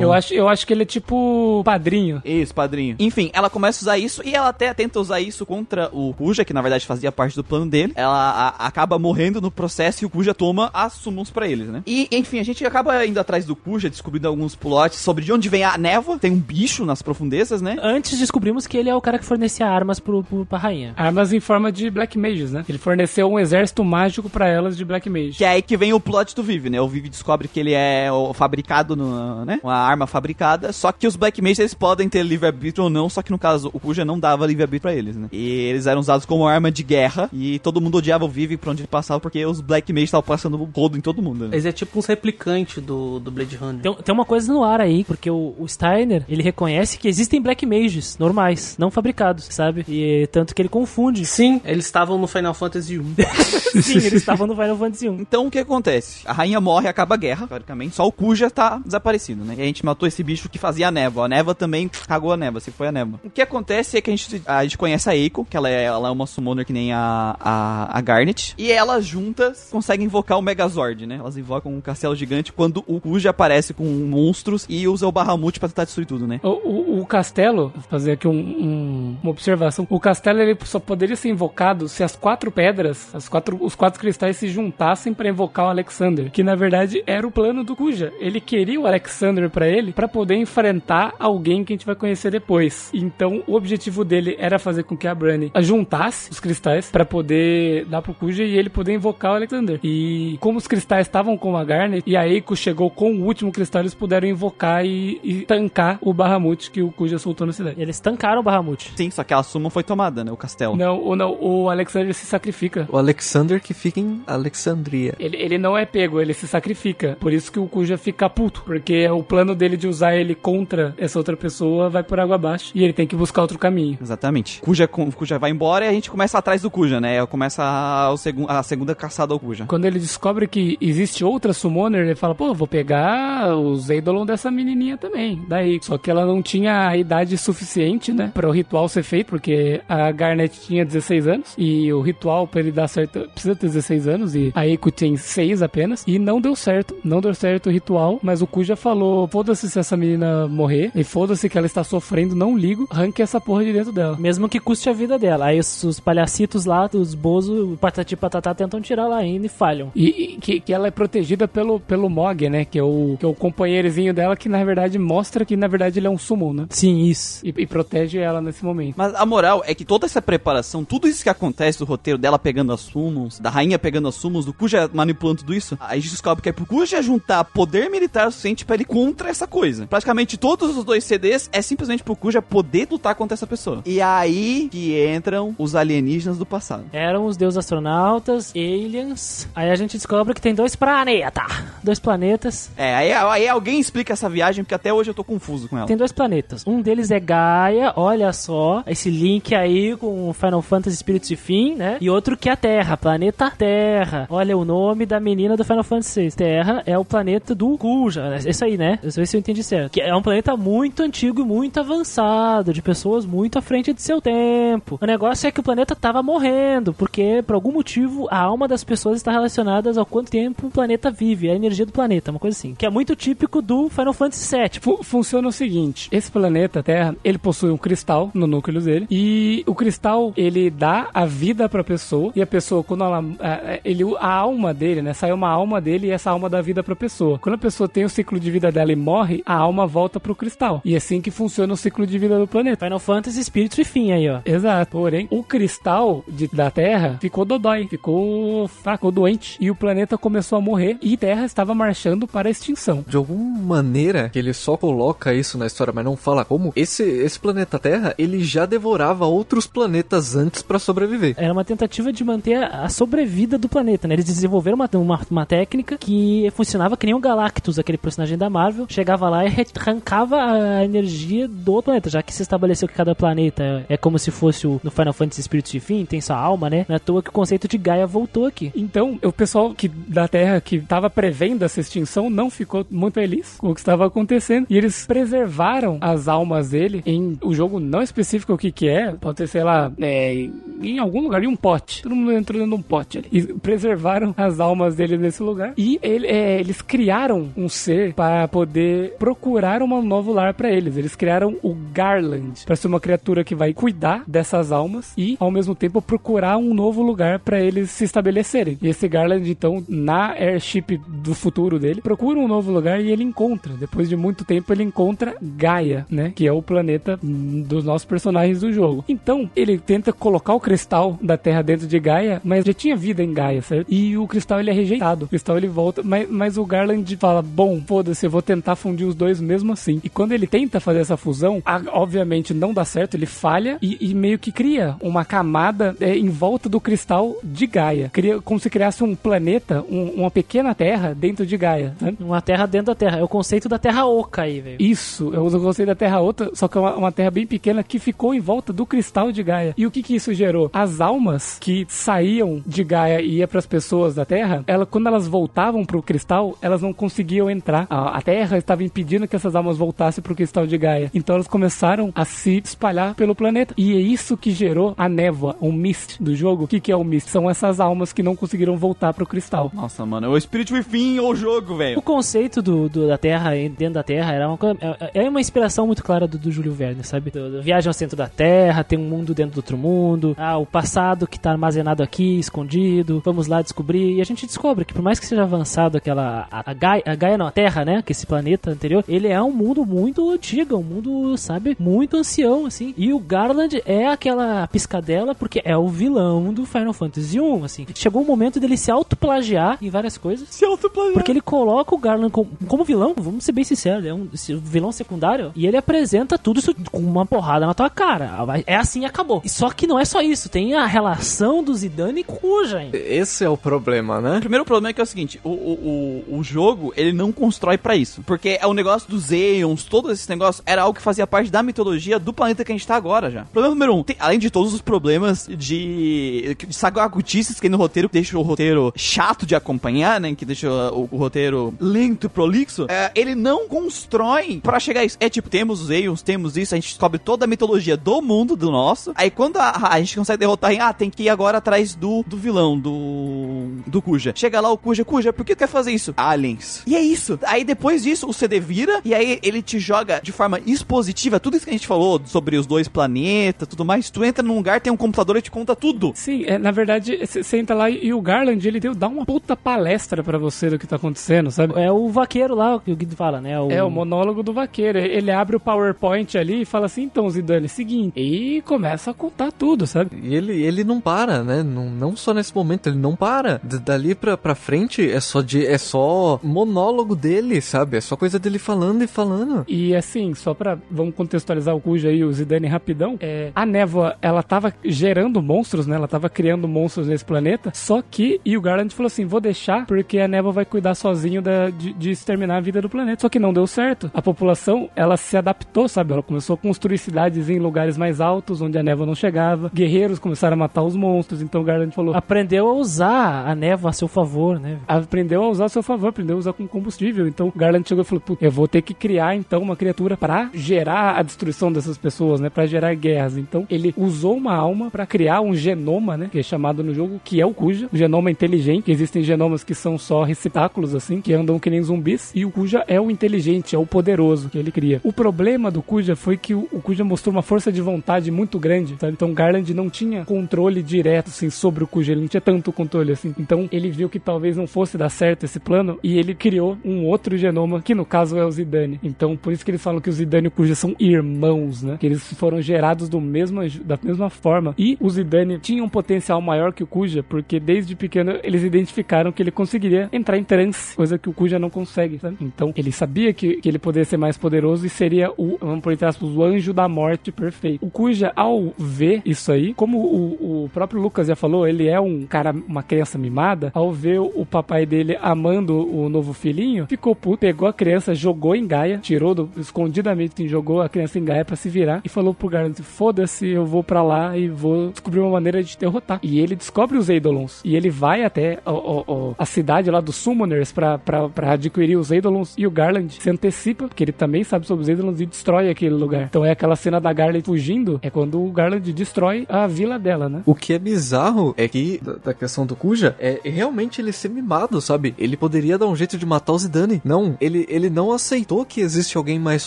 [0.00, 2.22] Eu acho, eu acho que ele é tipo padrinho.
[2.24, 2.96] Isso, padrinho.
[2.98, 6.44] Enfim, ela começa a usar isso e ela até tenta usar isso contra o Kuja,
[6.44, 7.92] que na verdade fazia parte do plano dele.
[7.96, 11.82] Ela a- acaba morrendo no processo e o Kuja toma as summons pra eles, né?
[11.86, 15.48] E, enfim, a gente acaba indo atrás do Kuja, descobrindo alguns plots sobre de onde
[15.48, 16.18] vem a névoa.
[16.18, 17.76] Tem um bicho nas profundezas, né?
[17.82, 20.92] Antes descobrimos que ele é o cara que fornecia armas pro, pro, pra rainha.
[20.96, 22.64] Armas em forma de Black Mages, né?
[22.68, 25.32] Ele forneceu um exército mágico pra elas de Black Mage.
[25.32, 26.80] Que é aí que vem o plot do Vive, né?
[26.80, 29.06] O Vive descobre que ele é o fabricado, no,
[29.42, 29.60] né?
[29.62, 30.72] Uma arma fabricada.
[30.72, 33.08] Só que os Black Mages eles podem ter livre-arbítrio ou não.
[33.08, 35.28] Só que no caso, o Kuja não dava livre-arbítrio pra eles, né?
[35.32, 37.30] E eles eram usados como arma de guerra.
[37.32, 40.26] E todo mundo odiava o Vive por onde ele passava, porque os Black Mages estavam
[40.26, 41.54] passando o rodo em todo mundo, né?
[41.54, 43.80] Eles é tipo uns replicantes do, do Blade Runner.
[43.80, 47.40] Tem, tem uma coisa no ar aí, porque o, o Steiner, ele reconhece que existem
[47.40, 49.84] Black Mages normais, não fabricados, sabe?
[49.88, 51.24] E tanto que ele confunde.
[51.26, 53.14] Sim, eles estavam no Final Fantasy 1.
[53.82, 55.14] Sim, eles estavam no Final Fantasy 1.
[55.20, 56.22] Então o que acontece?
[56.24, 57.94] A rainha morre, acaba a guerra, teoricamente.
[57.94, 58.80] Só o Kuja tá
[59.24, 59.54] parecido, né?
[59.58, 61.24] E a gente matou esse bicho que fazia a névoa.
[61.24, 63.20] A névoa também cagou a névoa, se foi a névoa.
[63.24, 65.84] O que acontece é que a gente, a gente conhece a Eiko, que ela é,
[65.84, 68.54] ela é uma summoner que nem a, a, a Garnet.
[68.58, 71.16] E elas juntas conseguem invocar o Megazord, né?
[71.16, 75.58] Elas invocam um castelo gigante quando o Kuja aparece com monstros e usa o Bahamut
[75.58, 76.40] pra tentar destruir tudo, né?
[76.42, 79.86] O, o, o castelo, vou fazer aqui um- um- uma observação.
[79.90, 84.00] O castelo ele só poderia ser invocado se as quatro pedras, as quatro, os quatro
[84.00, 88.12] cristais se juntassem pra invocar o Alexander, que na verdade era o plano do Kuja.
[88.18, 89.13] Ele queria o Alexander
[89.50, 92.90] pra ele pra poder enfrentar alguém que a gente vai conhecer depois.
[92.92, 97.84] Então o objetivo dele era fazer com que a Branny juntasse os cristais pra poder
[97.86, 99.78] dar pro Kuja e ele poder invocar o Alexander.
[99.82, 103.52] E como os cristais estavam com a Garnet e a Eiko chegou com o último
[103.52, 107.80] cristal, eles puderam invocar e, e tancar o Bahamut que o Kuja soltou na cidade.
[107.80, 108.92] Eles tancaram o Bahamut.
[108.96, 110.32] Sim, só que a Suma foi tomada, né?
[110.32, 110.76] O castelo.
[110.76, 112.88] Não, o, não, o Alexander se sacrifica.
[112.90, 115.14] O Alexander que fica em Alexandria.
[115.18, 117.16] Ele, ele não é pego, ele se sacrifica.
[117.20, 118.62] Por isso que o Kuja fica puto.
[118.64, 122.70] Porque o plano dele de usar ele contra essa outra pessoa vai por água abaixo.
[122.74, 123.98] E ele tem que buscar outro caminho.
[124.00, 124.60] Exatamente.
[124.60, 127.24] Kuja, com- Kuja vai embora e a gente começa atrás do Kuja, né?
[127.26, 128.16] Começa a, o
[128.48, 129.66] a segunda caçada ao Kuja.
[129.66, 134.50] Quando ele descobre que existe outra summoner, ele fala, pô, vou pegar os Eidolon dessa
[134.50, 135.42] menininha também.
[135.48, 139.28] Daí, só que ela não tinha a idade suficiente, né, para o ritual ser feito,
[139.28, 143.66] porque a Garnet tinha 16 anos e o ritual para ele dar certo precisa ter
[143.66, 146.94] 16 anos e a Eiko tem 6 apenas e não deu certo.
[147.04, 148.93] Não deu certo o ritual, mas o Kuja falou,
[149.30, 153.40] foda-se se essa menina morrer e foda-se que ela está sofrendo, não ligo, arranque essa
[153.40, 154.16] porra de dentro dela.
[154.18, 155.46] Mesmo que custe a vida dela.
[155.46, 159.48] Aí os, os palhacitos lá, os Bozo, o Patati Patatá tentam tirar ela ainda e
[159.48, 159.92] falham.
[159.94, 162.64] E, e que, que ela é protegida pelo, pelo Mog, né?
[162.64, 165.98] Que é, o, que é o companheirozinho dela que na verdade mostra que na verdade
[165.98, 166.66] ele é um summon, né?
[166.70, 167.44] Sim, isso.
[167.44, 168.94] E, e protege ela nesse momento.
[168.96, 172.38] Mas a moral é que toda essa preparação, tudo isso que acontece do roteiro dela
[172.38, 176.10] pegando as summons, da rainha pegando as summons, do Kuja manipulando tudo isso, a gente
[176.10, 179.86] descobre que é pro Kuja juntar poder militar suficiente pra ele contra essa coisa.
[179.86, 183.82] Praticamente todos os dois CDs é simplesmente pro Kuja poder lutar contra essa pessoa.
[183.84, 186.84] E aí que entram os alienígenas do passado.
[186.92, 189.48] Eram os deuses astronautas, aliens.
[189.54, 191.44] Aí a gente descobre que tem dois planetas.
[191.82, 192.70] Dois planetas.
[192.76, 195.86] É, aí, aí alguém explica essa viagem, porque até hoje eu tô confuso com ela.
[195.86, 196.66] Tem dois planetas.
[196.66, 198.82] Um deles é Gaia, olha só.
[198.86, 201.98] Esse link aí com Final Fantasy Spirits e Fim, né?
[202.00, 204.26] E outro que é a Terra, planeta Terra.
[204.30, 206.30] Olha o nome da menina do Final Fantasy VI.
[206.36, 208.36] Terra é o planeta do Kuja.
[208.46, 208.98] Isso aí, né?
[209.02, 209.92] Deixa eu ver se eu entendi certo.
[209.92, 214.02] Que é um planeta muito antigo e muito avançado, de pessoas muito à frente de
[214.02, 214.98] seu tempo.
[215.00, 218.84] O negócio é que o planeta tava morrendo, porque por algum motivo a alma das
[218.84, 222.56] pessoas está relacionada ao quanto tempo o planeta vive, a energia do planeta, uma coisa
[222.56, 222.74] assim.
[222.74, 224.80] Que é muito típico do Final Fantasy VII.
[224.80, 229.62] Fu- funciona o seguinte: esse planeta Terra, ele possui um cristal no núcleo dele e
[229.66, 234.04] o cristal ele dá a vida pra pessoa e a pessoa quando ela a- ele
[234.18, 237.38] a alma dele, né, sai uma alma dele e essa alma dá vida pra pessoa.
[237.38, 240.34] Quando a pessoa tem o ciclo de vida dela e morre, a alma volta pro
[240.34, 240.80] cristal.
[240.84, 242.84] E é assim que funciona o ciclo de vida do planeta.
[242.86, 244.40] Final Fantasy Spirits e Fim aí, ó.
[244.44, 244.92] Exato.
[244.92, 249.56] Porém, o cristal de- da Terra ficou dodói, ficou fraco, ficou doente.
[249.60, 253.04] E o planeta começou a morrer e Terra estava marchando para a extinção.
[253.08, 257.02] De alguma maneira, que ele só coloca isso na história, mas não fala como, esse,
[257.02, 261.34] esse planeta Terra, ele já devorava outros planetas antes pra sobreviver.
[261.36, 264.14] Era uma tentativa de manter a a sobrevida do planeta, né?
[264.14, 268.43] Eles desenvolveram uma, uma, uma técnica que funcionava que nem o Galactus, aquele personagem da
[268.50, 268.86] Marvel.
[268.88, 273.14] Chegava lá e arrancava a energia do outro planeta, já que se estabeleceu que cada
[273.14, 276.68] planeta é como se fosse o, no Final Fantasy Spirits de Fim, tem sua alma,
[276.70, 276.86] né?
[276.88, 278.72] Não é toa que o conceito de Gaia voltou aqui.
[278.74, 283.56] Então, o pessoal que da Terra que estava prevendo essa extinção não ficou muito feliz
[283.58, 288.02] com o que estava acontecendo e eles preservaram as almas dele em o jogo não
[288.02, 290.48] específico o que que é, pode ser, sei lá, é,
[290.82, 292.02] em algum lugar, em um pote.
[292.02, 293.28] Todo mundo entrou dentro de um pote ali.
[293.32, 298.33] E preservaram as almas dele nesse lugar e ele- é, eles criaram um ser para
[298.48, 300.96] poder procurar um novo lar para eles.
[300.96, 305.50] Eles criaram o Garland para ser uma criatura que vai cuidar dessas almas e ao
[305.50, 308.78] mesmo tempo procurar um novo lugar para eles se estabelecerem.
[308.80, 313.22] E esse Garland então na airship do futuro dele procura um novo lugar e ele
[313.22, 313.74] encontra.
[313.74, 318.04] Depois de muito tempo ele encontra Gaia, né, que é o planeta hum, dos nossos
[318.04, 319.04] personagens do jogo.
[319.08, 323.22] Então ele tenta colocar o cristal da Terra dentro de Gaia, mas já tinha vida
[323.22, 323.92] em Gaia, certo?
[323.92, 325.24] E o cristal ele é rejeitado.
[325.24, 329.06] O cristal ele volta, mas, mas o Garland fala: "Bom, foda-se, eu vou tentar fundir
[329.06, 330.00] os dois mesmo assim".
[330.04, 333.96] E quando ele tenta fazer essa fusão, a- obviamente não dá certo, ele falha e,
[334.00, 338.10] e meio que cria uma camada é, em volta do cristal de Gaia.
[338.12, 342.16] Cria como se criasse um planeta, um- uma pequena Terra dentro de Gaia, sabe?
[342.20, 343.18] Uma terra dentro da terra.
[343.18, 344.76] É o conceito da terra oca aí, velho.
[344.80, 347.46] Isso, eu uso o conceito da Terra outra, só que é uma, uma Terra bem
[347.46, 349.74] pequena que ficou em volta do cristal de Gaia.
[349.76, 350.70] E o que que isso gerou?
[350.72, 355.06] As almas que saíam de Gaia e ia para as pessoas da Terra, ela, quando
[355.06, 357.86] elas voltavam pro cristal, elas não conseguiam entrar.
[357.88, 361.10] A, a Terra estava impedindo que essas almas voltassem pro cristal de Gaia.
[361.14, 363.74] Então elas começaram a se espalhar pelo planeta.
[363.76, 366.64] E é isso que gerou a névoa, o mist do jogo.
[366.64, 367.28] O que, que é o mist?
[367.30, 369.70] São essas almas que não conseguiram voltar pro cristal.
[369.74, 372.02] Nossa, mano, é o Spirit Within ou o jogo, O velho.
[372.02, 374.76] conceito do, do- da Terra, dentro da Terra, era uma, coisa-
[375.12, 377.30] é é uma inspiração muito clara do, do Júlio Verne, sabe?
[377.30, 380.56] Do, do viagem ao centro da Terra, tem um mundo dentro do outro mundo, ah,
[380.58, 384.14] o passado que tá armazenado aqui, escondido, vamos lá descobrir.
[384.16, 386.46] E a gente descobre que por mais que seja avançado aquela.
[386.50, 388.02] A, a Gaia, a Gaia não, a Terra, né?
[388.04, 391.76] Que esse planeta anterior, ele é um mundo muito antigo, um mundo, sabe?
[391.78, 392.94] Muito ancião, assim.
[392.96, 397.86] E o Garland é aquela piscadela porque é o vilão do Final Fantasy 1, assim.
[397.94, 400.48] Chegou o momento dele se autoplagiar em várias coisas.
[400.50, 401.14] Se autoplagiar.
[401.14, 404.28] Porque ele coloca o Garland como, como vilão, vamos ser bem sinceros, é um
[404.62, 408.30] vilão secundário, e ele apresenta tudo isso com uma porrada na tua cara.
[408.66, 409.42] É assim e acabou.
[409.44, 412.90] E Só que não é só isso, tem a relação do Zidane com o Jain.
[412.92, 414.38] Esse é o problema, né?
[414.38, 417.32] O primeiro problema é que é o seguinte, o, o, o, o jogo, ele não
[417.32, 418.22] constrói pra isso.
[418.26, 421.62] Porque é o negócio dos Aeons, todo esse negócio, era algo que fazia parte da
[421.62, 423.44] mitologia do planeta que a gente tá agora já.
[423.44, 428.08] Problema número um, tem- além de todos os problemas de, de sagagutices que no roteiro,
[428.12, 432.86] deixa o roteiro chato de acompanhar, né, que deixa o, o roteiro lento e prolixo,
[432.88, 435.16] é, ele não constrói pra chegar a isso.
[435.20, 438.56] É tipo, temos os Aeons, temos isso, a gente descobre toda a mitologia do mundo,
[438.56, 439.12] do nosso.
[439.14, 442.36] Aí quando a, a gente consegue derrotar, ah, tem que ir agora atrás do, do
[442.36, 444.32] vilão, do, do Kuja.
[444.34, 446.12] Chega lá o Kuja, Kuja, por que tu quer fazer isso?
[446.16, 446.82] Aliens.
[446.86, 447.38] E é isso.
[447.44, 451.56] Aí depois disso, o CD vira e aí ele te joga de forma expositiva tudo
[451.56, 454.10] isso que a gente falou sobre os dois planetas, tudo mais.
[454.10, 456.12] Tu entra num lugar, tem um computador e te conta tudo.
[456.14, 459.24] Sim, é, na verdade, você entra lá e, e o Garland, ele deu, dá uma
[459.24, 461.74] puta palestra pra você do que tá acontecendo, sabe?
[461.80, 463.52] É o vaqueiro lá que o Guido fala, né?
[463.52, 464.98] É o monólogo do vaqueiro.
[464.98, 468.18] Ele abre o PowerPoint ali e fala assim: então, Zidane, seguinte.
[468.18, 470.10] E começa a contar tudo, sabe?
[470.22, 471.62] E ele, ele não para, né?
[471.62, 473.60] Não, não só nesse momento, ele não para.
[473.62, 477.96] D- dali pra, pra frente é só, de, é só monólogo dele, sabe?
[477.96, 479.64] É só coisa dele falando e falando.
[479.68, 480.78] E assim, só pra.
[480.90, 483.16] Vamos contextualizar o Cuja e o Zidane rapidão.
[483.20, 485.96] É, a névoa, ela tava gerando monstros, né?
[485.96, 487.70] Ela tava criando monstros nesse planeta.
[487.74, 488.40] Só que.
[488.44, 491.92] E o Garland falou assim: vou deixar, porque a névoa vai cuidar sozinho da, de,
[491.92, 493.22] de exterminar a vida do planeta.
[493.22, 494.10] Só que não deu certo.
[494.14, 496.12] A população, ela se adaptou, sabe?
[496.12, 499.70] Ela começou a construir cidades em lugares mais altos, onde a névoa não chegava.
[499.74, 501.42] Guerreiros começaram a matar os monstros.
[501.42, 504.78] Então o Garland falou: Aprendeu a usar a névoa a seu favor, né?
[504.86, 507.26] aprendeu a usar a seu favor, aprendeu a usar com combustível.
[507.26, 511.16] Então Garland chegou e falou: eu vou ter que criar então uma criatura pra gerar
[511.16, 512.50] a destruição dessas pessoas, né?
[512.50, 513.36] Pra gerar guerras.
[513.36, 516.28] Então ele usou uma alma pra criar um genoma, né?
[516.30, 517.88] Que é chamado no jogo, que é o Kuja.
[517.92, 518.84] O genoma inteligente.
[518.84, 522.32] que Existem genomas que são só receptáculos, assim, que andam que nem zumbis.
[522.34, 525.00] E o Kuja é o inteligente, é o poderoso que ele cria.
[525.04, 528.96] O problema do Kuja foi que o, Kuja mostrou uma força de vontade muito grande?
[529.02, 532.12] Então Garland não tinha controle direto, assim, sobre o Kuja.
[532.12, 533.34] Ele não tinha tanto controle, assim.
[533.38, 537.04] Então ele viu que talvez não fosse dar certo esse plano e ele criou um
[537.04, 538.98] outro genoma, que no caso é o Zidane.
[539.02, 541.96] Então por isso que eles falam que o Zidane e o Kuja são irmãos, né?
[541.98, 544.74] Que eles foram gerados do mesmo, da mesma forma.
[544.78, 549.32] E o Zidane tinha um potencial maior que o Kuja, porque desde pequeno eles identificaram
[549.32, 552.36] que ele conseguiria entrar em transe, coisa que o Kuja não consegue, sabe?
[552.40, 555.92] Então ele sabia que, que ele poderia ser mais poderoso e seria o, vamos por
[555.92, 557.84] entre aspas, o anjo da morte perfeito.
[557.84, 562.00] O Kuja, ao ver isso aí, como o, o próprio Lucas já falou, ele é
[562.00, 567.14] um cara, uma criança mimada, ao ver o papai dele amando o novo filhinho, ficou
[567.14, 571.44] puto, pegou a criança, jogou em Gaia, tirou do, escondidamente, jogou a criança em Gaia
[571.44, 575.20] pra se virar e falou pro Garland, foda-se, eu vou pra lá e vou descobrir
[575.20, 576.18] uma maneira de derrotar.
[576.22, 580.00] E ele descobre os Eidolons e ele vai até o- o- o- a cidade lá
[580.00, 584.12] dos Summoners pra, pra, pra adquirir os Eidolons e o Garland se antecipa, porque ele
[584.12, 586.22] também sabe sobre os Eidolons e destrói aquele lugar.
[586.24, 590.28] Então é aquela cena da Garland fugindo, é quando o Garland destrói a vila dela,
[590.28, 590.42] né?
[590.46, 594.28] O que é bizarro é que, da, da questão do Kuja, é realmente ele ser
[594.30, 595.14] mimado, sabe?
[595.18, 597.00] Ele poderia dar um jeito de matar o Zidane.
[597.04, 599.66] Não, ele, ele não aceitou que existe alguém mais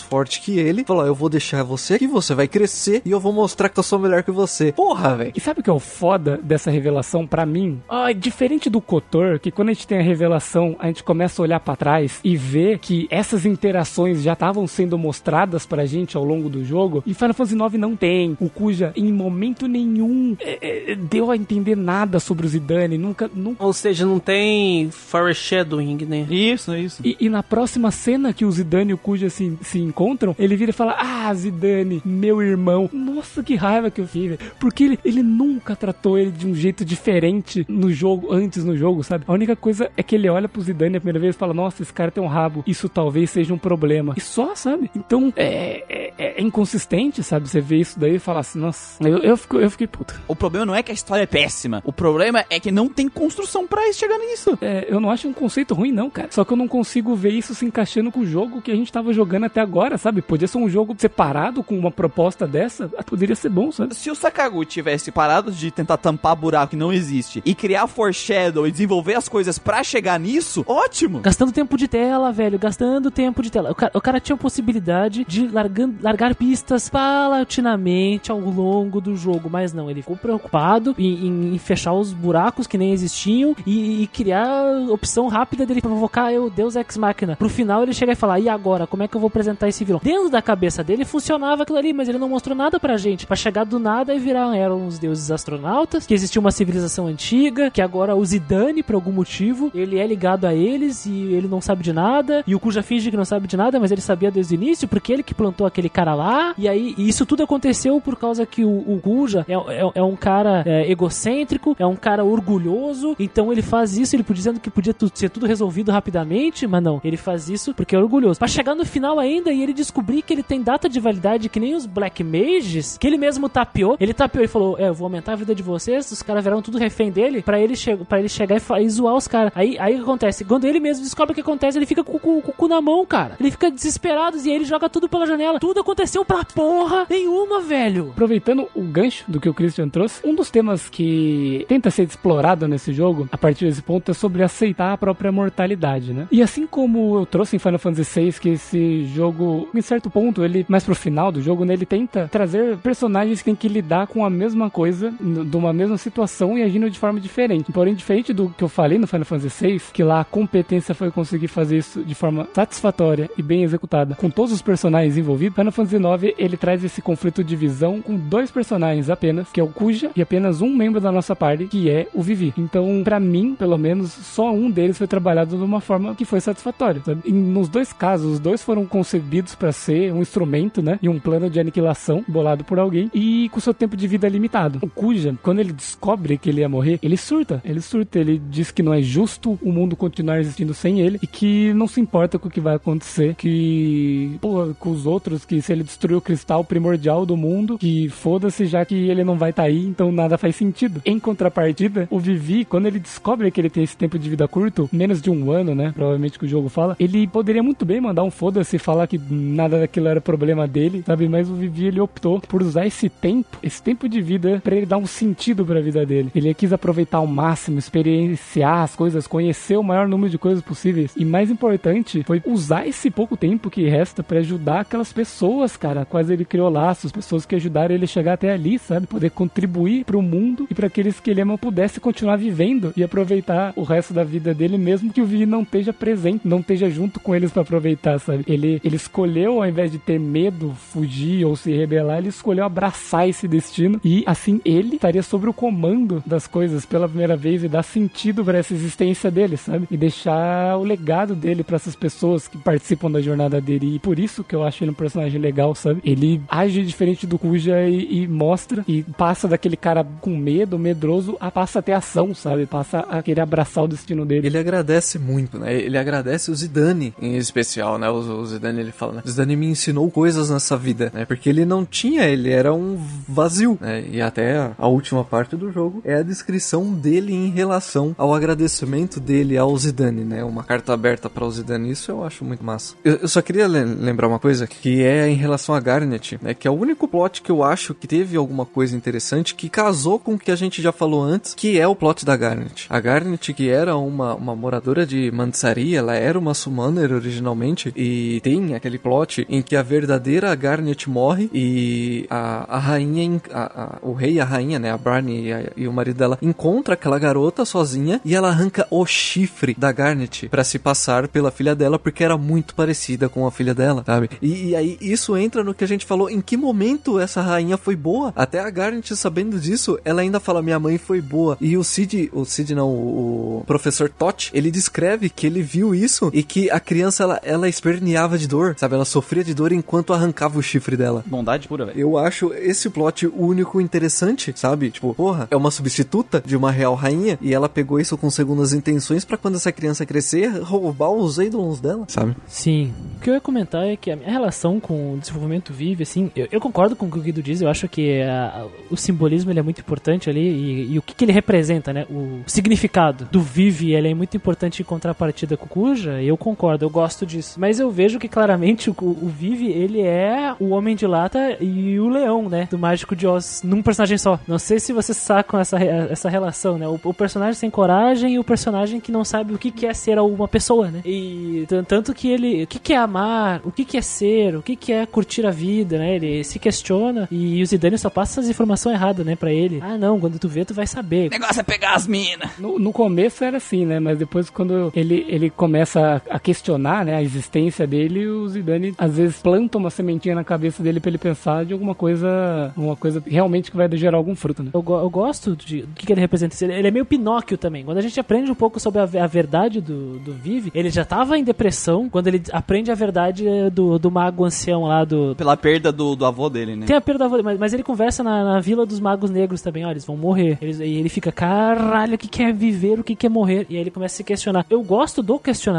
[0.00, 0.84] forte que ele.
[0.84, 3.82] Falou, eu vou deixar você aqui, você vai crescer e eu vou mostrar que eu
[3.82, 4.72] sou melhor que você.
[4.72, 5.32] Porra, velho.
[5.34, 7.80] E sabe o que é o foda dessa revelação pra mim?
[7.88, 11.44] Ah, diferente do Kotor, que quando a gente tem a revelação, a gente começa a
[11.44, 16.24] olhar pra trás e ver que essas interações já estavam sendo mostradas pra gente ao
[16.24, 17.02] longo do jogo.
[17.06, 18.36] E Final Fantasy IX não tem.
[18.40, 22.98] O Kuja, em momento nenhum, é, é, deu a entender nada sobre o Zidane.
[22.98, 26.26] Nunca, nunca Ou seja, não tem foreshadowing, né?
[26.30, 27.02] Isso, isso.
[27.04, 30.56] E, e na próxima cena que o Zidane e o Kuja se, se encontram, ele
[30.56, 32.88] vira e fala: Ah, Zidane, meu irmão.
[32.92, 34.52] Nossa, que raiva que eu fiz, velho.
[34.58, 39.02] Porque ele, ele nunca tratou ele de um jeito diferente no jogo, antes no jogo,
[39.02, 39.24] sabe?
[39.26, 41.82] A única coisa é que ele olha pro Zidane a primeira vez e fala: Nossa,
[41.82, 42.62] esse cara tem um rabo.
[42.66, 44.14] Isso talvez seja um problema.
[44.16, 44.90] E só, sabe?
[44.94, 47.48] Então é, é, é inconsistente, sabe?
[47.48, 50.20] Você vê isso daí e fala assim: Nossa, eu, eu, fico, eu fiquei puto.
[50.28, 51.82] O problema não é que a história é péssima.
[51.84, 54.58] O problema é que não tem construção pra chegar nisso.
[54.60, 56.28] É, eu não acho um conceito ruim, não, cara.
[56.30, 58.92] Só que eu não consigo ver isso se encaixando com o jogo que a gente
[58.92, 60.20] tava jogando até agora, sabe?
[60.22, 62.90] Podia ser um jogo separado com uma proposta dessa.
[62.98, 63.94] ah, Poderia ser bom, sabe?
[63.94, 68.66] Se o Sakaguchi tivesse parado de tentar tampar buraco que não existe e criar foreshadow
[68.66, 71.20] e desenvolver as coisas pra chegar nisso, ótimo!
[71.20, 73.70] Gastando tempo de tela, velho, gastando tempo de tela.
[73.70, 79.16] O cara, o cara tinha a possibilidade de largando, largar pistas paulatinamente ao longo do
[79.16, 83.54] jogo, mas não, ele ficou preocupado em, em- em fechar os buracos que nem existiam
[83.66, 87.08] e, e criar opção rápida dele provocar o Deus Ex Machina.
[87.36, 89.84] Pro final ele chegar e falar, e agora, como é que eu vou apresentar esse
[89.84, 90.00] vilão?
[90.02, 93.26] Dentro da cabeça dele funcionava aquilo ali, mas ele não mostrou nada pra gente.
[93.26, 97.70] Pra chegar do nada e virar, eram os deuses astronautas, que existia uma civilização antiga,
[97.70, 101.60] que agora o Zidane, por algum motivo, ele é ligado a eles e ele não
[101.60, 104.30] sabe de nada, e o Kuja finge que não sabe de nada, mas ele sabia
[104.30, 107.42] desde o início, porque ele que plantou aquele cara lá, e aí e isso tudo
[107.42, 111.86] aconteceu por causa que o, o Kuja é, é, é um cara é, egocêntrico, é
[111.86, 116.66] um cara orgulhoso, então ele faz isso, ele dizendo que podia ser tudo resolvido rapidamente,
[116.66, 118.38] mas não, ele faz isso porque é orgulhoso.
[118.38, 121.58] Pra chegar no final ainda e ele descobrir que ele tem data de validade que
[121.60, 125.06] nem os Black Mages, que ele mesmo tapeou, ele tapeou e falou: É, eu vou
[125.06, 128.18] aumentar a vida de vocês, os caras viraram tudo refém dele, pra ele, che pra
[128.18, 129.52] ele chegar e, e zoar os caras.
[129.54, 130.44] Aí, aí o que acontece?
[130.44, 132.80] Quando ele mesmo descobre o que acontece, ele fica com, com- com o cu na
[132.80, 133.36] mão, cara.
[133.40, 135.58] Ele fica desesperado e aí ele joga tudo pela janela.
[135.58, 138.10] Tudo aconteceu pra porra nenhuma, velho.
[138.12, 142.66] Aproveitando o gancho do que o Christian trouxe, um dos temas que tenta ser explorado
[142.68, 146.26] nesse jogo, a partir desse ponto, é sobre aceitar a própria mortalidade, né?
[146.30, 150.44] E assim como eu trouxe em Final Fantasy VI, que esse jogo, em certo ponto,
[150.44, 154.06] ele, mais pro final do jogo, né, ele tenta trazer personagens que têm que lidar
[154.06, 157.72] com a mesma coisa, de uma mesma situação e agindo de forma diferente.
[157.72, 161.10] Porém, diferente do que eu falei no Final Fantasy VI, que lá a competência foi
[161.10, 165.72] conseguir fazer isso de forma satisfatória e bem executada com todos os personagens envolvidos, Final
[165.72, 169.68] Fantasy IX ele traz esse conflito de visão com dois personagens apenas, que é o
[169.68, 172.52] Kuja e apenas um membro da nossa party, que é o Vivi.
[172.56, 176.40] Então, pra mim, pelo menos, só um deles foi trabalhado de uma forma que foi
[176.40, 176.87] satisfatória.
[177.04, 177.30] Sabe?
[177.30, 181.48] Nos dois casos, os dois foram concebidos pra ser um instrumento, né, e um plano
[181.48, 184.78] de aniquilação bolado por alguém e com seu tempo de vida limitado.
[184.82, 187.60] O Kuja, quando ele descobre que ele ia morrer, ele surta.
[187.64, 191.26] Ele surta, ele diz que não é justo o mundo continuar existindo sem ele e
[191.26, 195.60] que não se importa com o que vai acontecer, que pô, com os outros, que
[195.60, 199.50] se ele destruir o cristal primordial do mundo, que foda-se já que ele não vai
[199.50, 201.00] estar aí, então nada faz sentido.
[201.04, 204.88] Em contrapartida, o Vivi, quando ele descobre que ele tem esse tempo de vida curto,
[204.92, 208.22] menos de um ano, né, provavelmente que o jogo fala, ele poderia muito bem mandar
[208.22, 211.28] um foda-se e falar que nada daquilo era problema dele, sabe?
[211.28, 214.86] Mas o Vivi, ele optou por usar esse tempo, esse tempo de vida, pra ele
[214.86, 216.30] dar um sentido pra vida dele.
[216.34, 221.14] Ele quis aproveitar ao máximo, experienciar as coisas, conhecer o maior número de coisas possíveis.
[221.16, 226.04] E mais importante, foi usar esse pouco tempo que resta pra ajudar aquelas pessoas, cara,
[226.04, 229.08] quase ele criou laços, pessoas que ajudaram ele a chegar até ali, sabe?
[229.08, 233.72] Poder contribuir pro mundo e para aqueles que ele ama pudesse continuar vivendo e aproveitar
[233.74, 237.18] o resto da vida dele, mesmo que o Vivi não esteja presente, não esteja junto
[237.18, 238.44] com eles pra aproveitar, sabe?
[238.46, 243.28] Ele, ele escolheu, ao invés de ter medo, fugir ou se rebelar, ele escolheu abraçar
[243.28, 247.68] esse destino e assim ele estaria sobre o comando das coisas pela primeira vez e
[247.68, 249.88] dar sentido para essa existência dele, sabe?
[249.90, 253.94] E deixar o legado dele para essas pessoas que participam da jornada dele.
[253.94, 256.00] E por isso que eu acho ele um personagem legal, sabe?
[256.04, 261.36] Ele age diferente do Kuja e, e mostra e passa daquele cara com medo, medroso,
[261.40, 262.66] a passa a ter ação, sabe?
[262.66, 264.46] Passa a querer abraçar o destino dele.
[264.46, 265.74] Ele agradece muito, né?
[265.74, 268.08] Ele agradece o Zidane em especial, né?
[268.10, 269.22] O, o Zidane ele fala, né?
[269.24, 271.24] O Zidane me ensinou coisas nessa vida, né?
[271.24, 274.04] Porque ele não tinha, ele era um vazio, né?
[274.10, 279.20] E até a, última parte do jogo é a descrição dele em relação ao agradecimento
[279.20, 280.44] dele ao Zidane, né?
[280.44, 282.94] Uma carta aberta para o Zidane, isso eu acho muito massa.
[283.04, 286.54] Eu, eu só queria le- lembrar uma coisa que é em relação a Garnet, né?
[286.54, 290.18] Que é o único plot que eu acho que teve alguma coisa interessante que casou
[290.18, 292.86] com o que a gente já falou antes, que é o plot da Garnet.
[292.88, 298.40] A Garnet, que era uma, uma moradora de Mandsari, ela era uma summoner originalmente, e
[298.42, 303.98] tem aquele plot em que a verdadeira Garnet morre e a, a rainha, a- a-
[304.02, 307.18] o rei e a rainha, né, a Barney e, e o marido dela, encontra aquela
[307.18, 311.98] garota sozinha e ela arranca o chifre da Garnet pra se passar pela filha dela,
[311.98, 314.30] porque era muito parecida com a filha dela, sabe?
[314.40, 317.76] E, e aí isso entra no que a gente falou, em que momento essa rainha
[317.76, 318.32] foi boa?
[318.36, 321.56] Até a Garnet sabendo disso, ela ainda fala, minha mãe foi boa.
[321.60, 326.27] E o Cid, o Cid não, o, professor Tot, ele descreve que ele viu isso
[326.32, 328.94] e que a criança, ela, ela esperneava de dor, sabe?
[328.94, 331.24] Ela sofria de dor enquanto arrancava o chifre dela.
[331.26, 331.98] Bondade pura, velho.
[331.98, 334.90] Eu acho esse plot único e interessante, sabe?
[334.90, 338.72] Tipo, porra, é uma substituta de uma real rainha e ela pegou isso com segundas
[338.72, 342.34] intenções pra quando essa criança crescer, roubar os ídolos dela, sabe?
[342.46, 342.92] Sim.
[343.16, 346.30] O que eu ia comentar é que a minha relação com o desenvolvimento vive, assim,
[346.36, 349.50] eu, eu concordo com o que o Guido diz, eu acho que a- o simbolismo
[349.50, 352.06] ele é muito importante ali e, e o que, que ele representa, né?
[352.10, 356.84] O, significado do Vive ele é muito importante em contrapartida com o Kuja, eu concordo,
[356.84, 357.58] eu gosto disso.
[357.60, 361.98] Mas eu vejo que claramente o, o Vive, ele é o Homem de Lata e
[362.00, 362.68] o Leão, né?
[362.70, 364.38] Do Mágico de Oz, num personagem só.
[364.46, 366.86] Não sei se vocês sacam essa, essa relação, né?
[366.88, 369.94] O, o personagem sem coragem e o personagem que não sabe o que, que é
[369.94, 371.00] ser uma pessoa, né?
[371.04, 372.62] E tan- tanto que ele.
[372.64, 373.60] O que, que é amar?
[373.64, 374.56] O que, que é ser?
[374.56, 376.16] O que, que é curtir a vida, né?
[376.16, 379.36] Ele se questiona e o Zidane só passa as informações erradas, né?
[379.36, 379.78] Pra ele.
[379.82, 381.28] Ah, não, quando tu vê, tu vai saber.
[381.28, 382.50] O negócio é pegar as minas.
[382.58, 384.00] No, no começo era assim, né?
[384.00, 388.94] Mas depois quando ele, ele começa a, a questionar, né, a existência dele, o Zidane
[388.98, 392.96] às vezes planta uma sementinha na cabeça dele pra ele pensar de alguma coisa, uma
[392.96, 394.70] coisa realmente que vai gerar algum fruto, né?
[394.72, 396.54] Eu, eu gosto de, do que, que ele representa.
[396.64, 397.84] Ele é meio Pinóquio também.
[397.84, 401.04] Quando a gente aprende um pouco sobre a, a verdade do, do Vive, ele já
[401.04, 405.34] tava em depressão quando ele aprende a verdade eh, do, do mago ancião lá do.
[405.36, 406.86] Pela perda do, do avô dele, né?
[406.86, 409.60] Tem a perda da avó, mas, mas ele conversa na, na vila dos magos negros
[409.62, 410.58] também, olha, eles vão morrer.
[410.60, 413.66] Eles- e ele fica, caralho, o que, que é viver, o que, que é morrer?
[413.68, 414.64] E aí ele começa a se questionar.
[414.70, 415.78] Eu gosto do questionamento,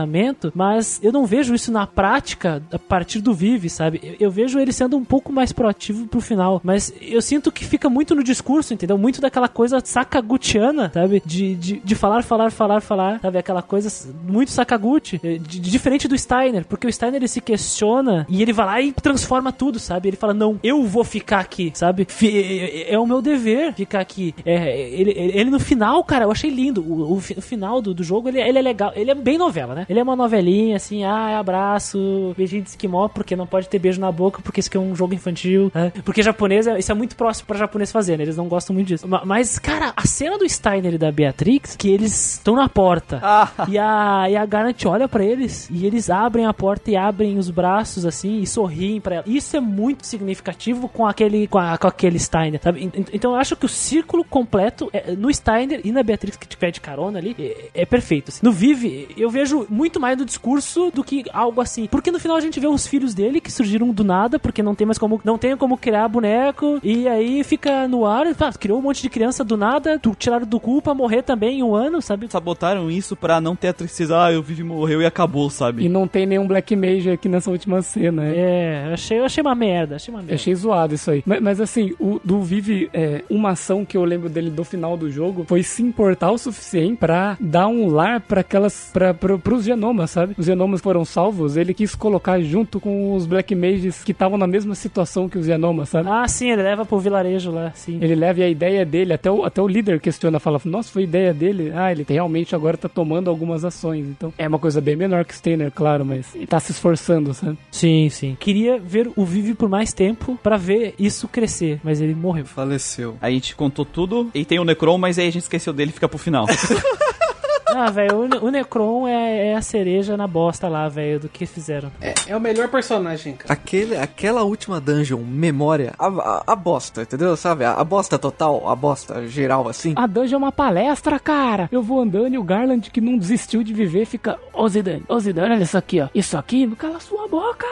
[0.54, 4.00] mas eu não vejo isso na prática a partir do Vive, sabe?
[4.04, 7.66] Eu, eu vejo ele sendo um pouco mais proativo pro final, mas eu sinto que
[7.66, 8.98] fica muito no discurso, entendeu?
[8.98, 11.22] Muito daquela coisa sacagutiana, sabe?
[11.26, 13.38] De, de, de falar, falar, falar, falar, sabe?
[13.38, 13.90] Aquela coisa
[14.28, 18.66] muito sacaguti, eh, diferente do Steiner, porque o Steiner ele se questiona e ele vai
[18.66, 20.10] lá e transforma tudo, sabe?
[20.10, 22.06] Ele fala, não, eu vou ficar aqui, sabe?
[22.10, 24.34] Fi- É, é o meu dever ficar aqui.
[24.46, 26.82] É, ele, ele, ele no final, cara, eu achei lindo.
[26.82, 28.92] O, o o final do, do jogo, ele, ele é legal.
[28.96, 29.86] Ele é bem novela, né?
[29.90, 34.00] Ele é uma novelinha, assim, ah, abraço, beijinho de esquimó, porque não pode ter beijo
[34.02, 35.72] na boca, porque isso aqui é um jogo infantil.
[35.74, 35.92] né?
[36.04, 38.24] Porque japonês, é- isso é muito próximo pra japonês fazer, né?
[38.24, 39.08] Eles não gostam muito disso.
[39.08, 43.20] Ma- Mas, cara, a cena do Steiner e da Beatrix, que eles estão na porta.
[43.30, 46.96] Ah, E a, e a Garnet olha pra eles e eles abrem a porta e
[46.98, 49.24] abrem os braços assim e sorriem pra ela.
[49.28, 52.84] Isso é muito significativo com aquele com, a- com aquele Steiner, sabe?
[52.84, 56.38] En- en- Então eu acho que o círculo completo é- no Steiner e na Beatrix
[56.38, 58.30] que tiver de carona ali é, é perfeito.
[58.30, 58.40] assim.
[58.44, 62.38] No Vive eu vejo muito mais do discurso do que algo assim, porque no final
[62.38, 65.20] a gente vê os filhos dele que surgiram do nada porque não tem mais como
[65.24, 69.10] não tem como criar boneco e aí fica no ar, ah, criou um monte de
[69.10, 72.28] criança do nada, tu- tiraram do cu pra morrer também em um ano, sabe?
[72.30, 75.84] sabotaram isso pra não ter a tristeza, ah, eu vivi morreu e acabou, sabe?
[75.86, 78.26] E não tem nenhum Black Mage aqui nessa última cena.
[78.26, 78.50] É.
[78.50, 80.36] É, eu achei, eu achei uma merda, achei uma Eu merda.
[80.36, 81.24] achei zoado isso aí.
[81.26, 84.96] Mas, mas, assim, o do Vive, é, uma ação que eu lembro dele do final
[84.98, 88.90] do jogo foi se importar o suficiente pra dar um lar pra aquelas.
[88.94, 90.36] Pra, pra, pros genomas, sabe?
[90.38, 94.48] Os genomas foram salvos, ele quis colocar junto com os Black Mages que estavam na
[94.48, 96.08] mesma situação que os genomas, sabe?
[96.10, 97.98] Ah, sim, ele leva pro vilarejo lá, sim.
[98.02, 101.04] Ele leva e a ideia dele, até o, até o líder questiona, fala, nossa, foi
[101.04, 101.72] ideia dele?
[101.76, 104.06] Ah, ele realmente agora tá tomando algumas ações.
[104.08, 107.34] Então, é uma coisa bem menor que o Steiner, claro, mas ele tá se esforçando,
[107.34, 107.58] sabe?
[107.72, 108.38] Sim, sim.
[108.40, 112.46] Queria ver o Vive por mais tempo pra ver isso crescer, mas ele morreu.
[112.46, 113.18] Faleceu.
[113.22, 115.92] Aí a gente contou tudo e tem o Necron, mas aí a gente esqueceu dele
[115.92, 116.46] e fica pro final.
[117.76, 121.46] Ah, velho, o, o Necron é, é a cereja na bosta lá, velho, do que
[121.46, 121.92] fizeram.
[122.02, 123.54] É, é o melhor personagem, cara.
[123.54, 127.36] Aquele, aquela última dungeon, memória, a, a, a bosta, entendeu?
[127.36, 127.64] Sabe?
[127.64, 129.94] A, a bosta total, a bosta geral, assim.
[129.96, 131.70] A dungeon é uma palestra, cara.
[131.72, 134.38] Eu vou andando e o Garland, que não desistiu de viver, fica.
[134.54, 136.10] Ô Zidane, ô Zidane, olha isso aqui, ó.
[136.14, 137.66] Isso aqui, não cala sua boca.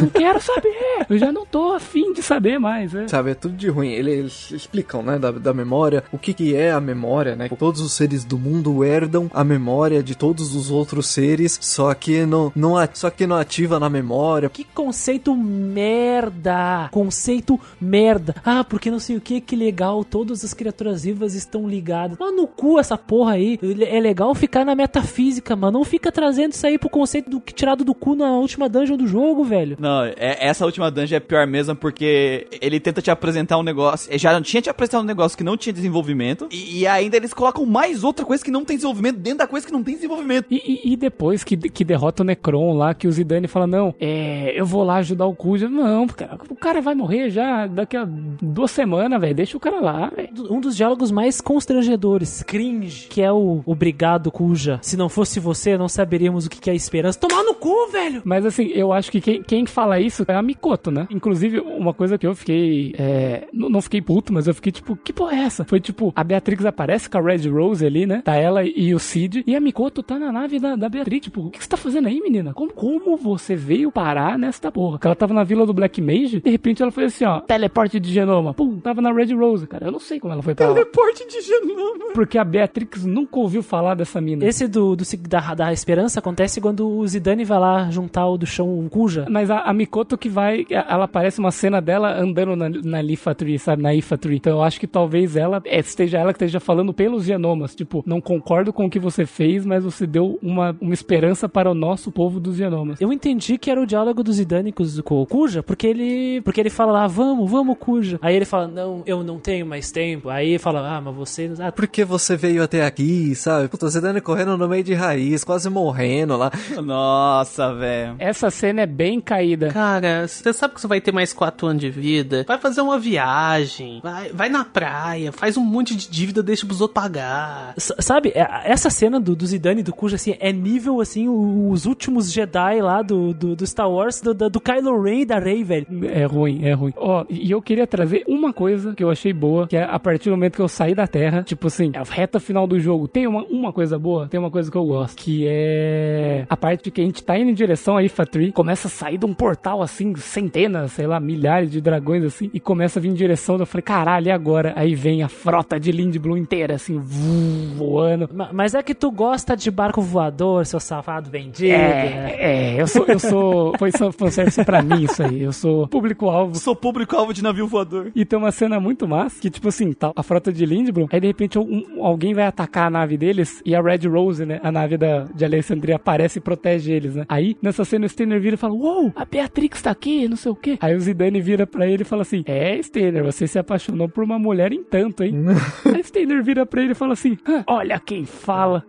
[0.00, 1.06] não quero saber.
[1.08, 3.06] Eu já não tô afim de saber mais, né?
[3.08, 3.90] Sabe, é tudo de ruim.
[3.90, 7.48] Eles explicam, né, da, da memória, o que que é a memória, né?
[7.58, 12.24] Todos os seres do mundo herdam a memória de todos os outros seres, só que
[12.24, 14.48] não, não, só que não ativa na memória.
[14.48, 16.88] Que conceito merda!
[16.90, 18.34] Conceito merda!
[18.44, 22.18] Ah, porque não sei o que, que legal, todas as criaturas vivas estão ligadas.
[22.18, 23.58] Mano, no cu essa porra aí.
[23.88, 27.52] É legal ficar na metafísica, mas não fica trazendo isso aí pro conceito do que
[27.52, 29.76] tirado do cu na última dungeon do jogo, velho.
[29.78, 34.16] Não, é- essa última dungeon é pior mesmo porque ele tenta te apresentar um negócio.
[34.18, 36.48] Já tinha te apresentado um negócio que não tinha desenvolvimento.
[36.50, 39.66] E, e ainda eles colocam mais outra coisa que não tem desenvolvimento dentro da coisa
[39.66, 40.46] que não tem desenvolvimento.
[40.50, 43.94] E, e- e depois que, que derrota o Necron lá, que o Zidane fala, não,
[44.00, 45.68] é, eu vou lá ajudar o Kuja.
[45.68, 49.34] Não, cara, o cara vai morrer já daqui a duas semanas, velho.
[49.34, 50.28] Deixa o cara lá, velho.
[50.52, 54.78] Um dos diálogos mais constrangedores, cringe, que é o obrigado, cuja.
[54.82, 57.18] Se não fosse você, não saberíamos o que é esperança.
[57.18, 58.22] Tomar no cu, velho!
[58.24, 61.06] Mas assim, eu acho que quem, quem fala isso é a Mikoto, né?
[61.10, 62.94] Inclusive, uma coisa que eu fiquei.
[62.98, 65.64] É, não, não fiquei puto, mas eu fiquei tipo, que porra é essa?
[65.64, 68.22] Foi tipo, a Beatrix aparece com a Red Rose ali, né?
[68.24, 69.44] Tá ela e, e o Cid.
[69.46, 71.20] E a Mikoto tá na nave da, da Beatriz.
[71.20, 72.52] Tipo, o que você tá fazendo aí, menina?
[72.52, 74.98] Como, como você veio parar nesta porra?
[74.98, 76.40] Que ela tava na vila do Black Mage.
[76.40, 77.40] De repente ela foi assim, ó.
[77.40, 78.52] Teleporte de genoma.
[78.52, 79.86] Pum, tava na Red Rose, cara.
[79.86, 80.74] Eu não sei como ela foi pra lá.
[80.74, 82.12] Teleporte de genoma.
[82.12, 84.44] Porque a Beatrix nunca ouviu falar dessa mina.
[84.44, 88.46] Esse do, do da, da esperança acontece quando o Zidane vai lá juntar o do
[88.46, 89.26] chão Cuja.
[89.30, 93.34] Mas a, a Mikoto que vai, ela aparece uma cena dela andando na, na Lifa
[93.34, 93.82] Tree, sabe?
[93.82, 94.36] Na Ifa Tree.
[94.36, 97.74] Então eu acho que talvez ela, é, esteja ela que esteja falando pelos genomas.
[97.74, 101.70] Tipo, não concordo com o que você fez, mas você deu uma, uma esperança para
[101.70, 103.00] o nosso povo dos genomas.
[103.00, 104.82] Eu entendi que era o diálogo do Zidane com
[105.22, 108.18] o Cuja, porque ele, porque ele fala lá, vamos, vamos, Cuja.
[108.22, 110.28] Aí ele fala, não, eu não tenho mais tempo.
[110.28, 111.52] Aí ele fala, ah, mas você...
[111.60, 113.68] Ah, Por que você veio até aqui, sabe?
[113.68, 116.50] Puta, você dando correndo no meio de raiz, quase morrendo lá.
[116.82, 118.16] Nossa, velho.
[118.18, 119.68] Essa cena é bem caída.
[119.68, 122.44] Cara, você sabe que você vai ter mais quatro anos de vida.
[122.46, 124.00] Vai fazer uma viagem.
[124.02, 125.32] Vai, vai na praia.
[125.32, 127.74] Faz um monte de dívida, deixa pros outros pagar.
[127.76, 131.28] S- Sabe, é- essa cena do, do Zidane e do Cuja, assim, é nível, assim,
[131.28, 135.38] os últimos Jedi lá do, do, do Star Wars, do, do, Kylo Ren e da
[135.38, 135.86] Rey, velho.
[136.04, 136.92] É ruim, é ruim.
[136.96, 140.30] Ó, e eu queria trazer uma coisa que eu achei boa, que é a partir
[140.30, 143.26] do momento que eu saí da Terra, tipo assim, a reta final do jogo, tem
[143.26, 147.00] uma, uma coisa boa, tem uma coisa que eu gosto, que é a parte que
[147.00, 149.82] a gente tá indo em direção a Ifa Tree, começa a sair de um portal
[149.82, 153.66] assim, centenas, sei lá, milhares de dragões assim, e começa a vir em direção, eu
[153.66, 154.72] falei, caralho, e agora?
[154.76, 158.28] Aí vem a frota de Lindblum inteira, assim, voando.
[158.42, 162.32] Ma- Mas é que tu gosta de barco voador, seu safado vendido, né?
[162.32, 165.86] É, é, eu sou, eu sou, foi só fanservice pra mim isso aí, eu sou
[165.88, 168.10] público-alvo Sou público-alvo de navio voador.
[168.14, 171.20] E tem uma cena muito massa, que tipo assim, tá a frota de Lindblom, aí
[171.20, 174.70] de repente um- alguém vai atacar a nave deles, e a Red Rose, né, a
[174.72, 177.24] nave da, de Alessandria aparece e protege eles, né.
[177.28, 180.52] Aí, nessa cena, o Steiner vira e fala, uou, a Beatrix tá aqui, não sei
[180.52, 180.78] o quê.
[180.80, 184.24] Aí o Zidane vira pra ele e fala assim, é, Steiner, você se apaixonou por
[184.24, 185.34] uma mulher em tanto, hein.
[185.94, 188.84] aí Steiner vira pra ele e fala assim, "Hã, olha quem fala.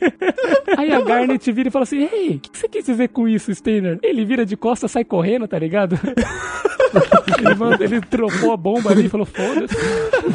[0.76, 3.28] Aí a Garnet vira e fala assim: Ei, o que que você quis dizer com
[3.28, 3.98] isso, Steiner?
[4.02, 5.98] Ele vira de costas, sai correndo, tá ligado?
[7.38, 9.76] ele, manda- ele trocou a bomba ali e falou: Foda-se.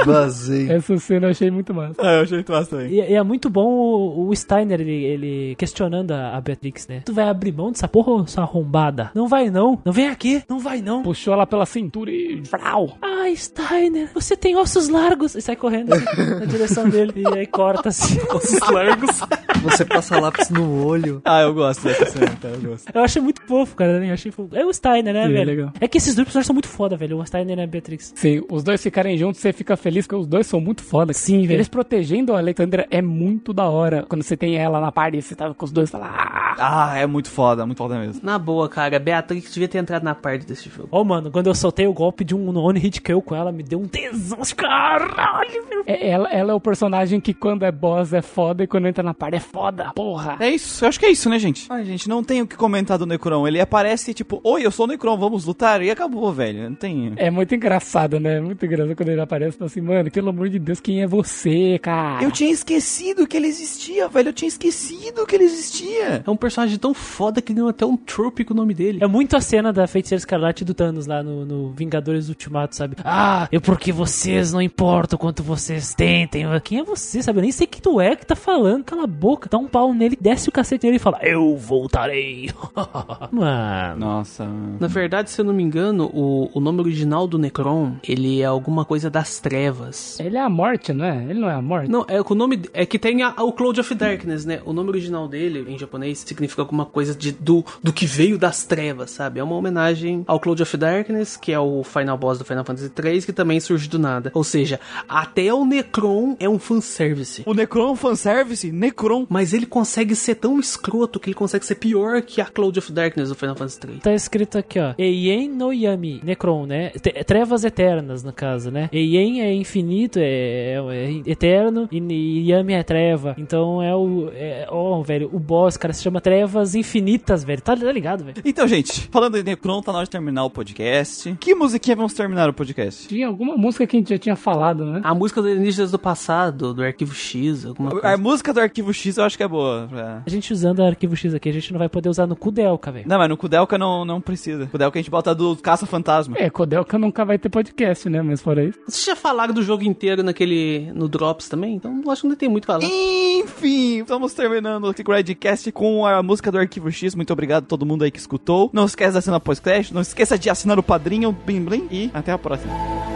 [0.05, 0.71] Vazei.
[0.71, 1.95] Essa cena eu achei muito massa.
[1.99, 2.91] Ah, eu achei muito massa também.
[2.91, 7.01] E, e é muito bom o, o Steiner, ele, ele questionando a, a Beatrix, né?
[7.05, 9.11] Tu vai abrir mão dessa porra, sua arrombada?
[9.13, 9.79] Não vai não.
[9.83, 10.43] Não vem aqui.
[10.49, 11.03] Não vai não.
[11.03, 12.41] Puxou ela pela cintura e.
[12.41, 12.97] Vrau!
[13.01, 15.35] Ai, Steiner, você tem ossos largos.
[15.35, 16.05] E sai correndo assim,
[16.39, 17.13] na direção dele.
[17.15, 18.19] E aí corta assim.
[18.33, 19.21] Ossos largos.
[19.63, 21.21] Você passa lápis no olho.
[21.25, 22.47] Ah, eu gosto dessa cena, tá?
[22.49, 22.89] Eu gosto.
[22.93, 23.99] Eu achei muito fofo, cara.
[23.99, 24.09] né?
[24.09, 24.55] Eu achei fofo.
[24.55, 25.45] É o Steiner, né, Sim, velho?
[25.45, 25.73] legal.
[25.79, 27.17] É que esses dois personagens são muito foda, velho.
[27.19, 28.13] O Steiner e a Beatrix.
[28.15, 31.13] Se os dois ficarem juntos, você fica feliz porque os dois são muito foda.
[31.13, 31.57] Sim, velho.
[31.57, 34.05] Eles protegendo a Alexandra é muito da hora.
[34.07, 36.09] Quando você tem ela na parte e você tá com os dois, você fala.
[36.13, 36.41] "Ah".
[36.59, 38.21] Ah, é muito foda, muito foda mesmo.
[38.23, 40.89] Na boa, cara, Beatrix devia ter entrado na parte desse jogo.
[40.91, 43.63] Ó, mano, quando eu soltei o golpe de um One Hit Kill com ela, me
[43.63, 44.37] deu um tesão.
[44.55, 45.83] Caralho, velho.
[45.85, 49.01] É- ela, ela é o personagem que quando é boss é foda e quando entra
[49.03, 49.91] na parte é foda.
[49.95, 50.37] Porra.
[50.39, 51.67] É isso, eu acho que é isso, né, gente?
[51.69, 53.47] Ai, gente, não tem o que comentar do Necron.
[53.47, 56.69] Ele aparece tipo, oi, eu sou o Necron, vamos lutar, e acabou, velho.
[56.69, 57.13] Não tem.
[57.17, 58.39] É muito engraçado, né?
[58.39, 61.07] Muito engraçado quando ele aparece e fala assim, mano, pelo amor de Deus, quem é
[61.07, 62.23] você, cara?
[62.23, 64.29] Eu tinha esquecido que ele existia, velho.
[64.29, 66.23] Eu tinha esquecido que ele existia.
[66.25, 68.99] É um personagem tão foda que deu até um trope com o nome dele.
[69.01, 72.95] É muito a cena da Feiticeira Escarlate do Thanos lá no, no Vingadores Ultimato, sabe?
[73.03, 76.45] Ah, eu porque vocês não importa o quanto vocês tentem.
[76.63, 77.39] Quem é você, sabe?
[77.39, 78.83] Eu nem sei quem tu é que tá falando.
[78.83, 79.30] Cala a boca.
[79.49, 82.49] Dá um pau nele, desce o cacete nele e fala: Eu voltarei.
[83.31, 83.99] Mano.
[83.99, 84.43] Nossa.
[84.45, 84.77] mano.
[84.79, 88.45] Na verdade, se eu não me engano, o, o nome original do Necron, ele é
[88.45, 90.19] alguma coisa das trevas.
[90.19, 91.23] Ele é a morte, não é?
[91.29, 91.89] Ele não é a morte?
[91.89, 94.61] Não, é que o nome é que tem a- o Cloud of Darkness, né?
[94.65, 98.63] O nome original dele em japonês significa alguma coisa de, do, do que veio das
[98.63, 99.39] trevas, sabe?
[99.39, 102.91] É uma homenagem ao Cloud of Darkness, que é o final boss do Final Fantasy
[103.03, 104.31] III, que também surge do nada.
[104.33, 107.43] Ou seja, até o Necron é um fanservice.
[107.45, 108.71] O Necron é um fanservice?
[108.71, 109.20] Necron.
[109.29, 112.91] Mas ele consegue ser tão escroto que ele consegue ser pior que a Cloud of
[112.91, 113.99] Darkness do Final Fantasy III.
[113.99, 114.93] Tá escrito aqui, ó.
[114.97, 116.21] Eien no Yami.
[116.23, 116.89] Necron, né?
[117.25, 118.89] Trevas eternas, no caso, né?
[118.91, 123.35] Eien é infinito, é, é eterno, e e Yami é treva.
[123.37, 124.29] Então é o.
[124.33, 127.61] É, ó, velho, o boss, cara, se chama Trevas Infinitas, velho.
[127.61, 128.37] Tá, tá ligado, velho?
[128.43, 131.35] Então, gente, falando de Necron, tá na hora de terminar o podcast.
[131.39, 133.07] Que musiquinha vamos terminar o podcast?
[133.07, 135.01] Tinha alguma música que a gente já tinha falado, né?
[135.03, 138.17] A música do Alienígenas do passado, do Arquivo X, alguma A coisa.
[138.17, 139.87] música do Arquivo X eu acho que é boa.
[139.93, 140.21] é.
[140.25, 142.91] A gente usando o arquivo X aqui, a gente não vai poder usar no Kudelka,
[142.91, 143.07] velho.
[143.07, 144.67] Não, mas no Kudelka não, não precisa.
[144.67, 146.35] Kudelka a gente bota do Caça-Fantasma.
[146.37, 148.21] É, Kodelka nunca vai ter podcast, né?
[148.21, 148.79] Mas fora isso.
[148.87, 150.91] Vocês já falaram do jogo inteiro naquele.
[150.93, 151.75] no Drops também?
[151.75, 152.83] Então acho que não tem muito o que falar.
[152.85, 157.15] Enfim, estamos terminando o Gradcast com a música do Arquivo X.
[157.15, 158.69] Muito obrigado a todo mundo aí que escutou.
[158.73, 162.11] Não esqueça de assinar o podcast, não esqueça de assinar o padrinho Blim Blim e
[162.13, 163.10] até a próxima.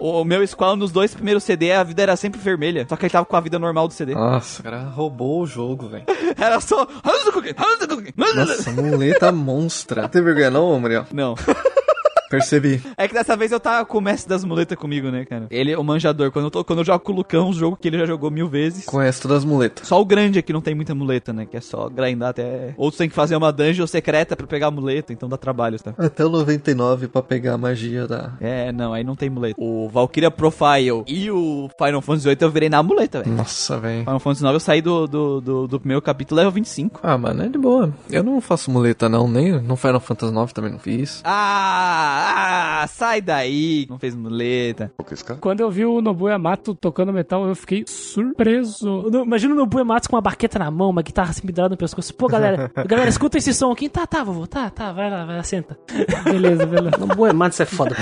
[0.00, 2.86] O meu Squall nos dois primeiros CD, a vida era sempre vermelha.
[2.88, 4.14] Só que ele tava com a vida normal do CD.
[4.14, 6.04] Nossa, o cara roubou o jogo, velho.
[6.38, 6.88] Era só.
[8.24, 10.02] Nossa, muleta monstra.
[10.02, 11.06] Não tem vergonha não, Muriel?
[11.12, 11.34] Não.
[12.30, 12.80] Percebi.
[12.96, 15.48] É que dessa vez eu tava com o mestre das muletas comigo, né, cara?
[15.50, 16.30] Ele é o manjador.
[16.30, 18.30] Quando eu, tô, quando eu jogo com o Lucão, um jogo que ele já jogou
[18.30, 18.84] mil vezes.
[18.84, 19.88] Conhece todas as muletas.
[19.88, 21.44] Só o grande aqui não tem muita muleta, né?
[21.44, 22.72] Que é só grindar até.
[22.76, 25.92] Outros tem que fazer uma dungeon secreta pra pegar a muleta, então dá trabalho, tá?
[25.98, 28.32] Até o 99 pra pegar a magia da.
[28.40, 29.56] É, não, aí não tem muleta.
[29.58, 33.34] O Valkyria Profile e o Final Fantasy VIII eu virei na muleta, velho.
[33.36, 34.04] Nossa, velho.
[34.04, 37.00] Final Fantasy IX eu saí do, do, do, do primeiro capítulo level 25.
[37.02, 37.92] Ah, mano, é de boa.
[38.08, 39.26] Eu não faço muleta, não.
[39.26, 41.20] Nem no Final Fantasy IX também não fiz.
[41.24, 43.86] Ah, ah, sai daí.
[43.88, 44.92] Não fez muleta.
[45.40, 49.06] Quando eu vi o Nobu Yamato tocando metal, eu fiquei surpreso.
[49.24, 52.14] Imagina o Nobu Ematsu com uma baqueta na mão, uma guitarra assim pendurada no pescoço.
[52.14, 53.88] Pô, galera, galera, escuta esse som aqui.
[53.88, 55.78] Tá, tá, vovô, tá, tá, vai lá, vai lá, senta.
[56.24, 56.96] Beleza, beleza.
[56.98, 57.96] Nobu Ematsu é foda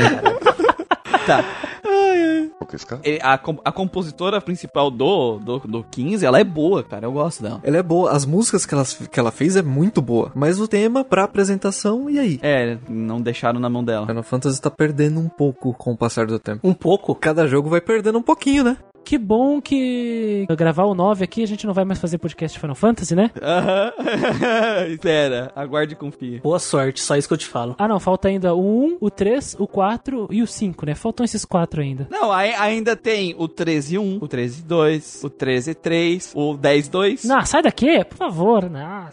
[3.05, 7.07] Ele- a, a compositora principal do, do, do 15, ela é boa, cara.
[7.07, 7.61] Eu gosto dela.
[7.62, 8.11] Ela é boa.
[8.11, 10.33] As músicas que ela, que ela fez é muito boa.
[10.35, 12.39] Mas o tema pra apresentação, e aí?
[12.43, 14.07] É, não deixaram na mão dela.
[14.07, 16.61] Final Fantasy tá perdendo um pouco com o passar do tempo.
[16.67, 17.15] Um pouco.
[17.15, 18.77] Cada jogo vai perdendo um pouquinho, né?
[19.09, 22.61] Que bom que gravar o 9 aqui, a gente não vai mais fazer podcast de
[22.61, 23.31] Final Fantasy, né?
[23.41, 23.91] Aham.
[24.93, 26.41] Espera, aguarde e confie.
[26.41, 27.75] Boa sorte, só isso que eu te falo.
[27.78, 30.95] Ah, não, falta ainda o 1, o 3, o 4 e o 5, né?
[30.95, 32.07] Faltam esses quatro ainda.
[32.11, 37.25] Não, aí ainda tem o 13-1, o 13-2, o 13-3, o 10-2.
[37.25, 38.69] Não, sai daqui, por favor.
[38.69, 39.09] Não.